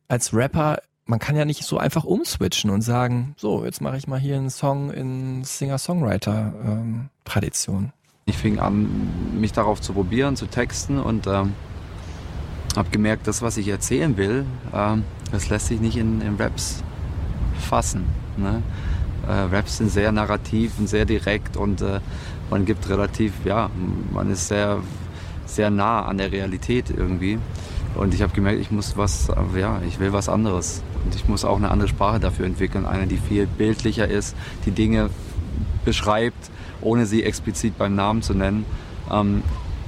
als 0.09 0.35
Rapper, 0.35 0.79
man 1.05 1.19
kann 1.19 1.37
ja 1.37 1.45
nicht 1.45 1.65
so 1.65 1.77
einfach 1.79 2.05
umswitchen 2.05 2.71
und 2.71 2.83
sagen, 2.83 3.35
so, 3.37 3.65
jetzt 3.65 3.81
mache 3.81 3.97
ich 3.97 4.07
mal 4.07 4.21
hier 4.21 4.37
einen 4.37 4.51
Song 4.51 4.93
in 4.93 5.43
Singer-Songwriter-Tradition. 5.45 7.93
Ich 8.27 8.37
fing 8.39 8.61
an, 8.61 9.09
mich 9.39 9.53
darauf 9.53 9.81
zu 9.81 9.93
probieren, 9.93 10.37
zu 10.37 10.47
texten 10.47 11.01
und 11.01 11.27
ähm, 11.27 11.55
habe 12.77 12.91
gemerkt, 12.91 13.27
das, 13.27 13.43
was 13.43 13.57
ich 13.57 13.67
erzählen 13.69 14.17
will, 14.17 14.47
ähm, 14.73 15.03
das 15.33 15.49
lässt 15.49 15.67
sich 15.67 15.81
nicht 15.81 15.97
in, 15.97 16.21
in 16.21 16.37
Raps 16.37 16.85
fassen. 17.59 18.05
Ne? 18.37 18.63
Äh, 19.27 19.33
Raps 19.33 19.79
sind 19.79 19.91
sehr 19.91 20.13
narrativ 20.13 20.79
und 20.79 20.87
sehr 20.87 21.05
direkt 21.05 21.57
und 21.57 21.83
äh, 21.83 21.99
man 22.51 22.65
gibt 22.65 22.89
relativ, 22.89 23.45
ja, 23.45 23.69
man 24.13 24.31
ist 24.31 24.47
sehr, 24.49 24.81
sehr 25.51 25.71
nah 25.71 26.05
an 26.05 26.19
der 26.19 26.33
Realität 26.33 26.91
irgendwie. 26.91 27.39
Und 27.95 28.15
ich 28.15 28.23
habe 28.23 28.33
gemerkt, 28.33 28.61
ich 28.61 28.71
muss 28.71 28.97
was, 28.97 29.29
ja, 29.57 29.81
ich 29.87 29.99
will 29.99 30.13
was 30.13 30.29
anderes. 30.29 30.83
Und 31.05 31.15
ich 31.15 31.29
muss 31.29 31.45
auch 31.45 31.57
eine 31.57 31.71
andere 31.71 31.89
Sprache 31.89 32.21
dafür 32.21 32.47
entwickeln, 32.47 32.87
eine, 32.87 33.07
die 33.07 33.17
viel 33.17 33.47
bildlicher 33.47 34.07
ist, 34.09 34.37
die 34.65 34.71
Dinge 34.71 35.11
beschreibt, 35.85 36.51
ohne 36.81 37.07
sie 37.07 37.25
explizit 37.25 37.77
beim 37.79 37.95
Namen 37.95 38.23
zu 38.23 38.35
nennen. 38.35 38.65
Ähm, 39.11 39.43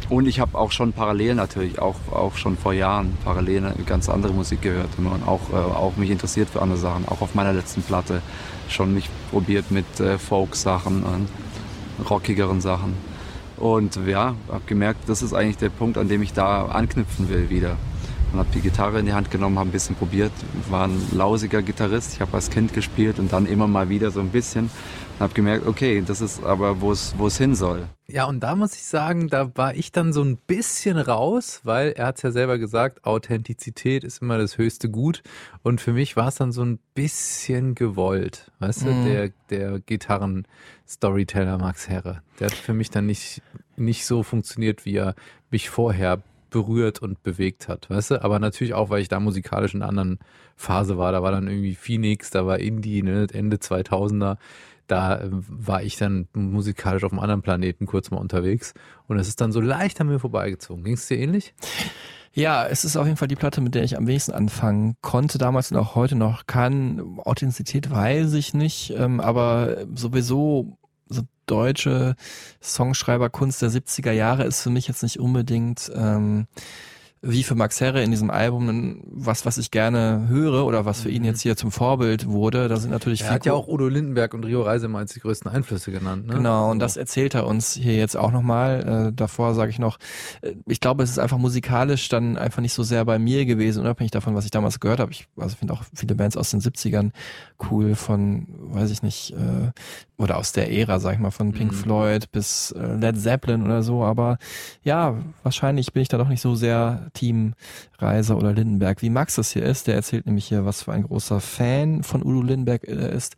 und 0.09 0.27
ich 0.27 0.41
habe 0.41 0.59
auch 0.59 0.73
schon 0.73 0.93
parallel 0.93 1.35
natürlich, 1.35 1.79
auch, 1.79 1.97
auch 2.11 2.37
schon 2.37 2.57
vor 2.59 2.73
Jahren 2.73 3.17
parallel 3.25 3.67
eine 3.67 3.85
ganz 3.85 4.09
andere 4.09 4.33
Musik 4.33 4.61
gehört 4.61 4.91
und 4.99 5.07
auch, 5.27 5.41
äh, 5.53 5.57
auch 5.57 5.97
mich 5.97 6.11
interessiert 6.11 6.51
für 6.51 6.61
andere 6.61 6.79
Sachen. 6.79 7.09
Auch 7.09 7.21
auf 7.23 7.35
meiner 7.35 7.53
letzten 7.53 7.83
Platte 7.83 8.21
schon 8.69 8.93
mich 8.93 9.09
probiert 9.31 9.71
mit 9.71 10.01
äh, 10.01 10.19
Folk-Sachen 10.19 11.05
und 11.05 11.29
rockigeren 12.11 12.61
Sachen. 12.61 12.95
Und 13.63 13.97
ja, 14.09 14.35
habe 14.49 14.65
gemerkt, 14.67 15.09
das 15.09 15.23
ist 15.23 15.33
eigentlich 15.33 15.57
der 15.57 15.69
Punkt, 15.69 15.97
an 15.97 16.09
dem 16.09 16.21
ich 16.21 16.33
da 16.33 16.67
anknüpfen 16.67 17.29
will 17.29 17.49
wieder. 17.49 17.77
Und 18.33 18.39
habe 18.39 18.49
die 18.55 18.61
Gitarre 18.63 18.99
in 19.01 19.07
die 19.07 19.13
Hand 19.13 19.31
genommen, 19.31 19.59
habe 19.59 19.69
ein 19.69 19.73
bisschen 19.73 19.95
probiert, 19.95 20.33
war 20.71 20.89
ein 20.89 20.99
lausiger 21.13 21.61
Gitarrist. 21.61 22.15
Ich 22.15 22.21
habe 22.23 22.33
als 22.33 22.49
Kind 22.49 22.73
gespielt 22.73 23.19
und 23.19 23.31
dann 23.33 23.45
immer 23.47 23.67
mal 23.67 23.89
wieder 23.91 24.11
so 24.11 24.21
ein 24.21 24.31
bisschen. 24.31 24.65
Und 24.65 25.21
habe 25.21 25.35
gemerkt, 25.35 25.67
okay, 25.67 26.03
das 26.07 26.23
ist 26.23 26.43
aber, 26.43 26.81
wo 26.81 26.93
es 26.93 27.15
wo 27.19 27.27
es 27.27 27.37
hin 27.37 27.55
soll. 27.55 27.87
Ja, 28.09 28.25
und 28.25 28.41
da 28.41 28.57
muss 28.57 28.75
ich 28.75 28.85
sagen, 28.85 29.29
da 29.29 29.51
war 29.55 29.75
ich 29.75 29.93
dann 29.93 30.13
so 30.15 30.23
ein 30.23 30.37
bisschen 30.47 30.97
raus, 30.99 31.61
weil 31.65 31.93
er 31.93 32.07
hat 32.07 32.17
es 32.17 32.23
ja 32.23 32.31
selber 32.31 32.59
gesagt, 32.59 33.05
Authentizität 33.05 34.03
ist 34.05 34.23
immer 34.23 34.39
das 34.39 34.57
höchste 34.59 34.89
Gut. 34.89 35.23
Und 35.63 35.81
für 35.83 35.93
mich 35.93 36.17
war 36.17 36.29
es 36.29 36.37
dann 36.37 36.53
so 36.53 36.63
ein 36.65 36.79
bisschen 36.95 37.75
gewollt. 37.75 38.51
Weißt 38.61 38.85
Mhm. 38.85 38.87
du, 39.05 39.11
der, 39.11 39.31
der 39.51 39.81
Gitarren-Storyteller 39.81 41.59
Max 41.59 41.89
Herre. 41.89 42.23
Der 42.41 42.47
hat 42.49 42.55
für 42.55 42.73
mich 42.75 42.91
dann 42.91 43.07
nicht, 43.07 43.43
nicht 43.77 44.07
so 44.07 44.23
funktioniert, 44.23 44.85
wie 44.85 44.97
er 44.97 45.15
mich 45.51 45.69
vorher 45.71 46.23
berührt 46.53 47.01
und 47.01 47.23
bewegt 47.25 47.67
hat, 47.67 47.91
weißt 47.91 48.13
du? 48.13 48.23
Aber 48.23 48.39
natürlich 48.39 48.75
auch, 48.75 48.91
weil 48.91 49.03
ich 49.03 49.09
da 49.09 49.19
musikalisch 49.19 49.75
in 49.75 49.83
einer 49.83 49.89
anderen 49.89 50.19
Phase 50.55 50.97
war. 50.99 51.11
Da 51.11 51.23
war 51.23 51.33
dann 51.33 51.49
irgendwie 51.49 51.75
Phoenix, 51.75 52.31
da 52.31 52.47
war 52.47 52.61
Indie, 52.61 53.03
ne, 53.03 53.27
Ende 53.33 53.57
2000er. 53.57 54.37
Da 54.87 55.21
äh, 55.21 55.29
war 55.31 55.83
ich 55.83 55.97
dann 55.97 56.29
musikalisch 56.35 57.03
auf 57.03 57.13
einem 57.13 57.21
anderen 57.21 57.43
Planeten 57.43 57.87
kurz 57.87 58.11
mal 58.11 58.19
unterwegs. 58.19 58.75
Und 59.09 59.19
es 59.19 59.27
ist 59.27 59.41
dann 59.41 59.51
so 59.51 59.61
leicht 59.61 60.01
an 60.01 60.09
mir 60.09 60.21
vorbeigezogen. 60.21 60.85
Ging 60.85 60.95
es 60.95 61.09
dir 61.09 61.19
ähnlich? 61.19 61.55
Ja, 62.35 62.67
es 62.67 62.85
ist 62.85 62.97
auf 62.97 63.07
jeden 63.07 63.19
Fall 63.19 63.29
die 63.29 63.37
Platte, 63.37 63.61
mit 63.61 63.75
der 63.75 63.85
ich 63.85 63.97
am 63.97 64.07
wenigsten 64.07 64.33
anfangen 64.33 64.97
konnte, 65.03 65.37
damals 65.39 65.71
und 65.71 65.79
auch 65.79 65.95
heute 65.95 66.15
noch 66.15 66.47
kann. 66.47 67.19
Authentizität 67.19 67.91
weiß 67.91 68.33
ich 68.35 68.55
nicht, 68.55 68.95
ähm, 68.97 69.21
aber 69.21 69.85
sowieso 69.95 70.79
so 70.79 70.79
deutsche 71.47 72.17
Songschreiberkunst 72.63 73.63
der 73.63 73.71
70er 73.71 74.13
Jahre 74.13 74.45
ist 74.45 74.63
für 74.63 74.71
mich 74.71 74.89
jetzt 74.89 75.03
nicht 75.03 75.19
unbedingt 75.19 75.91
ähm, 75.95 76.47
wie 77.25 77.45
für 77.45 77.55
Max 77.55 77.81
Herre 77.81 78.03
in 78.03 78.11
diesem 78.11 78.31
Album 78.31 79.01
was, 79.07 79.47
was 79.47 79.57
ich 79.57 79.71
gerne 79.71 80.27
höre 80.29 80.65
oder 80.67 80.85
was 80.85 81.03
für 81.03 81.09
ihn 81.09 81.23
jetzt 81.23 81.41
hier 81.41 81.57
zum 81.57 81.71
Vorbild 81.71 82.27
wurde. 82.27 82.67
Da 82.67 82.77
sind 82.77 82.91
natürlich 82.91 83.23
Er 83.23 83.31
hat 83.31 83.47
ja 83.47 83.53
auch 83.53 83.69
Udo 83.69 83.87
Lindenberg 83.87 84.35
und 84.35 84.45
Rio 84.45 84.63
Reisemann 84.63 85.03
als 85.03 85.13
die 85.15 85.21
größten 85.21 85.49
Einflüsse 85.49 85.93
genannt. 85.93 86.27
Ne? 86.27 86.35
Genau, 86.35 86.73
und 86.73 86.81
das 86.81 86.97
erzählt 86.97 87.35
er 87.35 87.47
uns 87.47 87.75
hier 87.75 87.95
jetzt 87.95 88.17
auch 88.17 88.33
nochmal. 88.33 89.09
Äh, 89.11 89.13
davor 89.15 89.55
sage 89.55 89.71
ich 89.71 89.79
noch, 89.79 89.99
äh, 90.41 90.55
ich 90.67 90.81
glaube, 90.81 91.05
es 91.05 91.11
ist 91.11 91.21
einfach 91.21 91.39
musikalisch 91.39 92.09
dann 92.09 92.37
einfach 92.37 92.61
nicht 92.61 92.73
so 92.75 92.83
sehr 92.83 93.05
bei 93.05 93.21
mir 93.21 93.47
gewesen, 93.47 93.83
unabhängig 93.83 94.11
davon, 94.11 94.35
was 94.35 94.45
ich 94.45 94.51
damals 94.51 94.81
gehört 94.81 94.99
habe. 94.99 95.13
Ich 95.13 95.29
also 95.37 95.55
finde 95.55 95.75
auch 95.75 95.85
viele 95.95 96.17
Bands 96.17 96.37
aus 96.37 96.51
den 96.51 96.61
70ern 96.61 97.13
cool, 97.71 97.95
von, 97.95 98.49
weiß 98.49 98.91
ich 98.91 99.03
nicht, 99.03 99.31
äh, 99.33 99.71
oder 100.19 100.39
aus 100.39 100.53
der 100.53 100.73
Ära, 100.73 100.99
sag 100.99 101.15
ich 101.15 101.21
mal, 101.21 101.31
von 101.31 101.53
Pink 101.53 101.73
Mhm. 101.73 101.77
Floyd 101.77 102.33
bis 102.33 102.73
äh, 102.73 102.95
Led 102.97 103.17
Zeppelin 103.17 103.63
oder 103.63 103.83
so. 103.85 104.03
Aber 104.05 104.39
ja, 104.83 105.17
wahrscheinlich 105.45 105.93
bin 105.93 106.03
ich 106.03 106.09
da 106.09 106.19
doch 106.19 106.29
nicht 106.29 106.41
so 106.41 106.55
sehr 106.55 107.11
Team 107.13 107.55
Reiser 107.99 108.37
oder 108.37 108.53
Lindenberg, 108.53 109.03
wie 109.03 109.11
Max 109.11 109.37
das 109.37 109.51
hier 109.51 109.65
ist. 109.65 109.87
Der 109.87 109.95
erzählt 109.95 110.27
nämlich 110.27 110.47
hier, 110.47 110.65
was 110.65 110.83
für 110.83 110.93
ein 110.93 111.05
großer 111.05 111.41
Fan 111.41 112.03
von 112.03 112.23
Udo 112.23 112.43
Lindenberg 112.43 112.85
er 112.85 113.11
ist 113.11 113.37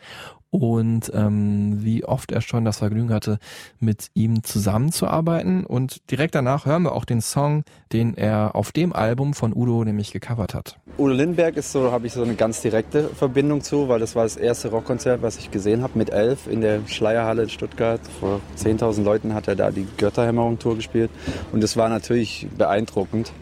und 0.55 1.11
ähm, 1.13 1.83
wie 1.83 2.05
oft 2.05 2.31
er 2.31 2.41
schon 2.41 2.65
das 2.65 2.79
Vergnügen 2.79 3.13
hatte, 3.13 3.39
mit 3.81 4.11
ihm 4.15 4.45
zusammenzuarbeiten. 4.45 5.67
Und 5.67 6.09
direkt 6.13 6.37
danach 6.37 6.65
hören 6.65 6.85
wir 6.85 6.93
auch 6.93 7.05
den 7.05 7.21
Song, 7.21 7.65
den 7.93 8.17
er 8.17 8.55
auf 8.55 8.71
dem 8.71 8.93
Album 8.93 9.35
von 9.35 9.53
Udo 9.53 9.83
nämlich 9.83 10.13
gecovert 10.13 10.55
hat. 10.55 10.79
Udo 10.97 11.13
Lindenberg 11.13 11.57
ist 11.57 11.73
so, 11.73 11.91
habe 11.91 12.07
ich 12.07 12.13
so 12.13 12.23
eine 12.23 12.37
ganz 12.37 12.61
direkte 12.61 13.09
Verbindung 13.09 13.63
zu, 13.63 13.89
weil 13.89 13.99
das 13.99 14.15
war 14.15 14.23
das 14.23 14.37
erste 14.37 14.69
Rockkonzert, 14.69 15.23
was 15.23 15.39
ich 15.39 15.51
gesehen 15.51 15.83
habe 15.83 15.99
mit 15.99 16.11
elf 16.11 16.47
in 16.47 16.61
der 16.61 16.87
Schleierhalle 16.87 17.43
in 17.43 17.49
Stuttgart. 17.49 18.01
Vor 18.21 18.41
10.000 18.57 19.03
Leuten 19.03 19.35
hat 19.35 19.49
er 19.49 19.57
da 19.57 19.73
die 19.73 19.89
Götterhämmerung-Tour 19.97 20.77
gespielt 20.77 21.11
und 21.51 21.65
das 21.65 21.77
war 21.77 21.89
natürlich 21.89 22.47
beeindruckend. 22.57 23.33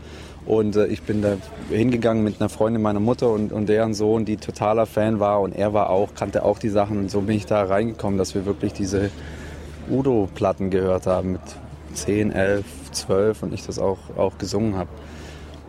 Und 0.46 0.76
äh, 0.76 0.86
ich 0.86 1.02
bin 1.02 1.22
da 1.22 1.36
hingegangen 1.70 2.24
mit 2.24 2.40
einer 2.40 2.48
Freundin 2.48 2.82
meiner 2.82 3.00
Mutter 3.00 3.30
und, 3.30 3.52
und 3.52 3.68
deren 3.68 3.94
Sohn, 3.94 4.24
die 4.24 4.36
totaler 4.36 4.86
Fan 4.86 5.20
war 5.20 5.40
und 5.40 5.52
er 5.52 5.72
war 5.72 5.90
auch, 5.90 6.14
kannte 6.14 6.44
auch 6.44 6.58
die 6.58 6.68
Sachen 6.68 6.98
und 6.98 7.10
so 7.10 7.20
bin 7.20 7.36
ich 7.36 7.46
da 7.46 7.62
reingekommen, 7.64 8.18
dass 8.18 8.34
wir 8.34 8.44
wirklich 8.44 8.72
diese 8.72 9.10
Udo-Platten 9.88 10.70
gehört 10.70 11.06
haben 11.06 11.32
mit 11.32 11.40
10, 11.94 12.32
11, 12.32 12.64
12 12.90 13.42
und 13.44 13.54
ich 13.54 13.64
das 13.64 13.78
auch, 13.78 13.98
auch 14.16 14.38
gesungen 14.38 14.76
habe. 14.76 14.90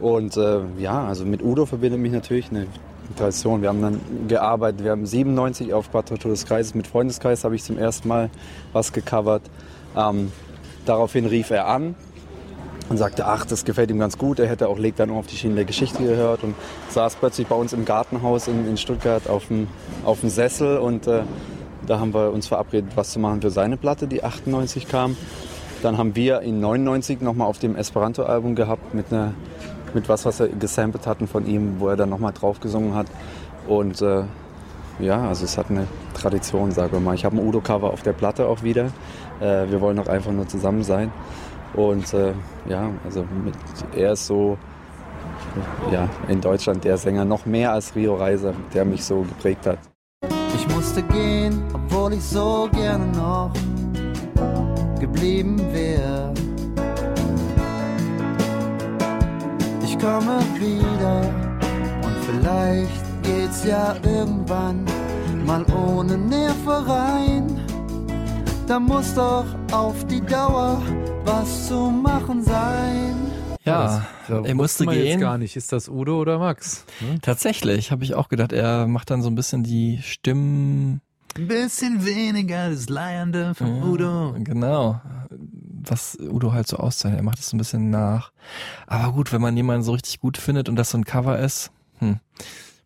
Und 0.02 0.38
äh, 0.38 0.62
ja, 0.80 1.06
also 1.06 1.26
mit 1.26 1.44
Udo 1.44 1.66
verbindet 1.66 2.00
mich 2.00 2.12
natürlich 2.12 2.50
eine 2.50 2.68
Tradition. 3.16 3.62
Wir 3.62 3.70
haben 3.70 3.82
dann 3.82 4.00
gearbeitet, 4.28 4.84
wir 4.84 4.92
haben 4.92 5.06
97 5.06 5.74
auf 5.74 5.92
Quadratur 5.92 6.32
des 6.32 6.46
Kreises 6.46 6.74
mit 6.74 6.88
Freundeskreis 6.88 7.44
habe 7.44 7.56
ich 7.56 7.64
zum 7.64 7.78
ersten 7.78 8.08
Mal 8.08 8.30
was 8.72 8.92
gecovert. 8.92 9.44
Ähm, 9.96 10.32
daraufhin 10.86 11.26
rief 11.26 11.52
er 11.52 11.68
an 11.68 11.96
und 12.90 12.98
sagte, 12.98 13.26
ach, 13.26 13.46
das 13.46 13.66
gefällt 13.66 13.90
ihm 13.92 14.00
ganz 14.00 14.18
gut. 14.18 14.40
Er 14.40 14.48
hätte 14.48 14.68
auch 14.68 14.78
Leg 14.78 14.96
dann 14.96 15.10
auf 15.12 15.28
die 15.28 15.36
Schienen 15.36 15.56
der 15.56 15.66
Geschichte 15.66 16.04
gehört 16.04 16.44
und 16.44 16.56
saß 16.90 17.16
plötzlich 17.16 17.48
bei 17.48 17.56
uns 17.56 17.74
im 17.74 17.86
Gartenhaus 17.86 18.48
in, 18.48 18.68
in 18.68 18.78
Stuttgart 18.78 19.28
auf 19.30 19.48
dem, 19.48 19.68
auf 20.06 20.20
dem 20.22 20.30
Sessel 20.30 20.78
und 20.78 21.08
äh, 21.08 21.24
da 21.86 22.00
haben 22.00 22.14
wir 22.14 22.32
uns 22.32 22.48
verabredet, 22.48 22.92
was 22.96 23.12
zu 23.12 23.20
machen 23.20 23.42
für 23.42 23.50
seine 23.50 23.78
Platte, 23.78 24.08
die 24.08 24.24
98 24.24 24.88
kam. 24.88 25.18
Dann 25.82 25.98
haben 25.98 26.16
wir 26.16 26.42
in 26.42 26.62
99 26.62 27.20
nochmal 27.20 27.48
auf 27.48 27.60
dem 27.60 27.76
Esperanto-Album 27.76 28.56
gehabt 28.56 28.94
mit, 28.94 29.12
einer, 29.12 29.34
mit 29.94 30.08
was, 30.08 30.24
was 30.26 30.40
wir 30.40 30.48
gesampelt 30.48 31.06
hatten 31.08 31.28
von 31.28 31.46
ihm, 31.46 31.76
wo 31.80 31.90
er 31.90 31.98
dann 31.98 32.10
nochmal 32.10 32.32
drauf 32.32 32.62
gesungen 32.62 32.96
hat. 32.96 33.08
Und 33.68 34.02
äh, 34.02 34.24
ja, 35.00 35.28
also 35.28 35.44
es 35.44 35.58
hat 35.58 35.70
eine 35.70 35.88
Tradition, 36.14 36.72
sagen 36.72 36.94
wir 36.94 37.00
mal. 37.02 37.16
Ich 37.16 37.26
habe 37.26 37.36
ein 37.36 37.46
Udo-Cover 37.46 37.92
auf 37.92 38.02
der 38.02 38.14
Platte 38.14 38.48
auch 38.48 38.64
wieder. 38.64 38.86
Äh, 39.42 39.70
wir 39.70 39.82
wollen 39.82 40.00
auch 40.00 40.08
einfach 40.08 40.32
nur 40.32 40.48
zusammen 40.48 40.84
sein. 40.84 41.12
Und 41.74 42.14
äh, 42.14 42.34
ja, 42.70 42.90
also 43.04 43.26
mit, 43.44 43.56
er 43.96 44.14
ist 44.14 44.28
so 44.28 44.58
ja, 45.92 46.08
in 46.28 46.42
Deutschland 46.42 46.84
der 46.84 46.98
Sänger 46.98 47.26
noch 47.26 47.46
mehr 47.46 47.72
als 47.72 47.96
Rio 47.96 48.16
Reiser, 48.16 48.54
der 48.74 48.86
mich 48.86 49.04
so 49.04 49.22
geprägt 49.22 49.66
hat. 49.66 49.80
Ich 50.56 50.68
musste 50.74 51.02
gehen, 51.04 51.62
obwohl 51.74 52.14
ich 52.14 52.24
so 52.24 52.70
gerne 52.74 53.06
noch 53.08 53.52
geblieben 55.00 55.60
wäre. 55.72 56.34
Ich 59.84 59.98
komme 60.00 60.40
wieder 60.60 61.22
und 62.04 62.16
vielleicht 62.26 63.24
geht's 63.24 63.66
ja 63.66 63.96
irgendwann 64.04 64.86
mal 65.46 65.66
ohne 65.74 66.18
Nerven 66.18 66.86
rein. 66.88 67.60
Da 68.68 68.80
muss 68.80 69.14
doch 69.14 69.46
auf 69.72 70.06
die 70.06 70.22
Dauer 70.22 70.82
was 71.26 71.68
zu 71.68 71.76
machen 71.90 72.44
sein. 72.44 73.16
Ja, 73.66 74.06
das- 74.28 74.46
er 74.46 74.56
musste 74.56 74.84
man 74.84 74.96
jetzt 74.96 75.04
gehen. 75.06 75.20
gar 75.22 75.38
nicht. 75.38 75.56
Ist 75.56 75.72
das 75.72 75.88
Udo 75.88 76.20
oder 76.20 76.38
Max? 76.38 76.86
Hm? 77.00 77.22
Tatsächlich, 77.22 77.92
habe 77.92 78.04
ich 78.04 78.14
auch 78.14 78.28
gedacht, 78.30 78.52
er 78.52 78.88
macht 78.88 79.10
dann 79.10 79.22
so 79.22 79.30
ein 79.30 79.36
bisschen 79.36 79.64
die 79.64 80.00
Stimmen. 80.02 81.02
Ein 81.38 81.48
bisschen 81.48 82.06
weniger 82.06 82.70
das 82.70 82.90
Leiernde 82.90 83.56
von 83.56 83.82
Udo. 83.84 84.36
Genau. 84.40 85.02
Was 85.86 86.18
Udo 86.20 86.52
halt 86.54 86.68
so 86.68 86.78
auszeichnet. 86.78 87.22
Er 87.22 87.24
macht 87.24 87.40
es 87.40 87.50
so 87.50 87.56
ein 87.56 87.58
bisschen 87.58 87.90
nach. 87.90 88.32
Aber 88.86 89.14
gut, 89.14 89.32
wenn 89.34 89.42
man 89.42 89.56
jemanden 89.58 89.84
so 89.84 89.94
richtig 89.94 90.20
gut 90.20 90.38
findet 90.38 90.70
und 90.70 90.76
das 90.76 90.92
so 90.92 90.98
ein 90.98 91.06
Cover 91.06 91.40
ist. 91.40 91.72
Hm. 92.00 92.20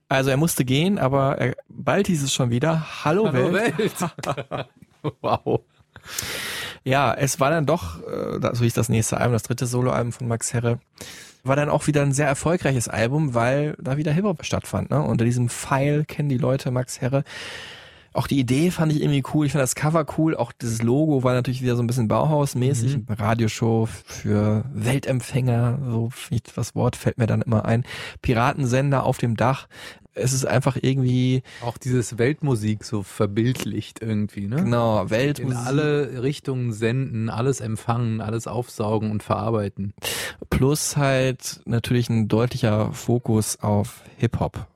Also 0.10 0.30
er 0.30 0.38
musste 0.38 0.64
gehen, 0.64 0.98
aber 1.00 1.38
er, 1.38 1.56
bald 1.68 2.08
hieß 2.08 2.24
es 2.24 2.34
schon 2.34 2.50
wieder, 2.50 3.04
Hallo, 3.04 3.28
Hallo 3.28 3.52
Welt. 3.54 3.78
Welt. 3.78 3.94
wow. 5.22 5.60
Ja, 6.88 7.14
es 7.14 7.42
war 7.42 7.50
dann 7.50 7.66
doch, 7.66 8.02
äh, 8.08 8.40
so 8.54 8.64
hieß 8.64 8.74
das 8.74 8.88
nächste 8.88 9.18
Album, 9.18 9.34
das 9.34 9.44
dritte 9.44 9.66
Soloalbum 9.66 10.14
von 10.14 10.30
Max 10.30 10.54
Herre, 10.54 10.80
war 11.44 11.58
dann 11.58 11.68
auch 11.68 11.86
wieder 11.88 12.02
ein 12.02 12.14
sehr 12.14 12.28
erfolgreiches 12.28 12.88
Album, 12.88 13.34
weil 13.34 13.76
da 13.78 13.98
wieder 13.98 14.14
Hip-Hop 14.14 14.46
stattfand. 14.46 14.90
Ne? 14.90 15.02
Unter 15.02 15.26
diesem 15.26 15.50
Pfeil 15.50 16.06
kennen 16.06 16.30
die 16.30 16.38
Leute 16.38 16.72
Max 16.72 17.02
Herre. 17.02 17.26
Auch 18.14 18.28
die 18.28 18.40
Idee 18.40 18.72
fand 18.72 18.94
ich 18.94 19.02
irgendwie 19.02 19.22
cool. 19.34 19.46
Ich 19.46 19.52
fand 19.52 19.62
das 19.62 19.76
Cover 19.76 20.06
cool. 20.18 20.38
Auch 20.38 20.54
dieses 20.54 20.82
Logo 20.82 21.24
war 21.24 21.34
natürlich 21.34 21.62
wieder 21.62 21.76
so 21.76 21.84
ein 21.84 21.88
bisschen 21.88 22.08
Bauhausmäßig. 22.08 22.98
Mhm. 22.98 23.06
Radioshow 23.10 23.90
für 24.06 24.64
Weltempfänger. 24.74 25.80
So 25.90 26.10
das 26.56 26.74
Wort 26.74 26.96
fällt 26.96 27.18
mir 27.18 27.28
dann 27.28 27.42
immer 27.42 27.66
ein. 27.66 27.84
Piratensender 28.22 29.04
auf 29.04 29.18
dem 29.18 29.36
Dach. 29.36 29.68
Es 30.18 30.34
ist 30.34 30.46
einfach 30.46 30.78
irgendwie. 30.82 31.44
Auch 31.64 31.78
dieses 31.78 32.18
Weltmusik 32.18 32.84
so 32.84 33.04
verbildlicht 33.04 34.02
irgendwie, 34.02 34.48
ne? 34.48 34.58
Genau, 34.58 35.10
Weltmusik. 35.10 35.60
In 35.60 35.68
alle 35.68 36.24
Richtungen 36.24 36.74
senden, 36.74 37.30
alles 37.30 37.62
empfangen, 37.62 38.22
alles 38.22 38.48
aufsaugen 38.48 39.12
und 39.12 39.24
verarbeiten. 39.24 39.94
Plus 40.50 40.98
halt 40.98 41.62
natürlich 41.66 42.10
ein 42.10 42.28
deutlicher 42.28 42.92
Fokus 42.92 43.60
auf 43.62 44.02
Hip-Hop. 44.18 44.68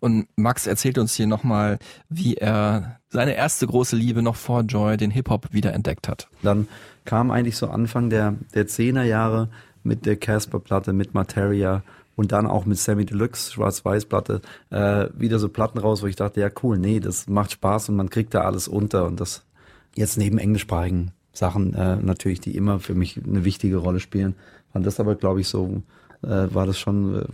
Und 0.00 0.26
Max 0.36 0.66
erzählt 0.66 0.98
uns 0.98 1.14
hier 1.14 1.26
nochmal, 1.26 1.78
wie 2.08 2.34
er 2.34 2.98
seine 3.08 3.34
erste 3.34 3.66
große 3.66 3.96
Liebe 3.96 4.22
noch 4.22 4.36
vor 4.36 4.62
Joy, 4.62 4.96
den 4.96 5.10
Hip-Hop, 5.10 5.52
wieder 5.52 5.72
entdeckt 5.74 6.08
hat. 6.08 6.28
Dann 6.42 6.68
kam 7.04 7.30
eigentlich 7.30 7.56
so 7.56 7.68
Anfang 7.68 8.08
der, 8.10 8.34
der 8.54 8.66
10er 8.66 9.02
Jahre 9.02 9.48
mit 9.82 10.06
der 10.06 10.16
Casper-Platte, 10.16 10.92
mit 10.92 11.14
Materia 11.14 11.82
und 12.16 12.32
dann 12.32 12.46
auch 12.46 12.66
mit 12.66 12.78
Sammy 12.78 13.04
Deluxe, 13.06 13.52
Schwarz-Weiß-Platte, 13.52 14.40
äh, 14.70 15.06
wieder 15.14 15.38
so 15.38 15.48
Platten 15.48 15.78
raus, 15.78 16.02
wo 16.02 16.06
ich 16.06 16.16
dachte, 16.16 16.40
ja 16.40 16.50
cool, 16.62 16.78
nee, 16.78 17.00
das 17.00 17.28
macht 17.28 17.52
Spaß 17.52 17.88
und 17.88 17.96
man 17.96 18.10
kriegt 18.10 18.34
da 18.34 18.42
alles 18.42 18.68
unter. 18.68 19.06
Und 19.06 19.20
das 19.20 19.44
jetzt 19.96 20.18
neben 20.18 20.38
englischsprachigen 20.38 21.12
Sachen 21.32 21.74
äh, 21.74 21.96
natürlich, 21.96 22.40
die 22.40 22.56
immer 22.56 22.80
für 22.80 22.94
mich 22.94 23.20
eine 23.24 23.44
wichtige 23.44 23.78
Rolle 23.78 24.00
spielen, 24.00 24.34
fand 24.72 24.86
das 24.86 25.00
aber, 25.00 25.14
glaube 25.14 25.40
ich, 25.40 25.48
so 25.48 25.82
war 26.28 26.66
das 26.66 26.78
schon 26.78 27.22
äh, 27.22 27.24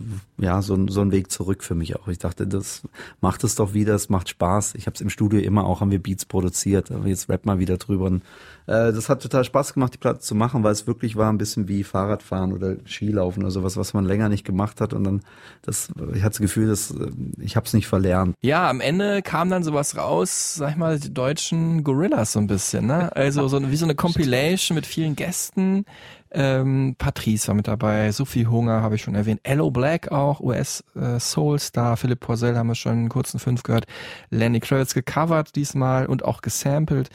ja 0.43 0.61
so, 0.61 0.73
ein- 0.75 0.87
so 0.87 1.01
ein 1.01 1.11
Weg 1.11 1.31
zurück 1.31 1.63
für 1.63 1.75
mich 1.75 1.95
auch. 1.97 2.07
Ich 2.07 2.19
dachte, 2.19 2.47
das 2.47 2.83
macht 3.21 3.43
es 3.43 3.55
doch 3.55 3.73
wieder, 3.73 3.95
es 3.95 4.09
macht 4.09 4.29
Spaß. 4.29 4.75
Ich 4.75 4.85
habe 4.85 4.95
es 4.95 5.01
im 5.01 5.09
Studio 5.09 5.39
immer 5.39 5.65
auch, 5.65 5.81
haben 5.81 5.91
wir 5.91 6.01
Beats 6.01 6.25
produziert, 6.25 6.89
jetzt 7.05 7.29
rap 7.29 7.45
mal 7.45 7.59
wieder 7.59 7.77
drüber. 7.77 8.05
Und, 8.05 8.23
äh, 8.67 8.93
das 8.93 9.09
hat 9.09 9.21
total 9.21 9.43
Spaß 9.43 9.73
gemacht, 9.73 9.93
die 9.93 9.97
Platte 9.97 10.19
zu 10.19 10.35
machen, 10.35 10.63
weil 10.63 10.71
es 10.71 10.87
wirklich 10.87 11.15
war 11.15 11.29
ein 11.31 11.37
bisschen 11.37 11.67
wie 11.67 11.83
Fahrradfahren 11.83 12.53
oder 12.53 12.75
Skilaufen 12.85 13.43
oder 13.43 13.51
sowas, 13.51 13.77
was 13.77 13.93
man 13.93 14.05
länger 14.05 14.29
nicht 14.29 14.45
gemacht 14.45 14.79
hat. 14.81 14.93
Und 14.93 15.03
dann, 15.03 15.21
das, 15.63 15.89
ich 16.13 16.21
hatte 16.23 16.29
das 16.35 16.39
Gefühl, 16.39 16.67
dass 16.67 16.91
äh, 16.91 17.11
ich 17.39 17.55
habe 17.55 17.65
es 17.65 17.73
nicht 17.73 17.87
verlernt. 17.87 18.35
Ja, 18.41 18.69
am 18.69 18.79
Ende 18.81 19.21
kam 19.21 19.49
dann 19.49 19.63
sowas 19.63 19.97
raus, 19.97 20.55
sag 20.55 20.71
ich 20.71 20.77
mal, 20.77 20.99
die 20.99 21.13
deutschen 21.13 21.83
Gorillas 21.83 22.31
so 22.33 22.39
ein 22.39 22.47
bisschen, 22.47 22.85
ne? 22.87 23.13
Also 23.15 23.47
so, 23.47 23.69
wie 23.69 23.75
so 23.75 23.85
eine 23.85 23.95
Compilation 23.95 24.75
mit 24.75 24.85
vielen 24.85 25.15
Gästen. 25.15 25.85
Ähm, 26.31 26.95
Patrice 26.97 27.47
war 27.47 27.55
mit 27.55 27.67
dabei, 27.67 28.11
Sophie 28.11 28.47
Hunger 28.47 28.81
habe 28.81 28.95
ich 28.95 29.01
schon 29.01 29.15
erwähnt, 29.15 29.41
Ello 29.43 29.71
Black 29.71 30.11
auch, 30.11 30.39
US 30.39 30.83
äh, 30.95 31.19
Soul 31.19 31.59
Star, 31.59 31.97
Philipp 31.97 32.19
Porzell 32.19 32.57
haben 32.57 32.67
wir 32.67 32.75
schon 32.75 33.03
in 33.03 33.09
kurzen 33.09 33.39
fünf 33.39 33.63
gehört, 33.63 33.85
Lenny 34.29 34.59
Kravitz 34.59 34.93
gecovert 34.93 35.55
diesmal 35.55 36.05
und 36.05 36.25
auch 36.25 36.41
gesampelt. 36.41 37.09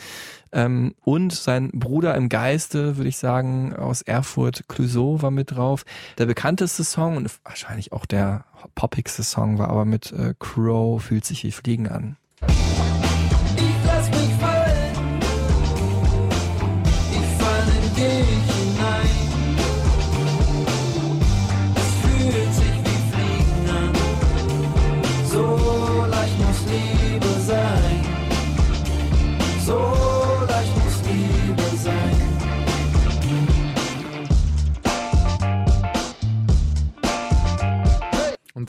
Ähm, 0.52 0.94
und 1.00 1.32
sein 1.32 1.70
Bruder 1.72 2.14
im 2.14 2.28
Geiste, 2.28 2.96
würde 2.96 3.08
ich 3.08 3.16
sagen, 3.16 3.74
aus 3.74 4.02
Erfurt, 4.02 4.64
Clouseau 4.68 5.22
war 5.22 5.30
mit 5.30 5.52
drauf. 5.52 5.84
Der 6.18 6.26
bekannteste 6.26 6.84
Song 6.84 7.16
und 7.16 7.30
wahrscheinlich 7.44 7.92
auch 7.92 8.06
der 8.06 8.44
poppigste 8.74 9.22
Song 9.22 9.58
war 9.58 9.68
aber 9.68 9.84
mit 9.84 10.12
äh, 10.12 10.34
Crow, 10.38 11.02
fühlt 11.02 11.24
sich 11.24 11.44
wie 11.44 11.52
Fliegen 11.52 11.88
an. 11.88 12.16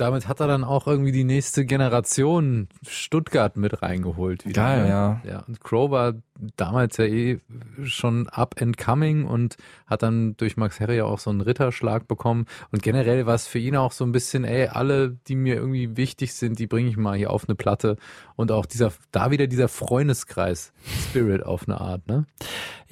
Damit 0.04 0.28
hat 0.28 0.42
er 0.42 0.48
dann 0.48 0.66
auch 0.66 0.86
irgendwie 0.86 1.14
die 1.14 1.24
nächste 1.24 1.66
Generation 1.66 2.68
Stuttgart 2.86 3.56
mit 3.56 3.82
reingeholt. 3.82 4.46
Wieder, 4.46 4.62
Geil, 4.62 4.84
ne? 4.84 4.90
ja. 4.90 5.22
ja. 5.26 5.44
Und 5.48 5.62
Crow 5.62 5.90
war 5.90 6.16
damals 6.58 6.98
ja 6.98 7.06
eh 7.06 7.40
schon 7.86 8.28
up 8.28 8.56
and 8.62 8.78
coming 8.78 9.24
und 9.26 9.56
hat 9.88 10.04
dann 10.04 10.36
durch 10.36 10.58
Max 10.58 10.82
Herre 10.82 10.98
ja 10.98 11.06
auch 11.06 11.20
so 11.20 11.30
einen 11.30 11.40
Ritterschlag 11.40 12.06
bekommen. 12.06 12.48
Und 12.72 12.84
generell 12.84 13.26
war 13.26 13.36
es 13.36 13.48
für 13.48 13.60
ihn 13.60 13.78
auch 13.78 13.94
so 13.94 14.04
ein 14.04 14.12
bisschen, 14.12 14.44
ey, 14.44 14.68
alle, 14.68 15.18
die 15.28 15.36
mir 15.36 15.56
irgendwie 15.56 15.96
wichtig 15.96 16.34
sind, 16.34 16.60
die 16.60 16.68
bringe 16.68 16.90
ich 16.90 16.98
mal 16.98 17.18
hier 17.18 17.30
auf 17.30 17.48
eine 17.48 17.56
Platte. 17.56 17.96
Und 18.36 18.52
auch 18.52 18.66
dieser, 18.66 18.92
da 19.12 19.32
wieder 19.32 19.48
dieser 19.48 19.70
Freundeskreis 19.70 20.74
Spirit 21.10 21.46
auf 21.46 21.68
eine 21.68 21.80
Art, 21.80 22.08
ne? 22.08 22.26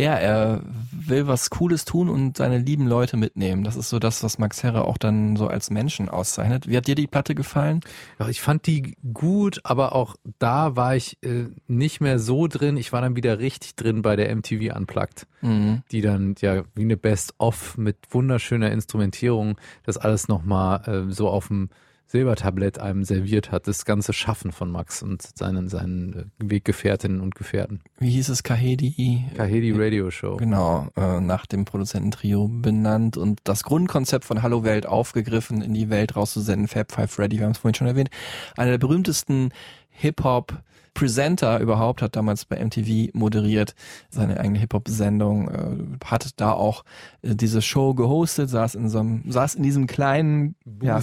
Ja, 0.01 0.15
er 0.15 0.61
will 0.91 1.27
was 1.27 1.49
Cooles 1.49 1.85
tun 1.85 2.09
und 2.09 2.37
seine 2.37 2.57
lieben 2.57 2.87
Leute 2.87 3.17
mitnehmen. 3.17 3.63
Das 3.63 3.75
ist 3.75 3.89
so 3.89 3.99
das, 3.99 4.23
was 4.23 4.39
Max 4.39 4.63
Herre 4.63 4.85
auch 4.85 4.97
dann 4.97 5.35
so 5.35 5.47
als 5.47 5.69
Menschen 5.69 6.09
auszeichnet. 6.09 6.67
Wie 6.67 6.75
hat 6.75 6.87
dir 6.87 6.95
die 6.95 7.07
Platte 7.07 7.35
gefallen? 7.35 7.81
Ja, 8.19 8.27
ich 8.27 8.41
fand 8.41 8.65
die 8.65 8.95
gut, 9.13 9.61
aber 9.63 9.93
auch 9.93 10.15
da 10.39 10.75
war 10.75 10.95
ich 10.95 11.17
äh, 11.23 11.45
nicht 11.67 12.01
mehr 12.01 12.17
so 12.19 12.47
drin. 12.47 12.77
Ich 12.77 12.91
war 12.91 13.01
dann 13.01 13.15
wieder 13.15 13.39
richtig 13.39 13.75
drin 13.75 14.01
bei 14.01 14.15
der 14.15 14.35
MTV 14.35 14.75
Unplugged, 14.75 15.27
Mhm. 15.41 15.83
die 15.91 16.01
dann 16.01 16.35
ja 16.39 16.63
wie 16.75 16.81
eine 16.83 16.97
Best-of 16.97 17.77
mit 17.77 17.97
wunderschöner 18.09 18.71
Instrumentierung 18.71 19.57
das 19.83 19.97
alles 19.97 20.27
nochmal 20.27 20.81
äh, 21.09 21.11
so 21.13 21.29
auf 21.29 21.47
dem 21.47 21.69
Silbertablett 22.11 22.77
einem 22.77 23.05
serviert 23.05 23.51
hat. 23.51 23.67
Das 23.67 23.85
ganze 23.85 24.11
Schaffen 24.11 24.51
von 24.51 24.69
Max 24.69 25.01
und 25.01 25.21
seinen, 25.21 25.69
seinen 25.69 26.13
äh, 26.13 26.25
Weggefährtinnen 26.39 27.21
und 27.21 27.35
Gefährten. 27.35 27.79
Wie 27.99 28.09
hieß 28.09 28.27
es? 28.27 28.43
Kahedi? 28.43 29.23
Kahedi 29.37 29.71
Radio 29.71 30.11
Show. 30.11 30.35
Genau, 30.35 30.89
äh, 30.97 31.21
nach 31.21 31.45
dem 31.45 31.63
Produzententrio 31.63 32.49
benannt 32.49 33.15
und 33.15 33.39
das 33.45 33.63
Grundkonzept 33.63 34.25
von 34.25 34.43
Hallo 34.43 34.65
Welt 34.65 34.85
aufgegriffen, 34.85 35.61
in 35.61 35.73
die 35.73 35.89
Welt 35.89 36.17
rauszusenden. 36.17 36.67
Fab 36.67 36.91
Five 36.91 37.11
Freddy, 37.11 37.37
wir 37.37 37.45
haben 37.45 37.53
es 37.53 37.59
vorhin 37.59 37.75
schon 37.75 37.87
erwähnt. 37.87 38.09
Einer 38.57 38.71
der 38.71 38.77
berühmtesten 38.77 39.53
Hip-Hop 39.91 40.61
Presenter 40.93 41.59
überhaupt, 41.59 42.01
hat 42.01 42.15
damals 42.15 42.45
bei 42.45 42.63
MTV 42.63 43.11
moderiert, 43.13 43.75
seine 44.09 44.39
eigene 44.39 44.59
Hip-Hop-Sendung, 44.59 45.47
äh, 45.49 46.05
hat 46.05 46.29
da 46.37 46.51
auch 46.51 46.83
äh, 47.21 47.35
diese 47.35 47.61
Show 47.61 47.93
gehostet, 47.93 48.49
saß 48.49 48.75
in 48.75 48.89
so 48.89 48.99
einem, 48.99 49.23
saß 49.31 49.55
in 49.55 49.63
diesem 49.63 49.87
kleinen 49.87 50.55
Ja, 50.81 51.01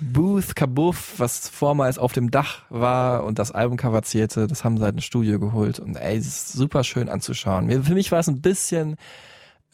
Booth, 0.00 0.56
Kabuff, 0.56 1.14
was 1.18 1.48
vormals 1.48 1.98
auf 1.98 2.12
dem 2.12 2.30
Dach 2.30 2.62
war 2.70 3.24
und 3.24 3.38
das 3.38 3.52
Albumcover 3.52 4.02
zierte, 4.02 4.46
das 4.46 4.64
haben 4.64 4.78
sie 4.78 4.84
halt 4.84 4.94
ins 4.94 5.04
Studio 5.04 5.38
geholt 5.38 5.78
und 5.78 5.96
ey, 5.96 6.16
es 6.16 6.26
ist 6.26 6.52
super 6.52 6.82
schön 6.82 7.08
anzuschauen. 7.08 7.84
Für 7.84 7.94
mich 7.94 8.10
war 8.10 8.20
es 8.20 8.28
ein 8.28 8.40
bisschen 8.40 8.96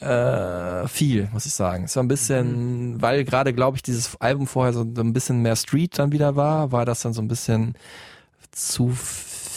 äh, 0.01 0.89
viel, 0.89 1.29
muss 1.33 1.47
ich 1.47 1.55
sagen. 1.55 1.85
Es 1.85 1.97
war 1.97 2.03
ein 2.03 2.09
bisschen, 2.09 3.01
weil 3.01 3.25
gerade, 3.25 3.55
glaube 3.55 3.77
ich, 3.77 3.83
dieses 3.83 4.21
Album 4.21 4.47
vorher 4.47 4.73
so 4.73 4.83
ein 4.83 5.13
bisschen 5.13 5.41
mehr 5.41 5.57
Street 5.57 5.99
dann 5.99 6.13
wieder 6.13 6.37
war, 6.37 6.73
war 6.73 6.85
das 6.85 7.01
dann 7.03 7.15
so 7.15 7.23
ein 7.23 7.29
bisschen 7.29 7.75
zu 8.53 8.91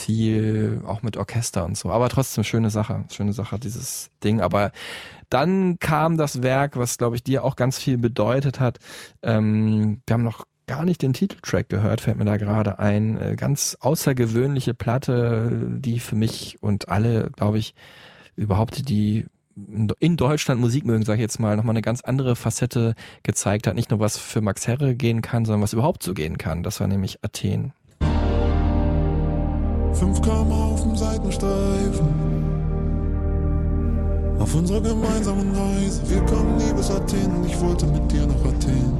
viel, 0.10 0.82
auch 0.88 1.04
mit 1.04 1.18
Orchester 1.18 1.64
und 1.66 1.78
so. 1.78 1.92
Aber 1.92 2.10
trotzdem 2.10 2.44
schöne 2.44 2.72
Sache, 2.72 3.06
schöne 3.12 3.32
Sache, 3.32 3.60
dieses 3.60 4.10
Ding. 4.24 4.42
Aber 4.42 4.72
dann 5.30 5.78
kam 5.78 6.18
das 6.18 6.42
Werk, 6.42 6.78
was, 6.78 6.98
glaube 6.98 7.16
ich, 7.16 7.24
dir 7.24 7.44
auch 7.44 7.56
ganz 7.56 7.78
viel 7.78 8.00
bedeutet 8.00 8.60
hat. 8.60 8.80
Ähm, 9.22 10.02
wir 10.08 10.14
haben 10.16 10.24
noch 10.24 10.46
gar 10.66 10.84
nicht 10.84 11.04
den 11.04 11.14
Titeltrack 11.14 11.70
gehört, 11.70 12.02
fällt 12.02 12.18
mir 12.18 12.26
da 12.26 12.38
gerade 12.38 12.80
ein. 12.80 13.22
Äh, 13.22 13.36
Ganz 13.36 13.78
außergewöhnliche 13.82 14.74
Platte, 14.74 15.78
die 15.78 16.00
für 16.00 16.16
mich 16.16 16.58
und 16.60 16.90
alle, 16.90 17.30
glaube 17.36 17.60
ich, 17.60 17.76
überhaupt 18.36 18.90
die 18.90 19.28
in 20.00 20.18
Deutschland 20.18 20.60
Musik 20.60 20.86
mögen, 20.86 21.04
sage 21.04 21.18
ich 21.18 21.22
jetzt 21.22 21.40
mal, 21.40 21.56
nochmal 21.56 21.74
eine 21.74 21.82
ganz 21.82 22.02
andere 22.02 22.36
Facette 22.36 22.96
gezeigt 23.22 23.68
hat. 23.68 23.76
Nicht 23.76 23.92
nur 23.92 24.00
was 24.00 24.18
für 24.18 24.42
Max 24.42 24.68
Herre 24.68 24.96
gehen 24.96 25.22
kann, 25.22 25.46
sondern 25.46 25.62
was 25.62 25.74
überhaupt 25.74 26.02
so 26.02 26.14
gehen 26.16 26.38
kann. 26.40 26.64
Das 26.64 26.80
war 26.80 26.88
nämlich 26.88 27.20
Athen. 27.24 27.74
5 29.94 30.22
km 30.22 30.52
auf 30.52 30.82
dem 30.82 30.96
Seitenstreifen. 30.96 32.08
Auf 34.40 34.56
unserer 34.56 34.82
gemeinsamen 34.82 35.54
Reise. 35.56 36.02
Wir 36.10 36.22
kommen 36.26 36.58
nie 36.58 36.74
bis 36.74 36.90
Athen 36.90 37.36
und 37.36 37.46
ich 37.46 37.60
wollte 37.60 37.86
mit 37.88 38.12
dir 38.12 38.26
nach 38.26 38.46
Athen. 38.46 38.98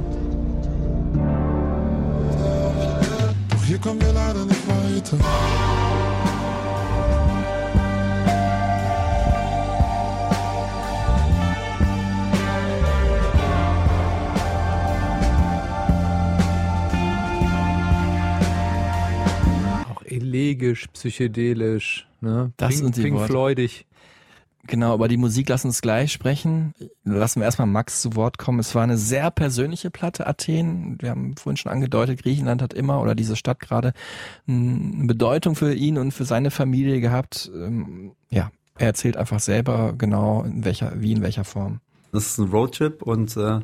Doch 3.50 3.64
hier 3.64 3.78
kommen 3.78 4.00
wir 4.00 4.12
leider 4.12 4.44
nicht 4.44 4.68
weiter. 4.68 5.79
Elegisch, 20.30 20.86
psychedelisch, 20.92 22.06
ne? 22.20 22.52
Das 22.56 22.70
Pink, 22.70 22.80
sind 22.80 22.96
die 22.96 23.02
Pink 23.02 23.16
Worte. 23.16 23.32
Floydig. 23.32 23.86
Genau, 24.66 24.94
über 24.94 25.08
die 25.08 25.16
Musik 25.16 25.48
lass 25.48 25.64
uns 25.64 25.80
gleich 25.80 26.12
sprechen. 26.12 26.74
Lassen 27.02 27.40
wir 27.40 27.46
erstmal 27.46 27.66
Max 27.66 28.02
zu 28.02 28.14
Wort 28.14 28.38
kommen. 28.38 28.60
Es 28.60 28.74
war 28.74 28.82
eine 28.82 28.98
sehr 28.98 29.30
persönliche 29.30 29.90
Platte, 29.90 30.26
Athen. 30.26 30.96
Wir 31.00 31.10
haben 31.10 31.34
vorhin 31.36 31.56
schon 31.56 31.72
angedeutet, 31.72 32.22
Griechenland 32.22 32.62
hat 32.62 32.74
immer 32.74 33.00
oder 33.00 33.14
diese 33.14 33.36
Stadt 33.36 33.58
gerade 33.58 33.92
eine 34.46 35.06
Bedeutung 35.06 35.56
für 35.56 35.74
ihn 35.74 35.98
und 35.98 36.12
für 36.12 36.24
seine 36.24 36.50
Familie 36.50 37.00
gehabt. 37.00 37.50
Ähm, 37.54 38.12
ja, 38.28 38.52
er 38.78 38.86
erzählt 38.86 39.16
einfach 39.16 39.40
selber 39.40 39.94
genau 39.96 40.42
in 40.42 40.64
welcher, 40.64 40.92
wie 41.00 41.12
in 41.12 41.22
welcher 41.22 41.44
Form. 41.44 41.80
Das 42.12 42.26
ist 42.26 42.38
ein 42.38 42.50
Roadtrip 42.50 43.02
und 43.02 43.36
äh, 43.36 43.60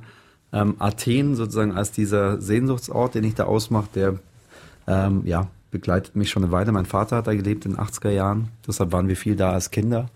ähm, 0.52 0.76
Athen 0.78 1.36
sozusagen 1.36 1.76
als 1.76 1.93
dieser 1.93 2.40
Sehnsuchtsort, 2.40 3.14
den 3.14 3.24
ich 3.24 3.34
da 3.34 3.44
ausmache, 3.44 3.88
der 3.94 4.18
ähm, 4.88 5.22
ja, 5.24 5.48
begleitet 5.78 6.16
mich 6.16 6.31
schon 6.31 6.43
eine 6.43 6.53
Weile. 6.53 6.73
Mein 6.73 6.86
Vater 6.86 7.16
hat 7.16 7.27
da 7.27 7.35
gelebt 7.35 7.65
in 7.65 7.73
den 7.73 7.81
80er 7.81 8.11
Jahren, 8.11 8.48
deshalb 8.66 8.93
waren 8.93 9.09
wir 9.09 9.16
viel 9.16 9.36
da 9.36 9.53
als 9.53 9.70
Kinder. 9.70 10.09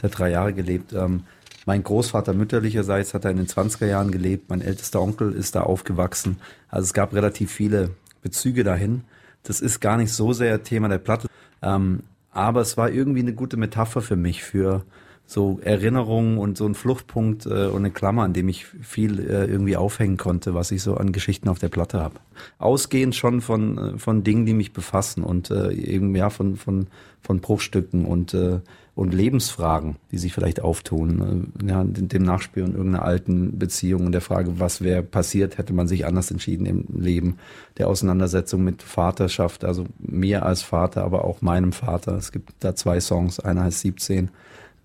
Der 0.00 0.10
hat 0.10 0.18
drei 0.18 0.30
Jahre 0.30 0.52
gelebt. 0.52 0.92
Ähm, 0.92 1.24
mein 1.64 1.82
Großvater 1.82 2.34
mütterlicherseits 2.34 3.14
hat 3.14 3.24
er 3.24 3.30
in 3.30 3.36
den 3.36 3.46
20er 3.46 3.86
Jahren 3.86 4.10
gelebt. 4.10 4.50
Mein 4.50 4.62
ältester 4.62 5.00
Onkel 5.00 5.32
ist 5.32 5.54
da 5.54 5.62
aufgewachsen. 5.62 6.38
Also 6.68 6.86
es 6.86 6.92
gab 6.92 7.14
relativ 7.14 7.52
viele 7.52 7.90
Bezüge 8.22 8.64
dahin. 8.64 9.04
Das 9.44 9.60
ist 9.60 9.80
gar 9.80 9.96
nicht 9.96 10.12
so 10.12 10.32
sehr 10.32 10.62
Thema 10.62 10.88
der 10.88 10.98
Platte. 10.98 11.28
Ähm, 11.60 12.00
aber 12.32 12.62
es 12.62 12.76
war 12.76 12.90
irgendwie 12.90 13.20
eine 13.20 13.34
gute 13.34 13.56
Metapher 13.56 14.00
für 14.00 14.16
mich, 14.16 14.42
für 14.42 14.82
so 15.26 15.60
Erinnerungen 15.62 16.38
und 16.38 16.58
so 16.58 16.66
ein 16.66 16.74
Fluchtpunkt 16.74 17.46
äh, 17.46 17.66
und 17.66 17.78
eine 17.78 17.90
Klammer, 17.90 18.22
an 18.22 18.32
dem 18.32 18.48
ich 18.48 18.66
viel 18.66 19.18
äh, 19.18 19.46
irgendwie 19.46 19.76
aufhängen 19.76 20.16
konnte, 20.16 20.54
was 20.54 20.70
ich 20.70 20.82
so 20.82 20.96
an 20.96 21.12
Geschichten 21.12 21.48
auf 21.48 21.58
der 21.58 21.68
Platte 21.68 22.00
habe. 22.00 22.16
Ausgehend 22.58 23.14
schon 23.14 23.40
von, 23.40 23.78
äh, 23.78 23.98
von 23.98 24.24
Dingen, 24.24 24.46
die 24.46 24.54
mich 24.54 24.72
befassen 24.72 25.22
und 25.22 25.50
äh, 25.50 25.72
eben 25.72 26.14
ja 26.14 26.28
von, 26.28 26.56
von, 26.56 26.86
von 27.22 27.40
Bruchstücken 27.40 28.04
und, 28.04 28.34
äh, 28.34 28.60
und 28.94 29.14
Lebensfragen, 29.14 29.96
die 30.10 30.18
sich 30.18 30.34
vielleicht 30.34 30.60
auftun. 30.60 31.52
Äh, 31.62 31.68
ja, 31.68 31.82
dem 31.84 32.22
Nachspüren 32.22 32.74
irgendeiner 32.74 33.04
alten 33.04 33.58
Beziehung 33.58 34.06
und 34.06 34.12
der 34.12 34.20
Frage, 34.20 34.60
was 34.60 34.82
wäre 34.82 35.02
passiert, 35.02 35.56
hätte 35.56 35.72
man 35.72 35.88
sich 35.88 36.04
anders 36.04 36.30
entschieden 36.30 36.66
im 36.66 36.84
Leben. 36.94 37.38
Der 37.78 37.88
Auseinandersetzung 37.88 38.64
mit 38.64 38.82
Vaterschaft, 38.82 39.64
also 39.64 39.86
mir 39.98 40.44
als 40.44 40.62
Vater, 40.62 41.04
aber 41.04 41.24
auch 41.24 41.40
meinem 41.40 41.72
Vater. 41.72 42.16
Es 42.16 42.32
gibt 42.32 42.52
da 42.60 42.74
zwei 42.74 43.00
Songs, 43.00 43.40
einer 43.40 43.62
heißt 43.62 43.80
17 43.80 44.30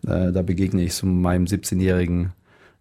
äh, 0.08 0.32
da 0.32 0.42
begegne 0.42 0.84
ich 0.84 0.94
so 0.94 1.06
meinem 1.06 1.46
17-jährigen 1.46 2.34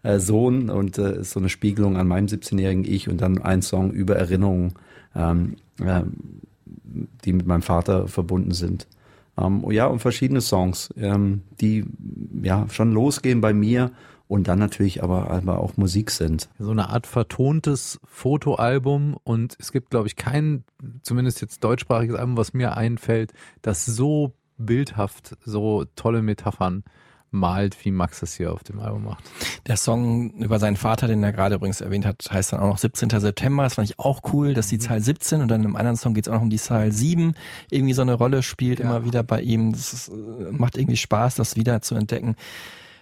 äh, 0.03 0.19
Sohn 0.19 0.71
und 0.71 0.99
äh, 0.99 1.25
so 1.25 1.41
eine 1.41 1.49
Spiegelung 1.49 1.97
an 1.97 2.09
meinem 2.09 2.27
17-jährigen 2.27 2.85
Ich 2.85 3.09
und 3.09 3.21
dann 3.21 3.43
ein 3.43 3.63
Song 3.63 3.91
über 3.91 4.17
Erinnerungen, 4.17 4.75
ähm, 5.15 5.57
äh, 5.81 6.03
die 7.25 7.33
mit 7.33 7.47
meinem 7.47 7.63
Vater 7.63 8.09
verbunden 8.09 8.53
sind. 8.53 8.87
Ähm, 9.39 9.65
ja, 9.71 9.87
und 9.87 9.99
verschiedene 9.99 10.41
Songs, 10.41 10.93
ähm, 10.97 11.43
die 11.61 11.85
ja 12.43 12.67
schon 12.71 12.93
losgehen 12.93 13.41
bei 13.41 13.53
mir 13.53 13.91
und 14.29 14.49
dann 14.49 14.59
natürlich 14.59 15.03
aber, 15.03 15.31
aber 15.31 15.59
auch 15.59 15.77
Musik 15.77 16.11
sind. 16.11 16.49
So 16.59 16.71
eine 16.71 16.89
Art 16.89 17.07
vertontes 17.07 18.01
Fotoalbum 18.05 19.17
und 19.25 19.57
es 19.59 19.73
gibt, 19.73 19.91
glaube 19.91 20.09
ich, 20.09 20.17
kein, 20.17 20.65
zumindest 21.03 21.41
jetzt 21.41 21.63
deutschsprachiges 21.63 22.17
Album, 22.17 22.37
was 22.37 22.55
mir 22.55 22.77
einfällt, 22.77 23.33
das 23.63 23.87
so 23.87 24.33
bildhaft 24.59 25.37
so 25.45 25.85
tolle 25.97 26.23
Metaphern 26.23 26.83
malt, 27.37 27.77
wie 27.85 27.91
Max 27.91 28.21
das 28.21 28.35
hier 28.35 28.53
auf 28.53 28.65
dem 28.65 28.81
Album 28.81 29.05
macht. 29.05 29.25
Der 29.67 29.77
Song 29.77 30.31
über 30.33 30.59
seinen 30.59 30.77
Vater, 30.77 31.07
den 31.07 31.23
er 31.23 31.33
gerade 31.33 31.57
übrigens 31.57 31.81
erwähnt 31.81 32.07
hat, 32.07 32.29
heißt 32.31 32.53
dann 32.53 32.61
auch 32.61 32.69
noch 32.69 32.79
17. 32.79 33.11
September. 33.11 33.63
Das 33.63 33.75
fand 33.75 33.89
ich 33.89 33.99
auch 33.99 34.21
cool, 34.33 34.55
dass 34.55 34.69
die 34.69 34.77
mhm. 34.77 34.81
Zahl 34.81 35.01
17 35.01 35.41
und 35.41 35.49
dann 35.49 35.65
im 35.65 35.77
anderen 35.77 35.97
Song 35.97 36.15
geht 36.15 36.27
es 36.27 36.29
auch 36.29 36.37
noch 36.37 36.43
um 36.43 36.51
die 36.51 36.59
Zahl 36.59 36.93
7 36.93 37.35
irgendwie 37.71 37.95
so 37.95 38.03
eine 38.03 38.15
Rolle 38.15 38.43
spielt, 38.43 38.81
ja. 38.81 38.87
immer 38.87 39.05
wieder 39.05 39.23
bei 39.23 39.41
ihm. 39.41 39.73
Das 39.73 39.93
ist, 39.93 40.09
äh, 40.09 40.13
macht 40.51 40.77
irgendwie 40.77 40.97
Spaß, 40.97 41.37
das 41.37 41.57
wieder 41.57 41.83
zu 41.83 41.95
entdecken. 41.95 42.37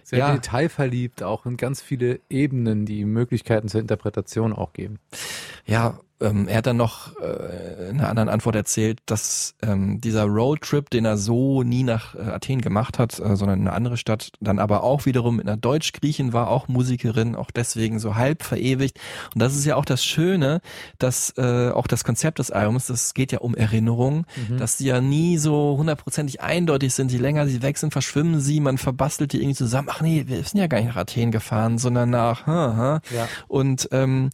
Sehr 0.03 0.19
ja. 0.19 0.33
detailverliebt, 0.35 1.23
auch 1.23 1.47
in 1.47 1.57
ganz 1.57 1.81
viele 1.81 2.21
Ebenen, 2.29 2.85
die 2.85 3.07
Möglichkeiten 3.07 3.69
zur 3.69 3.81
Interpretation 3.81 4.53
auch 4.53 4.75
geben. 4.75 4.99
Ja, 5.65 5.99
ähm, 6.25 6.49
er 6.49 6.59
hat 6.59 6.67
dann 6.67 6.77
noch 6.77 7.17
äh, 7.21 7.91
in 7.91 7.99
einer 8.01 8.09
anderen 8.09 8.29
Antwort 8.29 8.57
erzählt, 8.57 9.01
dass 9.07 9.55
ähm, 9.63 10.01
dieser 10.01 10.25
Roadtrip, 10.25 10.91
den 10.91 11.05
er 11.05 11.17
so 11.17 11.63
nie 11.63 11.83
nach 11.83 12.15
äh, 12.15 12.23
Athen 12.23 12.61
gemacht 12.61 12.99
hat, 12.99 13.19
äh, 13.21 13.37
sondern 13.37 13.61
in 13.61 13.69
eine 13.69 13.77
andere 13.77 13.97
Stadt, 13.97 14.31
dann 14.41 14.59
aber 14.59 14.83
auch 14.83 15.07
wiederum 15.07 15.37
mit 15.37 15.47
einer 15.47 15.57
Deutsch-Griechin 15.57 16.33
war, 16.33 16.49
auch 16.49 16.69
Musikerin, 16.69 17.37
auch 17.37 17.51
deswegen 17.51 17.99
so 17.99 18.15
halb 18.17 18.43
verewigt. 18.43 18.99
Und 19.35 19.41
das 19.41 19.55
ist 19.55 19.65
ja 19.65 19.77
auch 19.77 19.85
das 19.85 20.05
Schöne, 20.05 20.61
dass 20.99 21.35
äh, 21.37 21.71
auch 21.71 21.87
das 21.87 22.05
Konzept 22.05 22.39
des 22.39 22.51
Albums, 22.51 22.87
das 22.87 23.15
geht 23.15 23.33
ja 23.33 23.39
um 23.39 23.55
Erinnerungen, 23.55 24.27
mhm. 24.49 24.59
dass 24.59 24.79
die 24.79 24.87
ja 24.87 25.01
nie 25.01 25.39
so 25.39 25.77
hundertprozentig 25.79 26.41
eindeutig 26.41 26.95
sind. 26.95 27.13
Je 27.13 27.19
länger 27.19 27.47
sie 27.47 27.63
weg 27.63 27.79
sind, 27.79 27.93
verschwimmen 27.93 28.41
sie, 28.41 28.61
man 28.61 28.79
verbastelt 28.79 29.33
die 29.33 29.39
irgendwie 29.39 29.57
zusammen. 29.57 29.89
Ach 29.91 30.01
nee, 30.01 30.25
wir 30.27 30.43
sind 30.43 30.59
ja 30.61 30.67
gar 30.67 30.79
nicht 30.79 30.89
nach 30.89 30.97
Athen 30.97 31.31
gefahren, 31.31 31.79
sondern 31.79 32.11
nach, 32.11 32.47
ha, 32.47 32.77
ha. 32.77 33.01
Ja. 33.15 33.29
Und 33.49 33.89
ähm, 33.93 34.31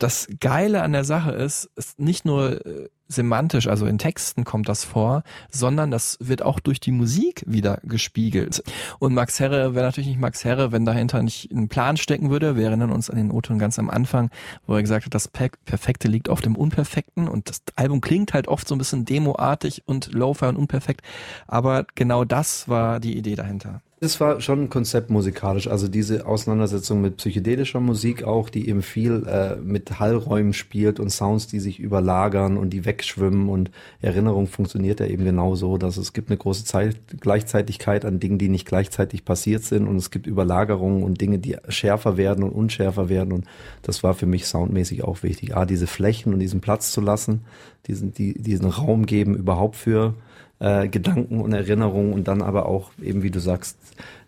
das 0.00 0.28
Geile 0.40 0.82
an 0.82 0.92
der 0.92 1.04
Sache 1.04 1.32
ist, 1.32 1.70
ist 1.76 2.00
nicht 2.00 2.24
nur 2.24 2.64
äh, 2.64 2.88
semantisch, 3.06 3.66
also 3.66 3.86
in 3.86 3.98
Texten 3.98 4.44
kommt 4.44 4.68
das 4.68 4.84
vor, 4.84 5.24
sondern 5.50 5.90
das 5.90 6.16
wird 6.20 6.42
auch 6.42 6.58
durch 6.60 6.80
die 6.80 6.92
Musik 6.92 7.44
wieder 7.46 7.80
gespiegelt. 7.82 8.62
Und 8.98 9.14
Max 9.14 9.40
Herre 9.40 9.74
wäre 9.74 9.84
natürlich 9.84 10.08
nicht 10.08 10.20
Max 10.20 10.44
Herre, 10.44 10.72
wenn 10.72 10.84
dahinter 10.84 11.22
nicht 11.22 11.50
ein 11.50 11.68
Plan 11.68 11.96
stecken 11.96 12.30
würde. 12.30 12.56
Wir 12.56 12.66
erinnern 12.66 12.92
uns 12.92 13.10
an 13.10 13.16
den 13.16 13.30
O-Ton 13.30 13.58
ganz 13.58 13.78
am 13.78 13.90
Anfang, 13.90 14.30
wo 14.66 14.74
er 14.74 14.80
gesagt 14.80 15.06
hat, 15.06 15.14
das 15.14 15.28
Perfekte 15.28 16.08
liegt 16.08 16.28
oft 16.28 16.46
im 16.46 16.56
Unperfekten 16.56 17.28
und 17.28 17.48
das 17.48 17.62
Album 17.76 18.00
klingt 18.00 18.32
halt 18.32 18.48
oft 18.48 18.66
so 18.66 18.74
ein 18.74 18.78
bisschen 18.78 19.04
demoartig 19.04 19.82
und 19.86 20.12
lo-fi 20.12 20.46
und 20.46 20.56
unperfekt, 20.56 21.02
aber 21.46 21.84
genau 21.94 22.24
das 22.24 22.68
war 22.68 23.00
die 23.00 23.18
Idee 23.18 23.34
dahinter. 23.34 23.82
Das 24.02 24.18
war 24.18 24.40
schon 24.40 24.62
ein 24.62 24.70
Konzept 24.70 25.10
musikalisch, 25.10 25.68
also 25.68 25.86
diese 25.86 26.26
Auseinandersetzung 26.26 27.02
mit 27.02 27.18
psychedelischer 27.18 27.80
Musik 27.80 28.24
auch, 28.24 28.48
die 28.48 28.66
eben 28.66 28.80
viel 28.80 29.26
äh, 29.26 29.56
mit 29.56 30.00
Hallräumen 30.00 30.54
spielt 30.54 30.98
und 30.98 31.10
Sounds, 31.10 31.48
die 31.48 31.60
sich 31.60 31.78
überlagern 31.78 32.56
und 32.56 32.70
die 32.70 32.86
wegschwimmen. 32.86 33.50
Und 33.50 33.70
Erinnerung 34.00 34.46
funktioniert 34.46 35.00
ja 35.00 35.06
eben 35.06 35.26
genau 35.26 35.54
so, 35.54 35.76
dass 35.76 35.98
es 35.98 36.14
gibt 36.14 36.30
eine 36.30 36.38
große 36.38 36.64
Zeit 36.64 36.96
Gleichzeitigkeit 37.20 38.06
an 38.06 38.20
Dingen, 38.20 38.38
die 38.38 38.48
nicht 38.48 38.66
gleichzeitig 38.66 39.26
passiert 39.26 39.64
sind. 39.64 39.86
Und 39.86 39.96
es 39.96 40.10
gibt 40.10 40.26
Überlagerungen 40.26 41.02
und 41.02 41.20
Dinge, 41.20 41.38
die 41.38 41.58
schärfer 41.68 42.16
werden 42.16 42.42
und 42.42 42.52
unschärfer 42.52 43.10
werden. 43.10 43.34
Und 43.34 43.44
das 43.82 44.02
war 44.02 44.14
für 44.14 44.24
mich 44.24 44.46
soundmäßig 44.46 45.04
auch 45.04 45.22
wichtig. 45.22 45.54
A, 45.54 45.66
diese 45.66 45.86
Flächen 45.86 46.32
und 46.32 46.38
diesen 46.38 46.62
Platz 46.62 46.90
zu 46.92 47.02
lassen, 47.02 47.42
diesen, 47.86 48.14
die, 48.14 48.32
diesen 48.32 48.70
Raum 48.70 49.04
geben 49.04 49.34
überhaupt 49.34 49.76
für 49.76 50.14
äh, 50.60 50.88
Gedanken 50.88 51.40
und 51.40 51.52
Erinnerungen 51.52 52.12
und 52.12 52.28
dann 52.28 52.42
aber 52.42 52.66
auch 52.66 52.90
eben, 53.02 53.22
wie 53.22 53.30
du 53.30 53.40
sagst, 53.40 53.78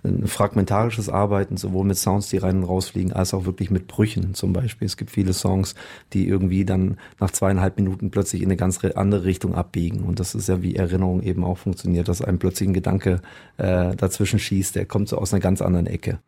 ein 0.04 0.26
fragmentarisches 0.26 1.08
Arbeiten, 1.08 1.56
sowohl 1.56 1.84
mit 1.84 1.96
Sounds, 1.96 2.28
die 2.28 2.38
rein 2.38 2.56
und 2.58 2.64
rausfliegen, 2.64 3.12
als 3.12 3.34
auch 3.34 3.44
wirklich 3.44 3.70
mit 3.70 3.86
Brüchen 3.86 4.34
zum 4.34 4.52
Beispiel. 4.52 4.86
Es 4.86 4.96
gibt 4.96 5.10
viele 5.10 5.32
Songs, 5.32 5.74
die 6.12 6.26
irgendwie 6.26 6.64
dann 6.64 6.96
nach 7.20 7.30
zweieinhalb 7.30 7.76
Minuten 7.76 8.10
plötzlich 8.10 8.42
in 8.42 8.48
eine 8.48 8.56
ganz 8.56 8.82
andere 8.84 9.24
Richtung 9.24 9.54
abbiegen. 9.54 10.00
Und 10.00 10.18
das 10.18 10.34
ist 10.34 10.48
ja 10.48 10.62
wie 10.62 10.74
Erinnerung 10.74 11.22
eben 11.22 11.44
auch 11.44 11.58
funktioniert, 11.58 12.08
dass 12.08 12.22
einem 12.22 12.38
plötzlich 12.38 12.72
Gedanke 12.72 13.20
äh, 13.58 13.94
dazwischen 13.94 14.38
schießt, 14.38 14.74
der 14.74 14.86
kommt 14.86 15.08
so 15.08 15.18
aus 15.18 15.32
einer 15.32 15.40
ganz 15.40 15.62
anderen 15.62 15.86
Ecke. 15.86 16.18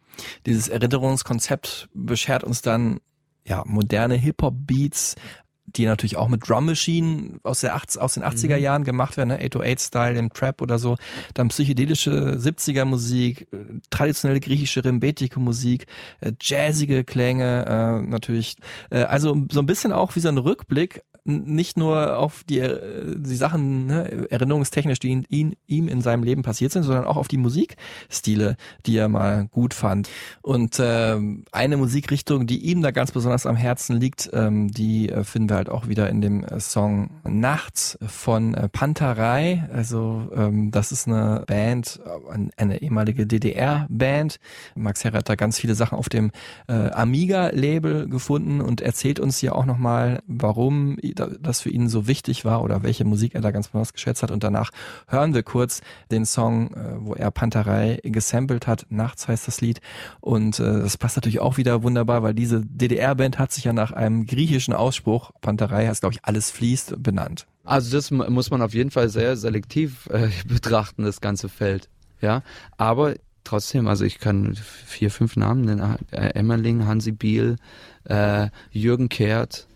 Dieses 0.46 0.68
Erinnerungskonzept 0.68 1.88
beschert 1.94 2.44
uns 2.44 2.62
dann 2.62 3.00
ja, 3.46 3.62
moderne 3.66 4.14
Hip-Hop-Beats, 4.14 5.16
die 5.66 5.86
natürlich 5.86 6.16
auch 6.16 6.28
mit 6.28 6.48
Drum 6.48 6.66
Machine 6.66 7.40
aus, 7.42 7.60
der 7.60 7.74
80, 7.74 8.00
aus 8.00 8.14
den 8.14 8.22
80er 8.22 8.56
mhm. 8.56 8.62
Jahren 8.62 8.84
gemacht 8.84 9.16
werden, 9.16 9.30
ne? 9.30 9.40
808-Style 9.40 10.18
im 10.18 10.32
Trap 10.32 10.60
oder 10.62 10.78
so. 10.78 10.96
Dann 11.34 11.48
psychedelische 11.48 12.36
70er 12.38 12.84
Musik, 12.84 13.48
äh, 13.52 13.56
traditionelle 13.90 14.40
griechische 14.40 14.84
Rembetiko-Musik, 14.84 15.86
äh, 16.20 16.32
jazzige 16.40 17.04
Klänge 17.04 17.64
äh, 17.66 18.06
natürlich. 18.06 18.56
Äh, 18.90 19.02
also 19.04 19.36
so 19.50 19.60
ein 19.60 19.66
bisschen 19.66 19.92
auch 19.92 20.14
wie 20.16 20.20
so 20.20 20.28
ein 20.28 20.38
Rückblick 20.38 21.02
nicht 21.24 21.76
nur 21.76 22.18
auf 22.18 22.44
die, 22.44 22.60
äh, 22.60 23.16
die 23.16 23.36
Sachen 23.36 23.86
ne, 23.86 24.30
erinnerungstechnisch, 24.30 24.98
die 24.98 25.24
ihn, 25.28 25.56
ihm 25.66 25.88
in 25.88 26.00
seinem 26.02 26.22
Leben 26.22 26.42
passiert 26.42 26.72
sind, 26.72 26.82
sondern 26.82 27.04
auch 27.06 27.16
auf 27.16 27.28
die 27.28 27.38
Musikstile, 27.38 28.56
die 28.86 28.96
er 28.96 29.08
mal 29.08 29.48
gut 29.50 29.74
fand. 29.74 30.10
Und 30.42 30.78
äh, 30.78 31.18
eine 31.52 31.76
Musikrichtung, 31.76 32.46
die 32.46 32.58
ihm 32.58 32.82
da 32.82 32.90
ganz 32.90 33.12
besonders 33.12 33.46
am 33.46 33.56
Herzen 33.56 33.96
liegt, 33.96 34.30
ähm, 34.32 34.70
die 34.70 35.08
äh, 35.08 35.24
finden 35.24 35.48
wir 35.48 35.56
halt 35.56 35.70
auch 35.70 35.88
wieder 35.88 36.10
in 36.10 36.20
dem 36.20 36.44
äh, 36.44 36.60
Song 36.60 37.10
Nachts 37.24 37.98
von 38.06 38.54
äh, 38.54 38.68
Panterei. 38.68 39.68
Also 39.72 40.30
ähm, 40.34 40.70
das 40.70 40.92
ist 40.92 41.08
eine 41.08 41.44
Band, 41.46 42.00
äh, 42.04 42.48
eine 42.56 42.82
ehemalige 42.82 43.26
DDR-Band. 43.26 44.38
Max 44.74 45.04
Herr 45.04 45.12
hat 45.12 45.28
da 45.28 45.36
ganz 45.36 45.58
viele 45.58 45.74
Sachen 45.74 45.96
auf 45.96 46.08
dem 46.08 46.32
äh, 46.68 46.90
Amiga-Label 46.90 48.08
gefunden 48.08 48.60
und 48.60 48.80
erzählt 48.80 49.20
uns 49.20 49.38
hier 49.38 49.56
auch 49.56 49.64
nochmal, 49.64 50.22
warum 50.26 50.98
das 51.14 51.60
für 51.60 51.70
ihn 51.70 51.88
so 51.88 52.06
wichtig 52.06 52.44
war 52.44 52.62
oder 52.62 52.82
welche 52.82 53.04
Musik 53.04 53.34
er 53.34 53.40
da 53.40 53.50
ganz 53.50 53.68
besonders 53.68 53.92
geschätzt 53.92 54.22
hat. 54.22 54.30
Und 54.30 54.44
danach 54.44 54.70
hören 55.08 55.34
wir 55.34 55.42
kurz 55.42 55.80
den 56.10 56.26
Song, 56.26 56.72
äh, 56.74 56.94
wo 56.98 57.14
er 57.14 57.30
Panterei 57.30 58.00
gesampelt 58.02 58.66
hat. 58.66 58.86
Nachts 58.90 59.28
heißt 59.28 59.46
das 59.46 59.60
Lied. 59.60 59.80
Und 60.20 60.58
äh, 60.60 60.80
das 60.80 60.96
passt 60.96 61.16
natürlich 61.16 61.40
auch 61.40 61.56
wieder 61.56 61.82
wunderbar, 61.82 62.22
weil 62.22 62.34
diese 62.34 62.62
DDR-Band 62.64 63.38
hat 63.38 63.52
sich 63.52 63.64
ja 63.64 63.72
nach 63.72 63.92
einem 63.92 64.26
griechischen 64.26 64.74
Ausspruch, 64.74 65.30
Panterei 65.40 65.86
heißt, 65.86 66.00
glaube 66.00 66.14
ich, 66.14 66.24
alles 66.24 66.50
fließt, 66.50 67.02
benannt. 67.02 67.46
Also 67.64 67.96
das 67.96 68.10
muss 68.10 68.50
man 68.50 68.60
auf 68.60 68.74
jeden 68.74 68.90
Fall 68.90 69.08
sehr 69.08 69.36
selektiv 69.36 70.06
äh, 70.10 70.28
betrachten, 70.46 71.04
das 71.04 71.20
ganze 71.20 71.48
Feld. 71.48 71.88
Ja, 72.20 72.42
aber 72.76 73.14
trotzdem, 73.44 73.86
also 73.86 74.04
ich 74.04 74.18
kann 74.18 74.54
vier, 74.54 75.10
fünf 75.10 75.36
Namen 75.36 75.62
nennen. 75.62 75.96
Äh, 76.10 76.30
Emmerling, 76.34 76.86
Hansi 76.86 77.12
Biel, 77.12 77.56
äh, 78.04 78.48
Jürgen 78.70 79.08
Kehrt, 79.08 79.66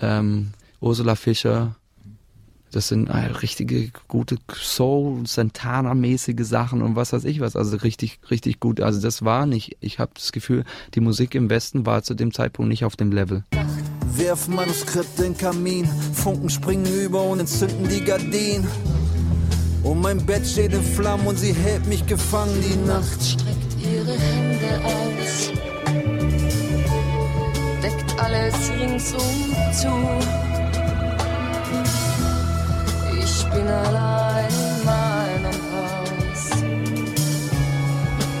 ähm, 0.00 0.52
Ursula 0.82 1.14
Fischer. 1.14 1.76
Das 2.72 2.88
sind 2.88 3.08
äh, 3.08 3.16
richtige 3.42 3.90
gute 4.08 4.38
Soul, 4.50 5.26
Santana-mäßige 5.26 6.44
Sachen 6.44 6.80
und 6.80 6.96
was 6.96 7.12
weiß 7.12 7.24
ich 7.24 7.40
was. 7.40 7.54
Also 7.54 7.76
richtig, 7.76 8.18
richtig 8.30 8.60
gut. 8.60 8.80
Also 8.80 9.00
das 9.00 9.24
war 9.24 9.46
nicht. 9.46 9.76
Ich 9.80 9.98
habe 9.98 10.12
das 10.14 10.32
Gefühl, 10.32 10.64
die 10.94 11.00
Musik 11.00 11.34
im 11.34 11.50
Westen 11.50 11.84
war 11.84 12.02
zu 12.02 12.14
dem 12.14 12.32
Zeitpunkt 12.32 12.70
nicht 12.70 12.84
auf 12.84 12.96
dem 12.96 13.12
Level. 13.12 13.44
Werf 14.16 14.48
Manuskript 14.48 15.18
in 15.18 15.24
den 15.24 15.36
Kamin, 15.36 15.86
Funken 16.14 16.48
springen 16.50 16.86
über 16.86 17.22
und 17.22 17.40
entzünden 17.40 17.88
die 17.88 18.02
Gardinen. 18.02 18.66
Und 19.82 20.00
mein 20.00 20.24
Bett 20.24 20.46
steht 20.46 20.72
in 20.72 20.82
Flammen 20.82 21.26
und 21.26 21.38
sie 21.38 21.52
hält 21.52 21.86
mich 21.86 22.06
gefangen. 22.06 22.54
Die 22.62 22.76
Nacht 22.86 23.22
streckt 23.22 23.76
ihre 23.80 24.18
Hände 24.18 24.84
aus, 24.84 25.52
deckt 27.82 28.20
alles 28.20 28.54
ringsum 28.80 29.20
zu. 29.72 30.61
Bin 33.54 33.68
allein 33.68 34.48
in 34.48 34.84
meinem 34.84 35.58
Haus 35.72 36.50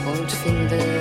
und 0.06 0.30
finde 0.30 0.91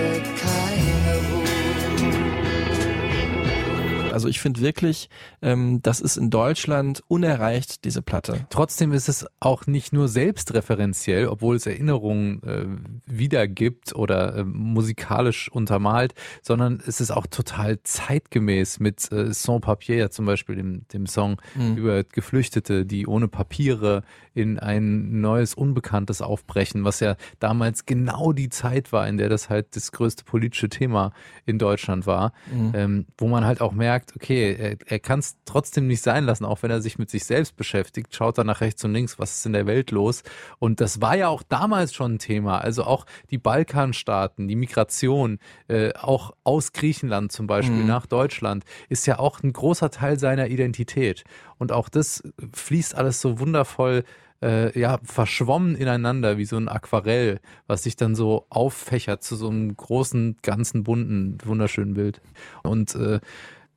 Also 4.22 4.30
ich 4.30 4.39
finde 4.39 4.61
wirklich, 4.61 5.10
ähm, 5.41 5.81
das 5.81 5.99
ist 5.99 6.15
in 6.18 6.30
Deutschland 6.30 7.02
unerreicht, 7.07 7.85
diese 7.85 8.03
Platte. 8.03 8.45
Trotzdem 8.52 8.91
ist 8.93 9.10
es 9.10 9.26
auch 9.39 9.65
nicht 9.65 9.93
nur 9.93 10.07
selbstreferenziell, 10.07 11.27
obwohl 11.27 11.56
es 11.56 11.65
Erinnerungen 11.65 12.43
äh, 12.43 12.65
wiedergibt 13.07 13.95
oder 13.95 14.35
äh, 14.38 14.43
musikalisch 14.43 15.49
untermalt, 15.52 16.14
sondern 16.43 16.81
es 16.85 17.02
ist 17.02 17.11
auch 17.11 17.26
total 17.27 17.80
zeitgemäß 17.84 18.80
mit 18.80 19.11
äh, 19.11 19.34
Sans 19.34 19.61
Papier, 19.61 20.11
zum 20.11 20.26
Beispiel 20.26 20.56
dem, 20.56 20.88
dem 20.93 21.06
Song 21.07 21.38
Mhm. 21.56 21.77
über 21.77 22.03
Geflüchtete, 22.03 22.85
die 22.85 23.07
ohne 23.07 23.27
Papiere 23.27 24.03
in 24.34 24.60
ein 24.60 25.19
neues, 25.22 25.53
Unbekanntes 25.53 26.22
aufbrechen, 26.22 26.84
was 26.85 26.99
ja 26.99 27.15
damals 27.39 27.85
genau 27.85 28.31
die 28.31 28.49
Zeit 28.49 28.91
war, 28.93 29.07
in 29.07 29.18
der 29.18 29.27
das 29.30 29.49
halt 29.49 29.76
das 29.76 29.91
größte 29.91 30.23
politische 30.23 30.69
Thema 30.69 31.11
in 31.45 31.57
Deutschland 31.57 32.06
war, 32.06 32.31
Mhm. 32.52 32.72
ähm, 32.76 33.06
wo 33.18 33.27
man 33.27 33.45
halt 33.45 33.61
auch 33.61 33.73
merkt, 33.73 34.10
okay, 34.15 34.55
er, 34.57 34.77
er 34.85 34.99
kann 34.99 35.19
es 35.19 35.38
trotzdem 35.45 35.88
nicht 35.88 36.01
sein 36.01 36.25
lassen, 36.25 36.45
auch 36.45 36.63
wenn 36.63 36.71
er 36.71 36.81
sich 36.81 36.97
mit 36.99 37.09
sich 37.09 37.25
selbst 37.25 37.55
beschäftigt, 37.55 38.15
schaut 38.15 38.38
er 38.38 38.43
nach 38.43 38.61
rechts 38.61 38.83
und 38.83 38.93
links, 38.93 39.19
was 39.19 39.38
ist 39.38 39.45
in 39.45 39.53
der 39.53 39.65
Welt 39.67 39.91
los. 39.91 40.23
Und 40.59 40.81
das 40.81 41.01
war 41.01 41.15
ja 41.15 41.27
auch 41.27 41.43
damals 41.43 41.93
schon 41.93 42.15
ein 42.15 42.19
Thema. 42.19 42.59
Also 42.59 42.83
auch 42.83 43.05
die 43.29 43.38
Balkanstaaten, 43.38 44.47
die 44.47 44.55
Migration, 44.55 45.39
äh, 45.67 45.93
auch 45.93 46.33
aus 46.43 46.73
Griechenland 46.73 47.31
zum 47.31 47.47
Beispiel 47.47 47.81
Mhm. 47.81 47.88
nach 47.88 48.05
Deutschland, 48.05 48.63
ist 48.89 49.05
ja 49.07 49.19
auch 49.19 49.41
ein 49.43 49.53
großer 49.53 49.91
Teil 49.91 50.19
seiner 50.19 50.47
Identität. 50.47 51.23
Und 51.57 51.71
auch 51.71 51.89
das 51.89 52.23
fließt 52.53 52.95
alles 52.95 53.21
so 53.21 53.39
wundervoll 53.39 54.03
äh, 54.43 54.77
ja, 54.79 54.99
verschwommen 55.03 55.75
ineinander 55.75 56.38
wie 56.38 56.45
so 56.45 56.57
ein 56.57 56.67
Aquarell, 56.67 57.39
was 57.67 57.83
sich 57.83 57.95
dann 57.95 58.15
so 58.15 58.45
auffächert 58.49 59.23
zu 59.23 59.35
so 59.35 59.49
einem 59.49 59.75
großen, 59.75 60.38
ganzen, 60.41 60.83
bunten, 60.83 61.38
wunderschönen 61.45 61.93
Bild. 61.93 62.21
Und 62.63 62.95
äh, 62.95 63.19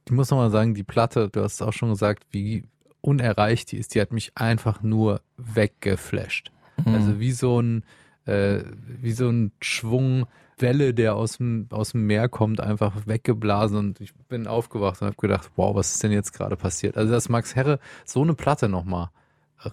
ich 0.06 0.12
muss 0.12 0.30
nochmal 0.30 0.50
sagen, 0.50 0.74
die 0.74 0.84
Platte, 0.84 1.28
du 1.30 1.42
hast 1.42 1.54
es 1.54 1.62
auch 1.62 1.72
schon 1.72 1.90
gesagt, 1.90 2.24
wie 2.30 2.64
unerreicht 3.00 3.72
die 3.72 3.78
ist, 3.78 3.94
die 3.94 4.00
hat 4.00 4.12
mich 4.12 4.32
einfach 4.34 4.82
nur 4.82 5.20
weggeflasht. 5.36 6.50
Mhm. 6.84 6.94
Also 6.94 7.20
wie 7.20 7.32
so 7.32 7.60
ein, 7.60 7.84
äh, 8.26 8.60
wie 9.00 9.12
so 9.12 9.28
ein 9.28 9.52
Schwung 9.60 10.26
Welle, 10.58 10.94
der 10.94 11.16
aus 11.16 11.38
dem, 11.38 11.66
aus 11.70 11.92
dem 11.92 12.06
Meer 12.06 12.28
kommt, 12.28 12.60
einfach 12.60 13.06
weggeblasen 13.06 13.76
und 13.76 14.00
ich 14.00 14.14
bin 14.28 14.46
aufgewacht 14.46 15.02
und 15.02 15.06
habe 15.08 15.16
gedacht, 15.16 15.50
wow, 15.56 15.74
was 15.74 15.92
ist 15.92 16.02
denn 16.02 16.12
jetzt 16.12 16.32
gerade 16.32 16.56
passiert? 16.56 16.96
Also, 16.96 17.12
dass 17.12 17.28
Max 17.28 17.56
Herre 17.56 17.80
so 18.04 18.22
eine 18.22 18.34
Platte 18.34 18.68
nochmal 18.68 19.10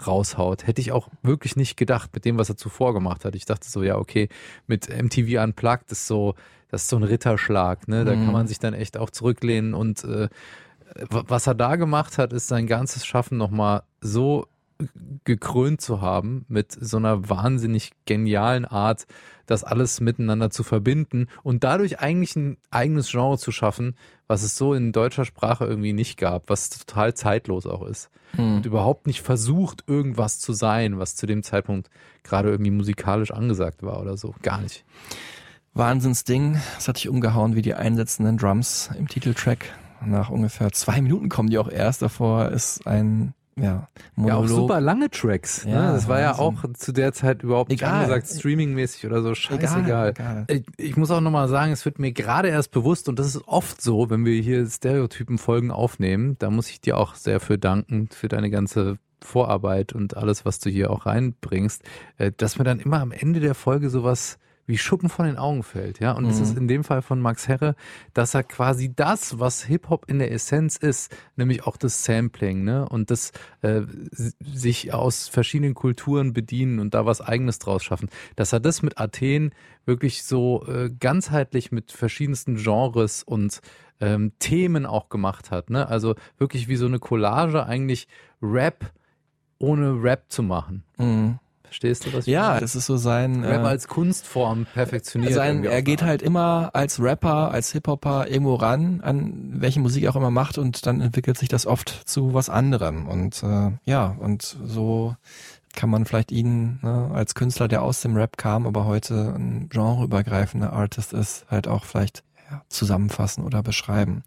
raushaut, 0.08 0.68
hätte 0.68 0.82
ich 0.82 0.92
auch 0.92 1.10
wirklich 1.22 1.56
nicht 1.56 1.76
gedacht 1.76 2.12
mit 2.14 2.26
dem, 2.26 2.38
was 2.38 2.50
er 2.50 2.58
zuvor 2.58 2.94
gemacht 2.94 3.26
hat. 3.26 3.36
Ich 3.36 3.46
dachte 3.46 3.70
so, 3.70 3.84
ja, 3.84 3.98
okay, 3.98 4.30
mit 4.66 4.90
MTV 4.90 5.44
Unplugged 5.44 5.92
ist 5.92 6.08
so, 6.08 6.36
das 6.72 6.84
ist 6.84 6.90
so 6.90 6.98
ein 6.98 7.04
Ritterschlag, 7.04 7.88
ne? 7.88 8.06
Da 8.06 8.16
Mhm. 8.16 8.24
kann 8.24 8.34
man 8.34 8.48
sich 8.48 8.58
dann 8.60 8.74
echt 8.74 8.98
auch 8.98 9.10
zurücklehnen 9.12 9.74
und 9.74 10.04
äh, 10.04 10.30
was 11.10 11.48
er 11.48 11.56
da 11.56 11.76
gemacht 11.78 12.18
hat, 12.18 12.34
ist 12.34 12.48
sein 12.48 12.68
ganzes 12.68 13.06
Schaffen 13.06 13.38
nochmal 13.38 13.84
so 14.02 14.48
gekrönt 15.26 15.80
zu 15.80 16.02
haben 16.02 16.44
mit 16.48 16.72
so 16.72 16.98
einer 16.98 17.30
wahnsinnig 17.30 17.92
genialen 18.06 18.66
Art, 18.66 19.06
das 19.46 19.64
alles 19.64 20.02
miteinander 20.02 20.50
zu 20.50 20.64
verbinden 20.64 21.28
und 21.44 21.64
dadurch 21.64 22.00
eigentlich 22.00 22.36
ein 22.36 22.58
eigenes 22.72 23.10
Genre 23.12 23.38
zu 23.38 23.52
schaffen, 23.52 23.96
was 24.28 24.42
es 24.44 24.58
so 24.58 24.74
in 24.74 24.92
deutscher 24.92 25.24
Sprache 25.26 25.66
irgendwie 25.66 25.94
nicht 25.94 26.18
gab, 26.18 26.50
was 26.50 26.70
total 26.72 27.14
zeitlos 27.14 27.68
auch 27.68 27.86
ist 27.86 28.10
Hm. 28.36 28.56
und 28.58 28.66
überhaupt 28.66 29.08
nicht 29.08 29.22
versucht, 29.22 29.84
irgendwas 29.88 30.40
zu 30.40 30.52
sein, 30.54 30.98
was 30.98 31.16
zu 31.16 31.26
dem 31.28 31.44
Zeitpunkt 31.44 31.90
gerade 32.24 32.50
irgendwie 32.50 32.72
musikalisch 32.72 33.32
angesagt 33.32 33.84
war 33.84 34.02
oder 34.02 34.18
so. 34.18 34.34
Gar 34.42 34.62
nicht. 34.62 34.84
Wahnsinnsding. 35.74 36.58
Das 36.76 36.88
hat 36.88 36.98
dich 36.98 37.10
umgehauen 37.10 37.56
wie 37.56 37.62
die 37.62 37.74
einsetzenden 37.74 38.38
Drums 38.38 38.90
im 38.98 39.08
Titeltrack. 39.08 39.66
Nach 40.06 40.30
ungefähr 40.30 40.72
zwei 40.72 41.02
Minuten 41.02 41.30
kommen 41.30 41.50
die 41.50 41.58
auch 41.58 41.70
erst. 41.70 42.02
Davor 42.02 42.50
ist 42.50 42.86
ein 42.88 43.34
ja, 43.56 43.64
Ja, 43.64 43.88
Monolog. 44.16 44.44
auch 44.44 44.48
super 44.48 44.82
lange 44.82 45.10
Tracks. 45.10 45.66
Ne? 45.66 45.74
Ja, 45.74 45.92
das 45.94 46.08
war 46.08 46.20
ja 46.20 46.40
auch 46.40 46.56
zu 46.74 46.92
der 46.92 47.14
Zeit 47.14 47.44
überhaupt 47.44 47.70
nicht 47.70 47.82
Egal. 47.82 48.06
angesagt, 48.06 48.28
streamingmäßig 48.28 49.06
oder 49.06 49.22
so. 49.22 49.36
Scheißegal. 49.36 49.84
Egal, 49.84 50.10
egal. 50.10 50.46
Ich, 50.48 50.64
ich 50.78 50.98
muss 50.98 51.12
auch 51.12 51.22
nochmal 51.22 51.48
sagen, 51.48 51.72
es 51.72 51.86
wird 51.86 52.00
mir 52.00 52.12
gerade 52.12 52.48
erst 52.50 52.72
bewusst, 52.72 53.08
und 53.10 53.20
das 53.20 53.28
ist 53.28 53.48
oft 53.48 53.82
so, 53.82 54.10
wenn 54.10 54.26
wir 54.26 54.42
hier 54.42 54.66
Stereotypen-Folgen 54.66 55.70
aufnehmen, 55.70 56.38
da 56.40 56.50
muss 56.50 56.70
ich 56.70 56.82
dir 56.82 56.98
auch 56.98 57.16
sehr 57.16 57.40
für 57.40 57.58
danken, 57.58 58.08
für 58.12 58.28
deine 58.30 58.50
ganze 58.50 58.98
Vorarbeit 59.22 59.94
und 59.94 60.18
alles, 60.18 60.46
was 60.46 60.60
du 60.60 60.70
hier 60.70 60.90
auch 60.90 61.06
reinbringst, 61.06 61.84
äh, 62.18 62.32
dass 62.36 62.58
mir 62.58 62.64
dann 62.64 62.80
immer 62.80 63.02
am 63.02 63.12
Ende 63.12 63.40
der 63.40 63.54
Folge 63.54 63.90
sowas 63.90 64.40
wie 64.72 64.78
Schuppen 64.78 65.10
von 65.10 65.26
den 65.26 65.36
Augen 65.38 65.64
fällt, 65.64 66.00
ja. 66.00 66.14
Und 66.14 66.26
es 66.30 66.38
Mhm. 66.38 66.44
ist 66.44 66.58
in 66.58 66.68
dem 66.70 66.84
Fall 66.86 67.02
von 67.02 67.20
Max 67.20 67.50
Herre, 67.50 67.76
dass 68.14 68.34
er 68.34 68.44
quasi 68.44 68.94
das, 68.96 69.38
was 69.38 69.64
Hip-Hop 69.66 70.06
in 70.08 70.20
der 70.20 70.32
Essenz 70.32 70.78
ist, 70.78 71.14
nämlich 71.36 71.68
auch 71.68 71.76
das 71.76 72.06
Sampling, 72.06 72.64
ne? 72.64 72.88
Und 72.88 73.12
das 73.12 73.34
äh, 73.64 73.82
sich 74.40 74.94
aus 74.94 75.28
verschiedenen 75.28 75.74
Kulturen 75.74 76.32
bedienen 76.32 76.80
und 76.80 76.94
da 76.94 77.06
was 77.06 77.20
Eigenes 77.20 77.60
draus 77.60 77.84
schaffen, 77.84 78.08
dass 78.38 78.54
er 78.54 78.62
das 78.62 78.82
mit 78.82 78.98
Athen 78.98 79.52
wirklich 79.86 80.24
so 80.24 80.66
äh, 80.68 80.90
ganzheitlich 80.90 81.74
mit 81.74 81.92
verschiedensten 81.92 82.56
Genres 82.56 83.24
und 83.24 83.60
ähm, 84.00 84.32
Themen 84.40 84.86
auch 84.86 85.10
gemacht 85.10 85.52
hat, 85.52 85.70
ne? 85.70 85.86
Also 85.90 86.16
wirklich 86.38 86.70
wie 86.70 86.78
so 86.78 86.86
eine 86.86 87.00
Collage 87.00 87.66
eigentlich 87.66 88.08
Rap 88.42 88.94
ohne 89.60 90.02
Rap 90.02 90.24
zu 90.30 90.44
machen. 90.44 90.84
Mhm. 90.98 91.40
Verstehst 91.72 92.06
du, 92.06 92.12
was 92.12 92.28
ich 92.28 92.34
Ja, 92.34 92.50
meine? 92.50 92.60
das 92.60 92.76
ist 92.76 92.86
so 92.86 92.98
sein. 92.98 93.46
Rap 93.46 93.64
äh, 93.64 93.66
als 93.66 93.88
Kunstform 93.88 94.66
perfektioniert. 94.74 95.32
sein, 95.32 95.64
er 95.64 95.82
geht 95.82 96.02
halt 96.02 96.22
immer 96.22 96.72
als 96.74 97.02
Rapper, 97.02 97.50
als 97.52 97.72
Hip-Hopper 97.72 98.28
irgendwo 98.28 98.56
ran, 98.56 99.00
an 99.00 99.54
welche 99.54 99.80
Musik 99.80 100.04
er 100.04 100.12
auch 100.12 100.18
immer 100.18 100.32
macht 100.32 100.58
und 100.58 100.86
dann 100.86 101.00
entwickelt 101.00 101.38
sich 101.38 101.48
das 101.48 101.66
oft 101.66 101.88
zu 101.88 102.34
was 102.34 102.50
anderem. 102.50 103.08
Und 103.08 103.42
äh, 103.42 103.72
ja, 103.86 104.18
und 104.20 104.58
so 104.66 105.16
kann 105.74 105.90
man 105.90 106.04
vielleicht 106.04 106.34
ihn 106.34 106.80
ne, 106.82 107.10
als 107.14 107.36
Künstler, 107.36 107.70
der 107.70 107.84
aus 107.84 108.02
dem 108.02 108.18
Rap 108.18 108.36
kam, 108.36 108.68
aber 108.68 108.84
heute 108.84 109.34
ein 109.34 109.70
genreübergreifender 109.70 110.74
Artist 110.74 111.14
ist, 111.14 111.46
halt 111.50 111.70
auch 111.70 111.86
vielleicht 111.86 112.26
ja, 112.52 112.64
zusammenfassen 112.68 113.46
oder 113.46 113.64
beschreiben. 113.64 114.24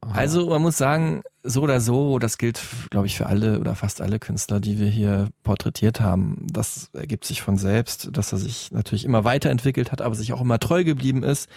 Also 0.00 0.48
man 0.48 0.62
muss 0.62 0.78
sagen, 0.78 1.22
so 1.42 1.62
oder 1.62 1.80
so, 1.80 2.18
das 2.18 2.38
gilt, 2.38 2.60
glaube 2.90 3.06
ich, 3.06 3.16
für 3.16 3.26
alle 3.26 3.58
oder 3.60 3.74
fast 3.74 4.00
alle 4.00 4.18
Künstler, 4.18 4.60
die 4.60 4.78
wir 4.78 4.88
hier 4.88 5.28
porträtiert 5.42 6.00
haben. 6.00 6.46
Das 6.50 6.90
ergibt 6.92 7.24
sich 7.24 7.42
von 7.42 7.56
selbst, 7.56 8.10
dass 8.12 8.32
er 8.32 8.38
sich 8.38 8.70
natürlich 8.70 9.04
immer 9.04 9.24
weiterentwickelt 9.24 9.92
hat, 9.92 10.00
aber 10.00 10.14
sich 10.14 10.32
auch 10.32 10.40
immer 10.40 10.58
treu 10.58 10.84
geblieben 10.84 11.22
ist 11.22 11.48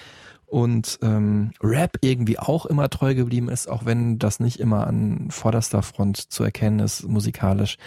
und 0.52 1.00
ähm, 1.02 1.52
Rap 1.64 1.98
irgendwie 2.02 2.38
auch 2.38 2.66
immer 2.66 2.90
treu 2.90 3.16
geblieben 3.16 3.48
ist, 3.48 3.70
auch 3.70 3.86
wenn 3.86 4.20
das 4.20 4.42
nicht 4.42 4.60
immer 4.60 4.86
an 4.86 5.32
vorderster 5.32 5.82
Front 5.82 6.18
zu 6.32 6.44
erkennen 6.44 6.80
ist, 6.80 7.08
musikalisch. 7.08 7.78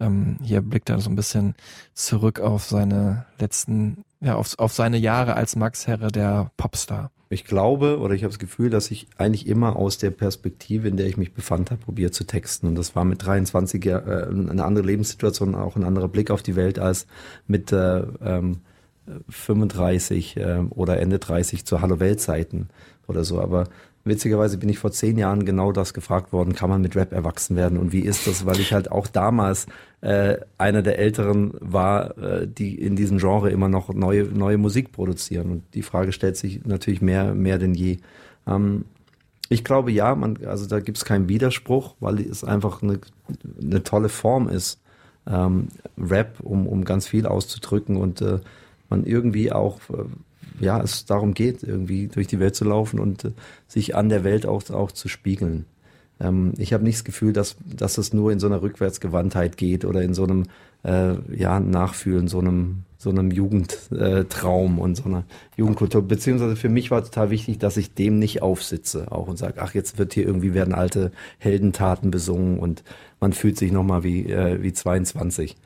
Ähm, 0.00 0.36
hier 0.42 0.60
blickt 0.60 0.90
er 0.90 1.00
so 1.00 1.10
ein 1.10 1.16
bisschen 1.16 1.54
zurück 1.94 2.40
auf 2.40 2.64
seine 2.64 3.26
letzten, 3.38 4.04
ja, 4.20 4.34
auf, 4.34 4.58
auf 4.58 4.72
seine 4.72 4.96
Jahre 4.96 5.34
als 5.34 5.54
Max 5.54 5.86
Herre, 5.86 6.08
der 6.08 6.50
Popstar. 6.56 7.12
Ich 7.30 7.44
glaube 7.44 7.98
oder 7.98 8.14
ich 8.14 8.22
habe 8.22 8.32
das 8.32 8.38
Gefühl, 8.38 8.70
dass 8.70 8.90
ich 8.90 9.06
eigentlich 9.18 9.46
immer 9.46 9.76
aus 9.76 9.98
der 9.98 10.10
Perspektive, 10.10 10.88
in 10.88 10.96
der 10.96 11.06
ich 11.06 11.18
mich 11.18 11.34
befand 11.34 11.70
habe, 11.70 11.82
probiert 11.82 12.14
zu 12.14 12.24
texten. 12.24 12.68
Und 12.68 12.74
das 12.76 12.96
war 12.96 13.04
mit 13.04 13.24
23 13.24 13.84
ja, 13.84 13.98
äh, 13.98 14.28
eine 14.28 14.64
andere 14.64 14.86
Lebenssituation, 14.86 15.54
auch 15.54 15.76
ein 15.76 15.84
anderer 15.84 16.08
Blick 16.08 16.30
auf 16.30 16.42
die 16.42 16.56
Welt 16.56 16.78
als 16.78 17.06
mit 17.46 17.70
äh, 17.70 18.02
ähm, 18.22 18.60
35 19.28 20.36
äh, 20.36 20.58
oder 20.70 21.00
Ende 21.00 21.18
30 21.18 21.64
zu 21.64 21.80
Hallo 21.80 22.00
Welt 22.00 22.20
Zeiten 22.20 22.68
oder 23.06 23.24
so. 23.24 23.40
Aber 23.40 23.64
witzigerweise 24.08 24.58
bin 24.58 24.68
ich 24.68 24.78
vor 24.78 24.90
zehn 24.90 25.18
Jahren 25.18 25.44
genau 25.44 25.72
das 25.72 25.94
gefragt 25.94 26.32
worden, 26.32 26.54
kann 26.54 26.70
man 26.70 26.80
mit 26.80 26.96
Rap 26.96 27.12
erwachsen 27.12 27.56
werden 27.56 27.78
und 27.78 27.92
wie 27.92 28.00
ist 28.00 28.26
das, 28.26 28.46
weil 28.46 28.60
ich 28.60 28.72
halt 28.72 28.90
auch 28.90 29.06
damals 29.06 29.66
äh, 30.00 30.38
einer 30.58 30.82
der 30.82 30.98
Älteren 30.98 31.52
war, 31.60 32.16
äh, 32.18 32.46
die 32.46 32.74
in 32.74 32.96
diesem 32.96 33.18
Genre 33.18 33.50
immer 33.50 33.68
noch 33.68 33.92
neue, 33.92 34.24
neue 34.24 34.58
Musik 34.58 34.92
produzieren 34.92 35.50
und 35.50 35.62
die 35.74 35.82
Frage 35.82 36.12
stellt 36.12 36.36
sich 36.36 36.64
natürlich 36.64 37.02
mehr, 37.02 37.34
mehr 37.34 37.58
denn 37.58 37.74
je. 37.74 37.98
Ähm, 38.46 38.84
ich 39.48 39.64
glaube 39.64 39.90
ja, 39.90 40.14
man, 40.14 40.38
also 40.44 40.66
da 40.66 40.80
gibt 40.80 40.98
es 40.98 41.04
keinen 41.04 41.28
Widerspruch, 41.28 41.96
weil 42.00 42.20
es 42.20 42.44
einfach 42.44 42.82
eine, 42.82 43.00
eine 43.60 43.82
tolle 43.82 44.08
Form 44.08 44.48
ist, 44.48 44.80
ähm, 45.26 45.68
Rap, 45.98 46.40
um, 46.40 46.66
um 46.66 46.84
ganz 46.84 47.06
viel 47.06 47.26
auszudrücken 47.26 47.96
und 47.96 48.20
äh, 48.20 48.40
man 48.88 49.04
irgendwie 49.04 49.52
auch, 49.52 49.80
äh, 49.90 50.04
ja, 50.60 50.80
es 50.80 51.04
darum 51.04 51.34
geht, 51.34 51.62
irgendwie 51.62 52.08
durch 52.08 52.26
die 52.26 52.40
Welt 52.40 52.54
zu 52.54 52.64
laufen 52.64 53.00
und 53.00 53.24
äh, 53.24 53.30
sich 53.66 53.94
an 53.94 54.08
der 54.08 54.24
Welt 54.24 54.46
auch, 54.46 54.68
auch 54.70 54.92
zu 54.92 55.08
spiegeln. 55.08 55.66
Ähm, 56.20 56.52
ich 56.58 56.72
habe 56.72 56.84
nicht 56.84 56.98
das 56.98 57.04
Gefühl, 57.04 57.32
dass, 57.32 57.56
dass 57.64 57.98
es 57.98 58.12
nur 58.12 58.32
in 58.32 58.38
so 58.38 58.46
einer 58.46 58.62
Rückwärtsgewandtheit 58.62 59.56
geht 59.56 59.84
oder 59.84 60.02
in 60.02 60.14
so 60.14 60.24
einem 60.24 60.44
äh, 60.84 61.14
ja, 61.34 61.60
Nachfühlen, 61.60 62.28
so 62.28 62.38
einem 62.38 62.84
so 63.00 63.10
einem 63.10 63.30
Jugendtraum 63.30 64.80
und 64.80 64.96
so 64.96 65.04
einer 65.04 65.22
Jugendkultur. 65.56 66.02
Beziehungsweise 66.02 66.56
für 66.56 66.68
mich 66.68 66.90
war 66.90 67.04
total 67.04 67.30
wichtig, 67.30 67.58
dass 67.58 67.76
ich 67.76 67.94
dem 67.94 68.18
nicht 68.18 68.42
aufsitze 68.42 69.12
auch 69.12 69.28
und 69.28 69.38
sage, 69.38 69.62
ach, 69.62 69.72
jetzt 69.72 69.98
wird 69.98 70.14
hier 70.14 70.26
irgendwie 70.26 70.52
werden 70.52 70.74
alte 70.74 71.12
Heldentaten 71.38 72.10
besungen 72.10 72.58
und 72.58 72.82
man 73.20 73.32
fühlt 73.32 73.56
sich 73.56 73.70
nochmal 73.70 74.02
wie, 74.02 74.28
äh, 74.28 74.60
wie 74.62 74.72
22. 74.72 75.56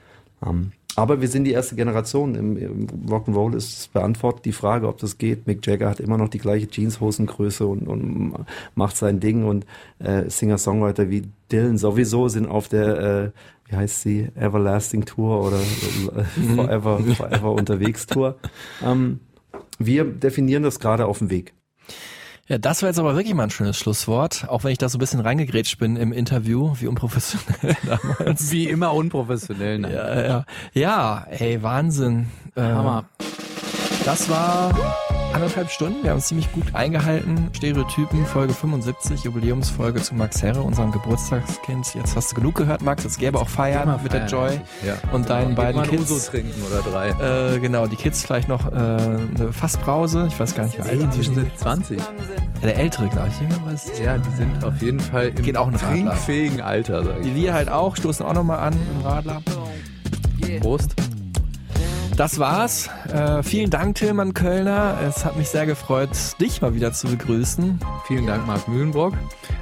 Ähm, 0.47 0.73
aber 0.97 1.21
wir 1.21 1.29
sind 1.29 1.45
die 1.45 1.53
erste 1.53 1.75
Generation. 1.75 2.35
Im, 2.35 2.57
im 2.57 2.87
Rock'n'Roll 3.09 3.57
ist 3.57 3.79
es 3.79 3.89
beantwortet 3.89 4.45
die 4.45 4.53
Frage, 4.53 4.89
ob 4.89 4.99
das 4.99 5.19
geht. 5.19 5.47
Mick 5.47 5.67
Jagger 5.67 5.89
hat 5.91 6.01
immer 6.01 6.19
noch 6.19 6.29
die 6.29 6.39
gleiche 6.39 6.69
Jeanshosengröße 6.71 7.67
und, 7.67 7.89
und 7.89 8.35
macht 8.75 8.97
sein 8.97 9.21
Ding 9.21 9.45
und 9.45 9.67
äh, 9.99 10.29
Singer-Songwriter 10.29 11.11
wie 11.11 11.23
Dylan 11.51 11.79
sowieso 11.79 12.29
sind 12.29 12.47
auf 12.47 12.69
der 12.69 12.99
äh, 12.99 13.31
wie 13.73 13.77
heißt 13.77 14.03
sie, 14.03 14.29
Everlasting 14.35 15.07
Tour 15.07 15.47
oder 15.47 15.59
äh, 15.59 16.25
Forever, 16.55 16.99
Forever 16.99 17.53
unterwegs 17.59 18.07
Tour. 18.07 18.37
Ähm, 18.85 19.21
wir 19.79 20.05
definieren 20.05 20.63
das 20.63 20.79
gerade 20.79 21.07
auf 21.07 21.19
dem 21.19 21.31
Weg. 21.31 21.55
Ja, 22.49 22.59
das 22.59 22.83
war 22.83 22.89
jetzt 22.89 22.99
aber 22.99 23.15
wirklich 23.15 23.35
mal 23.35 23.45
ein 23.45 23.51
schönes 23.51 23.79
Schlusswort, 23.79 24.47
auch 24.49 24.65
wenn 24.65 24.73
ich 24.73 24.79
da 24.79 24.89
so 24.89 24.99
ein 24.99 25.01
bisschen 25.01 25.21
reingegrätscht 25.21 25.79
bin 25.79 25.97
im 25.97 26.13
Interview, 26.13 26.75
wie 26.81 26.89
unprofessionell 26.89 27.77
damals. 27.87 28.51
Wie 28.51 28.69
immer 28.69 28.93
unprofessionell. 28.95 29.79
Nein. 29.79 29.93
Ja, 29.93 30.23
ja. 30.23 30.45
ja, 30.75 31.27
ey, 31.31 31.63
Wahnsinn. 31.63 32.27
Hammer. 32.57 33.05
Das 34.05 34.29
war 34.29 34.75
anderthalb 35.35 35.71
Stunden. 35.71 36.03
Wir 36.03 36.11
haben 36.11 36.17
uns 36.17 36.27
ziemlich 36.27 36.51
gut 36.53 36.75
eingehalten. 36.75 37.51
Stereotypen, 37.57 38.27
Folge 38.27 38.53
75, 38.55 39.25
Jubiläumsfolge 39.25 40.01
zu 40.01 40.15
Max 40.15 40.43
Herre, 40.43 40.63
unserem 40.63 40.93
Geburtstagskind. 40.93 41.95
Jetzt 41.95 42.17
hast 42.17 42.33
du 42.33 42.37
genug 42.37 42.55
gehört, 42.55 42.83
Max. 42.83 43.05
Es 43.05 43.19
gäbe 43.19 43.39
auch 43.39 43.49
Feiern 43.49 44.01
mit 44.03 44.13
feiern, 44.13 44.29
der 44.29 44.39
Joy 44.39 44.61
ja. 44.87 44.95
und 45.13 45.29
deinen 45.29 45.55
Mal 45.55 45.73
beiden 45.73 45.83
Kids. 45.83 46.11
Uso 46.11 46.31
trinken 46.31 46.63
oder 46.63 46.83
drei. 46.83 47.55
Äh, 47.55 47.59
genau, 47.61 47.87
die 47.87 47.97
Kids 47.97 48.23
vielleicht 48.23 48.49
noch 48.49 48.71
äh, 48.71 48.75
eine 48.75 49.53
Fassbrause. 49.53 50.27
Ich 50.29 50.39
weiß 50.39 50.55
gar 50.55 50.65
nicht, 50.65 50.79
wie 50.79 50.83
alt 50.83 51.15
Die 51.15 51.23
sind 51.23 51.59
20. 51.59 51.99
Ja, 51.99 52.07
der 52.63 52.77
Ältere, 52.77 53.09
glaube 53.09 53.29
ich. 53.29 53.67
Weiß. 53.67 53.99
Ja, 54.05 54.19
die 54.19 54.37
sind 54.37 54.65
auf 54.65 54.81
jeden 54.81 55.01
Fall 55.01 55.29
im 55.29 55.43
Geht 55.43 55.57
auch 55.57 55.71
trinkfähigen 55.73 56.61
Alter, 56.61 57.05
sag 57.05 57.19
ich. 57.21 57.27
Die 57.27 57.35
wir 57.35 57.55
halt 57.55 57.69
auch, 57.69 57.97
stoßen 57.97 58.25
auch 58.25 58.35
nochmal 58.35 58.61
an 58.61 58.75
im 58.75 59.07
Radler. 59.07 59.43
Prost. 60.61 60.95
Das 62.17 62.39
war's. 62.39 62.91
Äh, 63.09 63.43
vielen 63.43 63.71
Dank, 63.71 63.97
Tillmann 63.97 64.35
Kölner. 64.35 64.99
Es 65.07 65.25
hat 65.25 65.37
mich 65.37 65.49
sehr 65.49 65.65
gefreut, 65.67 66.11
dich 66.41 66.61
mal 66.61 66.75
wieder 66.75 66.93
zu 66.93 67.09
begrüßen. 67.09 67.81
Vielen 68.07 68.27
Dank, 68.27 68.47
Marc 68.47 68.69
Mühlenbrock. 68.69 69.15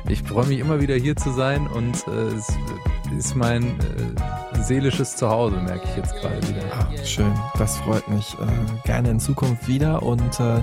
Ich 0.09 0.23
freue 0.23 0.47
mich 0.47 0.59
immer 0.59 0.81
wieder 0.81 0.97
hier 0.97 1.15
zu 1.15 1.31
sein 1.33 1.67
und 1.69 2.07
äh, 2.09 2.35
es 2.37 2.49
ist 3.17 3.37
mein 3.37 3.63
äh, 3.63 4.63
seelisches 4.63 5.17
Zuhause, 5.17 5.57
merke 5.57 5.85
ich 5.85 5.97
jetzt 5.97 6.15
gerade 6.17 6.37
wieder. 6.49 6.63
Ach, 6.73 7.05
schön, 7.05 7.33
das 7.59 7.77
freut 7.79 8.09
mich. 8.09 8.35
Äh, 8.35 8.87
gerne 8.87 9.11
in 9.11 9.21
Zukunft 9.21 9.69
wieder. 9.69 10.03
Und 10.03 10.41
äh, 10.41 10.61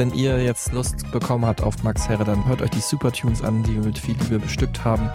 wenn 0.00 0.14
ihr 0.14 0.42
jetzt 0.42 0.72
Lust 0.72 1.12
bekommen 1.12 1.44
habt 1.44 1.62
auf 1.62 1.82
Max 1.82 2.08
Herre, 2.08 2.24
dann 2.24 2.46
hört 2.46 2.62
euch 2.62 2.70
die 2.70 2.80
Supertunes 2.80 3.42
an, 3.42 3.62
die 3.62 3.74
wir 3.74 3.82
mit 3.82 3.98
viel 3.98 4.16
Liebe 4.16 4.38
bestückt 4.38 4.82
haben. 4.82 5.10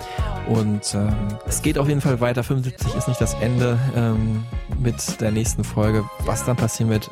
Und 0.48 0.94
ähm, 0.94 1.12
es 1.48 1.64
geht 1.64 1.80
auf 1.80 1.88
jeden 1.88 2.02
Fall 2.02 2.22
weiter. 2.22 2.44
75 2.44 2.94
ist 2.94 3.08
nicht 3.08 3.20
das 3.20 3.34
Ende 3.34 3.80
ähm, 3.96 4.44
mit 4.78 5.20
der 5.20 5.32
nächsten 5.32 5.64
Folge. 5.64 6.08
Was 6.26 6.46
dann 6.46 6.56
passieren 6.56 6.92
wird, 6.92 7.10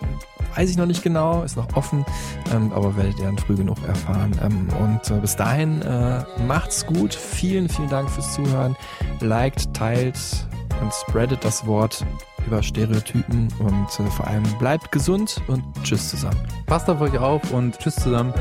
weiß 0.55 0.69
ich 0.69 0.77
noch 0.77 0.85
nicht 0.85 1.01
genau, 1.01 1.41
ist 1.41 1.57
noch 1.57 1.75
offen, 1.75 2.05
ähm, 2.53 2.71
aber 2.73 2.95
werdet 2.95 3.17
ihr 3.17 3.25
dann 3.25 3.39
früh 3.39 3.55
genug 3.55 3.77
erfahren. 3.87 4.39
Ähm, 4.43 4.67
und 4.79 5.09
äh, 5.09 5.19
bis 5.19 5.35
dahin 5.35 5.81
äh, 5.81 6.23
macht's 6.47 6.85
gut. 6.85 7.15
Vielen, 7.15 7.69
vielen 7.69 7.89
Dank 7.89 8.07
fürs 8.07 8.35
Zuhören. 8.35 8.75
Liked, 9.19 9.73
teilt 9.73 10.19
und 10.81 10.93
spreadet 10.93 11.43
das 11.43 11.65
Wort 11.65 12.05
über 12.45 12.61
Stereotypen 12.61 13.47
und 13.59 13.87
äh, 13.99 14.09
vor 14.11 14.27
allem 14.27 14.43
bleibt 14.59 14.91
gesund 14.91 15.41
und 15.47 15.63
tschüss 15.83 16.09
zusammen. 16.09 16.39
Passt 16.65 16.89
auf 16.89 17.01
euch 17.01 17.17
auf 17.17 17.51
und 17.51 17.77
tschüss 17.79 17.95
zusammen. 17.95 18.33